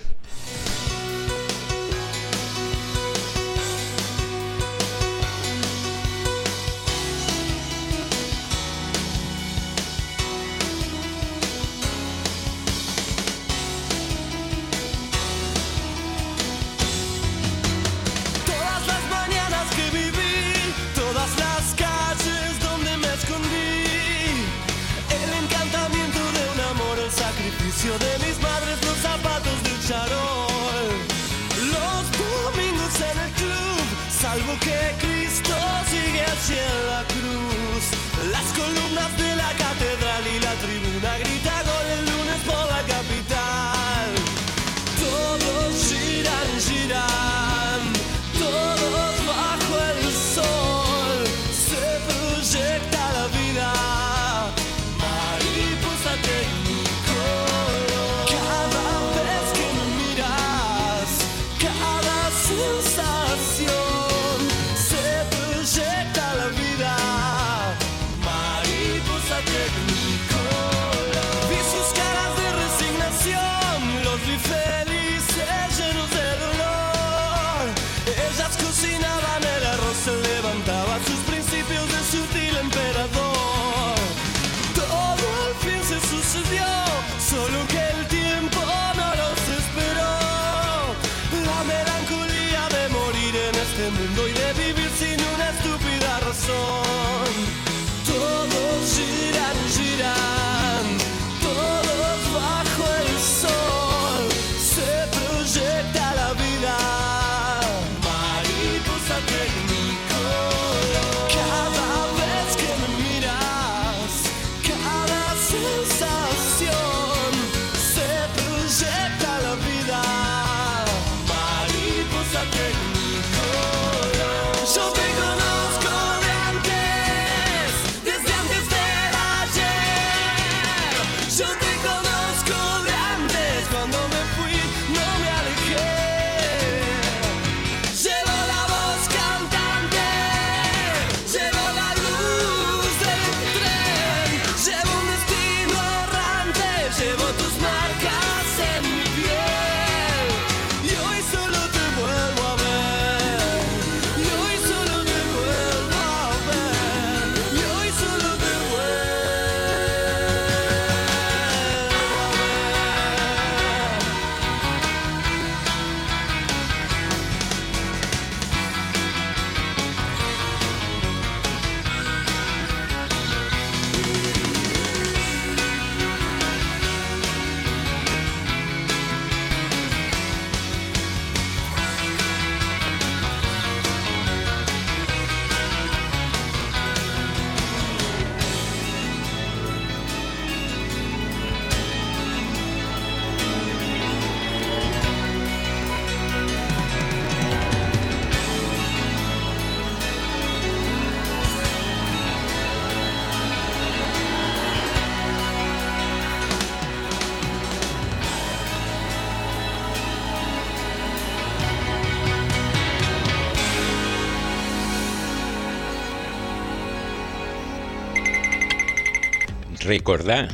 Recordá 219.90 220.48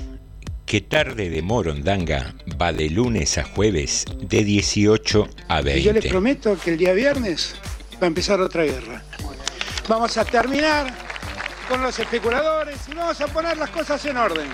que 0.66 0.80
Tarde 0.80 1.30
de 1.30 1.42
Morondanga 1.42 2.34
va 2.62 2.72
de 2.72 2.90
lunes 2.90 3.38
a 3.38 3.44
jueves 3.44 4.06
de 4.22 4.46
18 4.46 5.28
a 5.50 5.60
Y 5.60 5.84
yo 5.84 5.92
les 5.92 6.04
20. 6.04 6.08
prometo 6.10 6.58
que 6.58 6.70
el 6.70 6.78
día 6.78 6.94
viernes 6.94 7.54
va 8.02 8.06
a 8.06 8.08
empezar 8.08 8.40
otra 8.40 8.64
guerra. 8.64 9.04
Vamos 9.90 10.16
a 10.16 10.24
terminar 10.24 10.88
con 11.68 11.82
los 11.82 12.00
especuladores 12.00 12.78
y 12.90 12.96
vamos 12.96 13.20
a 13.20 13.28
poner 13.28 13.58
las 13.58 13.70
cosas 13.72 14.06
en 14.06 14.16
orden. 14.16 14.48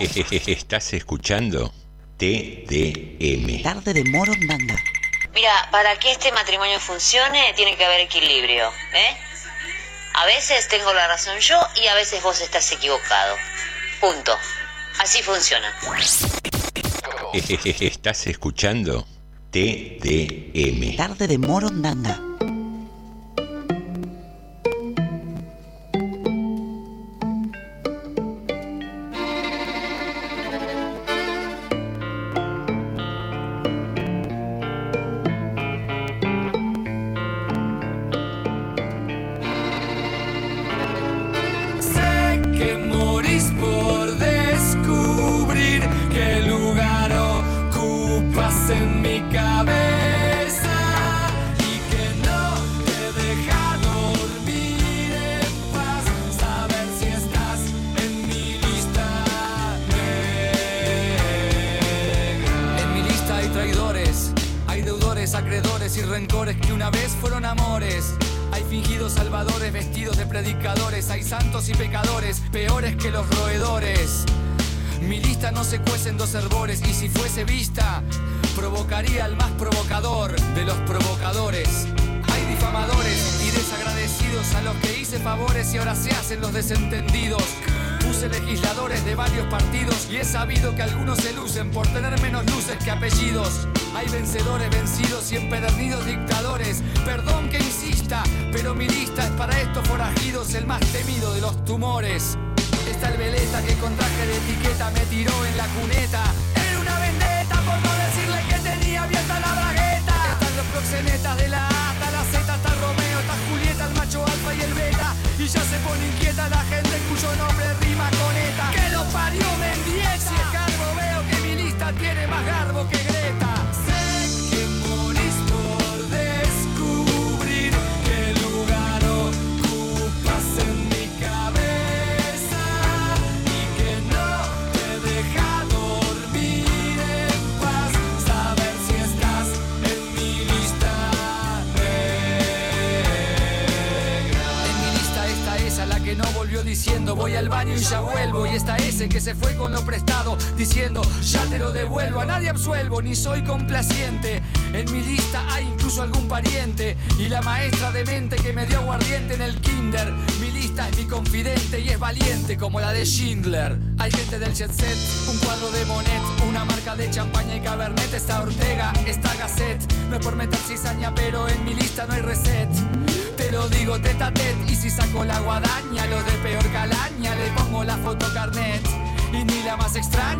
Estás 0.46 0.92
escuchando 0.92 1.72
TDM. 2.18 3.62
Tarde 3.62 3.94
de 3.94 4.04
Morondanga. 4.04 4.76
Mira, 5.34 5.68
para 5.72 5.98
que 5.98 6.12
este 6.12 6.30
matrimonio 6.30 6.78
funcione 6.78 7.54
tiene 7.56 7.74
que 7.74 7.86
haber 7.86 8.00
equilibrio, 8.00 8.68
¿eh? 8.92 9.16
A 10.14 10.26
veces 10.26 10.68
tengo 10.68 10.92
la 10.94 11.08
razón 11.08 11.38
yo 11.40 11.60
y 11.82 11.88
a 11.88 11.94
veces 11.94 12.22
vos 12.22 12.40
estás 12.40 12.70
equivocado. 12.72 13.36
Punto. 14.00 14.36
Así 15.00 15.22
funciona. 15.22 15.72
Estás 17.80 18.26
escuchando 18.28 19.06
TDM. 19.50 20.96
Tarde 20.96 21.26
de 21.26 21.38
Morondanga. 21.38 22.33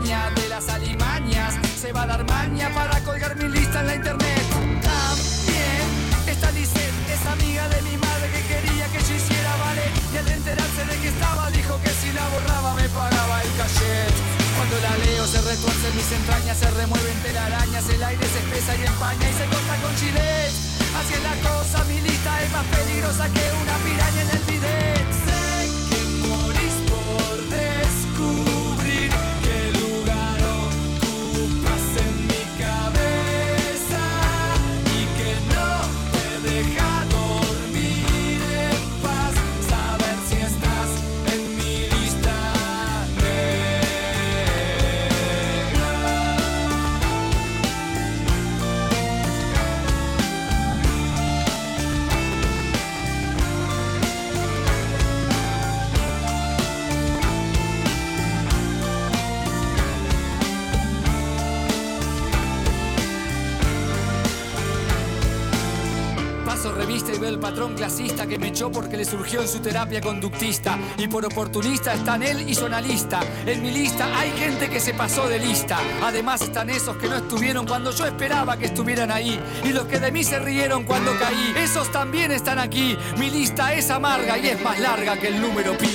De 0.05 0.49
las 0.51 0.69
alimañas 0.69 1.55
se 1.81 1.91
va 1.91 2.03
a 2.03 2.07
dar 2.07 2.29
maña 2.29 2.69
para 2.75 3.01
colgar 3.01 3.35
mi 3.37 3.49
lista 3.49 3.81
en 3.81 3.87
la 3.87 3.95
internet. 3.95 4.45
También 4.83 5.85
está 6.29 6.51
Lisette, 6.51 7.09
es 7.09 7.25
amiga 7.25 7.67
de 7.71 7.81
mi 7.81 7.97
madre 7.97 8.29
que 8.29 8.43
quería 8.45 8.85
que 8.93 8.99
yo 9.01 9.15
hiciera 9.17 9.57
ballet. 9.57 9.93
Y 10.13 10.17
al 10.19 10.29
enterarse 10.29 10.85
de 10.85 10.97
que 11.01 11.09
estaba, 11.09 11.51
dijo 11.53 11.81
que 11.83 11.89
si 11.89 12.13
la 12.13 12.29
borraba 12.29 12.75
me 12.75 12.87
pagaba 12.91 13.43
el 13.45 13.53
cachet. 13.57 14.15
Cuando 14.57 14.77
la 14.85 14.93
leo 15.07 15.27
se 15.27 15.41
retuerce 15.41 15.89
mis 15.97 16.13
entrañas, 16.13 16.59
se 16.59 16.71
remueven 16.71 17.23
telarañas, 17.23 17.89
el 17.89 18.05
aire 18.05 18.27
se 18.29 18.39
espesa 18.41 18.77
y 18.77 18.85
empaña 18.85 19.31
y 19.31 19.33
se 19.33 19.47
corta 19.47 19.75
con 19.81 19.97
chilet. 19.97 20.53
Así 21.01 21.15
es 21.17 21.23
la 21.25 21.37
cosa, 21.49 21.83
mi 21.85 21.99
lista 22.03 22.43
es 22.43 22.53
más 22.53 22.67
peligrosa 22.67 23.25
que 23.33 23.45
una 23.57 23.77
piraña 23.81 24.21
en 24.21 24.31
el 24.37 24.45
bidet. 24.45 25.24
Que 68.27 68.39
me 68.39 68.49
echó 68.49 68.71
porque 68.71 68.97
le 68.97 69.05
surgió 69.05 69.43
en 69.43 69.49
su 69.49 69.61
terapia 69.61 70.01
conductista. 70.01 70.79
Y 70.99 71.09
por 71.09 71.25
oportunista 71.25 71.95
están 71.95 72.23
él 72.23 72.49
y 72.49 72.55
su 72.55 72.67
analista. 72.67 73.21
En 73.47 73.63
mi 73.63 73.71
lista 73.71 74.19
hay 74.19 74.31
gente 74.33 74.69
que 74.69 74.81
se 74.81 74.95
pasó 74.95 75.29
de 75.29 75.39
lista. 75.39 75.79
Además 76.03 76.43
están 76.43 76.71
esos 76.71 76.97
que 76.97 77.09
no 77.09 77.17
estuvieron 77.17 77.67
cuando 77.67 77.91
yo 77.91 78.07
esperaba 78.07 78.57
que 78.57 78.67
estuvieran 78.67 79.11
ahí. 79.11 79.41
Y 79.65 79.73
los 79.73 79.87
que 79.87 79.99
de 79.99 80.13
mí 80.13 80.25
se 80.25 80.39
rieron 80.39 80.85
cuando 80.85 81.13
caí. 81.19 81.55
Esos 81.57 81.91
también 81.93 82.33
están 82.33 82.59
aquí. 82.59 82.97
Mi 83.19 83.31
lista 83.31 83.75
es 83.75 83.91
amarga 83.91 84.39
y 84.39 84.49
es 84.49 84.63
más 84.63 84.79
larga 84.79 85.19
que 85.19 85.29
el 85.29 85.41
número 85.41 85.77
pi. 85.77 85.91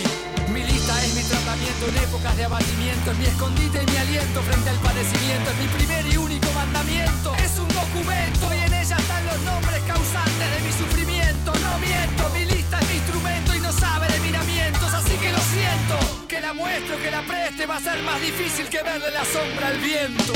Mi 0.54 0.64
lista 0.64 1.04
es 1.06 1.16
mi 1.16 1.24
tratamiento 1.24 1.88
en 1.88 1.98
épocas 2.04 2.36
de 2.36 2.44
abatimiento, 2.46 3.12
es 3.12 3.18
mi 3.18 3.26
escondite 3.26 3.84
y 3.84 3.92
mi 3.92 3.98
aliento 3.98 4.42
frente 4.42 4.70
al 4.70 4.78
padecimiento, 4.78 5.52
es 5.52 5.58
mi 5.58 5.68
primer 5.78 6.06
y 6.14 6.18
único 6.18 6.52
mandamiento, 6.54 7.36
es 7.36 7.60
un 7.60 7.68
documento 7.68 8.54
y 8.56 8.60
en 8.66 8.74
ella 8.74 8.98
los 9.30 9.42
nombres 9.42 9.80
causantes 9.86 10.48
de 10.56 10.60
mi 10.66 10.72
sufrimiento. 10.72 11.54
No 11.66 11.72
miento, 11.80 12.30
mi 12.34 12.46
lista 12.46 12.80
es 12.80 12.90
mi 12.90 12.96
instrumento 12.96 13.56
y 13.56 13.60
no 13.60 13.72
sabe 13.72 14.08
de 14.08 14.20
miramientos, 14.20 14.94
así 14.94 15.16
que 15.18 15.32
lo 15.32 15.40
siento. 15.40 16.28
que 16.28 16.42
la 16.42 16.54
muestre 16.54 16.96
o 16.96 17.00
que 17.00 17.12
la 17.12 17.22
preste 17.22 17.66
va 17.66 17.78
a 17.78 17.80
ser 17.80 18.02
más 18.04 18.22
difícil 18.22 18.68
que 18.70 18.82
verle 18.84 19.12
la 19.12 19.26
sombra 19.26 19.68
al 19.68 19.78
viento. 19.80 20.34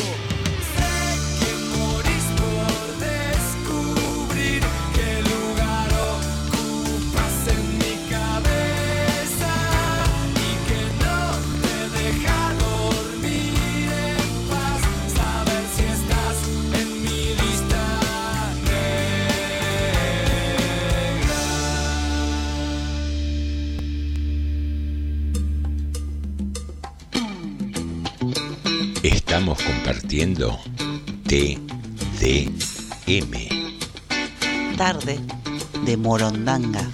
Estamos 29.33 29.63
compartiendo 29.63 30.59
TDM. 31.27 31.57
Tarde 34.77 35.19
de 35.83 35.97
Morondanga. 35.97 36.87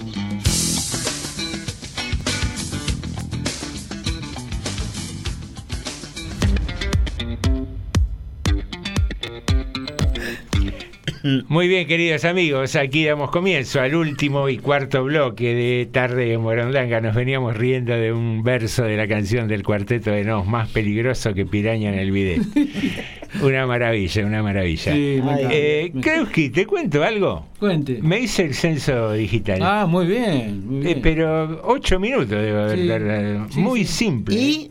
Muy 11.22 11.68
bien, 11.68 11.86
queridos 11.86 12.24
amigos, 12.24 12.76
aquí 12.76 13.04
damos 13.04 13.30
comienzo 13.30 13.80
al 13.82 13.94
último 13.94 14.48
y 14.48 14.56
cuarto 14.56 15.04
bloque 15.04 15.54
de 15.54 15.86
Tarde 15.92 16.24
de 16.26 16.38
Morondanga. 16.38 17.02
Nos 17.02 17.14
veníamos 17.14 17.54
riendo 17.58 17.92
de 17.94 18.10
un 18.10 18.42
verso 18.42 18.84
de 18.84 18.96
la 18.96 19.06
canción 19.06 19.46
del 19.46 19.62
cuarteto 19.62 20.10
de 20.10 20.24
Nos, 20.24 20.46
más 20.46 20.70
peligroso 20.70 21.34
que 21.34 21.44
piraña 21.44 21.92
en 21.92 21.98
el 21.98 22.10
bidet. 22.10 22.40
Una 23.42 23.64
maravilla, 23.66 24.26
una 24.26 24.42
maravilla. 24.42 24.92
Sí, 24.92 25.20
eh, 25.50 25.92
¿te 26.50 26.66
cuento 26.66 27.04
algo? 27.04 27.46
Cuente. 27.60 27.98
Me 28.02 28.18
hice 28.20 28.44
el 28.46 28.54
censo 28.54 29.12
digital. 29.12 29.60
Ah, 29.62 29.86
muy 29.88 30.06
bien. 30.06 30.66
Muy 30.66 30.90
Eh, 30.90 30.98
pero 31.00 31.60
ocho 31.64 32.00
minutos 32.00 32.30
debo 32.30 32.58
haber 32.60 32.78
Sí. 32.78 32.88
tardado. 32.88 33.46
Sí, 33.50 33.60
Muy 33.60 33.84
sí. 33.84 33.92
simple. 33.92 34.34
Y 34.34 34.70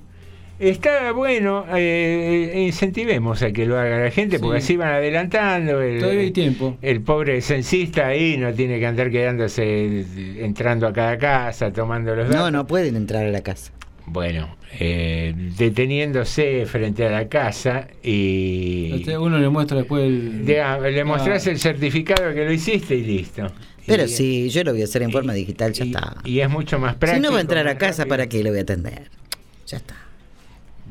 Está 0.59 1.13
bueno, 1.13 1.65
eh, 1.73 2.65
incentivemos 2.67 3.41
a 3.43 3.51
que 3.53 3.65
lo 3.65 3.79
haga 3.79 3.97
la 4.03 4.11
gente, 4.11 4.39
porque 4.39 4.59
Sí. 4.59 4.65
así 4.65 4.77
van 4.77 4.89
adelantando. 4.89 5.81
El, 5.81 5.99
Todavía 6.01 6.21
hay 6.21 6.31
tiempo. 6.31 6.77
el 6.81 7.01
pobre 7.01 7.39
censista 7.41 8.07
ahí 8.07 8.37
no 8.37 8.53
tiene 8.53 8.77
que 8.77 8.85
andar 8.85 9.09
quedándose, 9.09 10.05
entrando 10.43 10.85
a 10.87 10.91
cada 10.93 11.17
casa, 11.17 11.71
tomando 11.71 12.13
los 12.13 12.27
datos. 12.27 12.41
no, 12.41 12.51
no 12.51 12.67
pueden 12.67 12.97
entrar 12.97 13.25
a 13.25 13.29
la 13.29 13.41
casa. 13.41 13.71
Bueno, 14.05 14.57
eh, 14.79 15.33
deteniéndose 15.57 16.65
frente 16.65 17.05
a 17.05 17.11
la 17.11 17.29
casa 17.29 17.87
y 18.03 18.91
Este, 18.95 19.17
Uno 19.17 19.37
le 19.37 19.47
muestra 19.49 19.77
después 19.77 20.03
el. 20.03 20.45
Le 20.45 21.03
mostrás 21.05 21.47
Ah. 21.47 21.51
el 21.51 21.59
certificado 21.59 22.33
que 22.33 22.43
lo 22.43 22.51
hiciste 22.51 22.95
y 22.95 23.03
listo. 23.03 23.47
Pero 23.87 24.07
sí, 24.07 24.49
yo 24.49 24.63
lo 24.65 24.71
voy 24.73 24.81
a 24.81 24.85
hacer 24.85 25.03
en 25.03 25.11
forma 25.11 25.31
digital, 25.33 25.71
ya 25.73 25.85
está. 25.85 26.15
Y 26.25 26.41
es 26.41 26.49
mucho 26.49 26.77
más 26.79 26.93
Si 26.93 26.99
práctico. 26.99 27.25
no 27.27 27.31
va 27.31 27.37
a 27.37 27.41
entrar 27.41 27.67
a 27.67 27.77
casa, 27.77 28.03
rápido. 28.03 28.09
¿para 28.09 28.27
qué 28.29 28.43
lo 28.43 28.49
voy 28.49 28.59
a 28.59 28.61
atender? 28.63 29.09
Ya 29.67 29.77
está. 29.77 29.95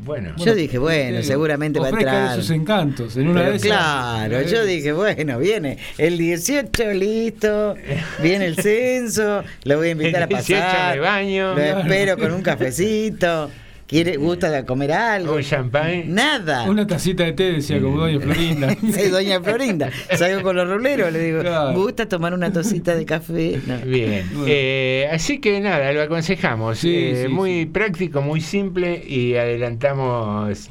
Bueno, 0.04 0.32
yo 0.38 0.54
dije, 0.54 0.78
bueno, 0.78 1.18
eh, 1.18 1.22
seguramente 1.24 1.80
va 1.80 1.86
a 1.88 1.90
entrar. 1.90 2.36
sus 2.36 2.50
encantos. 2.50 3.16
En 3.16 3.28
una 3.28 3.40
Pero 3.40 3.50
de 3.52 3.56
esas- 3.56 3.68
claro, 3.68 4.42
yo 4.42 4.64
dije, 4.64 4.92
bueno, 4.92 5.38
viene 5.38 5.78
el 5.98 6.16
18 6.16 6.92
listo, 6.92 7.74
viene 8.22 8.46
el 8.46 8.56
censo, 8.56 9.42
lo 9.64 9.76
voy 9.76 9.88
a 9.88 9.90
invitar 9.90 10.22
El 10.22 10.22
a 10.22 10.26
18 10.26 10.62
pasar. 10.64 10.94
me 10.94 11.00
baño. 11.00 11.54
Lo 11.54 11.60
espero 11.60 12.16
con 12.16 12.32
un 12.32 12.42
cafecito. 12.42 13.50
¿Quiere, 13.88 14.18
¿Gusta 14.18 14.50
de 14.50 14.66
comer 14.66 14.92
algo? 14.92 15.34
Un 15.36 15.42
champán. 15.42 16.14
Nada. 16.14 16.64
Una 16.70 16.86
tacita 16.86 17.24
de 17.24 17.32
té, 17.32 17.52
decía 17.52 17.80
como 17.80 17.98
Doña 18.00 18.20
Florinda. 18.20 18.76
Sí, 18.92 19.08
doña 19.08 19.40
Florinda. 19.40 19.90
Salgo 20.14 20.42
con 20.42 20.56
los 20.56 20.68
ruleros, 20.68 21.10
le 21.10 21.18
digo, 21.20 21.40
Claro. 21.40 21.72
¿gusta 21.72 22.06
tomar 22.06 22.34
una 22.34 22.52
tacita 22.52 22.94
de 22.94 23.06
café? 23.06 23.58
No. 23.66 23.78
Bien, 23.86 24.28
eh, 24.46 25.08
así 25.10 25.38
que 25.40 25.58
nada, 25.60 25.90
lo 25.94 26.02
aconsejamos. 26.02 26.78
Sí, 26.78 26.94
Eh, 26.94 27.22
sí, 27.26 27.32
muy 27.32 27.64
práctico, 27.64 28.20
muy 28.20 28.42
simple 28.42 29.02
y 29.08 29.36
adelantamos 29.36 30.70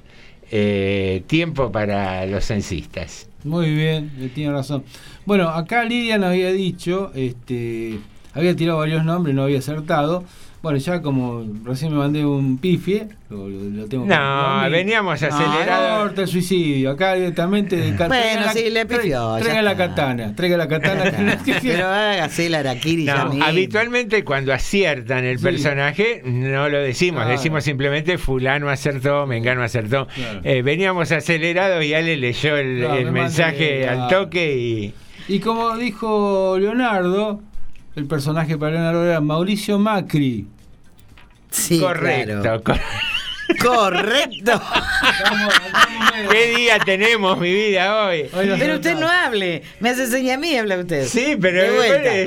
eh, 0.52 1.24
tiempo 1.26 1.72
para 1.72 2.24
los 2.28 2.46
censistas. 2.46 3.28
Muy 3.44 3.74
bien, 3.74 4.12
eh, 4.20 4.30
tiene 4.34 4.52
razón. 4.54 4.84
Bueno, 5.26 5.50
acá 5.50 5.84
Lidia 5.86 6.20
nos 6.20 6.30
había 6.30 6.52
dicho, 6.52 7.12
este, 7.16 7.98
había 8.34 8.56
tirado 8.56 8.78
varios 8.78 9.04
nombres, 9.04 9.36
no 9.36 9.42
había 9.44 9.58
acertado. 9.58 10.24
Bueno, 10.68 10.80
ya 10.80 11.02
como 11.02 11.46
recién 11.64 11.94
me 11.94 11.98
mandé 12.00 12.26
un 12.26 12.58
pifie, 12.58 13.08
lo, 13.30 13.48
lo- 13.48 13.86
tengo 13.86 14.06
No, 14.06 14.70
veníamos 14.70 15.22
No, 15.22 15.28
acelerados. 15.30 16.02
corta 16.04 16.22
el 16.24 16.28
suicidio, 16.28 16.92
acá 16.92 17.14
directamente 17.14 17.78
de 17.78 17.96
ca- 17.96 18.10
Bueno, 18.10 18.42
la- 18.48 18.52
sí, 18.52 18.70
le 18.70 18.86
pifió, 18.86 19.38
Traiga, 19.40 19.62
la 19.62 19.78
katana, 19.78 20.36
traiga 20.36 20.58
la 20.58 20.68
katana. 20.68 21.06
Pero 21.64 21.88
hágase 21.88 22.50
la 22.50 22.60
araquiri 22.60 23.06
No, 23.06 23.32
habitualmente 23.46 24.26
cuando 24.26 24.52
aciertan 24.52 25.24
el 25.24 25.38
Sí. 25.38 25.44
personaje 25.46 26.22
no 26.26 26.68
lo 26.68 26.80
decimos, 26.80 27.22
Claro. 27.22 27.38
decimos 27.38 27.64
simplemente 27.64 28.18
fulano 28.18 28.70
acertó, 28.70 29.26
mengano 29.26 29.64
acertó. 29.64 30.08
Claro. 30.14 30.42
Eh, 30.44 30.64
veníamos 30.64 31.14
acelerados 31.14 31.82
y 31.86 31.94
Ale 31.94 32.18
leyó 32.18 32.58
el, 32.58 32.80
Claro, 32.80 32.96
el 32.96 33.06
me 33.06 33.12
mensaje 33.22 33.86
mandé, 33.86 34.04
al 34.04 34.10
toque 34.10 34.58
y 34.58 34.94
Y 35.30 35.40
como 35.40 35.78
dijo 35.78 36.58
Leonardo, 36.60 37.40
el 37.96 38.06
personaje 38.06 38.58
para 38.58 38.74
Leonardo 38.74 39.06
era 39.06 39.22
Mauricio 39.22 39.80
Macri. 39.80 40.46
Sí, 41.52 41.80
correcto. 41.80 42.42
claro. 42.42 42.64
cor- 42.64 42.80
Correcto. 43.64 44.62
¿Qué 46.32 46.56
día 46.58 46.80
tenemos, 46.80 47.40
mi 47.40 47.54
vida, 47.54 48.06
hoy? 48.08 48.26
Pero 48.34 48.76
usted 48.76 48.96
no 48.98 49.08
hable. 49.08 49.64
Me 49.80 49.90
hace 49.92 50.08
seña 50.08 50.34
a 50.34 50.38
mí, 50.38 50.56
habla 50.58 50.78
usted. 50.78 51.06
Sí, 51.08 51.38
pero 51.40 51.64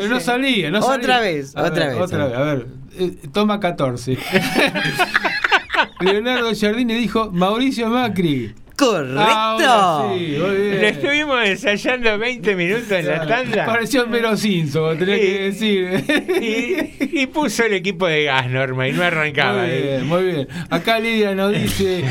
no 0.09 0.19
salía, 0.21 0.71
no 0.71 0.79
Otra 0.79 0.95
salía. 1.17 1.21
vez, 1.21 1.55
A 1.57 1.65
otra 1.65 1.87
ver, 1.87 1.95
vez. 1.95 2.03
Otra 2.03 2.25
vez, 2.27 2.37
a 2.37 2.41
ver. 2.41 2.67
eh, 2.99 3.13
toma 3.33 3.61
14. 3.61 4.17
Leonardo 6.01 6.53
Giardini 6.55 6.95
dijo 6.95 7.31
Mauricio 7.31 7.89
Macri. 7.89 8.55
Correcto. 8.81 9.21
Ahora 9.21 10.15
sí, 10.19 10.37
muy 10.39 10.57
bien. 10.57 10.81
Le 10.81 10.89
estuvimos 10.89 11.45
ensayando 11.45 12.19
20 12.19 12.57
minutos 12.57 12.91
en 12.91 13.07
la 13.07 13.27
tanda. 13.27 13.67
Pareció 13.67 14.07
Mero 14.07 14.37
Simpson, 14.37 14.99
tenía 14.99 15.17
Sí. 15.17 15.21
que 15.21 15.39
decir. 15.43 16.05
Y, 17.11 17.21
y 17.23 17.27
puso 17.27 17.65
el 17.65 17.75
equipo 17.75 18.07
de 18.07 18.25
gas, 18.25 18.49
Norma, 18.51 18.89
y 18.89 18.93
no 18.93 19.03
arrancaba. 19.03 19.63
Muy 19.63 19.71
¿eh? 19.71 19.83
bien, 19.83 20.07
muy 20.07 20.23
bien. 20.25 20.49
Acá 20.71 20.99
Lidia 20.99 21.35
nos 21.35 21.53
dice, 21.53 22.05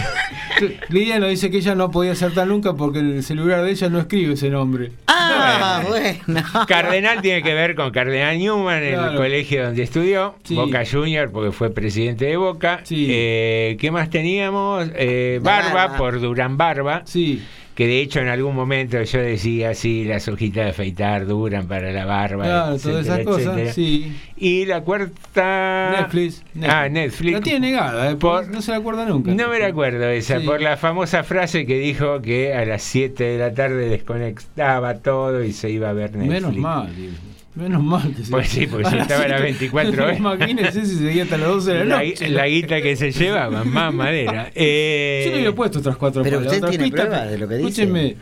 Lidia 0.90 1.20
nos 1.20 1.30
dice 1.30 1.50
que 1.50 1.58
ella 1.58 1.76
no 1.76 1.90
podía 1.92 2.12
acertar 2.12 2.48
nunca 2.48 2.74
porque 2.76 3.00
el 3.00 3.24
celular 3.24 3.64
de 3.64 3.72
ella 3.72 3.90
no 3.90 4.00
escribe 4.00 4.34
ese 4.34 4.50
nombre. 4.50 4.92
Ah, 5.08 5.84
bueno. 5.88 6.44
Cardenal 6.68 7.22
tiene 7.22 7.42
que 7.42 7.54
ver 7.54 7.76
con 7.76 7.92
Cardenal 7.92 8.38
Newman, 8.38 8.84
el 8.84 8.94
Claro. 8.96 9.18
colegio 9.18 9.66
donde 9.66 9.84
estudió, 9.84 10.36
Sí. 10.44 10.56
Boca 10.56 10.84
Junior, 10.90 11.32
porque 11.32 11.52
fue 11.52 11.70
presidente 11.74 12.26
de 12.26 12.38
Boca. 12.38 12.82
Eh, 12.90 13.78
¿Qué 13.80 13.92
más 13.92 14.10
teníamos? 14.10 14.88
Eh, 14.96 15.40
Barba, 15.42 15.74
Barba. 15.74 15.98
por 15.98 16.20
Durán 16.20 16.58
Barba. 16.60 17.02
Sí. 17.06 17.42
Que 17.74 17.88
de 17.88 18.02
hecho 18.02 18.20
en 18.20 18.28
algún 18.28 18.54
momento 18.54 19.02
yo 19.02 19.20
decía, 19.22 19.74
sí, 19.74 20.04
las 20.04 20.28
hojitas 20.28 20.66
de 20.66 20.70
afeitar 20.72 21.26
duran 21.26 21.66
para 21.66 21.94
la 21.94 22.04
barba. 22.04 22.44
Claro, 22.44 22.78
todas 22.78 23.06
esas 23.06 23.20
cosas, 23.22 23.74
sí. 23.74 24.14
Y 24.36 24.66
la 24.66 24.82
cuarta... 24.82 25.96
Netflix. 26.02 26.44
Ah, 26.62 26.90
Netflix. 26.90 27.34
La 27.36 27.40
tiene 27.42 27.72
negada, 27.72 28.12
eh, 28.12 28.16
Por- 28.18 28.50
no 28.50 28.62
se 28.62 28.72
la 28.72 28.78
acuerda 28.80 29.06
nunca. 29.06 29.32
No 29.34 29.48
me 29.48 29.60
la 29.60 29.68
acuerdo 29.68 30.10
esa, 30.10 30.42
Sí. 30.42 30.46
por 30.46 30.62
la 30.62 30.76
famosa 30.76 31.24
frase 31.24 31.66
que 31.66 31.80
dijo 31.80 32.22
que 32.22 32.54
a 32.54 32.66
las 32.66 32.82
7 32.84 33.24
de 33.24 33.38
la 33.40 33.54
tarde 33.54 33.88
desconectaba 33.88 34.96
todo 34.96 35.42
y 35.42 35.54
se 35.54 35.70
iba 35.70 35.90
a 35.90 35.94
ver 35.94 36.12
Netflix. 36.18 36.30
Menos 36.42 36.56
mal, 36.58 36.94
digo. 36.94 37.14
Menos 37.60 37.84
mal 37.84 38.14
que 38.16 38.24
se 38.24 38.32
Pues 38.32 38.50
sí, 38.50 38.68
porque 38.68 38.90
si 38.90 38.98
estaba 38.98 39.24
a 39.26 39.28
las 39.28 39.42
24 39.42 40.04
horas. 40.04 40.18
Imagínense 40.20 40.86
si 40.86 40.96
seguía 40.96 41.24
hasta 41.24 41.38
las 41.38 41.48
12 41.50 41.72
de 41.74 41.86
la 41.86 41.86
La, 41.98 42.04
noche. 42.04 42.30
la 42.30 42.48
guita 42.48 42.82
que 42.82 42.96
se 42.96 43.12
llevaba, 43.12 43.64
más 43.64 43.94
madera. 43.94 44.50
Eh, 44.56 45.24
Yo 45.28 45.32
le 45.34 45.38
había 45.40 45.56
puesto 45.56 45.80
otras 45.80 45.98
cuatro 45.98 46.24
Pero 46.24 46.38
palas, 46.40 46.54
usted 46.54 46.68
tiene 46.70 46.84
pistas, 46.86 47.06
prueba 47.08 47.26
de 47.26 47.38
lo 47.38 47.48
que 47.48 47.56
dice. 47.58 47.68
Escúcheme, 47.70 48.16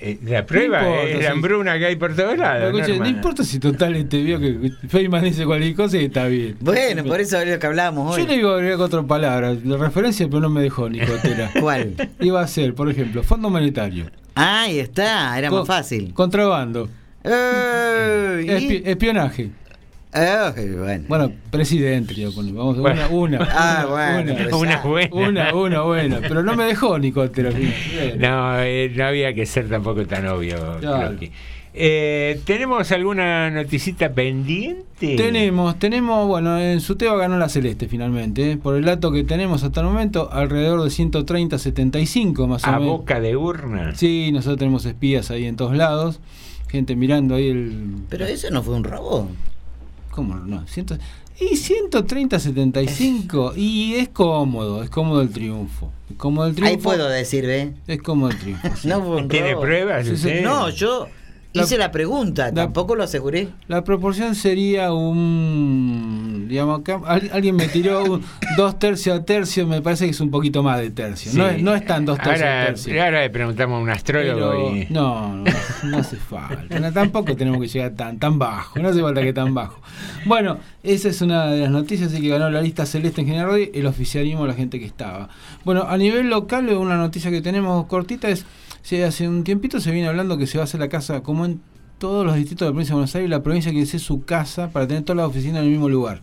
eh, 0.00 0.18
la 0.26 0.46
prueba 0.46 0.82
No 0.82 0.88
importa, 0.90 1.08
es 1.10 1.24
la 1.24 1.30
hambruna 1.30 1.78
que 1.78 1.86
hay 1.86 1.96
por 1.96 2.14
todos 2.14 2.38
lados. 2.38 2.72
no 2.72 2.86
Norma. 2.86 3.08
importa 3.08 3.42
si 3.42 3.58
total 3.58 3.96
este 3.96 4.22
vio 4.22 4.38
que 4.38 4.70
Feynman 4.88 5.24
dice 5.24 5.44
cualquier 5.44 5.74
cosa 5.74 5.96
y 5.98 6.04
está 6.04 6.26
bien. 6.26 6.56
Bueno, 6.60 7.02
por 7.04 7.20
eso 7.20 7.40
es 7.40 7.48
lo 7.48 7.58
que 7.58 7.66
hablábamos 7.66 8.16
Yo 8.16 8.22
hoy. 8.22 8.28
le 8.28 8.36
iba 8.36 8.52
a 8.52 8.54
agregar 8.56 8.78
cuatro 8.78 9.06
palabras 9.06 9.64
de 9.64 9.76
referencia, 9.76 10.26
pero 10.28 10.40
no 10.40 10.50
me 10.50 10.60
dejó 10.62 10.88
Nicotera. 10.88 11.50
¿Cuál? 11.60 11.94
Iba 12.20 12.42
a 12.42 12.46
ser, 12.46 12.74
por 12.74 12.88
ejemplo, 12.90 13.22
Fondo 13.22 13.50
Monetario, 13.50 14.06
Ahí 14.36 14.78
está, 14.78 15.36
era 15.36 15.50
más 15.50 15.66
fácil. 15.66 16.12
contrabando, 16.14 16.88
Espi- 17.24 18.82
y- 18.84 18.88
espionaje. 18.90 19.50
Ay, 20.10 20.70
bueno. 20.70 21.04
Bueno, 21.06 21.32
presidente, 21.50 22.14
a. 22.14 22.54
Vamos, 22.54 22.78
Bueno. 22.78 23.02
una, 23.10 23.38
una. 23.38 23.48
Ah, 23.52 23.84
una, 23.86 23.92
bueno, 23.92 24.32
una, 24.32 24.34
pero 24.44 24.58
Una 24.58 24.80
buena. 24.82 25.10
una, 25.12 25.54
una 25.54 25.80
buena. 25.82 26.18
Pero 26.20 26.42
no 26.42 26.56
me 26.56 26.64
dejó 26.64 26.98
Nicotera. 26.98 27.50
No, 28.18 28.60
eh, 28.62 28.90
no 28.96 29.04
había 29.04 29.34
que 29.34 29.44
ser 29.44 29.68
tampoco 29.68 30.06
tan 30.06 30.26
obvio. 30.26 30.56
Claro. 30.80 31.08
creo 31.08 31.18
que. 31.20 31.32
Eh, 31.80 32.40
¿Tenemos 32.44 32.90
alguna 32.90 33.50
noticita 33.50 34.12
pendiente? 34.12 35.14
Tenemos, 35.16 35.78
tenemos, 35.78 36.26
bueno, 36.26 36.58
en 36.58 36.80
Suteba 36.80 37.14
ganó 37.16 37.38
la 37.38 37.48
Celeste 37.50 37.86
finalmente. 37.86 38.52
¿eh? 38.52 38.56
Por 38.56 38.74
el 38.76 38.84
dato 38.84 39.12
que 39.12 39.22
tenemos 39.22 39.62
hasta 39.62 39.80
el 39.82 39.86
momento, 39.86 40.30
alrededor 40.32 40.82
de 40.82 40.88
130-75 40.90 42.46
más 42.48 42.64
o 42.64 42.68
A 42.68 42.72
menos. 42.80 42.86
boca 42.98 43.20
de 43.20 43.36
urna. 43.36 43.94
Sí, 43.94 44.30
nosotros 44.32 44.58
tenemos 44.58 44.86
espías 44.86 45.30
ahí 45.30 45.44
en 45.44 45.54
todos 45.56 45.76
lados. 45.76 46.18
Gente 46.68 46.94
mirando 46.96 47.34
ahí 47.34 47.48
el. 47.48 47.96
Pero 48.08 48.26
eso 48.26 48.50
no 48.50 48.62
fue 48.62 48.74
un 48.74 48.84
robo. 48.84 49.28
¿Cómo 50.10 50.34
no? 50.36 50.66
Ciento- 50.66 50.98
Y 51.40 51.54
130-75. 51.56 53.54
Y 53.56 53.94
es 53.94 54.08
cómodo, 54.08 54.82
es 54.82 54.90
cómodo 54.90 55.20
el 55.22 55.30
triunfo. 55.30 55.90
Es 56.10 56.16
cómodo 56.16 56.46
el 56.48 56.54
triunfo. 56.54 56.70
Ahí 56.74 56.76
puedo 56.82 57.08
decir, 57.08 57.46
¿ve? 57.46 57.72
Es 57.86 58.02
cómodo 58.02 58.30
el 58.30 58.38
triunfo. 58.38 58.68
sí. 58.76 58.88
No 58.88 59.02
fue 59.02 59.16
un 59.16 59.28
¿Tiene 59.28 59.52
robo. 59.52 59.62
pruebas 59.62 60.02
Sí, 60.06 60.16
sí. 60.16 60.26
usted? 60.28 60.42
No, 60.42 60.68
yo 60.70 61.06
hice 61.52 61.78
la, 61.78 61.90
pregunta, 61.90 62.52
tampoco 62.52 62.94
lo 62.96 63.04
aseguré. 63.04 63.48
La 63.68 63.82
proporción 63.84 64.34
sería 64.34 64.92
un. 64.92 66.37
Digamos, 66.48 66.80
acá 66.80 67.00
al- 67.06 67.30
alguien 67.32 67.54
me 67.56 67.68
tiró 67.68 68.02
un 68.04 68.22
dos 68.56 68.78
tercios 68.78 69.18
a 69.18 69.24
tercio, 69.24 69.66
me 69.66 69.80
parece 69.82 70.06
que 70.06 70.10
es 70.10 70.20
un 70.20 70.30
poquito 70.30 70.62
más 70.62 70.80
de 70.80 70.90
tercio. 70.90 71.30
No, 71.34 71.46
es, 71.48 71.62
no 71.62 71.74
es 71.74 71.84
tan 71.86 72.04
dos 72.04 72.18
tercios 72.18 72.48
a 72.48 72.66
tercio. 72.66 73.04
ahora 73.04 73.20
le 73.20 73.30
preguntamos 73.30 73.78
a 73.78 73.82
un 73.82 73.90
astrólogo 73.90 74.50
Pero- 74.50 74.76
y... 74.76 74.86
No, 74.90 75.36
no, 75.36 75.44
no 75.84 75.98
hace 75.98 76.16
falta. 76.16 76.80
No, 76.80 76.92
tampoco 76.92 77.36
tenemos 77.36 77.60
que 77.60 77.68
llegar 77.68 77.92
tan, 77.92 78.18
tan 78.18 78.38
bajo. 78.38 78.78
No 78.80 78.88
hace 78.88 79.00
falta 79.02 79.20
que 79.22 79.32
tan 79.32 79.54
bajo. 79.54 79.80
Bueno, 80.24 80.58
esa 80.82 81.08
es 81.08 81.20
una 81.22 81.46
de 81.46 81.60
las 81.60 81.70
noticias, 81.70 82.12
así 82.12 82.20
que 82.22 82.28
ganó 82.28 82.50
la 82.50 82.60
lista 82.62 82.86
celeste 82.86 83.20
en 83.20 83.26
general 83.28 83.50
hoy, 83.50 83.70
el 83.74 83.86
oficialismo, 83.86 84.46
la 84.46 84.54
gente 84.54 84.78
que 84.80 84.86
estaba. 84.86 85.28
Bueno, 85.64 85.82
a 85.88 85.96
nivel 85.96 86.28
local, 86.30 86.68
una 86.70 86.96
noticia 86.96 87.30
que 87.30 87.40
tenemos 87.42 87.86
cortita 87.86 88.28
es, 88.28 88.44
hace 89.06 89.28
un 89.28 89.44
tiempito 89.44 89.80
se 89.80 89.90
viene 89.90 90.08
hablando 90.08 90.38
que 90.38 90.46
se 90.46 90.56
va 90.58 90.62
a 90.62 90.64
hacer 90.64 90.80
la 90.80 90.88
casa, 90.88 91.20
como 91.22 91.44
en 91.44 91.60
todos 91.98 92.24
los 92.24 92.36
distritos 92.36 92.66
de 92.66 92.70
la 92.70 92.72
provincia 92.72 92.92
de 92.92 92.96
Buenos 92.96 93.14
Aires, 93.16 93.30
la 93.30 93.42
provincia 93.42 93.70
quiere 93.72 93.86
hacer 93.86 94.00
su 94.00 94.24
casa 94.24 94.70
para 94.70 94.86
tener 94.86 95.02
todas 95.02 95.16
las 95.18 95.26
oficinas 95.26 95.58
en 95.58 95.64
el 95.64 95.70
mismo 95.70 95.88
lugar. 95.88 96.22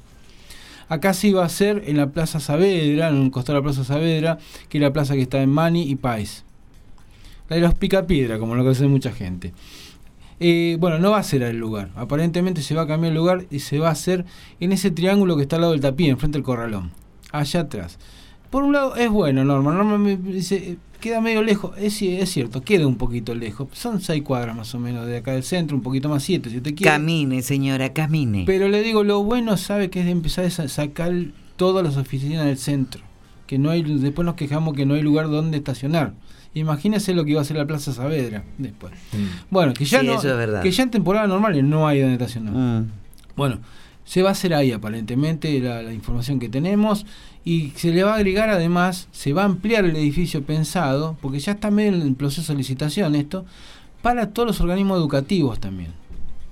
Acá 0.87 1.13
sí 1.13 1.31
va 1.31 1.45
a 1.45 1.49
ser 1.49 1.83
en 1.87 1.97
la 1.97 2.11
Plaza 2.11 2.39
Saavedra, 2.39 3.09
en 3.09 3.15
un 3.15 3.29
costado 3.29 3.57
de 3.57 3.61
la 3.61 3.63
Plaza 3.71 3.83
Saavedra, 3.83 4.37
que 4.69 4.77
es 4.77 4.81
la 4.81 4.93
plaza 4.93 5.15
que 5.15 5.21
está 5.21 5.41
en 5.41 5.49
Mani 5.49 5.83
y 5.83 5.95
País. 5.95 6.43
La 7.49 7.55
de 7.55 7.61
los 7.61 7.73
Picapiedra, 7.73 8.39
como 8.39 8.55
lo 8.55 8.63
conoce 8.63 8.87
mucha 8.87 9.11
gente. 9.11 9.53
Eh, 10.39 10.77
bueno, 10.79 10.99
no 10.99 11.11
va 11.11 11.19
a 11.19 11.23
ser 11.23 11.43
el 11.43 11.57
lugar. 11.57 11.91
Aparentemente 11.95 12.61
se 12.61 12.75
va 12.75 12.83
a 12.83 12.87
cambiar 12.87 13.11
el 13.11 13.17
lugar 13.17 13.45
y 13.49 13.59
se 13.59 13.79
va 13.79 13.89
a 13.89 13.91
hacer 13.91 14.25
en 14.59 14.71
ese 14.71 14.91
triángulo 14.91 15.37
que 15.37 15.43
está 15.43 15.55
al 15.55 15.61
lado 15.61 15.71
del 15.73 15.81
tapí, 15.81 16.07
enfrente 16.09 16.37
del 16.37 16.43
corralón. 16.43 16.91
Allá 17.31 17.61
atrás. 17.61 17.97
Por 18.49 18.63
un 18.63 18.73
lado 18.73 18.95
es 18.95 19.09
bueno, 19.09 19.43
Norma. 19.43 19.73
Norma 19.73 19.97
me 19.97 20.15
dice, 20.17 20.55
eh, 20.55 20.77
queda 20.99 21.21
medio 21.21 21.41
lejos. 21.43 21.77
Es, 21.77 22.01
es 22.01 22.29
cierto, 22.29 22.61
queda 22.61 22.87
un 22.87 22.95
poquito 22.95 23.35
lejos. 23.35 23.67
Son 23.73 23.99
seis 24.01 24.23
cuadras 24.23 24.55
más 24.55 24.73
o 24.75 24.79
menos 24.79 25.05
de 25.07 25.17
acá 25.17 25.31
del 25.33 25.43
centro, 25.43 25.75
un 25.75 25.83
poquito 25.83 26.09
más 26.09 26.23
siete 26.23 26.49
si 26.49 26.57
usted 26.57 26.75
quiere. 26.75 26.91
Camine, 26.91 27.41
señora, 27.41 27.91
camine. 27.93 28.43
Pero 28.45 28.67
le 28.69 28.81
digo, 28.83 29.03
lo 29.03 29.23
bueno 29.23 29.57
sabe 29.57 29.89
que 29.89 29.99
es 29.99 30.05
de 30.05 30.11
empezar 30.11 30.45
a 30.45 30.49
sa- 30.49 30.67
sacar 30.67 31.11
todas 31.57 31.83
las 31.83 31.97
oficinas 31.97 32.45
del 32.45 32.57
centro. 32.57 33.01
Que 33.47 33.57
no 33.59 33.69
hay, 33.69 33.83
después 33.83 34.25
nos 34.25 34.35
quejamos 34.35 34.73
que 34.75 34.85
no 34.85 34.95
hay 34.95 35.01
lugar 35.01 35.29
donde 35.29 35.57
estacionar. 35.57 36.13
Imagínese 36.53 37.13
lo 37.13 37.25
que 37.25 37.31
iba 37.31 37.39
a 37.39 37.43
hacer 37.43 37.57
la 37.57 37.67
Plaza 37.67 37.91
Saavedra 37.93 38.43
después. 38.57 38.93
Bueno, 39.51 39.73
que 39.73 39.83
ya 39.85 39.99
Sí, 39.99 40.07
no, 40.07 40.13
eso 40.17 40.29
es 40.31 40.37
verdad. 40.37 40.63
que 40.63 40.71
ya 40.71 40.83
en 40.83 40.89
temporada 40.89 41.27
normal 41.27 41.69
no 41.69 41.85
hay 41.87 41.99
donde 41.99 42.13
estacionar. 42.13 42.53
Mm. 42.53 42.87
Bueno, 43.35 43.59
se 44.05 44.21
va 44.21 44.29
a 44.29 44.31
hacer 44.33 44.53
ahí 44.53 44.71
aparentemente 44.71 45.59
la, 45.59 45.91
información 45.93 46.39
que 46.39 46.47
tenemos 46.47 47.05
y 47.43 47.71
se 47.75 47.91
le 47.91 48.03
va 48.03 48.13
a 48.13 48.15
agregar 48.15 48.49
además, 48.49 49.07
se 49.11 49.33
va 49.33 49.41
a 49.41 49.45
ampliar 49.45 49.83
el 49.85 49.95
edificio 49.95 50.43
pensado, 50.43 51.17
porque 51.21 51.39
ya 51.39 51.53
está 51.53 51.71
medio 51.71 51.93
en 51.93 52.01
el 52.01 52.15
proceso 52.15 52.53
de 52.53 52.57
licitación 52.57 53.15
esto, 53.15 53.45
para 54.01 54.29
todos 54.31 54.47
los 54.47 54.61
organismos 54.61 54.97
educativos 54.99 55.59
también. 55.59 55.91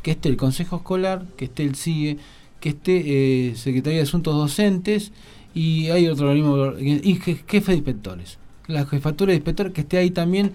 Que 0.01 0.11
esté 0.11 0.29
el 0.29 0.37
Consejo 0.37 0.77
Escolar, 0.77 1.25
que 1.37 1.45
esté 1.45 1.63
el 1.63 1.75
CIE, 1.75 2.17
que 2.59 2.69
esté 2.69 3.49
eh, 3.49 3.55
Secretaría 3.55 3.97
de 3.99 4.03
Asuntos 4.03 4.35
Docentes 4.35 5.11
y 5.53 5.89
hay 5.89 6.07
otro 6.07 6.27
organismo, 6.29 6.73
y 6.79 7.17
je- 7.19 7.39
jefe 7.47 7.71
de 7.71 7.77
inspectores. 7.77 8.37
La 8.67 8.85
jefatura 8.85 9.29
de 9.31 9.35
inspectores 9.35 9.73
que 9.73 9.81
esté 9.81 9.97
ahí 9.97 10.09
también 10.11 10.53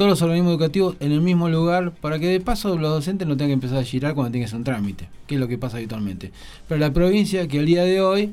todos 0.00 0.08
los 0.08 0.22
organismos 0.22 0.52
educativos 0.52 0.96
en 1.00 1.12
el 1.12 1.20
mismo 1.20 1.50
lugar 1.50 1.92
para 1.92 2.18
que 2.18 2.26
de 2.26 2.40
paso 2.40 2.74
los 2.78 2.90
docentes 2.90 3.28
no 3.28 3.36
tengan 3.36 3.50
que 3.50 3.66
empezar 3.66 3.76
a 3.76 3.84
girar 3.84 4.14
cuando 4.14 4.32
tengan 4.32 4.44
que 4.44 4.46
hacer 4.46 4.56
un 4.56 4.64
trámite, 4.64 5.10
que 5.26 5.34
es 5.34 5.40
lo 5.42 5.46
que 5.46 5.58
pasa 5.58 5.76
habitualmente. 5.76 6.32
Pero 6.66 6.78
la 6.78 6.90
provincia 6.90 7.46
que 7.46 7.58
al 7.58 7.66
día 7.66 7.84
de 7.84 8.00
hoy, 8.00 8.32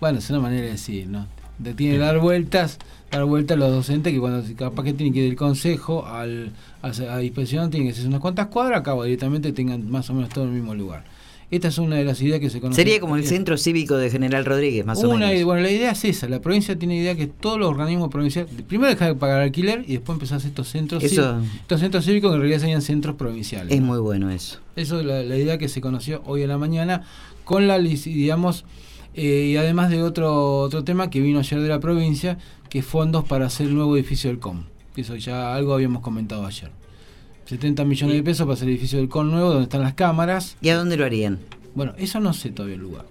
bueno, 0.00 0.18
es 0.18 0.28
una 0.28 0.40
manera 0.40 0.66
de 0.66 0.72
decir, 0.72 1.06
¿no? 1.06 1.28
De, 1.56 1.72
tiene 1.72 1.94
que 1.94 1.98
dar 1.98 2.18
vueltas, 2.18 2.76
dar 3.10 3.24
vueltas 3.24 3.56
a 3.56 3.60
los 3.60 3.70
docentes 3.70 4.12
que 4.12 4.20
cuando 4.20 4.44
capaz 4.54 4.82
que 4.82 4.92
tienen 4.92 5.14
que 5.14 5.20
ir 5.20 5.28
del 5.30 5.36
consejo 5.36 6.04
al, 6.04 6.52
a, 6.82 6.88
a 6.88 7.22
inspección 7.22 7.70
tienen 7.70 7.88
que 7.88 7.94
hacer 7.94 8.06
unas 8.06 8.20
cuantas 8.20 8.48
cuadras, 8.48 8.80
acabo 8.80 9.04
directamente 9.04 9.50
tengan 9.54 9.90
más 9.90 10.10
o 10.10 10.12
menos 10.12 10.28
todo 10.28 10.44
en 10.44 10.50
el 10.50 10.56
mismo 10.56 10.74
lugar. 10.74 11.04
Esta 11.52 11.68
es 11.68 11.76
una 11.76 11.96
de 11.96 12.04
las 12.04 12.20
ideas 12.22 12.40
que 12.40 12.48
se 12.48 12.60
conoce. 12.60 12.80
Sería 12.80 12.98
como 12.98 13.14
el 13.16 13.26
centro 13.26 13.58
cívico 13.58 13.98
de 13.98 14.08
General 14.10 14.42
Rodríguez, 14.44 14.86
más 14.86 15.04
o 15.04 15.10
Una, 15.10 15.26
menos. 15.28 15.44
Bueno, 15.44 15.60
la 15.62 15.70
idea 15.70 15.90
es 15.92 16.02
esa. 16.06 16.26
La 16.26 16.40
provincia 16.40 16.78
tiene 16.78 16.96
idea 16.96 17.14
que 17.14 17.26
todos 17.26 17.58
los 17.58 17.68
organismos 17.68 18.08
provinciales, 18.08 18.50
primero 18.66 18.88
dejar 18.88 19.08
de 19.08 19.14
pagar 19.16 19.42
alquiler 19.42 19.84
y 19.86 19.92
después 19.92 20.16
empezar 20.16 20.36
a 20.36 20.38
hacer 20.38 20.48
estos 20.48 20.68
centros, 20.68 21.04
Eso- 21.04 21.22
cívicos, 21.40 21.60
estos 21.60 21.80
centros 21.80 22.04
cívicos 22.06 22.30
que 22.30 22.34
en 22.36 22.40
realidad 22.40 22.60
serían 22.60 22.80
centros 22.80 23.16
provinciales. 23.16 23.70
Es 23.74 23.80
¿no? 23.82 23.86
muy 23.88 23.98
bueno 23.98 24.30
eso. 24.30 24.60
Eso 24.76 24.98
es 25.00 25.04
la, 25.04 25.22
la 25.22 25.36
idea 25.36 25.58
que 25.58 25.68
se 25.68 25.82
conoció 25.82 26.22
hoy 26.24 26.40
en 26.42 26.48
la 26.48 26.56
mañana 26.56 27.02
con 27.44 27.68
la, 27.68 27.78
digamos, 27.78 28.64
eh, 29.14 29.50
y 29.52 29.56
además 29.58 29.90
de 29.90 30.02
otro 30.02 30.60
otro 30.60 30.84
tema 30.84 31.10
que 31.10 31.20
vino 31.20 31.38
ayer 31.40 31.60
de 31.60 31.68
la 31.68 31.80
provincia, 31.80 32.38
que 32.70 32.78
es 32.78 32.86
fondos 32.86 33.24
para 33.24 33.44
hacer 33.44 33.66
el 33.66 33.74
nuevo 33.74 33.94
edificio 33.94 34.30
del 34.30 34.38
COM. 34.38 34.64
Eso 34.96 35.16
ya 35.16 35.54
algo 35.54 35.74
habíamos 35.74 36.00
comentado 36.00 36.46
ayer. 36.46 36.70
70 37.52 37.84
millones 37.84 38.16
de 38.16 38.22
pesos 38.22 38.46
para 38.46 38.54
hacer 38.54 38.68
el 38.68 38.74
edificio 38.74 38.98
del 38.98 39.08
COM 39.08 39.30
nuevo, 39.30 39.50
donde 39.50 39.64
están 39.64 39.82
las 39.82 39.92
cámaras. 39.94 40.56
¿Y 40.62 40.70
a 40.70 40.76
dónde 40.76 40.96
lo 40.96 41.04
harían? 41.04 41.38
Bueno, 41.74 41.92
eso 41.98 42.18
no 42.18 42.32
sé 42.32 42.50
todavía 42.50 42.76
el 42.76 42.80
lugar. 42.82 43.04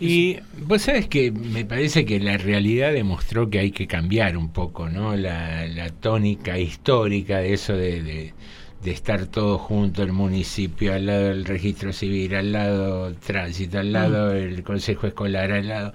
Y 0.00 0.36
vos 0.66 0.82
sabes 0.82 1.06
que 1.08 1.30
me 1.32 1.64
parece 1.64 2.04
que 2.04 2.18
la 2.20 2.36
realidad 2.36 2.92
demostró 2.92 3.48
que 3.48 3.60
hay 3.60 3.70
que 3.70 3.86
cambiar 3.86 4.36
un 4.36 4.50
poco, 4.50 4.88
¿no? 4.90 5.16
La, 5.16 5.66
la 5.68 5.88
tónica 5.90 6.58
histórica 6.58 7.38
de 7.38 7.52
eso 7.54 7.72
de, 7.74 8.02
de- 8.02 8.34
de 8.82 8.90
estar 8.92 9.26
todo 9.26 9.58
junto, 9.58 10.02
el 10.02 10.12
municipio, 10.12 10.92
al 10.94 11.06
lado 11.06 11.28
del 11.28 11.44
registro 11.44 11.92
civil, 11.92 12.34
al 12.36 12.52
lado 12.52 13.12
tránsito, 13.14 13.78
al 13.80 13.90
lado 13.92 14.32
el 14.32 14.62
consejo 14.62 15.06
escolar, 15.08 15.50
al 15.50 15.66
lado 15.68 15.92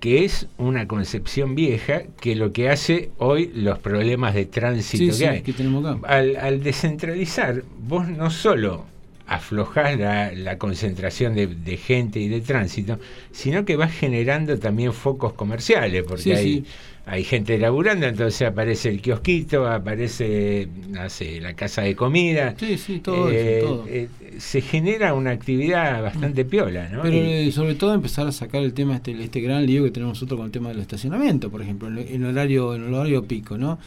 que 0.00 0.24
es 0.24 0.48
una 0.58 0.86
concepción 0.88 1.54
vieja 1.54 2.02
que 2.20 2.34
lo 2.36 2.52
que 2.52 2.68
hace 2.70 3.10
hoy 3.18 3.50
los 3.54 3.78
problemas 3.78 4.34
de 4.34 4.46
tránsito 4.46 5.12
Sí, 5.12 5.12
que 5.12 5.12
sí, 5.12 5.24
hay. 5.24 5.42
que 5.42 5.52
acá. 5.52 6.00
Al, 6.08 6.36
al 6.36 6.62
descentralizar, 6.62 7.64
vos 7.78 8.08
no 8.08 8.30
solo 8.30 8.86
aflojás 9.26 9.98
la, 9.98 10.32
la 10.32 10.56
concentración 10.58 11.34
de, 11.34 11.48
de 11.48 11.76
gente 11.76 12.20
y 12.20 12.28
de 12.28 12.40
tránsito, 12.40 12.98
sino 13.32 13.64
que 13.64 13.74
vas 13.76 13.92
generando 13.92 14.58
también 14.58 14.92
focos 14.92 15.32
comerciales, 15.32 16.04
porque 16.06 16.22
Sí, 16.22 16.32
hay, 16.32 16.52
sí. 16.60 16.64
Hay 17.08 17.22
gente 17.24 17.56
laburando, 17.56 18.06
entonces 18.06 18.42
aparece 18.48 18.88
el 18.90 19.00
kiosquito, 19.00 19.66
aparece, 19.68 20.68
no 20.88 21.08
sé, 21.08 21.40
la 21.40 21.54
casa 21.54 21.82
de 21.82 21.94
comida. 21.94 22.54
Sí, 22.58 22.76
sí, 22.76 22.98
todo 23.00 23.30
Eh, 23.30 23.58
eso, 23.58 23.66
todo. 23.68 23.84
eh, 23.88 24.08
se 24.38 24.60
genera 24.60 25.14
una 25.14 25.30
actividad 25.30 26.02
bastante 26.02 26.44
piola, 26.44 26.88
¿no? 26.88 27.02
Pero 27.02 27.16
Y- 27.16 27.48
eh, 27.48 27.52
sobre 27.52 27.76
todo 27.76 27.94
empezar 27.94 28.26
a 28.26 28.32
sacar 28.32 28.62
el 28.62 28.72
tema 28.74 28.96
este, 28.96 29.12
este 29.22 29.40
gran 29.40 29.64
lío 29.64 29.84
que 29.84 29.92
tenemos 29.92 30.14
nosotros 30.16 30.36
con 30.38 30.46
el 30.46 30.52
tema 30.52 30.68
del 30.70 30.80
estacionamiento, 30.80 31.48
por 31.50 31.62
ejemplo, 31.62 31.88
en, 31.88 31.98
en 31.98 32.24
horario 32.24 32.74
en 32.74 32.84
el 32.88 32.94
horario 32.94 33.24
pico, 33.24 33.56
¿no? 33.56 33.78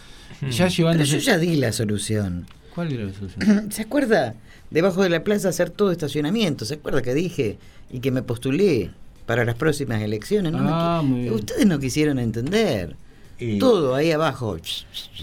Ya 0.50 0.70
llevando 0.70 1.04
Pero 1.04 1.18
yo 1.18 1.18
ya 1.20 1.38
di 1.38 1.58
la 1.58 1.74
solución. 1.74 2.46
¿Cuál 2.74 2.94
era 2.94 3.04
la 3.04 3.14
solución? 3.14 3.70
¿Se 3.72 3.82
acuerda? 3.82 4.36
Debajo 4.72 5.04
de 5.04 5.10
la 5.10 5.24
plaza 5.26 5.50
hacer 5.50 5.72
todo 5.72 5.92
estacionamiento. 5.92 6.64
¿Se 6.64 6.76
acuerda 6.76 7.02
que 7.02 7.14
dije 7.14 7.58
y 7.92 8.00
que 8.00 8.12
me 8.12 8.22
postulé 8.22 8.92
para 9.26 9.44
las 9.44 9.56
próximas 9.56 10.02
elecciones? 10.02 10.54
No 10.54 10.60
me 10.60 10.70
Ah, 10.72 11.02
bien. 11.04 11.34
Ustedes 11.34 11.66
no 11.66 11.80
quisieron 11.80 12.18
entender. 12.20 12.96
Y- 13.40 13.58
Todo 13.60 13.96
ahí 13.96 14.12
abajo. 14.12 14.58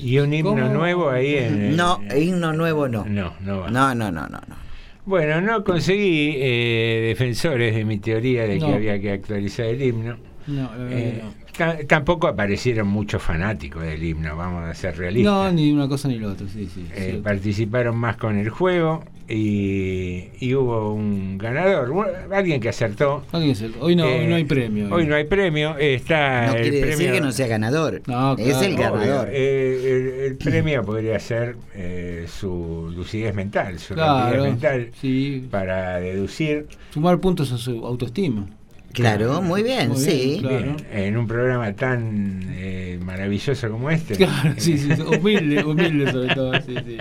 Y 0.01 0.19
un 0.19 0.33
himno 0.33 0.51
¿Cómo? 0.53 0.69
nuevo 0.69 1.11
ahí 1.11 1.35
en... 1.37 1.77
No, 1.77 2.01
himno 2.17 2.53
nuevo 2.53 2.89
no. 2.89 3.05
No, 3.05 3.35
no 3.41 3.61
va. 3.61 3.71
No, 3.71 3.95
no, 3.95 4.11
no, 4.11 4.23
no. 4.29 4.41
no. 4.49 4.57
Bueno, 5.05 5.41
no 5.41 5.63
conseguí 5.63 6.35
eh, 6.37 7.05
defensores 7.09 7.75
de 7.75 7.85
mi 7.85 7.99
teoría 7.99 8.45
de 8.47 8.59
No. 8.59 8.67
que 8.69 8.75
había 8.75 9.01
que 9.01 9.13
actualizar 9.13 9.67
el 9.67 9.83
himno. 9.83 10.17
No, 10.49 10.71
Eh, 10.91 11.23
no. 11.23 11.33
ta- 11.57 11.79
tampoco 11.87 12.27
aparecieron 12.27 12.89
muchos 12.89 13.23
fanáticos 13.23 13.83
del 13.83 14.03
himno, 14.03 14.37
vamos 14.37 14.65
a 14.65 14.75
ser 14.75 14.97
realistas. 14.97 15.33
No, 15.33 15.53
ni 15.53 15.73
una 15.73 15.87
cosa 15.89 16.09
ni 16.09 16.19
la 16.19 16.29
otra, 16.29 16.47
sí, 16.49 16.69
sí. 16.73 16.87
Eh, 16.95 17.21
participaron 17.23 17.97
más 17.97 18.17
con 18.17 18.37
el 18.39 18.49
juego 18.49 19.05
y, 19.29 20.25
y 20.41 20.55
hubo 20.55 20.93
un 20.93 21.37
ganador, 21.39 21.93
alguien 22.33 22.61
que 22.61 22.69
acertó. 22.69 23.25
Alguien 23.33 23.57
Hoy 23.81 23.97
no, 23.97 24.07
Eh, 24.07 24.21
hoy 24.21 24.27
no 24.29 24.37
hay 24.37 24.45
premio. 24.45 24.89
Hoy 24.95 25.07
no 25.07 25.15
hay 25.17 25.25
premio, 25.25 25.77
está 25.79 26.47
No 26.47 26.55
el 26.55 26.63
quiere 26.63 26.81
premio. 26.81 26.97
decir 26.99 27.13
que 27.13 27.21
no 27.21 27.33
sea 27.33 27.47
ganador. 27.49 28.03
No, 28.07 28.37
Es 28.37 28.61
el 28.63 28.77
ganador. 28.77 29.29
Eh, 29.33 30.21
el, 30.23 30.25
el 30.33 30.37
premio 30.37 30.85
podría 30.85 31.19
ser 31.19 31.57
eh, 31.75 32.27
su 32.29 32.93
lucidez 32.95 33.35
mental, 33.35 33.79
su 33.79 33.95
Claro, 33.95 34.25
rapidez 34.27 34.43
mental 34.53 34.91
sí. 35.01 35.47
para 35.51 35.99
deducir 36.01 36.67
Sumar 36.93 37.19
puntos 37.19 37.51
a 37.53 37.59
su 37.59 37.85
autoestima. 37.87 38.47
Claro, 38.93 39.43
muy 39.43 39.63
bien, 39.63 39.89
Muy 39.91 39.99
sí. 39.99 40.11
bien, 40.11 40.41
claro. 40.41 40.59
Bien, 40.65 40.77
en 40.91 41.17
un 41.19 41.27
programa 41.27 41.71
tan 41.75 42.41
eh, 42.55 42.99
maravilloso 43.05 43.71
como 43.71 43.91
este. 43.91 44.15
Claro, 44.15 44.55
sí, 44.57 44.73
eh, 44.73 44.79
sí, 44.97 45.03
humilde, 45.19 45.63
humilde 45.65 46.11
sobre 46.13 46.35
todo, 46.35 46.53
sí, 46.63 46.75
sí. 46.87 46.97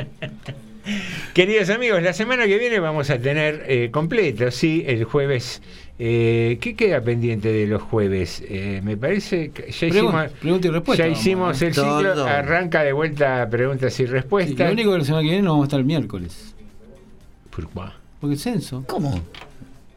Queridos 1.33 1.69
amigos, 1.69 2.01
la 2.03 2.13
semana 2.13 2.45
que 2.45 2.57
viene 2.59 2.79
vamos 2.79 3.09
a 3.09 3.17
tener 3.19 3.63
eh, 3.67 3.89
completo, 3.91 4.51
sí, 4.51 4.83
el 4.85 5.03
jueves. 5.03 5.61
Eh, 5.97 6.57
¿Qué 6.61 6.75
queda 6.75 7.01
pendiente 7.01 7.51
de 7.51 7.67
los 7.67 7.81
jueves? 7.81 8.43
Eh, 8.47 8.81
me 8.83 8.97
parece 8.97 9.49
que 9.49 9.71
ya 9.71 9.87
Pregun- 9.87 9.95
hicimos, 9.95 10.31
pregunta 10.39 10.67
y 10.67 10.71
respuesta, 10.71 11.03
ya 11.05 11.09
hicimos 11.11 11.61
el 11.61 11.73
ciclo, 11.73 12.13
Todo. 12.13 12.27
arranca 12.27 12.83
de 12.83 12.91
vuelta 12.93 13.47
preguntas 13.49 13.93
y 13.93 14.03
Sí, 14.03 14.05
respuestas. 14.05 14.67
lo 14.67 14.73
único 14.73 14.91
que 14.91 14.97
la 14.99 15.03
semana 15.05 15.23
que 15.23 15.29
viene 15.29 15.41
no 15.43 15.51
vamos 15.51 15.63
a 15.63 15.67
estar 15.67 15.79
el 15.79 15.85
miércoles. 15.85 16.53
¿Por 17.49 17.65
qué? 17.67 17.79
Porque 18.19 18.33
el 18.33 18.39
censo. 18.39 18.83
¿Cómo? 18.87 19.21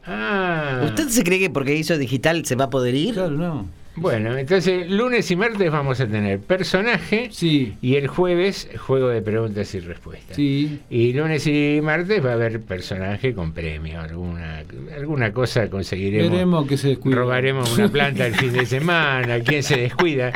Ah. 0.05 0.81
¿Usted 0.85 1.09
se 1.09 1.23
cree 1.23 1.39
que 1.39 1.49
porque 1.49 1.75
hizo 1.75 1.97
digital 1.97 2.45
se 2.45 2.55
va 2.55 2.65
a 2.65 2.69
poder 2.69 2.95
ir? 2.95 3.13
Claro, 3.15 3.31
no. 3.31 3.67
Bueno, 3.95 4.37
entonces 4.37 4.89
lunes 4.89 5.29
y 5.29 5.35
martes 5.35 5.69
vamos 5.71 5.99
a 5.99 6.07
tener 6.07 6.39
personaje 6.39 7.29
Sí. 7.31 7.73
y 7.81 7.95
el 7.95 8.07
jueves 8.07 8.69
juego 8.77 9.09
de 9.09 9.21
preguntas 9.21 9.73
y 9.75 9.79
respuestas. 9.81 10.35
Sí. 10.37 10.79
Y 10.89 11.11
lunes 11.13 11.45
y 11.47 11.79
martes 11.83 12.23
va 12.23 12.29
a 12.31 12.33
haber 12.33 12.61
personaje 12.61 13.33
con 13.33 13.51
premio, 13.51 13.99
alguna 13.99 14.63
alguna 14.95 15.33
cosa 15.33 15.69
conseguiremos. 15.69 16.31
Veremos 16.31 16.67
que 16.67 16.77
se 16.77 16.89
descuida. 16.89 17.17
Robaremos 17.17 17.77
una 17.77 17.89
planta 17.89 18.25
el 18.27 18.35
fin 18.35 18.53
de 18.53 18.65
semana, 18.65 19.39
quién 19.45 19.63
se 19.63 19.77
descuida 19.77 20.31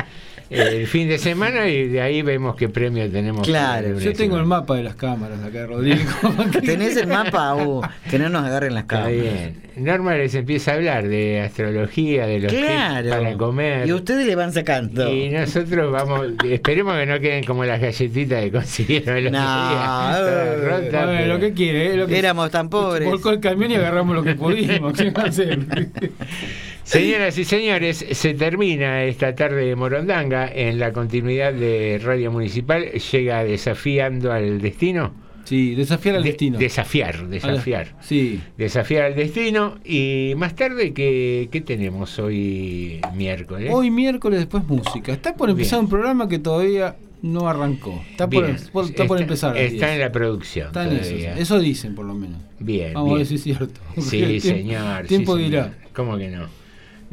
el 0.50 0.88
fin 0.88 1.08
de 1.10 1.18
semana 1.18 1.68
y 1.68 1.88
de 1.88 2.02
ahí 2.02 2.22
vemos 2.22 2.56
qué 2.56 2.70
premio 2.70 3.10
tenemos. 3.10 3.48
Claro. 3.48 4.00
Yo 4.00 4.14
tengo 4.14 4.38
el 4.38 4.46
mapa 4.46 4.76
de 4.76 4.84
las 4.84 4.96
cámaras 4.96 5.44
acá, 5.44 5.66
Rodrigo. 5.66 6.02
¿Tenés 6.66 6.96
el 6.98 7.08
mapa? 7.08 7.56
Uh, 7.56 7.82
que 8.10 8.20
no 8.20 8.30
nos 8.30 8.44
agarren 8.46 8.74
las 8.74 8.84
Está 8.84 8.96
cámaras. 9.04 9.22
bien. 9.22 9.64
Norma 9.76 10.16
les 10.16 10.36
empieza 10.36 10.72
a 10.72 10.76
hablar 10.76 11.08
de 11.08 11.42
astrología, 11.42 12.28
de 12.28 12.40
los 12.42 12.54
Claro. 12.54 13.10
para 13.10 13.34
comer. 13.38 13.88
Y 13.88 13.94
ustedes 13.94 14.28
le 14.28 14.36
van 14.36 14.54
sacando. 14.54 15.12
Y 15.12 15.30
nosotros 15.30 15.92
vamos, 15.92 16.28
esperemos 16.48 16.96
que 16.96 17.06
no 17.08 17.20
queden 17.20 17.44
como 17.44 17.66
las 17.66 17.82
galletitas 17.82 18.44
que 18.44 18.52
consiguieron 18.52 19.18
el 19.18 19.28
otro 19.28 19.40
No, 19.40 19.70
día. 19.70 21.24
Eh, 21.24 21.28
lo 21.28 21.40
que 21.40 21.54
quiere, 21.54 21.94
eh, 21.94 21.98
lo 21.98 22.06
que 22.08 22.20
Éramos 22.20 22.52
tan 22.52 22.70
pobres. 22.70 23.08
Volcó 23.10 23.32
el 23.32 23.40
camión 23.40 23.72
y 23.72 23.76
agarramos 23.76 24.16
lo 24.16 24.24
que 24.24 24.36
pudimos. 24.36 24.94
¿Qué 24.94 25.10
va 25.10 25.24
a 25.24 25.28
hacer? 25.28 25.60
Señoras 26.84 27.38
y 27.38 27.46
señores, 27.46 28.06
se 28.12 28.34
termina 28.34 29.04
esta 29.06 29.34
tarde 29.36 29.66
de 29.68 29.76
Morondanga 29.76 30.48
en 30.54 30.80
la 30.80 30.92
continuidad 30.92 31.54
de 31.54 32.00
Radio 32.04 32.30
Municipal. 32.32 32.84
Llega 32.92 33.44
desafiando 33.44 34.32
al 34.34 34.60
destino. 34.62 35.14
Sí, 35.46 35.76
desafiar 35.76 36.16
al 36.18 36.24
De- 36.24 36.30
destino. 36.30 36.58
Desafiar, 36.60 37.28
desafiar. 37.28 37.96
Sí. 38.02 38.40
Desafiar 38.58 39.04
al 39.06 39.16
destino. 39.16 39.78
Y 39.86 40.34
más 40.38 40.56
tarde, 40.56 40.94
¿qué, 40.94 41.48
qué 41.52 41.62
tenemos 41.62 42.18
hoy 42.20 43.00
miércoles? 43.16 43.72
Hoy 43.74 43.90
miércoles 43.90 44.40
después 44.40 44.66
música. 44.66 45.12
Está 45.14 45.36
por 45.36 45.50
empezar 45.50 45.80
Bien. 45.80 45.86
un 45.86 45.90
programa 45.90 46.30
que 46.30 46.40
todavía 46.40 46.96
no 47.22 47.48
arrancó. 47.50 48.02
Está 48.12 48.30
por, 48.30 48.46
Bien. 48.46 48.58
por- 48.72 48.86
está 48.86 49.06
por 49.06 49.22
empezar. 49.22 49.58
Está 49.58 49.88
10. 49.88 49.94
en 49.96 50.00
la 50.00 50.12
producción. 50.12 50.68
Está 50.68 50.86
en 50.86 50.98
eso. 50.98 51.16
Eso 51.16 51.60
dicen 51.60 51.96
por 51.96 52.06
lo 52.06 52.14
menos. 52.14 52.40
Bien. 52.60 52.94
Vamos 52.94 53.14
a 53.14 53.18
ver 53.18 53.26
si 53.26 53.36
es 53.36 53.44
cierto. 53.44 53.80
Sí, 54.02 54.40
señor. 54.42 55.08
tiempo 55.08 55.38
sí, 55.38 55.44
dirá. 55.44 55.74
¿Cómo 55.94 56.18
que 56.18 56.30
no? 56.30 56.63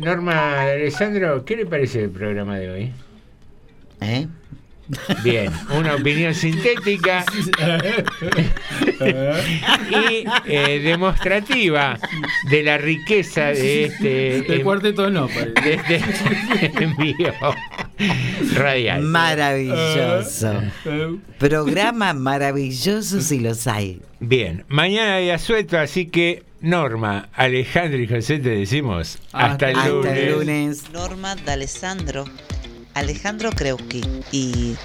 Norma 0.00 0.62
Alessandro, 0.62 1.44
¿qué 1.44 1.56
le 1.56 1.66
parece 1.66 2.04
el 2.04 2.10
programa 2.10 2.58
de 2.58 2.70
hoy? 2.70 2.92
¿Eh? 4.00 4.26
Bien, 5.22 5.52
una 5.78 5.94
opinión 5.94 6.34
sintética 6.46 7.24
y 9.90 10.24
eh, 10.46 10.80
demostrativa 10.82 11.98
de 12.50 12.62
la 12.62 12.78
riqueza 12.78 13.46
de 13.48 13.84
este, 13.84 14.08
Del 14.42 14.52
em- 14.52 14.62
cuarteto 14.62 15.10
no, 15.10 15.28
de 15.28 15.74
este 15.74 16.02
envío 16.82 17.32
radial. 18.54 19.02
Maravilloso. 19.02 20.60
Programa 21.38 22.12
maravilloso 22.14 23.20
si 23.20 23.38
los 23.38 23.66
hay. 23.66 24.00
Bien, 24.18 24.64
mañana 24.68 25.16
hay 25.16 25.30
asueto, 25.30 25.78
así 25.78 26.06
que 26.06 26.42
Norma, 26.60 27.28
Alejandro 27.34 27.98
y 27.98 28.06
José 28.06 28.38
te 28.38 28.50
decimos 28.50 29.18
hasta, 29.32 29.70
el 29.70 29.76
Hasta 29.76 29.88
lunes. 29.90 30.16
el 30.18 30.32
lunes. 30.32 30.90
Norma 30.92 31.34
D'Alessandro, 31.36 32.24
Alejandro 32.94 33.50
Kreuski 33.50 34.02
y 34.30 34.76